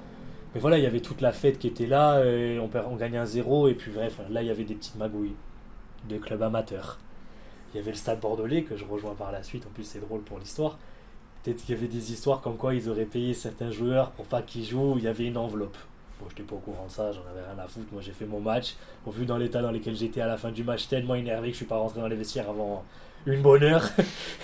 Mais 0.54 0.60
voilà, 0.60 0.76
il 0.76 0.84
y 0.84 0.86
avait 0.86 1.00
toute 1.00 1.20
la 1.20 1.32
fête 1.32 1.58
qui 1.58 1.68
était 1.68 1.86
là, 1.86 2.24
et 2.24 2.58
on, 2.58 2.68
on 2.90 2.96
gagnait 2.96 3.18
un 3.18 3.24
zéro, 3.24 3.68
et 3.68 3.74
puis 3.74 3.92
bref, 3.92 4.20
là 4.28 4.42
il 4.42 4.48
y 4.48 4.50
avait 4.50 4.64
des 4.64 4.74
petites 4.74 4.96
magouilles 4.96 5.36
de 6.08 6.18
clubs 6.18 6.42
amateurs. 6.42 6.98
Il 7.72 7.76
y 7.76 7.80
avait 7.80 7.92
le 7.92 7.96
stade 7.96 8.20
bordelais 8.20 8.62
que 8.62 8.76
je 8.76 8.84
rejoins 8.84 9.14
par 9.14 9.32
la 9.32 9.42
suite, 9.42 9.66
en 9.66 9.70
plus 9.70 9.84
c'est 9.84 10.00
drôle 10.00 10.22
pour 10.22 10.38
l'histoire. 10.38 10.78
Peut-être 11.42 11.64
qu'il 11.64 11.74
y 11.74 11.78
avait 11.78 11.88
des 11.88 12.12
histoires 12.12 12.40
comme 12.40 12.56
quoi 12.56 12.74
ils 12.74 12.88
auraient 12.90 13.06
payé 13.06 13.32
certains 13.32 13.70
joueurs 13.70 14.10
pour 14.10 14.26
pas 14.26 14.42
qu'ils 14.42 14.66
jouent, 14.66 14.96
il 14.98 15.04
y 15.04 15.08
avait 15.08 15.26
une 15.26 15.38
enveloppe. 15.38 15.76
Bon, 16.20 16.26
je 16.28 16.34
n'étais 16.34 16.42
pas 16.42 16.56
au 16.56 16.58
courant 16.58 16.86
de 16.86 16.90
ça, 16.90 17.12
j'en 17.12 17.22
avais 17.30 17.42
rien 17.42 17.58
à 17.58 17.66
foutre. 17.66 17.86
Moi, 17.92 18.02
j'ai 18.02 18.12
fait 18.12 18.26
mon 18.26 18.40
match. 18.40 18.76
Au 19.06 19.10
vu 19.10 19.24
dans 19.24 19.38
l'état 19.38 19.62
dans 19.62 19.70
lequel 19.70 19.96
j'étais 19.96 20.20
à 20.20 20.26
la 20.26 20.36
fin 20.36 20.50
du 20.50 20.64
match, 20.64 20.86
tellement 20.88 21.14
énervé 21.14 21.48
que 21.48 21.52
je 21.52 21.58
suis 21.58 21.66
pas 21.66 21.78
rentré 21.78 22.00
dans 22.00 22.08
les 22.08 22.16
vestiaires 22.16 22.50
avant 22.50 22.84
une 23.26 23.40
bonne 23.40 23.62
heure. 23.62 23.88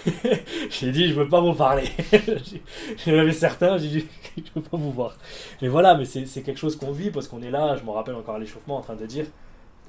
j'ai 0.71 0.91
dit, 0.91 1.09
je 1.09 1.15
veux 1.15 1.29
pas 1.29 1.41
vous 1.41 1.53
parler. 1.53 1.85
J'en 3.07 3.19
avais 3.19 3.33
certains, 3.33 3.77
j'ai 3.77 3.89
dit, 3.89 4.07
je 4.39 4.43
veux 4.55 4.63
pas 4.63 4.79
vous 4.79 4.93
voir. 4.93 5.17
Mais 5.61 5.69
voilà, 5.69 5.97
mais 5.97 6.07
c'est 6.07 6.43
quelque 6.43 6.59
chose 6.59 6.77
qu'on 6.77 6.93
vit 6.93 7.11
parce 7.11 7.29
qu'on 7.29 7.43
est 7.43 7.51
là, 7.51 7.77
je 7.77 7.85
me 7.85 7.91
rappelle 7.91 8.15
encore 8.15 8.37
à 8.37 8.39
l'échauffement 8.39 8.79
en 8.79 8.83
train 8.83 8.97
de 8.97 9.05
dire, 9.05 9.27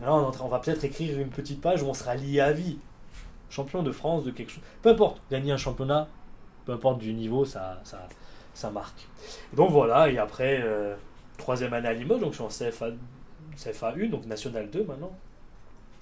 là, 0.01 0.13
on, 0.13 0.31
on 0.41 0.47
va 0.49 0.59
peut-être 0.59 0.83
écrire 0.83 1.17
une 1.17 1.29
petite 1.29 1.61
page 1.61 1.83
où 1.83 1.85
on 1.88 1.93
sera 1.93 2.15
lié 2.15 2.41
à 2.41 2.51
vie. 2.51 2.77
Champion 3.50 3.84
de 3.84 3.91
France, 3.91 4.24
de 4.24 4.32
quelque 4.32 4.52
chose. 4.52 4.64
Peu 4.82 4.89
importe, 4.89 5.22
gagner 5.32 5.52
un 5.52 5.58
championnat, 5.58 6.08
peu 6.66 6.74
importe 6.74 7.00
du 7.00 7.14
niveau, 7.14 7.45
ça, 7.45 7.80
ça, 7.84 8.08
ça 8.54 8.72
marque. 8.72 9.08
Donc 9.54 9.72
voilà, 9.72 10.10
et 10.10 10.18
après, 10.18 10.60
euh, 10.62 10.95
troisième 11.38 11.74
année 11.74 11.88
à 11.88 11.93
Limoges, 11.93 12.20
donc 12.20 12.34
je 12.34 12.43
suis 12.43 12.43
en 12.43 12.70
CFA, 12.70 12.88
CFA 13.56 13.93
1, 13.98 14.08
donc 14.10 14.26
National 14.26 14.70
2 14.70 14.84
maintenant. 14.84 15.12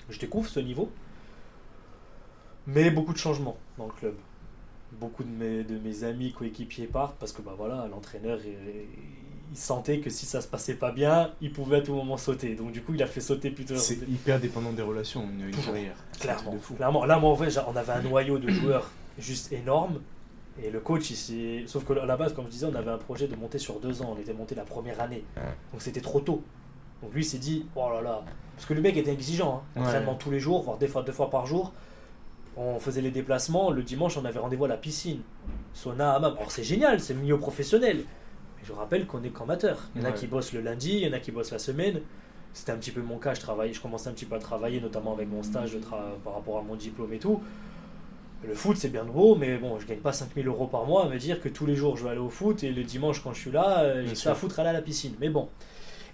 Je 0.10 0.20
découvre 0.20 0.48
ce 0.48 0.60
niveau. 0.60 0.92
Mais 2.68 2.90
beaucoup 2.90 3.14
de 3.14 3.18
changements 3.18 3.58
dans 3.78 3.86
le 3.86 3.92
club. 3.92 4.16
Beaucoup 4.94 5.24
de 5.24 5.30
mes, 5.30 6.04
amis 6.04 6.32
coéquipiers 6.32 6.88
partent 6.88 7.18
parce 7.20 7.32
que 7.32 7.42
bah 7.42 7.54
voilà, 7.58 7.88
l'entraîneur 7.92 8.40
il, 9.52 9.58
sentait 9.58 10.00
que 10.00 10.10
si 10.10 10.26
ça 10.26 10.42
se 10.42 10.48
passait 10.48 10.76
pas 10.76 10.92
bien, 10.92 11.32
il 11.42 11.52
pouvait 11.52 11.78
à 11.78 11.82
tout 11.82 11.94
moment 11.94 12.18
sauter. 12.18 12.56
Donc 12.56 12.72
du 12.72 12.82
coup, 12.82 12.94
il 12.94 13.04
a 13.04 13.08
fait 13.08 13.22
sauter 13.22 13.52
plutôt. 13.52 13.76
C'est 13.76 14.08
hyper 14.08 14.40
dépendant 14.40 14.72
des 14.72 14.82
relations, 14.82 15.24
une, 15.24 15.52
carrière. 15.52 15.96
Clairement, 16.20 16.56
Clairement. 16.76 17.06
Là, 17.06 17.20
moi 17.20 17.32
en 17.32 17.36
fait, 17.36 17.60
on 17.68 17.76
avait 17.76 17.94
un 17.94 18.02
noyau 18.02 18.38
de 18.38 18.50
joueurs 18.50 18.90
juste 19.18 19.52
énorme. 19.52 20.00
Et 20.64 20.70
le 20.70 20.80
coach, 20.80 21.10
ici, 21.12 21.64
sauf 21.68 21.84
que 21.84 21.94
à 21.94 22.06
la 22.06 22.16
base, 22.16 22.34
comme 22.34 22.46
je 22.46 22.52
disais, 22.52 22.66
on 22.66 22.76
avait 22.76 22.92
un 22.92 22.98
projet 22.98 23.28
de 23.28 23.36
monter 23.36 23.60
sur 23.60 23.80
deux 23.80 24.02
ans. 24.02 24.16
On 24.18 24.22
était 24.22 24.34
monté 24.34 24.56
la 24.56 24.64
première 24.64 25.02
année. 25.02 25.24
Donc 25.72 25.82
c'était 25.82 26.02
trop 26.02 26.22
tôt. 26.22 26.44
Donc 27.02 27.14
lui 27.14 27.26
s'est 27.26 27.38
dit, 27.38 27.66
oh 27.76 27.90
là 27.94 28.02
là. 28.02 28.24
Parce 28.56 28.66
que 28.66 28.74
le 28.74 28.82
mec 28.82 28.96
était 28.96 29.12
exigeant. 29.12 29.64
Hein. 29.76 29.82
Entraînement 29.82 30.16
tous 30.16 30.32
les 30.32 30.40
jours, 30.40 30.64
voire 30.64 30.78
des 30.78 30.88
fois 30.88 31.04
deux 31.04 31.12
fois 31.12 31.30
par 31.30 31.46
jour 31.46 31.74
on 32.58 32.80
faisait 32.80 33.02
les 33.02 33.12
déplacements, 33.12 33.72
le 33.72 33.84
dimanche 33.84 34.18
on 34.18 34.26
avait 34.26 34.40
rendez-vous 34.40 34.66
à 34.66 34.70
la 34.70 34.78
piscine. 34.78 35.22
Sauna, 35.74 36.14
hammam. 36.14 36.36
Alors 36.38 36.52
c'est 36.52 36.64
génial, 36.64 37.00
c'est 37.00 37.14
milieu 37.14 37.38
professionnel. 37.38 38.04
Mais 38.66 38.74
je 38.74 38.74
rappelle 38.74 39.06
qu'on 39.06 39.24
est 39.24 39.30
qu'amateur. 39.30 39.80
Il 39.96 40.02
y 40.02 40.06
en 40.06 40.10
a 40.10 40.12
qui 40.12 40.28
bossent 40.28 40.54
le 40.54 40.62
lundi, 40.62 40.94
il 40.94 41.08
y 41.08 41.10
en 41.10 41.14
a 41.14 41.20
qui 41.20 41.32
bossent 41.32 41.52
la 41.52 41.60
semaine. 41.60 42.02
C'était 42.54 42.72
un 42.72 42.78
petit 42.78 42.92
peu 42.92 43.02
mon 43.02 43.18
cas, 43.18 43.34
je 43.34 43.42
travaillais, 43.42 43.74
je 43.74 43.82
commençais 43.82 44.10
un 44.10 44.14
petit 44.14 44.26
peu 44.26 44.36
à 44.36 44.40
travailler, 44.40 44.80
notamment 44.80 45.14
avec 45.14 45.30
mon 45.30 45.44
stage 45.44 45.78
par 46.24 46.34
rapport 46.34 46.58
à 46.58 46.62
mon 46.62 46.76
diplôme 46.76 47.14
et 47.14 47.20
tout. 47.20 47.42
Le 48.44 48.54
foot, 48.54 48.78
c'est 48.78 48.90
bien 48.90 49.04
beau, 49.04 49.36
mais 49.36 49.58
bon, 49.58 49.80
je 49.80 49.88
gagne 49.88 50.00
pas 50.00 50.14
5000 50.14 50.48
euros 50.48 50.68
par 50.68 50.86
mois 50.86 51.06
à 51.06 51.10
me 51.10 51.18
dire 51.18 51.42
que 51.42 51.50
tous 51.50 51.66
les 51.66 51.76
jours 51.76 51.98
je 51.98 52.04
vais 52.04 52.12
aller 52.12 52.20
au 52.20 52.30
foot 52.30 52.64
et 52.64 52.72
le 52.72 52.84
dimanche 52.84 53.24
quand 53.24 53.34
je 53.34 53.42
suis 53.42 53.52
là, 53.52 53.80
euh, 53.80 54.06
j'ai 54.08 54.16
ça 54.16 54.32
à 54.32 54.36
foutre 54.36 54.60
aller 54.60 54.70
à 54.70 54.74
la 54.74 54.82
piscine. 54.82 55.16
Mais 55.20 55.30
bon. 55.30 55.50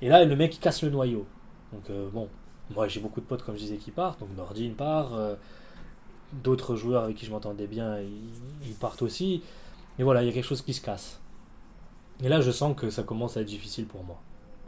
Et 0.02 0.10
là, 0.10 0.24
le 0.24 0.36
mec 0.36 0.56
il 0.56 0.60
casse 0.60 0.82
le 0.82 0.90
noyau. 0.90 1.26
Donc 1.74 1.90
euh, 1.90 2.10
bon, 2.10 2.28
moi 2.74 2.88
j'ai 2.88 3.00
beaucoup 3.00 3.22
de 3.22 3.26
potes, 3.26 3.44
comme 3.44 3.56
je 3.56 3.62
disais, 3.62 3.78
qui 3.78 3.92
partent. 3.92 4.20
Donc 4.20 4.30
Nordine 4.36 4.74
part. 4.74 5.14
Euh, 5.14 5.36
d'autres 6.44 6.76
joueurs 6.76 7.04
avec 7.04 7.18
qui 7.18 7.26
je 7.26 7.32
m'entendais 7.32 7.68
bien, 7.68 8.00
ils, 8.00 8.74
partent 8.76 9.02
aussi. 9.02 9.44
Et 10.00 10.04
voilà, 10.04 10.24
il 10.24 10.28
y 10.28 10.30
a 10.30 10.34
quelque 10.34 10.48
chose 10.48 10.62
qui 10.62 10.74
se 10.74 10.82
casse. 10.82 11.20
Et 12.24 12.30
là, 12.30 12.42
je 12.42 12.52
sens 12.52 12.76
que 12.76 12.90
ça 12.90 13.04
commence 13.04 13.38
à 13.38 13.42
être 13.42 13.48
difficile 13.48 13.86
pour 13.86 14.04
moi. 14.04 14.20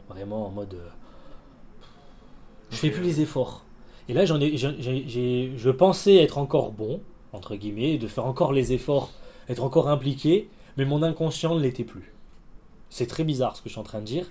Vraiment 0.08 0.46
en 0.46 0.50
mode. 0.50 0.74
Euh, 0.74 0.88
je 2.70 2.76
fais 2.76 2.90
plus 2.90 3.02
les 3.02 3.20
efforts. 3.20 3.64
Et 4.08 4.12
là, 4.12 4.24
j'en 4.24 4.40
ai, 4.40 4.56
je 4.56 5.70
pensais 5.70 6.16
être 6.16 6.38
encore 6.38 6.72
bon, 6.72 7.00
entre 7.32 7.56
guillemets, 7.56 7.96
de 7.96 8.06
faire 8.06 8.26
encore 8.26 8.52
les 8.52 8.72
efforts, 8.72 9.10
être 9.48 9.62
encore 9.62 9.88
impliqué, 9.88 10.48
mais 10.76 10.84
mon 10.84 11.02
inconscient 11.02 11.54
ne 11.54 11.60
l'était 11.60 11.84
plus. 11.84 12.12
C'est 12.90 13.06
très 13.06 13.24
bizarre 13.24 13.56
ce 13.56 13.62
que 13.62 13.68
je 13.68 13.74
suis 13.74 13.80
en 13.80 13.84
train 13.84 14.00
de 14.00 14.04
dire. 14.04 14.26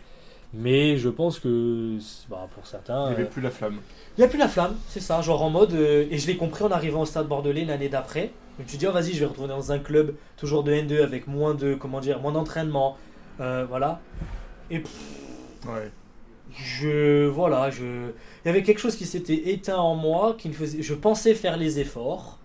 Mais 0.54 0.98
je 0.98 1.10
pense 1.10 1.40
que 1.40 1.98
bah, 2.30 2.48
pour 2.54 2.68
certains. 2.68 3.06
Il 3.06 3.10
n'y 3.10 3.14
avait 3.16 3.24
euh, 3.24 3.28
plus 3.28 3.42
la 3.42 3.50
flamme. 3.50 3.80
Il 4.16 4.22
n'y 4.22 4.26
a 4.26 4.28
plus 4.28 4.38
la 4.38 4.48
flamme, 4.48 4.76
c'est 4.88 5.00
ça. 5.00 5.22
Genre 5.22 5.42
en 5.42 5.50
mode. 5.50 5.74
Euh, 5.74 6.06
et 6.12 6.20
je 6.20 6.28
l'ai 6.28 6.38
compris 6.38 6.64
en 6.64 6.72
arrivant 6.72 7.02
au 7.02 7.06
stade 7.06 7.28
bordelais 7.28 7.66
l'année 7.66 7.90
d'après. 7.90 8.32
Je 8.60 8.64
me 8.64 8.68
suis 8.68 8.78
dit, 8.78 8.86
oh, 8.86 8.92
vas-y, 8.92 9.14
je 9.14 9.20
vais 9.20 9.26
retourner 9.26 9.50
dans 9.50 9.72
un 9.72 9.80
club 9.80 10.14
toujours 10.38 10.64
de 10.64 10.72
N2 10.72 11.02
avec 11.02 11.26
moins 11.26 11.56
de. 11.56 11.74
Comment 11.74 12.00
dire 12.00 12.20
Moins 12.20 12.34
d'entraînement. 12.34 12.98
Euh, 13.40 13.66
voilà. 13.68 14.02
Et. 14.70 14.78
ouais. 14.78 15.92
Je. 16.56 17.28
Voilà, 17.28 17.70
je. 17.70 17.84
Il 17.84 18.48
y 18.48 18.50
avait 18.50 18.64
quelque 18.64 18.80
chose 18.80 18.96
qui 18.96 19.06
s'était 19.06 19.50
éteint 19.52 19.78
en 19.78 19.96
moi, 19.96 20.36
qui 20.38 20.50
me 20.50 20.54
faisait. 20.54 20.82
Je 20.82 20.94
pensais 20.94 21.34
faire 21.34 21.58
les 21.58 21.80
efforts. 21.80 22.40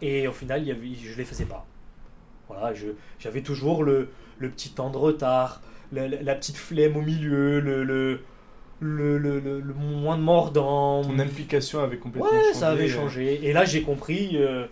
Et 0.00 0.28
au 0.28 0.32
final, 0.32 0.62
il 0.62 0.68
y 0.68 0.70
avait... 0.70 0.94
je 0.94 1.10
ne 1.10 1.16
les 1.16 1.24
faisais 1.24 1.44
pas. 1.44 1.66
Voilà, 2.46 2.72
j'avais 3.18 3.42
toujours 3.42 3.82
le, 3.82 4.10
le 4.38 4.48
petit 4.48 4.70
temps 4.70 4.90
de 4.90 4.96
retard 4.96 5.60
la, 5.92 6.34
petite 6.34 6.56
flemme 6.56 6.96
au 6.96 7.02
milieu, 7.02 7.60
le, 7.60 7.84
le, 7.84 8.20
le, 8.80 9.18
le, 9.18 9.74
moins 9.74 10.16
de 10.16 10.22
mordant. 10.22 11.02
Ton 11.02 11.18
implication 11.18 11.80
avait 11.80 11.98
complètement 11.98 12.30
ouais, 12.30 12.44
changé. 12.44 12.54
ça 12.54 12.68
avait 12.68 12.88
changé. 12.88 13.40
Et 13.42 13.52
là, 13.52 13.64
j'ai 13.64 13.82
compris. 13.82 14.32
Euh, 14.34 14.66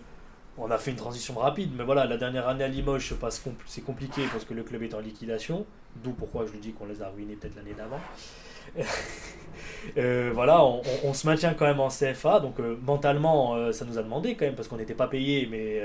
on 0.57 0.71
a 0.71 0.77
fait 0.77 0.91
une 0.91 0.97
transition 0.97 1.35
rapide, 1.35 1.71
mais 1.77 1.83
voilà, 1.83 2.05
la 2.05 2.17
dernière 2.17 2.47
année 2.47 2.63
à 2.63 2.67
Limoges, 2.67 3.13
c'est 3.67 3.83
compliqué 3.83 4.23
parce 4.31 4.45
que 4.45 4.53
le 4.53 4.63
club 4.63 4.83
est 4.83 4.93
en 4.93 4.99
liquidation. 4.99 5.65
D'où 6.03 6.11
pourquoi 6.11 6.45
je 6.45 6.51
lui 6.51 6.59
dis 6.59 6.73
qu'on 6.73 6.85
les 6.85 7.01
a 7.01 7.09
ruinés 7.09 7.35
peut-être 7.35 7.55
l'année 7.55 7.73
d'avant. 7.73 7.99
Euh, 9.97 10.31
voilà, 10.33 10.63
on, 10.63 11.13
se 11.13 11.25
maintient 11.25 11.53
quand 11.53 11.65
même 11.65 11.79
en 11.79 11.87
CFA, 11.87 12.41
donc 12.41 12.59
euh, 12.59 12.77
mentalement, 12.83 13.71
ça 13.71 13.85
nous 13.85 13.97
a 13.97 14.03
demandé 14.03 14.35
quand 14.35 14.45
même 14.45 14.55
parce 14.55 14.67
qu'on 14.67 14.77
n'était 14.77 14.93
pas 14.93 15.07
payé, 15.07 15.47
mais 15.49 15.81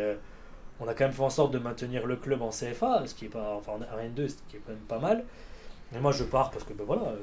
on 0.82 0.88
a 0.88 0.94
quand 0.94 1.04
même 1.04 1.12
fait 1.12 1.22
en 1.22 1.30
sorte 1.30 1.52
de 1.52 1.58
maintenir 1.58 2.06
le 2.06 2.16
club 2.16 2.42
en 2.42 2.50
CFA, 2.50 3.04
ce 3.06 3.14
qui 3.14 3.26
est 3.26 3.28
pas, 3.28 3.54
enfin 3.56 3.72
en 3.72 3.78
RN2, 3.78 4.28
ce 4.28 4.34
qui 4.48 4.56
est 4.56 4.60
quand 4.66 4.72
même 4.72 4.80
pas 4.88 4.98
mal. 4.98 5.24
Mais 5.92 6.00
moi 6.00 6.10
je 6.12 6.24
pars 6.24 6.50
parce 6.50 6.64
que 6.64 6.72
ben 6.72 6.84
voilà, 6.84 7.02
euh, 7.02 7.16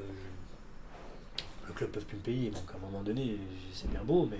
le 1.67 1.73
club 1.73 1.89
peut 1.89 1.99
plus 1.99 2.17
me 2.17 2.21
payer, 2.21 2.49
donc 2.51 2.63
à 2.73 2.77
un 2.77 2.89
moment 2.89 3.03
donné 3.03 3.37
c'est 3.73 3.89
bien 3.89 4.01
beau, 4.03 4.27
mais 4.31 4.37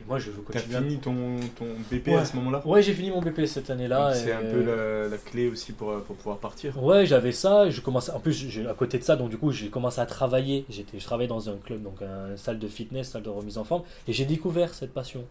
et 0.00 0.04
moi 0.06 0.18
je 0.18 0.30
veux 0.30 0.42
continuer. 0.42 0.64
T'as 0.70 0.80
fini 0.80 0.98
ton, 0.98 1.14
ton 1.56 1.66
BP 1.90 2.08
à 2.08 2.24
ce 2.24 2.36
moment-là 2.36 2.62
Ouais, 2.66 2.82
j'ai 2.82 2.92
fini 2.92 3.10
mon 3.10 3.20
BP 3.20 3.46
cette 3.46 3.70
année-là. 3.70 4.14
C'est 4.14 4.32
un 4.32 4.42
peu 4.42 4.62
la, 4.62 5.08
la, 5.08 5.16
clé 5.16 5.48
aussi 5.48 5.72
pour, 5.72 6.00
pour 6.02 6.16
pouvoir 6.16 6.38
partir. 6.38 6.82
Ouais, 6.82 7.06
j'avais 7.06 7.32
ça. 7.32 7.70
Je 7.70 7.80
commençais, 7.80 8.12
en 8.12 8.20
plus, 8.20 8.46
à 8.68 8.74
côté 8.74 8.98
de 8.98 9.04
ça, 9.04 9.16
donc 9.16 9.30
du 9.30 9.38
coup, 9.38 9.50
j'ai 9.52 9.68
commencé 9.68 10.00
à 10.00 10.06
travailler. 10.06 10.64
J'étais, 10.68 10.98
je 10.98 11.04
travaillais 11.04 11.28
dans 11.28 11.48
un 11.48 11.56
club, 11.56 11.82
donc 11.82 12.00
une 12.00 12.36
salle 12.36 12.58
de 12.58 12.68
fitness, 12.68 13.10
salle 13.10 13.22
de 13.22 13.30
remise 13.30 13.58
en 13.58 13.64
forme, 13.64 13.82
et 14.06 14.12
j'ai 14.12 14.24
découvert 14.24 14.74
cette 14.74 14.92
passion. 14.92 15.24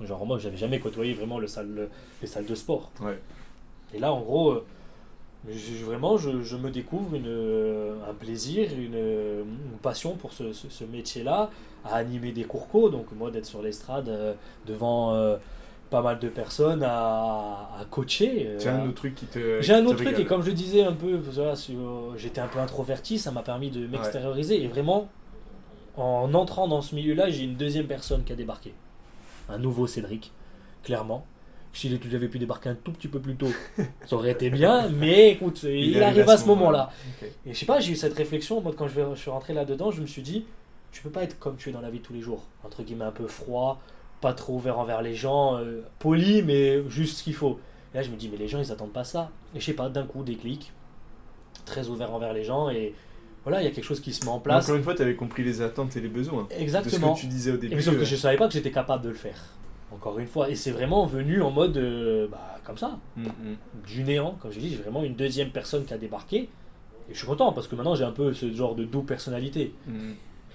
Genre, 0.00 0.26
moi, 0.26 0.38
j'avais 0.38 0.56
jamais 0.56 0.80
côtoyé 0.80 1.14
vraiment 1.14 1.38
le 1.38 1.46
salle, 1.46 1.88
les 2.20 2.26
salles 2.26 2.46
de 2.46 2.54
sport. 2.54 2.90
Et 3.94 3.98
là, 3.98 4.12
en 4.12 4.20
gros, 4.20 4.64
euh, 5.48 5.84
vraiment, 5.84 6.16
je, 6.16 6.56
me 6.56 6.70
découvre 6.70 7.14
une, 7.14 7.26
euh, 7.26 7.94
un 8.08 8.14
plaisir, 8.14 8.68
une, 8.76 9.44
passion 9.82 10.14
pour 10.14 10.32
ce, 10.32 10.52
ce, 10.52 10.84
métier-là, 10.84 11.50
à 11.84 11.96
animer 11.96 12.30
des 12.30 12.44
cours 12.44 12.90
donc 12.90 13.06
moi, 13.12 13.30
d'être 13.32 13.46
sur 13.46 13.62
l'estrade 13.62 14.08
euh, 14.08 14.34
devant 14.66 15.36
pas 15.90 16.00
mal 16.00 16.18
de 16.20 16.28
personnes 16.28 16.84
à, 16.84 17.68
coacher. 17.90 18.56
J'ai 18.58 18.68
un 18.68 18.86
autre 18.86 18.94
truc 18.94 19.14
qui 19.14 19.26
te. 19.26 19.60
J'ai 19.60 19.74
un 19.74 19.84
autre 19.84 20.02
truc, 20.02 20.18
et 20.18 20.24
comme 20.24 20.42
je 20.42 20.52
disais 20.52 20.84
un 20.84 20.92
peu, 20.92 21.20
j'étais 22.16 22.40
un 22.40 22.48
peu 22.48 22.60
introverti, 22.60 23.18
ça 23.18 23.30
m'a 23.30 23.42
permis 23.42 23.70
de 23.70 23.86
m'extérioriser. 23.86 24.62
Et 24.62 24.68
vraiment, 24.68 25.08
en 25.96 26.32
entrant 26.34 26.68
dans 26.68 26.80
ce 26.80 26.94
milieu-là, 26.94 27.30
j'ai 27.30 27.42
une 27.42 27.56
deuxième 27.56 27.86
personne 27.86 28.24
qui 28.24 28.32
a 28.32 28.36
débarqué 28.36 28.72
un 29.48 29.58
nouveau 29.58 29.86
Cédric, 29.86 30.32
clairement. 30.84 31.26
S'il 31.72 31.98
avait 32.14 32.28
pu 32.28 32.38
débarquer 32.38 32.68
un 32.68 32.74
tout 32.74 32.92
petit 32.92 33.08
peu 33.08 33.18
plus 33.18 33.34
tôt, 33.34 33.48
ça 34.06 34.16
aurait 34.16 34.32
été 34.32 34.50
bien, 34.50 34.90
mais 34.90 35.30
écoute, 35.30 35.62
il, 35.62 36.02
arrive 36.02 36.28
à 36.28 36.36
ce 36.36 36.46
moment-là. 36.46 36.90
Et 37.46 37.54
je 37.54 37.58
sais 37.58 37.66
pas, 37.66 37.80
j'ai 37.80 37.92
eu 37.92 37.96
cette 37.96 38.14
réflexion, 38.14 38.60
moi, 38.60 38.72
quand 38.76 38.88
je, 38.88 39.00
je 39.14 39.20
suis 39.20 39.30
rentré 39.30 39.54
là-dedans, 39.54 39.90
je 39.90 40.02
me 40.02 40.06
suis 40.06 40.22
dit, 40.22 40.44
tu 40.92 41.02
peux 41.02 41.10
pas 41.10 41.22
être 41.22 41.38
comme 41.38 41.56
tu 41.56 41.70
es 41.70 41.72
dans 41.72 41.80
la 41.80 41.90
vie 41.90 41.98
de 41.98 42.04
tous 42.04 42.12
les 42.12 42.20
jours, 42.20 42.44
entre 42.62 42.82
guillemets 42.82 43.06
un 43.06 43.10
peu 43.12 43.26
froid, 43.26 43.80
pas 44.20 44.34
trop 44.34 44.54
ouvert 44.54 44.78
envers 44.78 45.02
les 45.02 45.14
gens, 45.14 45.56
euh, 45.56 45.80
poli, 45.98 46.42
mais 46.42 46.86
juste 46.88 47.18
ce 47.18 47.24
qu'il 47.24 47.34
faut. 47.34 47.58
Et 47.94 47.96
là, 47.96 48.02
je 48.02 48.10
me 48.10 48.16
dis, 48.16 48.28
mais 48.28 48.36
les 48.36 48.48
gens, 48.48 48.58
ils 48.58 48.70
attendent 48.70 48.92
pas 48.92 49.04
ça. 49.04 49.30
Et 49.54 49.60
je 49.60 49.64
sais 49.64 49.72
pas, 49.72 49.88
d'un 49.88 50.04
coup, 50.04 50.22
déclic, 50.22 50.72
très 51.64 51.88
ouvert 51.88 52.12
envers 52.12 52.34
les 52.34 52.44
gens, 52.44 52.68
et 52.68 52.94
voilà, 53.44 53.60
il 53.60 53.64
y 53.64 53.68
a 53.68 53.70
quelque 53.70 53.84
chose 53.84 54.00
qui 54.00 54.12
se 54.12 54.24
met 54.24 54.30
en 54.30 54.38
place. 54.38 54.64
Encore 54.64 54.76
une 54.76 54.84
fois, 54.84 54.94
tu 54.94 55.02
avais 55.02 55.16
compris 55.16 55.42
les 55.42 55.62
attentes 55.62 55.96
et 55.96 56.00
les 56.00 56.08
besoins. 56.08 56.46
Exactement. 56.50 57.12
De 57.12 57.16
ce 57.16 57.22
que 57.22 57.26
tu 57.26 57.32
disais 57.32 57.50
au 57.50 57.56
début. 57.56 57.72
Et 57.72 57.76
mais 57.76 57.82
sauf 57.82 57.98
que 57.98 58.04
je 58.04 58.16
savais 58.16 58.36
pas 58.36 58.46
que 58.46 58.52
j'étais 58.52 58.70
capable 58.70 59.02
de 59.02 59.08
le 59.08 59.14
faire. 59.14 59.38
Encore 59.94 60.18
une 60.18 60.26
fois. 60.26 60.48
Et 60.50 60.54
c'est 60.54 60.70
vraiment 60.70 61.06
venu 61.06 61.42
en 61.42 61.50
mode, 61.50 61.76
euh, 61.76 62.26
bah, 62.28 62.58
comme 62.64 62.78
ça, 62.78 62.98
mm, 63.16 63.24
mm. 63.24 63.56
du 63.86 64.04
néant. 64.04 64.36
Comme 64.40 64.52
je 64.52 64.58
dis, 64.58 64.70
j'ai 64.70 64.76
vraiment 64.76 65.02
une 65.02 65.14
deuxième 65.14 65.50
personne 65.50 65.84
qui 65.84 65.94
a 65.94 65.98
débarqué. 65.98 66.48
Et 67.10 67.12
je 67.12 67.18
suis 67.18 67.26
content 67.26 67.52
parce 67.52 67.66
que 67.66 67.74
maintenant 67.74 67.94
j'ai 67.94 68.04
un 68.04 68.12
peu 68.12 68.32
ce 68.32 68.52
genre 68.52 68.74
de 68.74 68.84
double 68.84 69.06
personnalité. 69.06 69.74
Mm. 69.86 70.12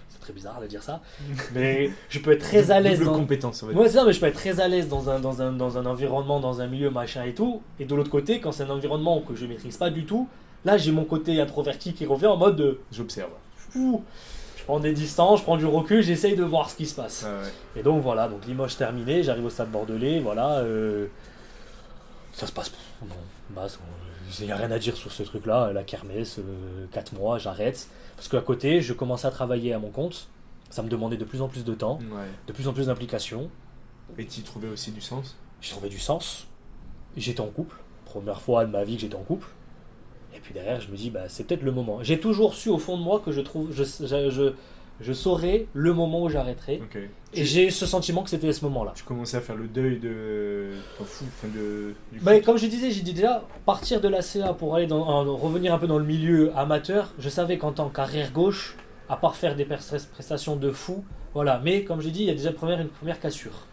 C'est 0.10 0.20
très 0.20 0.34
bizarre 0.34 0.62
de 0.62 0.68
dire 0.68 0.82
ça. 0.82 1.02
Mais 1.54 1.92
je 2.10 2.20
peux 2.20 2.32
être 2.32 2.42
très 2.42 2.72
à 2.72 2.80
l'aise 2.80 3.00
Double 3.00 3.12
dans. 3.12 3.18
compétence. 3.18 3.62
Ouais, 3.64 3.74
c'est 3.88 3.96
ça, 3.96 4.06
mais 4.06 4.14
je 4.14 4.20
peux 4.20 4.26
être 4.26 4.36
très 4.36 4.60
à 4.62 4.68
l'aise 4.68 4.88
dans 4.88 5.10
un, 5.10 5.20
dans, 5.20 5.42
un, 5.42 5.52
dans 5.52 5.78
un 5.78 5.86
environnement, 5.86 6.40
dans 6.40 6.62
un 6.62 6.68
milieu, 6.68 6.90
machin 6.90 7.24
et 7.26 7.34
tout. 7.34 7.62
Et 7.80 7.86
de 7.86 7.94
l'autre 7.94 8.10
côté, 8.10 8.40
quand 8.40 8.54
c'est 8.54 8.64
un 8.64 8.70
environnement 8.70 9.22
que 9.22 9.36
je 9.36 9.46
maîtrise 9.46 9.76
pas 9.76 9.90
du 9.90 10.06
tout, 10.06 10.30
là 10.64 10.78
j'ai 10.78 10.92
mon 10.92 11.04
côté 11.04 11.40
introverti 11.42 11.94
qui 11.94 12.06
revient 12.06 12.28
en 12.28 12.38
mode 12.38 12.56
de. 12.56 12.80
J'observe. 12.92 13.32
Ouh, 13.76 14.02
prends 14.68 14.80
des 14.80 14.94
distances, 14.94 15.40
je 15.40 15.44
prends 15.44 15.58
du 15.58 15.66
recul, 15.66 16.02
j'essaye 16.04 16.36
de 16.36 16.44
voir 16.44 16.70
ce 16.70 16.76
qui 16.76 16.86
se 16.86 16.94
passe. 16.96 17.26
Ah 17.26 17.42
ouais. 17.42 17.80
Et 17.80 17.84
donc 17.84 18.02
voilà, 18.04 18.28
donc 18.28 18.46
Limoges 18.46 18.78
terminé, 18.78 19.24
j'arrive 19.24 19.46
au 19.46 19.50
stade 19.50 19.72
bordelais, 19.72 20.20
voilà. 20.20 20.60
euh, 20.60 21.08
ça 22.34 22.46
se 22.48 22.52
passe. 22.52 22.72
Bon, 23.02 23.16
bah, 23.50 23.68
il 24.40 24.46
n'y 24.46 24.52
a 24.52 24.56
rien 24.58 24.70
à 24.72 24.78
dire 24.78 24.96
sur 24.98 25.12
ce 25.12 25.24
truc-là, 25.24 25.72
la 25.74 25.84
kermesse, 25.84 26.40
4 26.92 27.14
mois, 27.14 27.38
j'arrête. 27.40 27.88
Parce 28.16 28.28
qu'à 28.28 28.42
côté, 28.42 28.82
je 28.82 28.94
commençais 28.94 29.28
à 29.28 29.32
travailler 29.32 29.74
à 29.74 29.80
mon 29.80 29.90
compte. 29.90 30.28
Ça 30.70 30.84
me 30.84 30.90
demandait 30.90 31.18
de 31.18 31.24
plus 31.24 31.42
en 31.42 31.48
plus 31.48 31.64
de 31.64 31.74
temps, 31.74 32.00
Ouais. 32.12 32.26
de 32.46 32.52
plus 32.54 32.68
en 32.68 32.74
plus 32.74 32.88
d'implication. 32.88 33.50
Et 34.18 34.26
tu 34.26 34.42
y 34.42 34.44
trouvais 34.44 34.68
aussi 34.68 34.92
du 34.92 35.00
sens? 35.02 35.36
J'ai 35.62 35.72
trouvé 35.72 35.88
du 35.90 36.00
sens. 36.00 36.46
J'étais 37.16 37.40
en 37.42 37.48
couple. 37.48 37.78
Première 38.06 38.42
fois 38.42 38.66
de 38.66 38.72
ma 38.72 38.84
vie 38.84 38.96
que 38.96 39.02
j'étais 39.02 39.16
en 39.16 39.24
couple. 39.24 39.48
Et 40.38 40.40
puis 40.40 40.54
derrière, 40.54 40.80
je 40.80 40.90
me 40.92 40.96
dis, 40.96 41.10
bah, 41.10 41.24
c'est 41.28 41.46
peut-être 41.48 41.64
le 41.64 41.72
moment. 41.72 42.00
J'ai 42.04 42.20
toujours 42.20 42.54
su 42.54 42.70
au 42.70 42.78
fond 42.78 42.96
de 42.98 43.04
moi 43.04 43.22
que 43.26 43.32
je 43.32 43.42
trouve, 43.42 43.72
je, 43.74 43.84
je, 43.84 44.30
je, 44.30 44.54
je 45.02 45.14
saurais 45.14 45.66
le 45.74 45.94
moment 45.94 46.22
où 46.24 46.30
j'arrêterai. 46.30 46.80
Et 47.34 47.44
j'ai 47.44 47.70
ce 47.72 47.86
sentiment 47.88 48.22
que 48.24 48.30
c'était 48.30 48.54
ce 48.54 48.64
moment-là. 48.66 48.94
Tu 48.96 49.04
commençais 49.04 49.38
à 49.38 49.42
faire 49.42 49.56
le 49.56 49.68
deuil 49.68 49.98
de 50.00 50.70
ton 50.98 51.04
fou, 51.04 51.26
enfin 51.28 51.48
de. 51.54 51.94
Du 52.14 52.20
Bah, 52.20 52.40
comme 52.42 52.58
je 52.58 52.68
disais, 52.68 52.92
j'ai 52.92 53.02
dit 53.02 53.14
déjà, 53.14 53.44
partir 53.66 54.00
de 54.00 54.08
la 54.08 54.22
CA 54.22 54.54
pour 54.54 54.76
aller 54.76 54.86
dans, 54.88 55.02
en- 55.08 55.36
revenir 55.36 55.74
un 55.74 55.80
peu 55.80 55.88
dans 55.88 55.98
le 56.00 56.06
milieu 56.06 56.52
amateur, 56.56 57.14
je 57.20 57.30
savais 57.30 57.58
qu'en 57.58 57.72
tant 57.72 57.90
qu'arrière 57.90 58.32
gauche, 58.32 58.76
à 59.10 59.18
part 59.18 59.36
faire 59.36 59.56
des 59.56 59.66
pres- 59.66 60.08
prestations 60.10 60.56
de 60.56 60.70
fou, 60.72 61.04
voilà. 61.34 61.60
Mais 61.64 61.84
comme 61.84 62.00
j'ai 62.02 62.12
dit, 62.12 62.22
il 62.22 62.28
y 62.28 62.32
a 62.32 62.34
déjà 62.36 62.52
première, 62.54 62.80
une 62.80 62.90
première 62.90 63.20
cassure. 63.20 63.66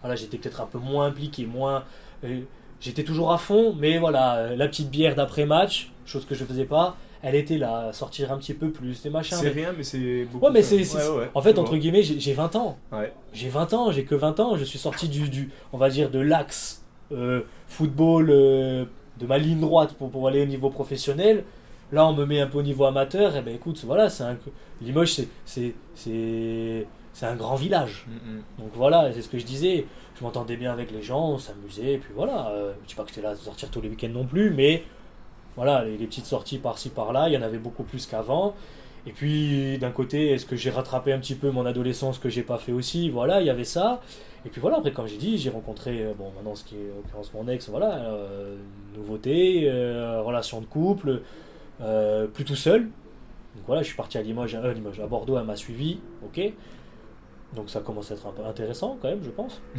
Voilà, 0.00 0.16
j'étais 0.16 0.38
peut-être 0.38 0.62
un 0.62 0.66
peu 0.66 0.78
moins 0.78 1.06
impliqué, 1.06 1.44
moins. 1.46 1.84
euh, 2.24 2.40
j'étais 2.80 3.04
toujours 3.04 3.32
à 3.32 3.38
fond, 3.38 3.74
mais 3.78 3.98
voilà, 3.98 4.36
euh, 4.36 4.56
la 4.56 4.66
petite 4.68 4.90
bière 4.90 5.14
d'après-match, 5.14 5.92
chose 6.06 6.24
que 6.24 6.34
je 6.34 6.44
faisais 6.44 6.64
pas, 6.64 6.96
elle 7.22 7.34
était 7.34 7.58
là, 7.58 7.88
à 7.88 7.92
sortir 7.92 8.32
un 8.32 8.38
petit 8.38 8.54
peu 8.54 8.70
plus, 8.70 9.02
des 9.02 9.10
machins. 9.10 9.36
C'est 9.36 9.54
mais- 9.54 9.62
rien, 9.62 9.72
mais 9.76 9.82
c'est 9.84 10.24
beaucoup. 10.32 10.46
Ouais, 10.46 10.50
mais 10.52 10.62
c'est. 10.62 10.76
Ouais, 10.96 11.18
ouais, 11.18 11.30
en 11.34 11.42
fait, 11.42 11.58
entre 11.58 11.76
guillemets, 11.76 12.02
j'ai 12.02 12.18
j'ai 12.18 12.32
20 12.32 12.56
ans. 12.56 12.78
Ouais. 12.92 13.12
J'ai 13.34 13.48
20 13.50 13.74
ans, 13.74 13.92
j'ai 13.92 14.04
que 14.04 14.14
20 14.14 14.40
ans, 14.40 14.56
je 14.56 14.64
suis 14.64 14.78
sorti 14.78 15.08
du, 15.08 15.28
du 15.28 15.50
on 15.72 15.78
va 15.78 15.90
dire, 15.90 16.10
de 16.10 16.18
l'axe 16.18 16.82
euh, 17.12 17.42
football 17.68 18.30
euh, 18.30 18.84
de 19.18 19.26
ma 19.26 19.36
ligne 19.36 19.60
droite 19.60 19.92
pour, 19.94 20.10
pour 20.10 20.26
aller 20.28 20.40
au 20.42 20.46
niveau 20.46 20.70
professionnel. 20.70 21.44
Là, 21.92 22.06
on 22.06 22.14
me 22.14 22.24
met 22.24 22.40
un 22.40 22.46
peu 22.46 22.58
au 22.58 22.62
niveau 22.62 22.84
amateur, 22.84 23.36
et 23.36 23.42
ben 23.42 23.54
écoute, 23.54 23.82
voilà, 23.84 24.08
c'est 24.08 24.22
un, 24.22 24.38
Limoges, 24.80 25.12
c'est- 25.12 25.28
c'est 25.44 25.74
c'est 25.94 26.86
c'est 27.12 27.26
un 27.26 27.34
grand 27.36 27.56
village. 27.56 28.06
Mm, 28.08 28.12
mm. 28.12 28.42
Donc 28.60 28.70
voilà, 28.74 29.12
c'est 29.12 29.20
ce 29.20 29.28
que 29.28 29.38
je 29.38 29.44
disais. 29.44 29.86
Je 30.20 30.24
m'entendais 30.24 30.56
bien 30.56 30.70
avec 30.70 30.90
les 30.90 31.00
gens, 31.02 31.30
on 31.30 31.38
s'amusait, 31.38 31.94
et 31.94 31.98
puis 31.98 32.12
voilà. 32.14 32.50
euh, 32.50 32.72
je 32.82 32.88
dis 32.88 32.94
pas 32.94 33.04
que 33.04 33.08
j'étais 33.08 33.22
là 33.22 33.30
à 33.30 33.36
sortir 33.36 33.70
tous 33.70 33.80
les 33.80 33.88
week-ends 33.88 34.10
non 34.10 34.26
plus, 34.26 34.50
mais 34.50 34.84
voilà, 35.56 35.82
les, 35.84 36.06
petites 36.06 36.26
sorties 36.26 36.58
par-ci 36.58 36.90
par-là, 36.90 37.28
il 37.28 37.32
y 37.32 37.38
en 37.38 37.42
avait 37.42 37.58
beaucoup 37.58 37.84
plus 37.84 38.06
qu'avant. 38.06 38.54
Et 39.06 39.12
puis 39.12 39.78
d'un 39.78 39.90
côté, 39.90 40.30
est-ce 40.32 40.44
que 40.44 40.56
j'ai 40.56 40.68
rattrapé 40.68 41.12
un 41.14 41.18
petit 41.18 41.34
peu 41.34 41.50
mon 41.50 41.64
adolescence 41.64 42.18
que 42.18 42.28
j'ai 42.28 42.42
pas 42.42 42.58
fait 42.58 42.72
aussi? 42.72 43.08
Voilà, 43.08 43.40
il 43.40 43.46
y 43.46 43.50
avait 43.50 43.64
ça. 43.64 44.02
Et 44.44 44.50
puis 44.50 44.60
voilà, 44.60 44.76
après, 44.76 44.92
comme 44.92 45.06
j'ai 45.06 45.16
dit, 45.16 45.38
j'ai 45.38 45.50
rencontré, 45.50 46.02
euh, 46.02 46.12
bon, 46.16 46.30
maintenant 46.36 46.54
ce 46.54 46.64
qui 46.64 46.76
est 46.76 46.92
en 46.92 46.96
l'occurrence 46.96 47.32
mon 47.32 47.48
ex, 47.48 47.70
voilà, 47.70 47.94
euh, 47.94 48.56
nouveauté, 48.94 49.70
relation 50.22 50.60
de 50.60 50.66
couple, 50.66 51.22
plus 52.34 52.44
tout 52.44 52.56
seul. 52.56 52.90
Donc 53.54 53.64
voilà, 53.66 53.82
je 53.82 53.88
suis 53.88 53.96
parti 53.96 54.16
à 54.18 54.22
Limoges, 54.22 54.54
euh, 54.54 54.72
Limoges, 54.72 55.00
à 55.00 55.06
Bordeaux, 55.06 55.38
elle 55.38 55.44
m'a 55.44 55.56
suivi, 55.56 55.98
ok. 56.24 56.52
Donc 57.54 57.68
ça 57.70 57.80
commence 57.80 58.10
à 58.10 58.14
être 58.14 58.26
un 58.26 58.32
peu 58.32 58.44
intéressant 58.44 58.96
quand 59.00 59.08
même, 59.08 59.22
je 59.24 59.30
pense. 59.30 59.60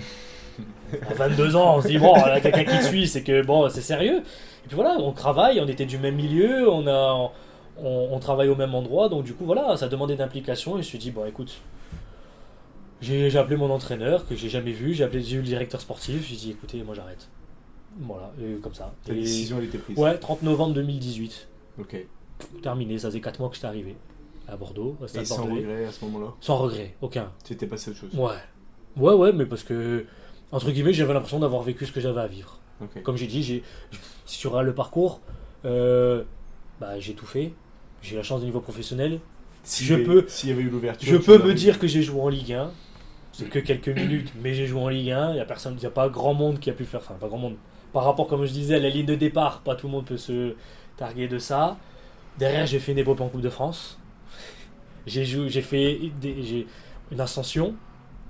À 1.09 1.13
22 1.13 1.55
ans, 1.55 1.78
on 1.78 1.82
se 1.82 1.88
dit, 1.88 1.97
bon, 1.97 2.13
quelqu'un 2.43 2.65
qui 2.65 2.78
te 2.78 2.84
suit, 2.84 3.07
c'est 3.07 3.24
que 3.24 3.41
bon, 3.43 3.69
c'est 3.69 3.82
sérieux. 3.82 4.17
Et 4.17 4.67
puis 4.67 4.76
voilà, 4.76 4.97
on 4.99 5.13
travaille, 5.13 5.59
on 5.61 5.67
était 5.67 5.86
du 5.86 5.97
même 5.97 6.15
milieu, 6.15 6.69
on, 6.69 6.86
a, 6.86 7.32
on, 7.78 8.09
on 8.11 8.19
travaille 8.19 8.49
au 8.49 8.55
même 8.57 8.76
endroit, 8.76 9.07
donc 9.07 9.24
du 9.24 9.34
coup, 9.34 9.45
voilà, 9.45 9.78
ça 9.78 9.88
demandait 9.88 10.17
d'implication. 10.17 10.72
Et 10.72 10.74
je 10.74 10.78
me 10.80 10.84
suis 10.84 10.97
dit, 10.99 11.09
bon, 11.09 11.26
écoute, 11.26 11.61
j'ai 13.01 13.36
appelé 13.38 13.55
mon 13.55 13.69
entraîneur, 13.72 14.28
que 14.28 14.36
j'ai 14.36 14.49
jamais 14.49 14.74
vu, 14.74 14.93
j'ai 14.93 15.03
appelé 15.05 15.34
eu 15.34 15.38
le 15.38 15.43
directeur 15.43 15.80
sportif, 15.82 16.28
j'ai 16.28 16.36
dit, 16.36 16.51
écoutez, 16.51 16.84
moi 16.84 16.93
j'arrête. 16.93 17.30
Voilà, 17.99 18.32
et 18.41 18.55
comme 18.59 18.74
ça. 18.74 18.93
Et- 19.09 19.13
décision, 19.13 19.57
elle 19.59 19.65
était 19.65 19.78
prise. 19.78 19.97
ouais, 19.97 20.17
30 20.17 20.43
novembre 20.43 20.74
2018, 20.76 21.47
Ok. 21.80 21.95
Terminé, 22.61 22.99
ça 22.99 23.07
faisait 23.07 23.22
4 23.22 23.39
mois 23.39 23.49
que 23.49 23.55
j'étais 23.55 23.67
arrivé 23.67 23.95
à 24.51 24.57
Bordeaux, 24.57 24.97
au 25.01 25.07
stade 25.07 25.25
sans 25.25 25.37
bordelais. 25.37 25.61
regret 25.61 25.85
à 25.85 25.91
ce 25.91 26.03
moment-là 26.05 26.33
Sans 26.41 26.57
regret, 26.57 26.95
aucun. 27.01 27.31
Tu 27.45 27.53
étais 27.53 27.67
passé 27.67 27.89
à 27.89 27.91
autre 27.91 28.01
chose 28.01 28.13
Ouais. 28.13 28.35
Ouais, 28.97 29.13
ouais, 29.13 29.31
mais 29.31 29.45
parce 29.45 29.63
que, 29.63 30.05
entre 30.51 30.69
guillemets, 30.71 30.91
j'avais 30.93 31.13
l'impression 31.13 31.39
d'avoir 31.39 31.61
vécu 31.63 31.85
ce 31.85 31.91
que 31.91 32.01
j'avais 32.01 32.21
à 32.21 32.27
vivre. 32.27 32.59
Comme 33.03 33.15
j'ai 33.15 33.27
dit, 33.27 33.43
j'ai, 33.43 33.63
si 34.25 34.39
tu 34.39 34.47
regardes 34.47 34.65
le 34.65 34.73
parcours, 34.73 35.21
euh, 35.65 36.23
bah, 36.79 36.99
j'ai 36.99 37.13
tout 37.13 37.25
fait. 37.27 37.53
J'ai 38.01 38.15
la 38.17 38.23
chance 38.23 38.39
du 38.41 38.47
niveau 38.47 38.59
professionnel. 38.59 39.19
S'il 39.63 39.85
je 39.85 39.93
y 39.93 39.95
avait- 39.97 40.03
peux- 40.03 40.25
S'il 40.27 40.49
y 40.49 40.51
avait 40.51 40.63
eu 40.63 40.69
l'ouverture. 40.69 41.07
Je 41.07 41.15
peux 41.17 41.37
me 41.37 41.53
dire 41.53 41.77
que 41.79 41.85
j'ai 41.87 42.01
joué 42.01 42.19
en 42.19 42.29
Ligue 42.29 42.53
1. 42.53 42.71
C'est 43.33 43.47
que 43.47 43.59
quelques 43.59 43.87
minutes, 43.89 44.33
mais 44.41 44.53
j'ai 44.55 44.65
joué 44.65 44.81
en 44.81 44.89
Ligue 44.89 45.11
1. 45.11 45.29
Il 45.29 45.33
n'y 45.35 45.39
a 45.39 45.45
personne, 45.45 45.75
il 45.77 45.83
y 45.83 45.85
a 45.85 45.91
pas 45.91 46.09
grand 46.09 46.33
monde 46.33 46.59
qui 46.59 46.69
a 46.69 46.73
pu 46.73 46.83
faire. 46.85 46.99
Enfin, 47.01 47.13
pas 47.13 47.27
grand 47.27 47.37
monde. 47.37 47.55
Par 47.93 48.03
rapport, 48.03 48.27
comme 48.27 48.43
je 48.45 48.51
disais, 48.51 48.75
à 48.75 48.79
la 48.79 48.89
ligne 48.89 49.05
de 49.05 49.15
départ, 49.15 49.61
pas 49.61 49.75
tout 49.75 49.85
le 49.87 49.91
monde 49.91 50.05
peut 50.05 50.17
se 50.17 50.55
targuer 50.97 51.27
de 51.27 51.37
ça. 51.37 51.77
Derrière, 52.39 52.65
j'ai 52.65 52.79
fait 52.79 52.93
une 52.93 52.97
épopée 52.97 53.21
en 53.23 53.29
Coupe 53.29 53.41
de 53.41 53.49
France. 53.49 53.99
J'ai 55.07 55.25
joué, 55.25 55.49
j'ai 55.49 55.61
fait 55.61 55.99
des- 56.21 56.67
une 57.11 57.19
ascension. 57.19 57.75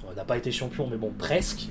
On 0.10 0.14
n'a 0.16 0.24
pas 0.24 0.38
été 0.38 0.52
champion, 0.52 0.88
mais 0.90 0.98
bon, 0.98 1.12
presque. 1.18 1.68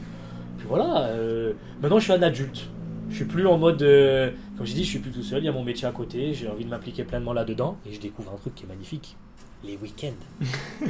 Puis 0.59 0.67
voilà. 0.69 1.05
euh, 1.09 1.53
maintenant, 1.83 1.99
je 1.99 2.05
suis 2.05 2.13
un 2.13 2.23
adulte. 2.23 2.69
Je 3.09 3.17
suis 3.17 3.25
plus 3.25 3.47
en 3.47 3.59
mode, 3.59 3.83
euh, 3.83 4.31
comme 4.57 4.67
j'ai 4.67 4.75
dit, 4.75 4.85
je 4.85 4.91
suis 4.91 4.99
plus 5.01 5.11
tout 5.11 5.23
seul. 5.23 5.43
Il 5.43 5.47
y 5.47 5.49
a 5.49 5.53
mon 5.53 5.65
métier 5.65 5.89
à 5.89 5.91
côté. 5.93 6.33
J'ai 6.35 6.49
envie 6.49 6.65
de 6.65 6.71
m'impliquer 6.71 7.03
pleinement 7.05 7.33
là-dedans, 7.33 7.77
et 7.87 7.93
je 7.93 7.99
découvre 8.01 8.33
un 8.33 8.37
truc 8.37 8.55
qui 8.55 8.65
est 8.65 8.69
magnifique 8.69 9.17
les 9.65 9.77
week-ends. 9.77 10.13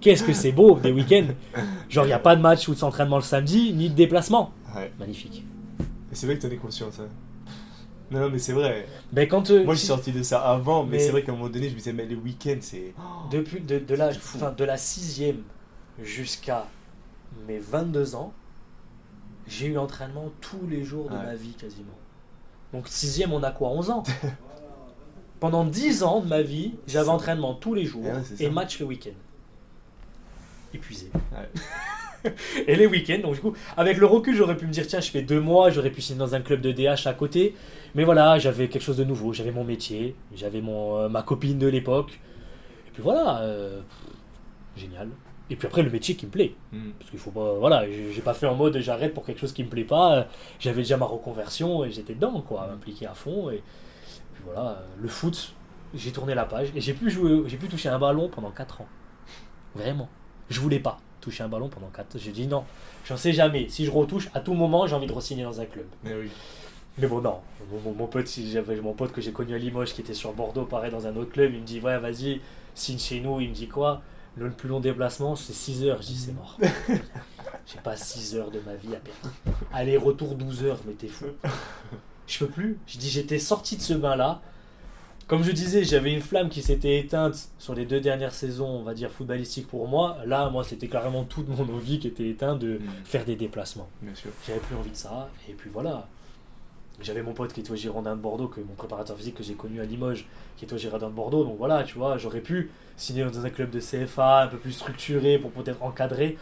Qu'est-ce 0.00 0.24
que 0.24 0.32
c'est 0.32 0.50
beau, 0.52 0.78
des 0.80 0.90
week-ends 0.90 1.28
Genre, 1.88 2.04
il 2.04 2.08
n'y 2.08 2.12
a 2.12 2.18
pas 2.18 2.34
de 2.34 2.40
match 2.40 2.66
ou 2.68 2.74
de 2.74 2.78
s'entraînement 2.78 3.16
le 3.16 3.22
samedi, 3.22 3.72
ni 3.72 3.88
de 3.88 3.94
déplacement. 3.94 4.52
Ouais. 4.74 4.90
Magnifique. 4.98 5.44
Et 6.10 6.14
c'est 6.14 6.26
vrai 6.26 6.36
que 6.36 6.42
t'en 6.42 6.50
es 6.52 6.56
conscient, 6.56 6.90
ça. 6.90 7.02
Non, 7.02 7.08
non, 8.20 8.30
mais 8.30 8.38
c'est 8.38 8.52
vrai. 8.52 8.86
Ben, 9.12 9.26
quand, 9.28 9.50
euh, 9.50 9.64
Moi, 9.64 9.74
je 9.74 9.78
suis 9.80 9.88
sorti 9.88 10.12
de 10.12 10.22
ça 10.22 10.40
avant, 10.40 10.84
mais, 10.84 10.92
Mais- 10.92 10.98
c'est 11.00 11.10
vrai 11.10 11.22
qu'à 11.22 11.32
un 11.32 11.36
moment 11.36 11.48
donné, 11.48 11.68
je 11.68 11.72
me 11.74 11.78
disais, 11.78 11.92
mais 11.92 12.06
les 12.06 12.14
week-ends, 12.14 12.58
c'est. 12.60 12.94
depuis 13.30 13.60
de, 13.60 13.78
de, 13.78 13.94
la, 13.94 14.10
de 14.12 14.64
la 14.64 14.76
sixième 14.76 15.42
jusqu'à 16.02 16.66
mes 17.48 17.58
22 17.58 18.14
ans, 18.14 18.32
j'ai 19.46 19.66
eu 19.66 19.78
entraînement 19.78 20.30
tous 20.40 20.66
les 20.68 20.84
jours 20.84 21.08
de 21.10 21.14
Ouais. 21.16 21.22
ma 21.24 21.34
vie 21.34 21.54
quasiment. 21.54 21.96
Donc 22.72 22.88
sixième, 22.88 23.32
on 23.32 23.42
a 23.42 23.50
quoi 23.50 23.68
11 23.70 23.90
ans? 23.90 24.02
Pendant 25.40 25.64
10 25.64 26.04
ans 26.04 26.20
de 26.20 26.28
ma 26.28 26.40
vie, 26.42 26.74
j'avais 26.86 27.08
entraînement 27.08 27.54
tous 27.54 27.74
les 27.74 27.84
jours 27.84 28.04
Ouais, 28.04 28.12
et 28.38 28.48
match 28.48 28.78
le 28.78 28.86
week-end. 28.86 29.10
Épuisé. 30.72 31.10
Ouais. 31.32 32.32
et 32.68 32.76
les 32.76 32.86
week-ends, 32.86 33.18
donc 33.22 33.34
du 33.34 33.40
coup, 33.40 33.52
avec 33.76 33.98
le 33.98 34.06
recul, 34.06 34.34
j'aurais 34.36 34.56
pu 34.56 34.66
me 34.66 34.72
dire, 34.72 34.86
tiens, 34.86 35.00
je 35.00 35.10
fais 35.10 35.22
deux 35.22 35.40
mois, 35.40 35.70
j'aurais 35.70 35.90
pu 35.90 36.00
signer 36.00 36.18
dans 36.20 36.34
un 36.34 36.40
club 36.40 36.60
de 36.60 36.70
DH 36.72 37.06
à 37.06 37.12
côté. 37.14 37.54
Mais 37.94 38.04
voilà, 38.04 38.38
j'avais 38.38 38.68
quelque 38.68 38.82
chose 38.82 38.96
de 38.96 39.04
nouveau, 39.04 39.32
j'avais 39.32 39.50
mon 39.50 39.64
métier, 39.64 40.16
j'avais 40.34 40.60
mon, 40.60 40.96
euh, 40.96 41.08
ma 41.08 41.22
copine 41.22 41.58
de 41.58 41.66
l'époque. 41.66 42.20
Et 42.88 42.90
puis 42.92 43.02
voilà, 43.02 43.40
euh, 43.42 43.80
génial. 44.76 45.08
Et 45.50 45.56
puis 45.56 45.66
après, 45.66 45.82
le 45.82 45.90
métier 45.90 46.16
qui 46.16 46.24
me 46.24 46.30
plaît. 46.30 46.54
Hmm. 46.72 46.92
Parce 46.98 47.10
qu'il 47.10 47.18
faut 47.18 47.30
pas. 47.30 47.54
Voilà, 47.54 47.84
j'ai 47.86 48.22
pas 48.22 48.32
fait 48.32 48.46
en 48.46 48.54
mode 48.54 48.78
j'arrête 48.78 49.12
pour 49.12 49.24
quelque 49.26 49.40
chose 49.40 49.52
qui 49.52 49.62
me 49.62 49.68
plaît 49.68 49.84
pas. 49.84 50.26
J'avais 50.58 50.82
déjà 50.82 50.96
ma 50.96 51.04
reconversion 51.04 51.84
et 51.84 51.90
j'étais 51.90 52.14
dedans, 52.14 52.40
quoi, 52.40 52.70
impliqué 52.72 53.06
à 53.06 53.14
fond. 53.14 53.50
Et 53.50 53.62
puis 54.32 54.42
voilà, 54.46 54.82
le 54.98 55.08
foot, 55.08 55.52
j'ai 55.94 56.12
tourné 56.12 56.34
la 56.34 56.44
page 56.44 56.68
et 56.74 56.80
j'ai 56.80 56.94
pu 56.94 57.10
jouer, 57.10 57.42
j'ai 57.46 57.58
pu 57.58 57.68
toucher 57.68 57.90
un 57.90 57.98
ballon 57.98 58.28
pendant 58.28 58.50
4 58.50 58.80
ans. 58.80 58.88
Vraiment. 59.74 60.08
Je 60.48 60.60
voulais 60.60 60.80
pas 60.80 60.98
toucher 61.20 61.44
un 61.44 61.48
ballon 61.48 61.68
pendant 61.68 61.88
4 61.88 62.18
J'ai 62.18 62.32
dit 62.32 62.46
non, 62.46 62.64
j'en 63.04 63.16
sais 63.16 63.32
jamais. 63.32 63.68
Si 63.68 63.84
je 63.84 63.90
retouche, 63.90 64.30
à 64.34 64.40
tout 64.40 64.54
moment, 64.54 64.86
j'ai 64.86 64.94
envie 64.94 65.06
de 65.06 65.12
re-signer 65.12 65.44
dans 65.44 65.60
un 65.60 65.66
club. 65.66 65.86
Mais 66.02 66.14
oui. 66.14 66.30
Mais 66.98 67.06
bon, 67.06 67.20
non. 67.20 67.38
Mon, 67.96 68.06
pote, 68.06 68.26
si 68.26 68.50
j'avais 68.50 68.76
mon 68.80 68.92
pote 68.92 69.12
que 69.12 69.20
j'ai 69.22 69.32
connu 69.32 69.54
à 69.54 69.58
Limoges 69.58 69.94
qui 69.94 70.02
était 70.02 70.14
sur 70.14 70.32
Bordeaux, 70.32 70.64
pareil, 70.66 70.90
dans 70.90 71.06
un 71.06 71.16
autre 71.16 71.30
club, 71.32 71.52
il 71.54 71.60
me 71.60 71.66
dit 71.66 71.80
Ouais, 71.80 71.98
vas-y, 71.98 72.40
signe 72.74 72.98
chez 72.98 73.20
nous. 73.20 73.40
Il 73.40 73.48
me 73.50 73.54
dit 73.54 73.68
quoi? 73.68 74.02
Le 74.36 74.50
plus 74.50 74.68
long 74.68 74.80
déplacement, 74.80 75.36
c'est 75.36 75.52
6 75.52 75.84
heures. 75.84 76.00
Je 76.02 76.06
dis, 76.08 76.16
c'est 76.16 76.32
mort. 76.32 76.58
J'ai 77.66 77.78
pas 77.82 77.96
6 77.96 78.36
heures 78.36 78.50
de 78.50 78.60
ma 78.66 78.74
vie 78.74 78.94
à 78.94 78.98
perdre. 78.98 79.58
Aller-retour 79.72 80.34
12 80.34 80.64
heures, 80.64 80.80
mais 80.86 80.92
t'es 80.94 81.06
fou. 81.08 81.26
Je 82.26 82.38
peux 82.38 82.46
plus. 82.46 82.78
Je 82.86 82.98
dis, 82.98 83.10
j'étais 83.10 83.38
sorti 83.38 83.76
de 83.76 83.82
ce 83.82 83.92
bain-là. 83.94 84.40
Comme 85.28 85.44
je 85.44 85.52
disais, 85.52 85.84
j'avais 85.84 86.12
une 86.12 86.20
flamme 86.20 86.48
qui 86.48 86.62
s'était 86.62 86.98
éteinte 86.98 87.48
sur 87.58 87.74
les 87.74 87.86
deux 87.86 88.00
dernières 88.00 88.34
saisons, 88.34 88.68
on 88.68 88.82
va 88.82 88.92
dire 88.94 89.10
footballistiques 89.10 89.68
pour 89.68 89.86
moi. 89.88 90.18
Là, 90.26 90.50
moi, 90.50 90.64
c'était 90.64 90.88
carrément 90.88 91.24
toute 91.24 91.48
mon 91.48 91.62
envie 91.74 91.98
qui 91.98 92.08
était 92.08 92.28
éteinte 92.28 92.58
de 92.58 92.74
Mm. 92.78 92.80
faire 93.04 93.24
des 93.24 93.36
déplacements. 93.36 93.88
Bien 94.02 94.14
sûr. 94.14 94.30
J'avais 94.46 94.60
plus 94.60 94.76
envie 94.76 94.90
de 94.90 94.96
ça. 94.96 95.30
Et 95.48 95.52
puis 95.52 95.70
voilà. 95.72 96.08
J'avais 97.02 97.22
mon 97.22 97.32
pote 97.34 97.52
qui 97.52 97.60
était 97.60 97.70
au 97.72 97.76
Girondin 97.76 98.14
de 98.16 98.20
Bordeaux, 98.20 98.46
que 98.48 98.60
mon 98.60 98.74
préparateur 98.74 99.16
physique 99.16 99.34
que 99.34 99.42
j'ai 99.42 99.54
connu 99.54 99.80
à 99.80 99.84
Limoges, 99.84 100.26
qui 100.56 100.64
était 100.64 100.74
au 100.74 100.78
Girondin 100.78 101.08
de 101.08 101.14
Bordeaux. 101.14 101.44
Donc 101.44 101.58
voilà, 101.58 101.82
tu 101.82 101.98
vois, 101.98 102.16
j'aurais 102.18 102.40
pu 102.40 102.70
signer 102.96 103.24
dans 103.24 103.44
un 103.44 103.50
club 103.50 103.70
de 103.70 103.80
CFA 103.80 104.42
un 104.44 104.46
peu 104.48 104.58
plus 104.58 104.72
structuré 104.72 105.38
pour 105.38 105.50
peut-être 105.50 105.82
encadrer. 105.82 106.38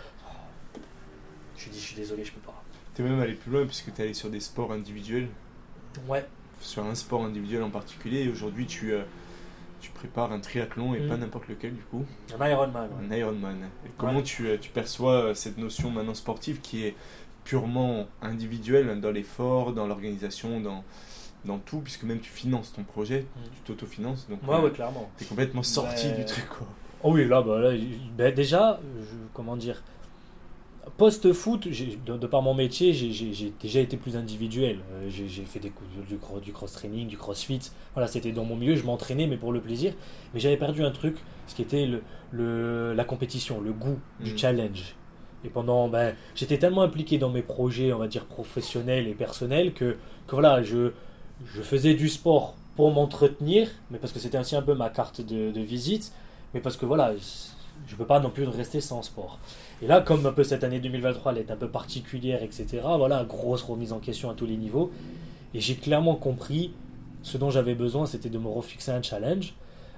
Je 1.57 1.65
lui 1.65 1.71
dis, 1.73 1.81
je 1.81 1.85
suis 1.87 1.97
désolé, 1.97 2.25
je 2.25 2.33
peux 2.33 2.41
pas. 2.41 2.63
T'es 2.95 3.03
même 3.03 3.21
allé 3.21 3.35
plus 3.35 3.51
loin 3.53 3.65
puisque 3.67 3.93
t'es 3.93 4.03
allé 4.05 4.15
sur 4.15 4.31
des 4.31 4.41
sports 4.41 4.73
individuels, 4.73 5.29
Ouais, 6.09 6.25
sur 6.61 6.85
un 6.85 6.95
sport 6.95 7.25
individuel 7.25 7.63
en 7.63 7.71
particulier. 7.71 8.21
Et 8.25 8.29
aujourd'hui, 8.29 8.67
tu, 8.67 8.93
euh, 8.93 9.03
tu 9.81 9.91
prépares 9.91 10.31
un 10.33 10.41
triathlon 10.41 10.95
et 10.95 11.01
Mm. 11.01 11.09
pas 11.09 11.17
n'importe 11.17 11.49
lequel 11.49 11.75
du 11.75 11.83
coup, 11.83 12.05
un 12.39 12.49
Ironman. 12.49 12.89
ouais. 12.91 13.07
un 13.15 13.17
Ironman. 13.17 13.57
Et 13.87 13.91
comment 13.97 14.17
Ouais. 14.19 14.23
tu, 14.23 14.47
euh, 14.49 14.57
tu 14.61 14.71
perçois 14.71 15.13
euh, 15.15 15.35
cette 15.35 15.59
notion 15.59 15.91
maintenant 15.91 16.15
sportive 16.15 16.61
qui 16.61 16.85
est 16.85 16.95
purement 17.45 18.07
individuelle 18.22 19.01
dans 19.01 19.11
l'effort, 19.11 19.72
dans 19.72 19.86
l'organisation, 19.86 20.61
dans, 20.61 20.84
dans 21.45 21.59
tout, 21.59 21.80
puisque 21.80 22.03
même 22.05 22.20
tu 22.20 22.30
finances 22.30 22.72
ton 22.72 22.84
projet, 22.84 23.20
Mm. 23.20 23.41
tu 23.55 23.61
t'autofinances, 23.62 24.28
donc 24.28 24.41
Ouais, 24.47 24.55
euh, 24.57 24.61
ouais, 24.62 24.70
clairement. 24.70 25.11
t'es 25.16 25.24
complètement 25.24 25.62
sorti 25.62 26.12
du 26.12 26.24
truc 26.24 26.49
quoi. 26.49 26.66
Oh 27.03 27.12
oui, 27.14 27.26
là, 27.26 27.41
bah, 27.43 27.59
là 27.61 27.70
ben, 28.16 28.34
déjà, 28.34 28.78
je- 29.01 29.16
comment 29.32 29.57
dire, 29.57 29.82
post-foot, 30.97 31.66
de, 31.68 32.16
de 32.16 32.26
par 32.26 32.43
mon 32.43 32.55
métier, 32.55 32.93
j'ai- 32.93 33.53
déjà 33.61 33.80
été 33.80 33.97
plus 33.97 34.16
individuel. 34.16 34.80
Euh, 34.93 35.09
j'ai 35.09 35.45
fait 35.45 35.61
des, 35.61 35.72
du, 36.09 36.16
du 36.45 36.53
cross-training, 36.53 37.07
du 37.07 37.16
crossfit. 37.16 37.61
Voilà, 37.95 38.07
c'était 38.09 38.32
dans 38.32 38.45
mon 38.45 38.57
milieu, 38.57 38.76
je 38.76 38.84
m'entraînais, 38.84 39.26
mais 39.26 39.36
pour 39.36 39.53
le 39.53 39.61
plaisir. 39.61 39.95
Mais 40.34 40.41
j'avais 40.41 40.57
perdu 40.57 40.82
un 40.84 40.91
truc, 40.91 41.16
ce 41.47 41.55
qui 41.55 41.62
était 41.62 41.86
le, 41.86 42.03
le- 42.32 42.93
la 42.95 43.05
compétition, 43.05 43.61
le 43.61 43.72
goût 43.72 43.99
du 44.20 44.32
Mhm. 44.32 44.38
challenge. 44.38 44.95
Et 45.45 45.49
pendant, 45.49 45.88
ben, 45.88 46.14
j'étais 46.34 46.59
tellement 46.59 46.82
impliqué 46.82 47.18
dans 47.18 47.30
mes 47.30 47.43
projets, 47.43 47.93
on 47.93 47.99
va 47.99 48.09
dire 48.09 48.26
professionnels 48.26 49.09
et 49.09 49.14
personnels, 49.14 49.72
que, 49.72 49.97
que 50.26 50.32
voilà, 50.32 50.62
je, 50.62 50.93
je 51.47 51.62
faisais 51.62 51.95
du 51.95 52.09
sport 52.09 52.55
pour 52.76 52.93
m'entretenir, 52.93 53.68
mais 53.91 53.99
parce 53.99 54.12
que 54.12 54.18
c'était 54.18 54.38
aussi 54.38 54.57
un 54.57 54.62
peu 54.62 54.74
ma 54.74 54.91
carte 54.91 55.20
de, 55.20 55.61
visite, 55.61 56.12
mais 56.55 56.61
parce 56.61 56.76
que 56.76 56.86
voilà, 56.86 57.12
je 57.86 57.97
peux 57.97 58.07
pas 58.07 58.20
non 58.20 58.30
plus 58.30 58.45
rester 58.45 58.80
sans 58.80 59.03
sport. 59.03 59.38
Et 59.82 59.86
là, 59.86 60.01
comme 60.01 60.24
un 60.26 60.32
peu 60.32 60.45
cette 60.45 60.64
année 60.64 60.80
2023, 60.80 61.32
elle 61.32 61.38
est 61.38 61.51
un 61.51 61.57
peu 61.57 61.68
particulière, 61.68 62.43
etc., 62.43 62.66
voilà, 62.97 63.24
grosse 63.24 63.62
remise 63.62 63.93
en 63.93 63.99
question 63.99 64.30
à 64.30 64.34
tous 64.34 64.47
les 64.47 64.57
niveaux. 64.57 64.91
Et 65.55 65.61
j'ai 65.61 65.74
clairement 65.74 66.16
compris 66.16 66.72
ce 67.22 67.38
dont 67.38 67.51
j'avais 67.51 67.74
besoin, 67.74 68.07
c'était 68.07 68.28
de 68.28 68.38
me 68.38 68.49
refixer 68.49 68.93
un 68.93 69.03
challenge, 69.03 69.55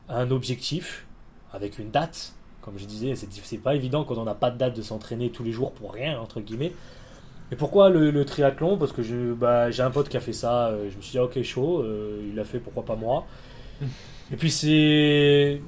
un 0.09 0.31
objectif, 0.31 1.07
avec 1.53 1.79
une 1.79 1.91
date. 1.91 2.35
Comme 2.63 2.75
je 2.79 2.85
disais, 2.87 3.15
c'est 3.17 3.59
pas 3.59 3.75
évident 3.75 4.05
quand 4.05 4.17
on 4.19 4.25
n'a 4.25 4.35
pas 4.35 4.51
de 4.51 4.59
date 4.59 4.77
de 4.77 4.83
s'entraîner 4.83 5.31
tous 5.31 5.43
les 5.45 5.53
jours 5.53 5.73
pour 5.73 5.93
rien, 5.93 6.19
entre 6.21 6.41
guillemets. 6.41 6.73
Et 7.51 7.57
pourquoi 7.57 7.91
le, 7.91 8.11
le 8.11 8.25
triathlon? 8.25 8.79
Parce 8.79 8.93
que 8.93 9.03
bah, 9.35 9.71
j'ai 9.71 9.83
un 9.83 9.91
pote 9.91 10.09
qui 10.09 10.17
a 10.17 10.21
fait 10.21 10.33
ça, 10.33 10.69
euh, 10.69 10.89
je 10.91 10.97
me 10.97 11.03
suis 11.03 11.13
dit, 11.13 11.19
ok, 11.19 11.43
chaud, 11.43 11.81
euh, 11.83 12.23
il 12.29 12.35
l'a 12.37 12.45
fait, 12.45 12.59
pourquoi 12.61 12.85
pas 12.85 12.97
moi? 12.97 13.27
Et 14.33 14.37
puis 14.37 14.51
c'est 14.51 15.61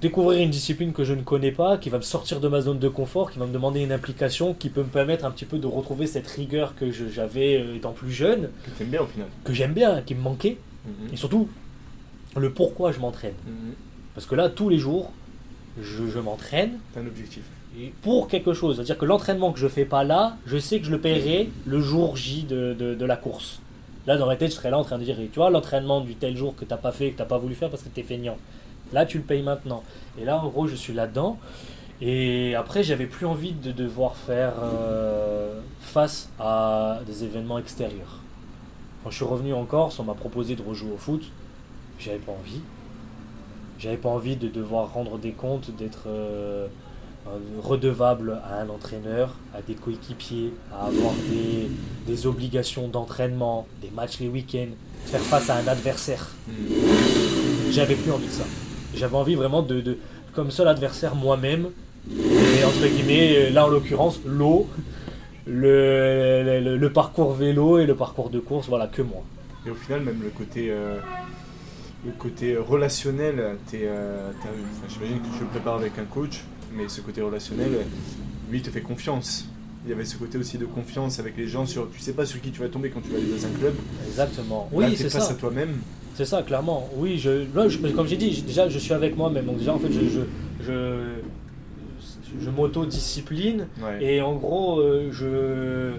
découvrir 0.00 0.42
une 0.42 0.50
discipline 0.50 0.92
que 0.92 1.04
je 1.04 1.12
ne 1.12 1.22
connais 1.22 1.52
pas, 1.52 1.76
qui 1.76 1.90
va 1.90 1.98
me 1.98 2.02
sortir 2.02 2.40
de 2.40 2.48
ma 2.48 2.60
zone 2.62 2.78
de 2.78 2.88
confort, 2.88 3.30
qui 3.30 3.38
va 3.38 3.46
me 3.46 3.52
demander 3.52 3.80
une 3.80 3.92
implication, 3.92 4.54
qui 4.54 4.70
peut 4.70 4.82
me 4.82 4.88
permettre 4.88 5.24
un 5.26 5.30
petit 5.30 5.44
peu 5.44 5.58
de 5.58 5.66
retrouver 5.66 6.06
cette 6.06 6.26
rigueur 6.28 6.74
que 6.74 6.90
j'avais 6.90 7.56
euh, 7.60 7.76
étant 7.76 7.92
plus 7.92 8.10
jeune, 8.10 8.48
Que 8.64 8.70
t'aimes 8.70 8.88
bien 8.88 9.02
au 9.02 9.06
final. 9.06 9.26
que 9.44 9.52
j'aime 9.52 9.74
bien, 9.74 10.00
qui 10.02 10.14
me 10.14 10.20
manquait, 10.22 10.56
Mhm. 10.86 11.12
et 11.12 11.16
surtout 11.16 11.48
le 12.36 12.50
pourquoi 12.52 12.90
je 12.92 13.00
m'entraîne. 13.00 13.34
Mhm. 13.46 13.74
Parce 14.14 14.26
que 14.26 14.34
là, 14.34 14.48
tous 14.48 14.68
les 14.70 14.78
jours, 14.78 15.12
je, 15.82 16.06
je 16.08 16.18
m'entraîne 16.18 16.78
T'as 16.94 17.00
un 17.00 17.06
objectif. 17.06 17.42
pour 18.02 18.28
quelque 18.28 18.52
chose. 18.54 18.76
C'est-à-dire 18.76 18.98
que 18.98 19.04
l'entraînement 19.04 19.52
que 19.52 19.58
je 19.58 19.68
fais 19.68 19.84
pas 19.84 20.04
là, 20.04 20.36
je 20.46 20.58
sais 20.58 20.78
que 20.80 20.86
je 20.86 20.90
le 20.90 21.00
paierai 21.00 21.50
le 21.66 21.80
jour 21.80 22.16
J 22.16 22.42
de, 22.44 22.74
de- 22.74 22.94
de 22.94 23.04
la 23.04 23.16
course. 23.16 23.60
Là, 24.06 24.16
dans 24.16 24.26
ma 24.26 24.36
tête, 24.36 24.50
je 24.50 24.56
serais 24.56 24.70
là 24.70 24.78
en 24.78 24.84
train 24.84 24.98
de 24.98 25.04
dire, 25.04 25.16
tu 25.16 25.38
vois, 25.38 25.50
l'entraînement 25.50 26.00
du 26.00 26.14
tel 26.14 26.36
jour 26.36 26.56
que 26.56 26.64
t'as 26.64 26.78
pas 26.78 26.92
fait, 26.92 27.10
que 27.10 27.18
t'as 27.18 27.24
pas 27.26 27.36
voulu 27.38 27.54
faire 27.54 27.68
parce 27.70 27.82
que 27.82 27.88
t'es 27.90 28.02
feignant. 28.02 28.38
Là, 28.92 29.04
tu 29.04 29.18
le 29.18 29.24
payes 29.24 29.42
maintenant. 29.42 29.82
Et 30.18 30.24
là, 30.24 30.42
en 30.42 30.48
gros, 30.48 30.66
je 30.66 30.74
suis 30.74 30.94
là-dedans. 30.94 31.38
Et 32.00 32.54
après, 32.54 32.82
j'avais 32.82 33.06
plus 33.06 33.26
envie 33.26 33.52
de 33.52 33.70
devoir 33.72 34.16
faire 34.16 34.54
euh, 34.62 35.60
face 35.80 36.30
à 36.38 37.00
des 37.06 37.24
événements 37.24 37.58
extérieurs. 37.58 38.20
Quand 39.04 39.10
je 39.10 39.16
suis 39.16 39.24
revenu 39.24 39.52
en 39.52 39.64
Corse, 39.64 39.98
on 39.98 40.04
m'a 40.04 40.14
proposé 40.14 40.54
de 40.56 40.62
rejouer 40.62 40.92
au 40.92 40.96
foot. 40.96 41.22
J'avais 41.98 42.18
pas 42.18 42.32
envie. 42.32 42.60
J'avais 43.78 43.96
pas 43.96 44.08
envie 44.08 44.36
de 44.36 44.48
devoir 44.48 44.92
rendre 44.92 45.18
des 45.18 45.32
comptes, 45.32 45.70
d'être 45.76 46.04
euh, 46.08 46.66
redevable 47.62 48.38
à 48.44 48.60
un 48.60 48.68
entraîneur, 48.68 49.34
à 49.54 49.62
des 49.62 49.74
coéquipiers, 49.74 50.52
à 50.72 50.86
avoir 50.86 51.12
des, 51.30 51.68
des 52.06 52.26
obligations 52.26 52.88
d'entraînement, 52.88 53.66
des 53.80 53.90
matchs 53.90 54.18
les 54.20 54.28
week-ends, 54.28 54.72
faire 55.06 55.20
face 55.20 55.48
à 55.50 55.56
un 55.56 55.68
adversaire. 55.68 56.26
Mhm. 56.48 57.70
J'avais 57.70 57.94
plus 57.94 58.10
envie 58.10 58.26
de 58.26 58.32
ça. 58.32 58.44
J'avais 58.94 59.16
envie 59.16 59.34
vraiment 59.36 59.62
de, 59.62 59.80
de 59.80 59.98
comme 60.34 60.50
seul 60.50 60.68
adversaire 60.68 61.14
moi-même. 61.14 61.68
Et 62.10 62.64
entre 62.64 62.86
guillemets, 62.86 63.50
là 63.50 63.66
en 63.66 63.68
l'occurrence, 63.68 64.18
l'eau, 64.24 64.66
le, 65.46 66.60
le, 66.60 66.76
le 66.76 66.92
parcours 66.92 67.32
vélo 67.32 67.78
et 67.78 67.86
le 67.86 67.94
parcours 67.94 68.30
de 68.30 68.40
course, 68.40 68.66
voilà, 68.68 68.86
que 68.86 69.02
moi. 69.02 69.22
Et 69.66 69.70
au 69.70 69.74
final, 69.74 70.00
même 70.00 70.20
le 70.22 70.30
côté, 70.30 70.68
euh, 70.70 70.98
le 72.06 72.12
côté 72.12 72.56
relationnel, 72.56 73.56
t'es, 73.70 73.82
euh, 73.84 74.30
t'as- 74.42 74.48
enfin, 74.48 74.86
j'imagine 74.88 75.18
que 75.20 75.34
tu 75.36 75.40
le 75.40 75.46
prépares 75.46 75.74
avec 75.76 75.98
un 75.98 76.04
coach, 76.04 76.42
mais 76.74 76.88
ce 76.88 77.00
côté 77.00 77.20
relationnel, 77.20 77.70
lui, 78.50 78.58
il 78.58 78.62
te 78.62 78.70
fait 78.70 78.80
confiance. 78.80 79.46
Il 79.84 79.90
y 79.90 79.92
avait 79.92 80.04
ce 80.04 80.16
côté 80.16 80.38
aussi 80.38 80.58
de 80.58 80.66
confiance 80.66 81.18
avec 81.18 81.36
les 81.36 81.46
gens. 81.48 81.64
Sur, 81.66 81.90
tu 81.90 82.00
sais 82.00 82.12
pas 82.12 82.26
sur 82.26 82.40
qui 82.40 82.50
tu 82.50 82.60
vas 82.60 82.68
tomber 82.68 82.90
quand 82.90 83.00
tu 83.00 83.10
vas 83.10 83.16
aller 83.18 83.26
dans 83.26 83.46
un 83.46 83.50
club. 83.58 83.74
Exactement. 84.06 84.68
Là, 84.72 84.78
Oui, 84.78 84.94
c'est 84.96 85.08
face 85.08 85.26
ça. 85.28 85.32
à 85.32 85.34
toi-même. 85.36 85.76
C'est 86.14 86.24
ça, 86.24 86.42
clairement. 86.42 86.90
Oui, 86.96 87.18
je, 87.18 87.46
là, 87.54 87.68
je- 87.68 87.78
comme 87.78 88.06
j'ai 88.06 88.16
dit, 88.16 88.42
déjà, 88.42 88.68
je 88.68 88.78
suis 88.78 88.92
avec 88.92 89.16
moi-même. 89.16 89.46
Donc, 89.46 89.58
déjà, 89.58 89.74
en 89.74 89.78
fait, 89.78 89.90
je, 89.92 90.00
je, 90.00 90.20
je, 90.66 91.04
je 92.44 92.50
m'auto-discipline. 92.50 93.66
Ouais. 93.82 94.04
Et 94.04 94.20
en 94.20 94.34
gros, 94.34 94.80
euh, 94.80 95.10
je, 95.12 95.92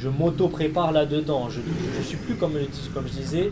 je 0.00 0.08
m'auto-prépare 0.08 0.92
là-dedans. 0.92 1.48
Je 1.50 1.58
ne 1.98 2.02
suis 2.04 2.16
plus, 2.16 2.34
comme, 2.34 2.52
je- 2.54 2.90
comme 2.94 3.06
je 3.08 3.12
disais, 3.20 3.50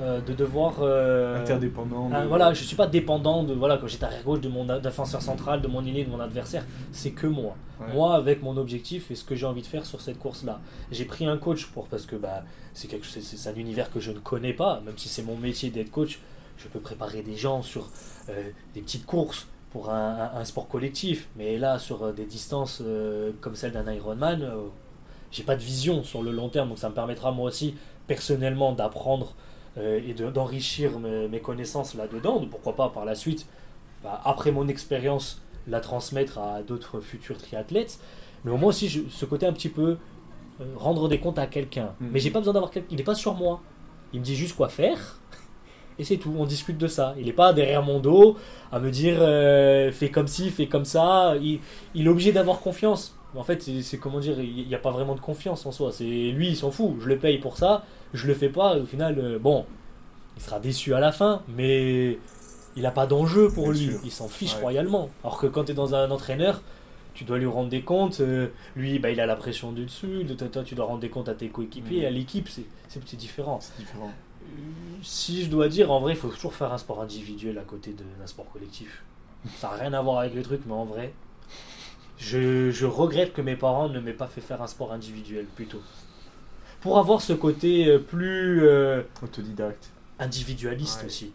euh, 0.00 0.20
de 0.20 0.32
devoir. 0.32 0.76
euh, 0.80 1.40
Interdépendant. 1.40 2.10
ah, 2.12 2.26
voilà, 2.26 2.54
je 2.54 2.64
suis 2.64 2.76
pas 2.76 2.86
dépendant 2.86 3.42
de 3.44 3.52
voilà 3.54 3.76
quand 3.78 3.86
j'étais 3.86 4.04
arrière 4.04 4.22
gauche 4.24 4.40
de 4.40 4.48
mon 4.48 4.64
défenseur 4.78 5.20
central, 5.22 5.60
de 5.60 5.68
mon 5.68 5.84
ailier, 5.84 6.04
de 6.04 6.10
mon 6.10 6.20
adversaire. 6.20 6.64
C'est 6.92 7.10
que 7.10 7.26
moi. 7.26 7.54
Ouais. 7.80 7.92
Moi 7.92 8.14
avec 8.14 8.42
mon 8.42 8.56
objectif 8.56 9.10
et 9.10 9.14
ce 9.14 9.24
que 9.24 9.34
j'ai 9.34 9.46
envie 9.46 9.62
de 9.62 9.66
faire 9.66 9.86
sur 9.86 10.00
cette 10.00 10.18
course-là. 10.18 10.60
J'ai 10.90 11.04
pris 11.04 11.26
un 11.26 11.36
coach 11.36 11.66
pour 11.66 11.86
parce 11.88 12.06
que 12.06 12.16
bah 12.16 12.44
c'est 12.74 12.88
quelque 12.88 13.06
c'est- 13.06 13.48
un 13.50 13.54
univers 13.54 13.90
que 13.92 14.00
je 14.00 14.10
ne 14.12 14.18
connais 14.18 14.52
pas. 14.52 14.80
Même 14.84 14.96
si 14.96 15.08
c'est 15.08 15.22
mon 15.22 15.36
métier 15.36 15.70
d'être 15.70 15.90
coach, 15.90 16.20
je 16.58 16.68
peux 16.68 16.80
préparer 16.80 17.22
des 17.22 17.36
gens 17.36 17.62
sur 17.62 17.88
euh, 18.28 18.50
des 18.74 18.80
petites 18.82 19.06
courses 19.06 19.46
pour 19.70 19.90
un, 19.90 20.44
sport 20.44 20.68
collectif. 20.68 21.28
Mais 21.36 21.56
là 21.58 21.78
sur 21.78 22.12
des 22.12 22.24
distances 22.26 22.82
euh, 22.84 23.30
comme 23.40 23.54
celle 23.54 23.72
d'un 23.72 23.90
Ironman, 23.92 24.42
euh, 24.42 24.56
j'ai 25.30 25.42
pas 25.44 25.56
de 25.56 25.62
vision 25.62 26.02
sur 26.04 26.22
le 26.22 26.32
long 26.32 26.48
terme. 26.48 26.68
Donc 26.70 26.78
ça 26.78 26.88
me 26.88 26.94
permettra 26.94 27.30
moi 27.32 27.46
aussi 27.48 27.74
personnellement 28.06 28.72
d'apprendre 28.72 29.34
euh, 29.78 30.00
et 30.06 30.14
de- 30.14 30.30
d'enrichir 30.30 30.98
mes, 30.98 31.28
mes 31.28 31.40
connaissances 31.40 31.94
là-dedans. 31.94 32.44
Pourquoi 32.50 32.74
pas 32.76 32.88
par 32.88 33.04
la 33.04 33.14
suite, 33.14 33.46
bah, 34.02 34.20
après 34.24 34.50
mon 34.52 34.68
expérience, 34.68 35.40
la 35.68 35.80
transmettre 35.80 36.38
à 36.38 36.62
d'autres 36.62 37.00
futurs 37.00 37.38
triathlètes. 37.38 37.98
Mais 38.44 38.50
au 38.50 38.56
moins 38.56 38.70
aussi 38.70 38.88
je- 38.88 39.08
ce 39.10 39.24
côté 39.26 39.46
un 39.46 39.52
petit 39.52 39.68
peu 39.68 39.96
euh, 40.60 40.64
rendre 40.76 41.08
des 41.08 41.18
comptes 41.20 41.38
à 41.38 41.46
quelqu'un. 41.46 41.94
Mhm. 42.00 42.10
Mais 42.12 42.20
j'ai 42.20 42.30
pas 42.30 42.38
besoin 42.40 42.54
d'avoir 42.54 42.70
quelqu'un. 42.70 42.88
Il 42.90 42.96
n'est 42.96 43.02
pas 43.04 43.14
sur 43.14 43.34
moi. 43.34 43.60
Il 44.12 44.20
me 44.20 44.24
dit 44.24 44.36
juste 44.36 44.56
quoi 44.56 44.68
faire. 44.68 45.18
Et 45.98 46.04
c'est 46.04 46.16
tout, 46.16 46.34
on 46.38 46.46
discute 46.46 46.78
de 46.78 46.86
ça. 46.88 47.14
Il 47.18 47.26
n'est 47.26 47.32
pas 47.32 47.52
derrière 47.52 47.82
mon 47.82 48.00
dos 48.00 48.36
à 48.72 48.78
me 48.80 48.90
dire 48.90 49.16
euh, 49.20 49.92
fais 49.92 50.10
comme 50.10 50.26
ci, 50.28 50.50
fais 50.50 50.66
comme 50.66 50.84
ça. 50.86 51.34
Il, 51.40 51.60
il 51.94 52.06
est 52.06 52.10
obligé 52.10 52.32
d'avoir 52.32 52.60
confiance. 52.60 53.14
En 53.36 53.44
fait, 53.44 53.62
c'est 53.82 53.98
comment 53.98 54.18
dire, 54.18 54.40
il 54.40 54.66
n'y 54.66 54.74
a 54.74 54.78
pas 54.78 54.90
vraiment 54.90 55.14
de 55.14 55.20
confiance 55.20 55.64
en 55.66 55.72
soi. 55.72 55.92
C'est 55.92 56.04
lui, 56.04 56.48
il 56.48 56.56
s'en 56.56 56.70
fout. 56.70 56.96
Je 57.00 57.08
le 57.08 57.16
paye 57.18 57.38
pour 57.38 57.56
ça, 57.56 57.84
je 58.12 58.26
le 58.26 58.34
fais 58.34 58.48
pas. 58.48 58.76
Au 58.76 58.84
final, 58.86 59.18
euh, 59.18 59.38
bon, 59.38 59.66
il 60.36 60.42
sera 60.42 60.58
déçu 60.58 60.94
à 60.94 61.00
la 61.00 61.12
fin, 61.12 61.42
mais 61.48 62.18
il 62.76 62.82
n'a 62.82 62.90
pas 62.90 63.06
d'enjeu 63.06 63.48
pour 63.48 63.64
Bien 63.70 63.72
lui. 63.72 63.90
sûr. 63.92 64.00
Il 64.04 64.10
s'en 64.10 64.28
fiche 64.28 64.54
Ouais. 64.56 64.62
royalement. 64.62 65.10
Alors 65.22 65.38
que 65.38 65.46
quand 65.46 65.64
tu 65.64 65.72
es 65.72 65.74
dans 65.74 65.94
un 65.94 66.10
entraîneur, 66.10 66.60
tu 67.14 67.24
dois 67.24 67.38
lui 67.38 67.46
rendre 67.46 67.68
des 67.68 67.82
comptes. 67.82 68.20
euh, 68.20 68.48
lui, 68.74 68.98
bah, 68.98 69.10
il 69.10 69.20
a 69.20 69.26
la 69.26 69.36
pression 69.36 69.70
du 69.72 69.84
dessus. 69.84 70.24
De 70.24 70.34
toi, 70.34 70.62
tu 70.64 70.74
dois 70.74 70.86
rendre 70.86 71.00
des 71.00 71.08
comptes 71.10 71.28
à 71.28 71.34
tes 71.34 71.48
coéquipiers, 71.48 72.00
Mhm. 72.00 72.06
à 72.06 72.10
l'équipe. 72.10 72.48
C'est- 72.48 72.64
C'est 72.88 73.00
c'est 73.06 73.16
différent. 73.16 73.58
C'est 73.60 73.76
différent. 73.78 74.10
Si 75.02 75.44
je 75.44 75.50
dois 75.50 75.68
dire, 75.68 75.92
en 75.92 76.00
vrai, 76.00 76.12
il 76.14 76.16
faut 76.16 76.28
toujours 76.28 76.54
faire 76.54 76.72
un 76.72 76.78
sport 76.78 77.00
individuel 77.00 77.56
à 77.58 77.62
côté 77.62 77.92
d'un 78.18 78.26
sport 78.26 78.46
collectif. 78.52 79.02
Ça 79.56 79.68
n'a 79.70 79.74
rien 79.76 79.92
à 79.92 80.02
voir 80.02 80.18
avec 80.18 80.34
le 80.34 80.42
truc, 80.42 80.60
mais 80.66 80.72
en 80.72 80.84
vrai, 80.84 81.12
je, 82.20 82.70
je 82.70 82.86
regrette 82.86 83.32
que 83.32 83.40
mes 83.42 83.56
parents 83.56 83.88
ne 83.88 83.98
m'aient 84.00 84.12
pas 84.12 84.26
fait 84.28 84.40
faire 84.40 84.62
un 84.62 84.66
sport 84.66 84.92
individuel 84.92 85.46
plutôt. 85.46 85.80
Pour 86.80 86.98
avoir 86.98 87.20
ce 87.20 87.32
côté 87.32 87.86
euh, 87.88 87.98
plus 87.98 88.62
euh, 88.66 89.02
Autodidacte. 89.22 89.90
individualiste 90.18 91.00
Ouais. 91.00 91.06
aussi. 91.06 91.32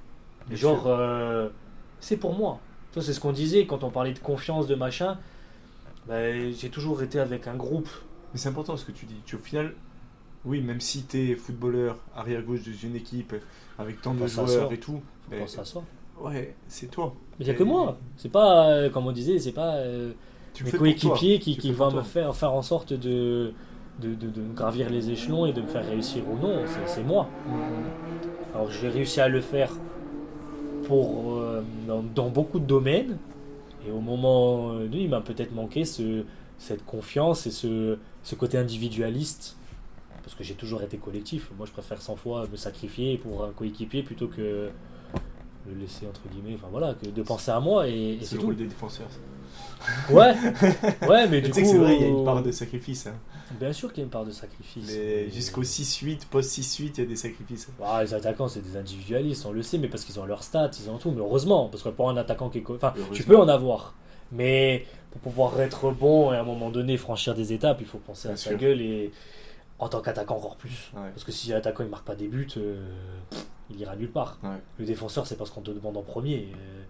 Bien 0.47 0.57
Genre, 0.57 0.83
euh, 0.87 1.49
c'est 1.99 2.17
pour 2.17 2.33
moi. 2.35 2.59
Ça, 2.93 3.01
c'est 3.01 3.13
ce 3.13 3.19
qu'on 3.19 3.31
disait 3.31 3.65
quand 3.65 3.83
on 3.83 3.89
parlait 3.89 4.13
de 4.13 4.19
confiance, 4.19 4.67
de 4.67 4.75
machin. 4.75 5.17
Ben, 6.07 6.53
j'ai 6.53 6.69
toujours 6.69 7.01
été 7.03 7.19
avec 7.19 7.47
un 7.47 7.55
groupe. 7.55 7.89
Mais 8.33 8.39
c'est 8.39 8.49
important 8.49 8.77
ce 8.77 8.85
que 8.85 8.91
tu 8.91 9.05
dis. 9.05 9.17
Tu, 9.25 9.35
au 9.35 9.39
final, 9.39 9.73
oui, 10.45 10.61
même 10.61 10.81
si 10.81 11.03
tu 11.05 11.31
es 11.31 11.35
footballeur, 11.35 11.97
arrière-gauche 12.15 12.61
d'une 12.61 12.95
équipe, 12.95 13.33
avec 13.79 14.01
tant 14.01 14.13
de 14.13 14.25
joueurs 14.27 14.71
et 14.71 14.79
tout, 14.79 15.01
Faut 15.23 15.31
ben, 15.31 15.39
penser 15.41 15.59
à 15.59 15.65
soi. 15.65 15.83
ouais, 16.21 16.55
c'est 16.67 16.89
toi. 16.91 17.13
Mais 17.39 17.45
il 17.45 17.49
n'y 17.49 17.55
a 17.55 17.57
que 17.57 17.63
moi. 17.63 17.97
C'est 18.17 18.31
pas, 18.31 18.69
euh, 18.69 18.89
comme 18.89 19.07
on 19.07 19.11
disait, 19.11 19.39
c'est 19.39 19.51
pas 19.51 19.75
mes 20.63 20.69
coéquipiers 20.79 21.39
qui, 21.39 21.57
qui 21.57 21.71
vont 21.71 21.91
me 21.91 22.01
faire, 22.01 22.35
faire 22.35 22.53
en 22.53 22.61
sorte 22.61 22.93
de, 22.93 23.51
de, 24.01 24.13
de- 24.15 24.29
de 24.29 24.41
gravir 24.53 24.89
les 24.89 25.09
échelons 25.09 25.45
et 25.45 25.53
de 25.53 25.61
me 25.61 25.67
faire 25.67 25.85
réussir 25.85 26.23
ou 26.29 26.37
non. 26.37 26.55
C'est- 26.87 27.03
moi. 27.03 27.27
Mhm. 27.47 27.55
Alors 28.53 28.71
j'ai 28.71 28.87
réussi 28.89 29.19
à 29.19 29.27
le 29.27 29.41
faire 29.41 29.71
pour, 30.87 31.33
euh, 31.35 31.61
dans, 31.87 32.03
dans 32.03 32.29
beaucoup 32.29 32.59
de 32.59 32.65
domaines. 32.65 33.17
Et 33.87 33.91
au 33.91 33.99
moment 33.99 34.71
euh, 34.71 34.87
donné, 34.87 35.03
il 35.03 35.09
m'a 35.09 35.21
peut-être 35.21 35.53
manqué 35.53 35.85
ce, 35.85 36.23
cette 36.57 36.85
confiance 36.85 37.45
et 37.47 37.51
ce, 37.51 37.97
ce 38.23 38.35
côté 38.35 38.57
individualiste. 38.57 39.57
Parce 40.23 40.35
que 40.35 40.43
j'ai 40.43 40.55
toujours 40.55 40.81
été 40.81 40.97
collectif. 40.97 41.51
Moi, 41.57 41.67
je 41.67 41.71
préfère 41.71 42.01
100 42.01 42.15
fois 42.15 42.47
me 42.51 42.55
sacrifier 42.57 43.17
pour 43.17 43.43
un 43.43 43.51
coéquipier 43.51 44.01
plutôt 44.01 44.27
que 44.27 44.69
le 45.67 45.73
laisser, 45.79 46.07
entre 46.07 46.21
guillemets, 46.31 46.55
enfin 46.55 46.67
voilà, 46.71 46.93
que 46.95 47.07
de 47.09 47.21
penser 47.23 47.51
à 47.51 47.59
moi 47.59 47.87
et, 47.87 48.13
et 48.13 48.19
C'est 48.23 48.37
le 48.37 48.43
rôle 48.45 48.55
des 48.55 48.65
défenseurs. 48.65 49.07
ça. 49.09 49.17
Ouais, 50.09 50.33
ouais, 51.07 51.27
mais 51.27 51.41
Tu 51.43 51.49
du 51.49 51.53
sais 51.53 51.61
coup. 51.61 51.67
que 51.67 51.73
c'est 51.73 51.77
vrai, 51.77 51.95
il 51.95 52.01
y 52.01 52.05
a 52.05 52.07
une 52.07 52.25
part 52.25 52.41
de 52.41 52.51
sacrifice. 52.51 53.07
hein. 53.07 53.13
Bien 53.59 53.71
sûr 53.71 53.89
qu'il 53.93 53.99
y 53.99 54.01
a 54.01 54.05
une 54.05 54.09
part 54.09 54.25
de 54.25 54.31
sacrifice. 54.31 54.85
Mais 54.87 55.25
Mais- 55.25 55.29
jusqu'au 55.29 55.63
6-8, 55.63 56.25
post-6-8, 56.29 56.93
il 56.97 57.01
y 57.01 57.01
a 57.03 57.05
des 57.09 57.15
sacrifices. 57.15 57.67
Ah, 57.83 58.03
les 58.03 58.13
attaquants, 58.13 58.47
c'est 58.47 58.61
des 58.61 58.77
individualistes, 58.77 59.45
on 59.45 59.51
le 59.51 59.61
sait, 59.61 59.77
mais 59.77 59.87
parce 59.87 60.03
qu'ils 60.03 60.19
ont 60.19 60.25
leurs 60.25 60.43
stats, 60.43 60.71
ils 60.83 60.89
ont 60.89 60.97
tout. 60.97 61.11
Mais 61.11 61.19
heureusement, 61.21 61.69
parce 61.69 61.83
que 61.83 61.89
pour 61.89 62.09
un 62.09 62.17
attaquant 62.17 62.49
qui 62.49 62.57
est. 62.59 62.63
Enfin, 62.69 62.93
tu 63.13 63.23
peux 63.23 63.37
en 63.37 63.47
avoir. 63.47 63.93
Mais 64.31 64.85
pour 65.11 65.21
pouvoir 65.21 65.59
être 65.61 65.91
bon 65.91 66.33
et 66.33 66.37
à 66.37 66.41
un 66.41 66.43
moment 66.43 66.71
donné 66.71 66.97
franchir 66.97 67.35
des 67.35 67.53
étapes, 67.53 67.77
il 67.79 67.85
faut 67.87 67.99
penser 67.99 68.27
à 68.27 68.35
sa 68.35 68.55
gueule 68.55 68.81
et 68.81 69.11
en 69.77 69.87
tant 69.87 70.01
qu'attaquant 70.01 70.37
encore 70.37 70.55
plus. 70.55 70.91
Ouais. 70.95 71.09
Parce 71.13 71.23
que 71.23 71.31
si 71.31 71.49
l'attaquant 71.49 71.83
il 71.83 71.89
marque 71.89 72.05
pas 72.05 72.15
des 72.15 72.27
buts, 72.27 72.47
euh, 72.57 72.83
il 73.69 73.79
ira 73.79 73.95
nulle 73.95 74.09
part. 74.11 74.39
Ouais. 74.43 74.49
Le 74.79 74.85
défenseur, 74.85 75.27
c'est 75.27 75.35
parce 75.37 75.51
qu'on 75.51 75.61
te 75.61 75.69
demande 75.71 75.95
en 75.97 76.01
premier. 76.01 76.49
euh, 76.55 76.81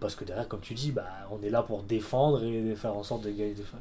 parce 0.00 0.14
que 0.16 0.24
derrière, 0.24 0.48
comme 0.48 0.60
tu 0.60 0.74
dis, 0.74 0.92
bah, 0.92 1.06
on 1.30 1.42
est 1.42 1.50
là 1.50 1.62
pour 1.62 1.82
défendre 1.82 2.44
et 2.44 2.74
faire 2.74 2.96
en 2.96 3.02
sorte 3.02 3.22
de, 3.24 3.30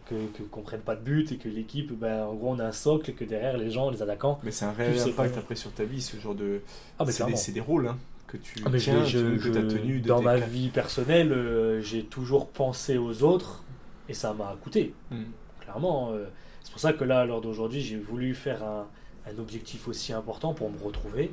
que 0.06 0.44
qu'on 0.52 0.62
prenne 0.62 0.82
pas 0.82 0.96
de 0.96 1.02
but 1.02 1.32
et 1.32 1.38
que 1.38 1.50
l'équipe, 1.50 1.92
bah, 1.98 2.28
en 2.28 2.34
gros, 2.36 2.50
on 2.52 2.60
a 2.60 2.66
un 2.66 2.72
socle 2.72 3.12
et 3.12 3.14
que 3.14 3.24
derrière, 3.26 3.58
les 3.58 3.70
gens, 3.72 3.90
les 3.90 4.02
attaquants. 4.02 4.40
Mais 4.44 4.52
c'est 4.52 4.66
un 4.66 4.72
réel 4.72 5.00
impact 5.00 5.38
après 5.38 5.56
sur 5.56 5.72
ta 5.72 5.84
vie, 5.84 6.02
ce 6.02 6.18
genre 6.18 6.36
de. 6.36 6.62
Ah, 7.00 7.04
mais 7.06 7.12
c'est, 7.12 7.52
des, 7.52 7.60
rôles 7.62 7.88
hein, 7.88 7.98
que 8.28 8.38
tu 8.38 8.56
Ah, 8.66 8.70
mais 8.72 8.80
je- 8.80 8.84
tiens, 8.86 9.04
je- 9.04 9.38
que 9.38 9.42
tu 9.52 9.58
as 9.58 9.62
je- 9.62 9.68
tenu 9.78 10.00
de 10.00 10.08
dans 10.08 10.22
ma 10.22 10.38
vie 10.38 10.70
personnelle, 10.70 11.32
euh, 11.32 11.82
j'ai 11.82 12.04
toujours 12.04 12.48
pensé 12.48 12.98
aux 12.98 13.24
autres 13.24 13.64
et 14.10 14.14
ça 14.14 14.34
m'a 14.34 14.56
coûté, 14.64 14.94
Mhm. 15.12 15.26
clairement. 15.62 16.12
euh, 16.14 16.26
c'est 16.64 16.72
pour 16.72 16.82
ça 16.82 16.94
que 16.94 17.04
là, 17.04 17.22
à 17.22 17.26
l'heure 17.26 17.42
d'aujourd'hui, 17.42 17.82
j'ai 17.82 17.98
voulu 17.98 18.34
faire 18.36 18.64
un, 18.64 18.88
un 19.28 19.38
objectif 19.40 19.88
aussi 19.88 20.14
important 20.14 20.54
pour 20.54 20.70
me 20.72 20.78
retrouver, 20.84 21.32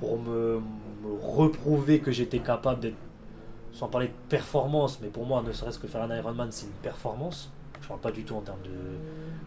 pour 0.00 0.18
me, 0.18 0.60
me 1.02 1.12
reprouver 1.20 2.00
que 2.00 2.10
j'étais 2.12 2.38
capable 2.40 2.80
d'être, 2.80 2.96
sans 3.76 3.88
parler 3.88 4.06
de 4.08 4.12
performance, 4.30 4.98
mais 5.02 5.08
pour 5.08 5.26
moi, 5.26 5.42
ne 5.46 5.52
serait-ce 5.52 5.78
que 5.78 5.86
faire 5.86 6.02
un 6.02 6.16
Ironman, 6.16 6.48
c'est 6.50 6.64
une 6.64 6.72
performance. 6.72 7.50
Je 7.82 7.88
parle 7.88 8.00
pas 8.00 8.10
du 8.10 8.24
tout 8.24 8.34
en 8.34 8.40
termes 8.40 8.62
de. 8.64 8.70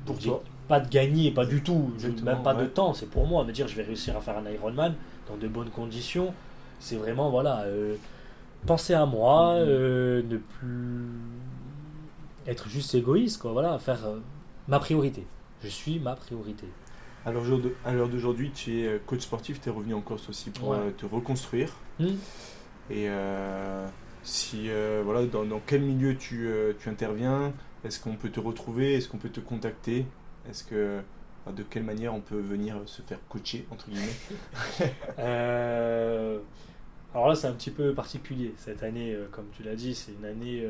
Pour 0.05 0.19
toi. 0.19 0.43
Pas 0.67 0.79
de 0.79 0.87
gagner, 0.87 1.31
pas 1.31 1.47
du 1.47 1.63
tout, 1.63 1.89
Exactement, 1.95 2.31
même 2.33 2.43
pas 2.43 2.53
de 2.53 2.65
temps, 2.67 2.93
c'est 2.93 3.07
pour 3.07 3.25
moi, 3.25 3.43
me 3.43 3.51
dire 3.51 3.67
je 3.67 3.75
vais 3.75 3.81
réussir 3.81 4.15
à 4.15 4.21
faire 4.21 4.37
un 4.37 4.47
Ironman 4.51 4.93
dans 5.27 5.35
de 5.35 5.47
bonnes 5.47 5.71
conditions. 5.71 6.31
C'est 6.79 6.95
vraiment, 6.97 7.31
voilà, 7.31 7.61
euh, 7.63 7.95
penser 8.67 8.93
à 8.93 9.07
moi, 9.07 9.55
Mhm. 9.55 9.65
euh, 9.67 10.21
ne 10.21 10.37
plus 10.37 11.07
être 12.45 12.69
juste 12.69 12.93
égoïste, 12.93 13.41
quoi, 13.41 13.51
voilà, 13.51 13.79
faire 13.79 14.05
euh, 14.05 14.19
ma 14.67 14.77
priorité. 14.79 15.25
Je 15.63 15.69
suis 15.69 15.99
ma 15.99 16.15
priorité. 16.15 16.67
À 17.25 17.31
l'heure 17.31 17.41
d'aujourd'hui- 17.41 17.73
à 17.83 17.91
l'heure 17.93 18.07
d'aujourd'hui, 18.09 18.51
tu 18.51 18.81
es 18.85 19.01
coach 19.07 19.21
sportif, 19.21 19.59
tu 19.59 19.69
es 19.69 19.71
revenu 19.71 19.95
en 19.95 20.01
Corse 20.01 20.29
aussi 20.29 20.51
pour 20.51 20.69
Ouais. 20.69 20.91
te 20.97 21.05
reconstruire. 21.07 21.73
Hmm. 21.99 22.05
Et 22.91 23.05
euh, 23.09 23.85
si, 24.23 24.69
euh, 24.69 25.01
voilà, 25.03 25.25
dans, 25.25 25.61
quel 25.65 25.81
milieu 25.81 26.15
tu, 26.17 26.47
euh, 26.47 26.73
tu 26.79 26.89
interviens 26.89 27.53
Est-ce 27.83 27.99
qu'on 27.99 28.15
peut 28.15 28.29
te 28.29 28.39
retrouver 28.39 28.95
Est-ce 28.95 29.07
qu'on 29.07 29.17
peut 29.17 29.29
te 29.29 29.39
contacter 29.39 30.05
Est-ce 30.49 30.63
que. 30.63 31.01
enfin, 31.43 31.55
de 31.55 31.63
quelle 31.63 31.83
manière 31.83 32.13
on 32.13 32.21
peut 32.21 32.39
venir 32.39 32.77
se 32.85 33.01
faire 33.01 33.19
coacher, 33.29 33.65
entre 33.71 33.89
guillemets? 33.89 34.07
Euh, 35.19 36.39
alors 37.13 37.27
là, 37.27 37.35
c'est 37.35 37.47
un 37.47 37.53
petit 37.53 37.71
peu 37.71 37.93
particulier. 37.93 38.53
Cette 38.57 38.83
année, 38.83 39.17
comme 39.31 39.47
tu 39.51 39.63
l'as 39.63 39.75
dit, 39.75 39.95
c'est 39.95 40.11
une 40.11 40.25
année 40.25 40.65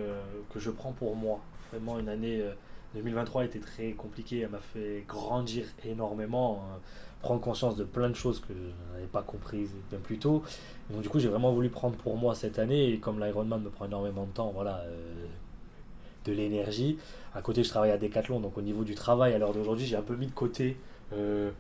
que 0.53 0.59
je 0.59 0.71
prends 0.71 0.93
pour 0.93 1.15
moi. 1.15 1.41
Vraiment, 1.71 1.99
une 1.99 2.09
année 2.09 2.41
euh, 2.41 2.53
2023 2.95 3.45
était 3.45 3.59
très 3.59 3.91
compliquée. 3.91 4.39
Elle 4.39 4.49
m'a 4.49 4.59
fait 4.59 5.03
grandir 5.07 5.65
énormément, 5.85 6.63
euh, 6.63 6.77
prendre 7.21 7.41
conscience 7.41 7.75
de 7.75 7.83
plein 7.83 8.09
de 8.09 8.15
choses 8.15 8.39
que 8.39 8.53
je 8.53 8.93
n'avais 8.93 9.07
pas 9.07 9.21
comprises 9.23 9.71
bien 9.89 9.99
plus 9.99 10.17
tôt. 10.19 10.43
Et 10.89 10.93
donc, 10.93 11.01
du 11.03 11.09
coup, 11.09 11.19
j'ai 11.19 11.27
vraiment 11.29 11.51
voulu 11.53 11.69
prendre 11.69 11.95
pour 11.97 12.17
moi 12.17 12.35
cette 12.35 12.59
année. 12.59 12.89
Et 12.93 12.99
comme 12.99 13.19
l'Ironman 13.19 13.61
me 13.61 13.69
prend 13.69 13.85
énormément 13.85 14.25
de 14.25 14.31
temps, 14.31 14.51
voilà, 14.53 14.77
euh, 14.85 15.25
de 16.25 16.33
l'énergie. 16.33 16.97
À 17.33 17.41
côté, 17.41 17.63
je 17.63 17.69
travaille 17.69 17.91
à 17.91 17.97
Decathlon. 17.97 18.39
Donc, 18.39 18.57
au 18.57 18.61
niveau 18.61 18.83
du 18.83 18.95
travail, 18.95 19.33
à 19.33 19.37
l'heure 19.37 19.53
d'aujourd'hui, 19.53 19.85
j'ai 19.85 19.95
un 19.95 20.01
peu 20.01 20.15
mis 20.15 20.27
de 20.27 20.31
côté. 20.33 20.77
euh, 21.13 21.51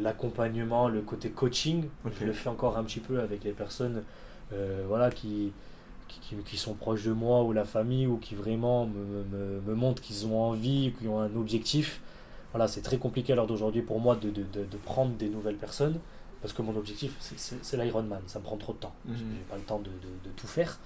l'accompagnement, 0.00 0.88
le 0.88 1.02
côté 1.02 1.30
coaching, 1.30 1.84
je 2.20 2.24
le 2.24 2.32
fais 2.32 2.48
encore 2.48 2.78
un 2.78 2.84
petit 2.84 3.00
peu 3.00 3.20
avec 3.20 3.44
les 3.44 3.52
personnes 3.52 4.02
euh, 4.52 4.82
voilà, 4.88 5.10
qui, 5.10 5.52
qui, 6.08 6.20
qui- 6.20 6.36
qui 6.36 6.56
sont 6.56 6.74
proches 6.74 7.04
de 7.04 7.12
moi 7.12 7.42
ou 7.44 7.52
la 7.52 7.64
famille 7.64 8.06
ou 8.06 8.16
qui 8.16 8.34
vraiment 8.34 8.86
me, 8.86 9.24
me, 9.24 9.60
me 9.60 9.74
montrent 9.74 10.02
qu'ils 10.02 10.26
ont 10.26 10.40
envie, 10.40 10.92
qu'ils 10.98 11.08
ont 11.08 11.20
un 11.20 11.34
objectif. 11.36 12.00
Voilà, 12.54 12.68
c'est 12.68 12.82
très 12.82 12.98
compliqué 12.98 13.32
à 13.32 13.36
l'heure 13.36 13.48
d'aujourd'hui 13.48 13.82
pour 13.82 13.98
moi 13.98 14.14
de, 14.14 14.30
de, 14.30 14.44
de, 14.44 14.64
de 14.64 14.76
prendre 14.84 15.10
des 15.16 15.28
nouvelles 15.28 15.56
personnes 15.56 15.98
parce 16.40 16.54
que 16.54 16.62
mon 16.62 16.76
objectif, 16.76 17.16
c'est- 17.20 17.76
l'Ironman. 17.76 18.20
Ça 18.28 18.38
me 18.38 18.44
prend 18.44 18.56
trop 18.56 18.72
de 18.74 18.78
temps. 18.78 18.94
Mhm. 19.06 19.16
J'ai 19.16 19.44
pas 19.50 19.56
le 19.56 19.62
temps 19.62 19.80
de, 19.80 19.90
tout 20.36 20.46
faire. 20.46 20.78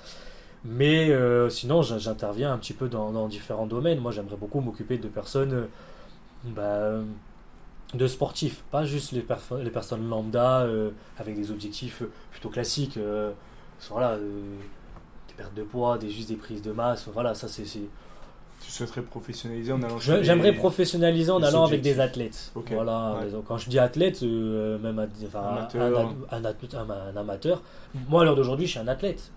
Mais 0.64 1.10
euh, 1.10 1.50
sinon, 1.50 1.82
j'in- 1.82 1.98
j'interviens 1.98 2.52
un 2.52 2.58
petit 2.58 2.72
peu 2.72 2.88
dans, 2.88 3.12
dans 3.12 3.28
différents 3.28 3.66
domaines. 3.66 4.00
Moi, 4.00 4.12
j'aimerais 4.12 4.36
beaucoup 4.36 4.60
m'occuper 4.60 4.96
de 4.98 5.08
personnes, 5.08 5.52
euh, 5.52 5.66
bah, 6.46 7.96
de 7.96 8.06
sportifs, 8.06 8.62
pas 8.70 8.84
juste 8.84 9.12
les, 9.12 9.24
les 9.62 9.70
personnes 9.70 10.08
lambda 10.08 10.62
euh, 10.62 10.90
avec 11.18 11.34
des 11.36 11.50
objectifs 11.50 12.02
plutôt 12.30 12.48
classiques. 12.50 12.96
euh, 12.96 13.32
voilà, 13.90 14.16
des 14.16 15.34
pertes 15.36 15.54
de 15.54 15.62
poids, 15.64 15.98
des, 15.98 16.10
juste 16.10 16.28
des 16.28 16.36
prises 16.36 16.62
de 16.62 16.72
masse. 16.72 17.08
Voilà, 17.12 17.34
ça 17.34 17.48
c'est. 17.48 17.64
Tu 18.60 18.70
souhaiterais 18.72 19.02
professionnaliser 19.02 19.72
en 19.72 19.82
allant 19.82 19.96
les- 19.96 20.24
J'aimerais 20.24 20.52
professionnaliser 20.54 21.30
en 21.30 21.42
allant 21.42 21.64
avec 21.64 21.80
des 21.80 22.00
athlètes. 22.00 22.52
Voilà, 22.74 23.16
ouais. 23.24 23.30
donc 23.30 23.44
quand 23.46 23.56
je 23.58 23.70
dis 23.70 23.78
athlète, 23.78 24.22
euh, 24.22 24.78
même 24.78 24.98
un, 24.98 25.08
enfin, 25.26 25.40
Amateur. 25.42 25.82
un, 25.82 26.36
un- 26.36 26.44
un- 26.44 27.14
un 27.14 27.16
amateur, 27.16 27.62
moi 28.08 28.22
à 28.22 28.24
l'heure 28.24 28.36
d'aujourd'hui, 28.36 28.66
je 28.66 28.72
suis 28.72 28.80
un 28.80 28.88
athlète. 28.88 29.30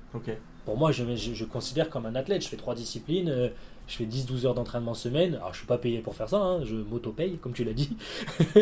Pour 0.65 0.77
moi, 0.77 0.91
je, 0.91 1.03
je, 1.15 1.33
je 1.33 1.45
considère 1.45 1.89
comme 1.89 2.05
un 2.05 2.13
athlète. 2.15 2.43
Je 2.43 2.47
fais 2.47 2.55
trois 2.57 2.75
disciplines, 2.75 3.29
euh, 3.29 3.47
je 3.87 3.95
fais 3.95 4.05
10-12 4.05 4.45
heures 4.45 4.53
d'entraînement 4.53 4.93
semaine. 4.93 5.35
Alors, 5.35 5.53
je 5.53 5.57
suis 5.59 5.65
pas 5.67 5.79
payé 5.79 5.99
pour 5.99 6.13
faire 6.13 6.29
ça, 6.29 6.37
hein, 6.37 6.59
je 6.65 6.75
m'auto-paye, 6.75 7.37
comme 7.41 7.53
tu 7.53 7.63
l'as 7.63 7.73
dit. 7.73 7.95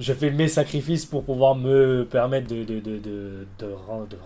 je 0.00 0.12
fais 0.12 0.30
mes 0.30 0.48
sacrifices 0.48 1.06
pour 1.06 1.24
pouvoir 1.24 1.54
me 1.54 2.04
permettre 2.04 2.48
de, 2.48 2.64
de, 2.64 2.80
de, 2.80 2.98
de 2.98 3.66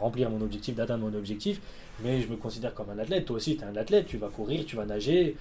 remplir 0.00 0.30
mon 0.30 0.40
objectif, 0.40 0.74
d'atteindre 0.74 1.04
mon 1.10 1.16
objectif. 1.16 1.60
Mais 2.00 2.20
je 2.20 2.28
me 2.28 2.36
considère 2.36 2.74
comme 2.74 2.90
un 2.90 2.98
athlète. 2.98 3.24
Toi 3.26 3.36
aussi, 3.36 3.56
tu 3.56 3.62
es 3.62 3.66
un 3.66 3.76
athlète, 3.76 4.06
tu 4.06 4.16
vas 4.18 4.28
courir, 4.28 4.64
tu 4.66 4.76
vas 4.76 4.84
nager. 4.86 5.36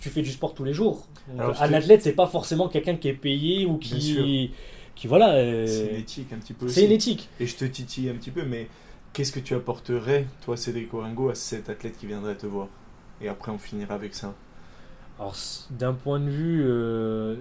Tu 0.00 0.10
fais 0.10 0.22
du 0.22 0.30
sport 0.30 0.54
tous 0.54 0.64
les 0.64 0.74
jours. 0.74 1.06
Alors, 1.38 1.60
un 1.62 1.68
te- 1.68 1.74
athlète, 1.74 2.02
c'est 2.02 2.12
pas 2.12 2.26
forcément 2.26 2.68
quelqu'un 2.68 2.96
qui 2.96 3.08
est 3.08 3.14
payé 3.14 3.64
ou 3.66 3.78
qui. 3.78 4.50
qui 4.94 5.06
voilà. 5.06 5.32
euh, 5.34 5.66
C'est 5.66 5.86
une 5.86 5.96
éthique 5.96 6.32
un 6.32 6.38
petit 6.38 6.52
peu 6.52 6.68
c'est 6.68 6.84
une 6.84 6.92
éthique. 6.92 7.28
Et 7.40 7.46
je 7.46 7.56
te 7.56 7.64
titille 7.64 8.08
un 8.10 8.14
petit 8.14 8.30
peu, 8.30 8.44
mais 8.44 8.68
qu'est-ce 9.12 9.32
que 9.32 9.40
tu 9.40 9.54
apporterais, 9.54 10.26
toi, 10.44 10.56
Cédric 10.56 10.92
Orengo, 10.92 11.30
à 11.30 11.34
cet 11.34 11.70
athlète 11.70 11.96
qui 11.98 12.06
viendrait 12.06 12.36
te 12.36 12.46
voir? 12.46 12.68
Et 13.20 13.28
après, 13.28 13.50
on 13.50 13.58
finira 13.58 13.94
avec 13.94 14.14
ça. 14.14 14.34
Alors, 15.18 15.36
d'un 15.70 15.92
point 15.92 16.20
de 16.20 16.28
vue, 16.30 16.62
euh, 16.64 17.36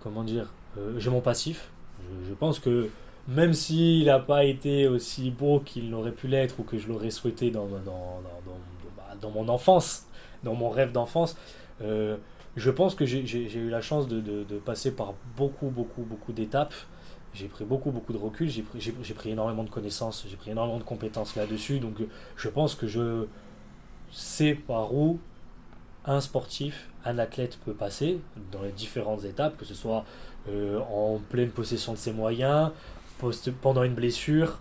comment 0.00 0.24
dire, 0.24 0.52
euh, 0.78 0.98
j'ai 0.98 1.10
mon 1.10 1.20
passif. 1.20 1.70
Je, 2.00 2.28
je 2.30 2.34
pense 2.34 2.58
que 2.58 2.88
même 3.28 3.52
s'il 3.54 4.06
n'a 4.06 4.18
pas 4.18 4.44
été 4.44 4.88
aussi 4.88 5.30
beau 5.30 5.60
qu'il 5.60 5.92
aurait 5.94 6.12
pu 6.12 6.28
l'être 6.28 6.60
ou 6.60 6.62
que 6.62 6.78
je 6.78 6.88
l'aurais 6.88 7.10
souhaité 7.10 7.50
dans, 7.50 7.66
dans, 7.66 7.78
dans, 7.78 8.20
dans- 8.46 8.60
bah, 8.96 9.28
mon 9.34 9.48
enfance, 9.48 10.06
dans 10.44 10.54
mon 10.54 10.68
rêve 10.68 10.92
d'enfance, 10.92 11.36
euh, 11.82 12.16
je 12.56 12.70
pense 12.70 12.94
que 12.94 13.04
j'ai 13.04 13.20
eu 13.54 13.68
la 13.68 13.80
chance 13.82 14.08
de, 14.08 14.20
de- 14.20 14.44
passer 14.58 14.90
par 14.92 15.14
beaucoup, 15.36 15.68
beaucoup, 15.68 16.02
beaucoup 16.02 16.32
d'étapes. 16.32 16.74
J'ai 17.34 17.48
pris 17.48 17.64
beaucoup, 17.66 17.90
beaucoup 17.90 18.14
de 18.14 18.18
recul, 18.18 18.48
j'ai 18.48 18.62
pris, 18.62 18.78
pris 19.14 19.30
énormément 19.30 19.64
de 19.64 19.68
connaissances, 19.70 20.24
j'ai 20.28 20.36
pris 20.36 20.52
énormément 20.52 20.78
de 20.78 20.84
compétences 20.84 21.36
là-dessus. 21.36 21.80
Donc, 21.80 21.96
je 22.36 22.48
pense 22.48 22.74
que 22.74 22.86
je, 22.86 23.26
c'est 24.12 24.54
par 24.54 24.94
où 24.94 25.18
un 26.04 26.20
sportif, 26.20 26.88
un 27.04 27.18
athlète 27.18 27.58
peut 27.64 27.74
passer 27.74 28.20
dans 28.52 28.62
les 28.62 28.72
différentes 28.72 29.24
étapes, 29.24 29.56
que 29.56 29.64
ce 29.64 29.74
soit 29.74 30.04
euh, 30.48 30.80
en 30.90 31.18
pleine 31.30 31.50
possession 31.50 31.92
de 31.92 31.98
ses 31.98 32.12
moyens, 32.12 32.70
pendant 33.62 33.82
une 33.82 33.94
blessure, 33.94 34.58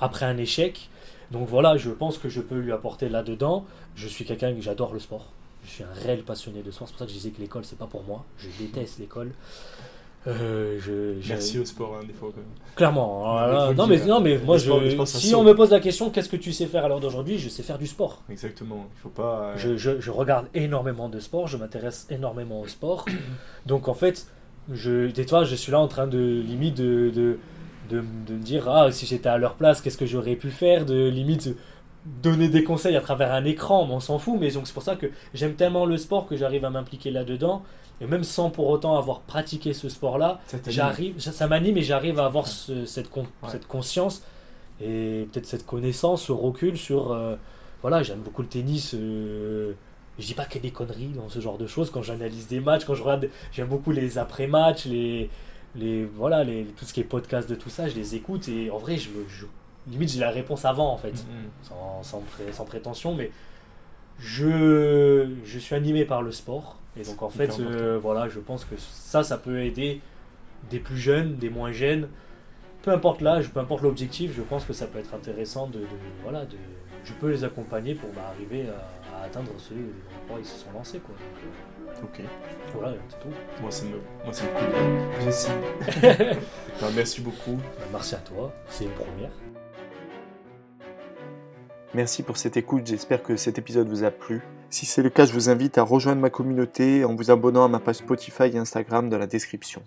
après 0.00 0.26
un 0.26 0.36
échec. 0.36 0.88
Donc 1.30 1.48
voilà, 1.48 1.76
je 1.76 1.90
pense 1.90 2.18
que 2.18 2.28
je 2.28 2.40
peux 2.40 2.58
lui 2.58 2.72
apporter 2.72 3.08
là-dedans. 3.08 3.64
Je 3.96 4.08
suis 4.08 4.24
quelqu'un 4.24 4.54
que 4.54 4.60
j'adore 4.60 4.92
le 4.92 5.00
sport. 5.00 5.26
Je 5.64 5.70
suis 5.70 5.84
un 5.84 6.02
réel 6.02 6.22
passionné 6.22 6.62
de 6.62 6.70
sport. 6.70 6.88
C'est 6.88 6.92
pour 6.92 6.98
ça 7.00 7.06
que 7.06 7.10
je 7.10 7.16
disais 7.16 7.30
que 7.30 7.40
l'école, 7.40 7.64
c'est 7.64 7.78
pas 7.78 7.86
pour 7.86 8.04
moi. 8.04 8.24
Je 8.38 8.48
déteste 8.58 8.98
l'école. 8.98 9.32
Euh, 10.26 10.78
je, 10.80 11.28
Merci 11.28 11.58
au 11.58 11.64
sport, 11.64 11.98
hein, 12.00 12.04
des 12.06 12.14
fois. 12.14 12.30
Clairement. 12.76 13.72
non, 13.74 13.86
mais, 13.86 14.04
non, 14.06 14.20
mais 14.20 14.38
moi, 14.38 14.56
je, 14.56 15.04
si 15.04 15.34
on 15.34 15.42
me 15.42 15.54
pose 15.54 15.70
la 15.70 15.80
question, 15.80 16.10
qu'est-ce 16.10 16.30
que 16.30 16.36
tu 16.36 16.52
sais 16.52 16.66
faire 16.66 16.84
à 16.84 16.88
l'heure 16.88 17.00
d'aujourd'hui 17.00 17.38
Je 17.38 17.48
sais 17.48 17.62
faire 17.62 17.78
du 17.78 17.86
sport. 17.86 18.22
Exactement. 18.30 18.86
Il 18.96 19.00
faut 19.00 19.10
pas. 19.10 19.40
Euh, 19.40 19.54
je, 19.56 19.76
je, 19.76 20.00
je, 20.00 20.10
regarde 20.10 20.46
énormément 20.54 21.10
de 21.10 21.20
sport, 21.20 21.46
je 21.46 21.58
m'intéresse 21.58 22.06
énormément 22.10 22.60
au 22.60 22.66
sport. 22.68 23.04
Donc, 23.66 23.88
en 23.88 23.94
fait, 23.94 24.26
je, 24.72 25.10
toi, 25.24 25.44
je 25.44 25.54
suis 25.54 25.72
là 25.72 25.80
en 25.80 25.88
train 25.88 26.06
de 26.06 26.18
limite 26.18 26.76
de, 26.76 27.10
de, 27.10 27.38
de, 27.90 28.04
de 28.26 28.34
me 28.34 28.42
dire 28.42 28.68
ah, 28.68 28.90
si 28.92 29.06
j'étais 29.06 29.28
à 29.28 29.38
leur 29.38 29.54
place, 29.54 29.80
qu'est-ce 29.80 29.98
que 29.98 30.06
j'aurais 30.06 30.36
pu 30.36 30.50
faire 30.50 30.84
De 30.84 31.08
limite 31.08 31.50
donner 32.22 32.48
des 32.48 32.64
conseils 32.64 32.96
à 32.96 33.00
travers 33.00 33.32
un 33.32 33.44
écran, 33.44 33.88
on 33.90 34.00
s'en 34.00 34.18
fout. 34.18 34.36
Mais 34.38 34.50
donc, 34.50 34.66
c'est 34.66 34.74
pour 34.74 34.82
ça 34.82 34.96
que 34.96 35.06
j'aime 35.32 35.54
tellement 35.54 35.86
le 35.86 35.96
sport 35.96 36.26
que 36.26 36.36
j'arrive 36.36 36.64
à 36.64 36.70
m'impliquer 36.70 37.10
là-dedans. 37.10 37.62
Et 38.00 38.06
même 38.06 38.24
sans 38.24 38.50
pour 38.50 38.68
autant 38.68 38.98
avoir 38.98 39.20
pratiqué 39.20 39.72
ce 39.72 39.88
sport-là, 39.88 40.40
j'arrive, 40.66 41.18
ça 41.20 41.46
m'anime 41.46 41.76
et 41.76 41.82
j'arrive 41.82 42.18
à 42.18 42.26
avoir 42.26 42.46
cette, 42.48 42.86
cette 42.86 43.66
conscience 43.68 44.22
et 44.80 45.28
peut-être 45.32 45.46
cette 45.46 45.64
connaissance, 45.64 46.24
ce 46.24 46.32
recul 46.32 46.76
sur. 46.76 47.12
Euh, 47.12 47.36
voilà, 47.82 48.02
j'aime 48.02 48.18
beaucoup 48.20 48.42
le 48.42 48.48
tennis. 48.48 48.94
Euh, 48.94 49.72
je 50.18 50.26
dis 50.26 50.34
pas 50.34 50.44
qu'il 50.44 50.56
y 50.56 50.58
a 50.58 50.62
des 50.62 50.70
conneries 50.72 51.12
dans 51.14 51.28
ce 51.28 51.40
genre 51.40 51.58
de 51.58 51.66
choses. 51.66 51.90
Quand 51.90 52.02
j'analyse 52.02 52.48
des 52.48 52.60
matchs, 52.60 52.84
quand 52.84 52.94
je 52.94 53.02
regarde, 53.02 53.28
j'aime 53.52 53.68
beaucoup 53.68 53.92
les 53.92 54.18
après-matchs, 54.18 54.86
les, 54.86 55.30
les, 55.76 56.04
voilà, 56.04 56.44
les, 56.44 56.64
tout 56.64 56.84
ce 56.84 56.92
qui 56.92 57.00
est 57.00 57.04
podcast 57.04 57.48
de 57.48 57.54
tout 57.54 57.70
ça, 57.70 57.88
je 57.88 57.94
les 57.94 58.14
écoute 58.14 58.48
et 58.48 58.70
en 58.70 58.78
vrai, 58.78 58.96
je, 58.96 59.10
je 59.28 59.46
limite 59.88 60.10
j'ai 60.10 60.20
la 60.20 60.30
réponse 60.30 60.64
avant 60.64 60.92
en 60.92 60.96
fait, 60.96 61.12
mm-hmm. 61.12 61.68
sans, 61.68 62.02
sans, 62.02 62.22
sans, 62.52 62.64
prétention, 62.64 63.14
mais 63.14 63.30
je, 64.18 65.28
je 65.44 65.58
suis 65.58 65.74
animé 65.74 66.04
par 66.04 66.22
le 66.22 66.32
sport 66.32 66.78
et 66.96 67.02
donc 67.02 67.22
en 67.22 67.28
fait, 67.28 67.58
euh, 67.58 67.98
voilà, 68.00 68.28
je 68.28 68.38
pense 68.38 68.64
que 68.64 68.76
ça, 68.78 69.22
ça 69.22 69.36
peut 69.36 69.60
aider 69.60 70.00
des 70.70 70.78
plus 70.78 70.96
jeunes, 70.96 71.36
des 71.36 71.50
moins 71.50 71.72
jeunes, 71.72 72.08
peu 72.82 72.92
importe 72.92 73.20
l'âge, 73.20 73.50
peu 73.50 73.60
importe 73.60 73.82
l'objectif, 73.82 74.32
je 74.36 74.42
pense 74.42 74.64
que 74.64 74.72
ça 74.72 74.86
peut 74.86 74.98
être 74.98 75.14
intéressant 75.14 75.66
de, 75.66 75.80
voilà, 76.22 76.44
de, 76.44 76.56
je 77.04 77.12
peux 77.14 77.30
les 77.30 77.44
accompagner 77.44 77.94
pour 77.94 78.10
bah, 78.10 78.32
arriver 78.34 78.66
à, 78.68 79.24
atteindre 79.24 79.52
ce 79.58 79.72
quoi 80.28 80.38
ils 80.38 80.44
se 80.44 80.58
sont 80.58 80.70
lancés 80.72 80.98
quoi. 80.98 81.14
Euh, 81.18 81.48
ok. 82.02 82.20
Voilà, 82.74 82.94
c'est 83.08 83.20
tout. 83.20 83.34
Moi, 83.60 83.70
c'est 83.70 83.86
me, 83.86 84.00
moi, 84.24 84.32
c'est 84.32 84.46
cool. 84.52 86.36
Bah, 86.80 86.88
merci 86.94 87.20
beaucoup. 87.20 87.56
Bah, 87.56 87.84
merci 87.92 88.14
à 88.16 88.18
toi. 88.18 88.52
C'est 88.68 88.84
une 88.84 88.90
première. 88.90 89.30
Merci 91.94 92.24
pour 92.24 92.36
cette 92.36 92.56
écoute, 92.56 92.86
j'espère 92.86 93.22
que 93.22 93.36
cet 93.36 93.58
épisode 93.58 93.88
vous 93.88 94.02
a 94.02 94.10
plu. 94.10 94.42
Si 94.68 94.84
c'est 94.86 95.02
le 95.02 95.10
cas, 95.10 95.26
je 95.26 95.32
vous 95.32 95.48
invite 95.48 95.78
à 95.78 95.84
rejoindre 95.84 96.20
ma 96.20 96.30
communauté 96.30 97.04
en 97.04 97.14
vous 97.14 97.30
abonnant 97.30 97.64
à 97.64 97.68
ma 97.68 97.78
page 97.78 97.96
Spotify 97.96 98.48
et 98.52 98.58
Instagram 98.58 99.08
dans 99.08 99.18
la 99.18 99.28
description. 99.28 99.80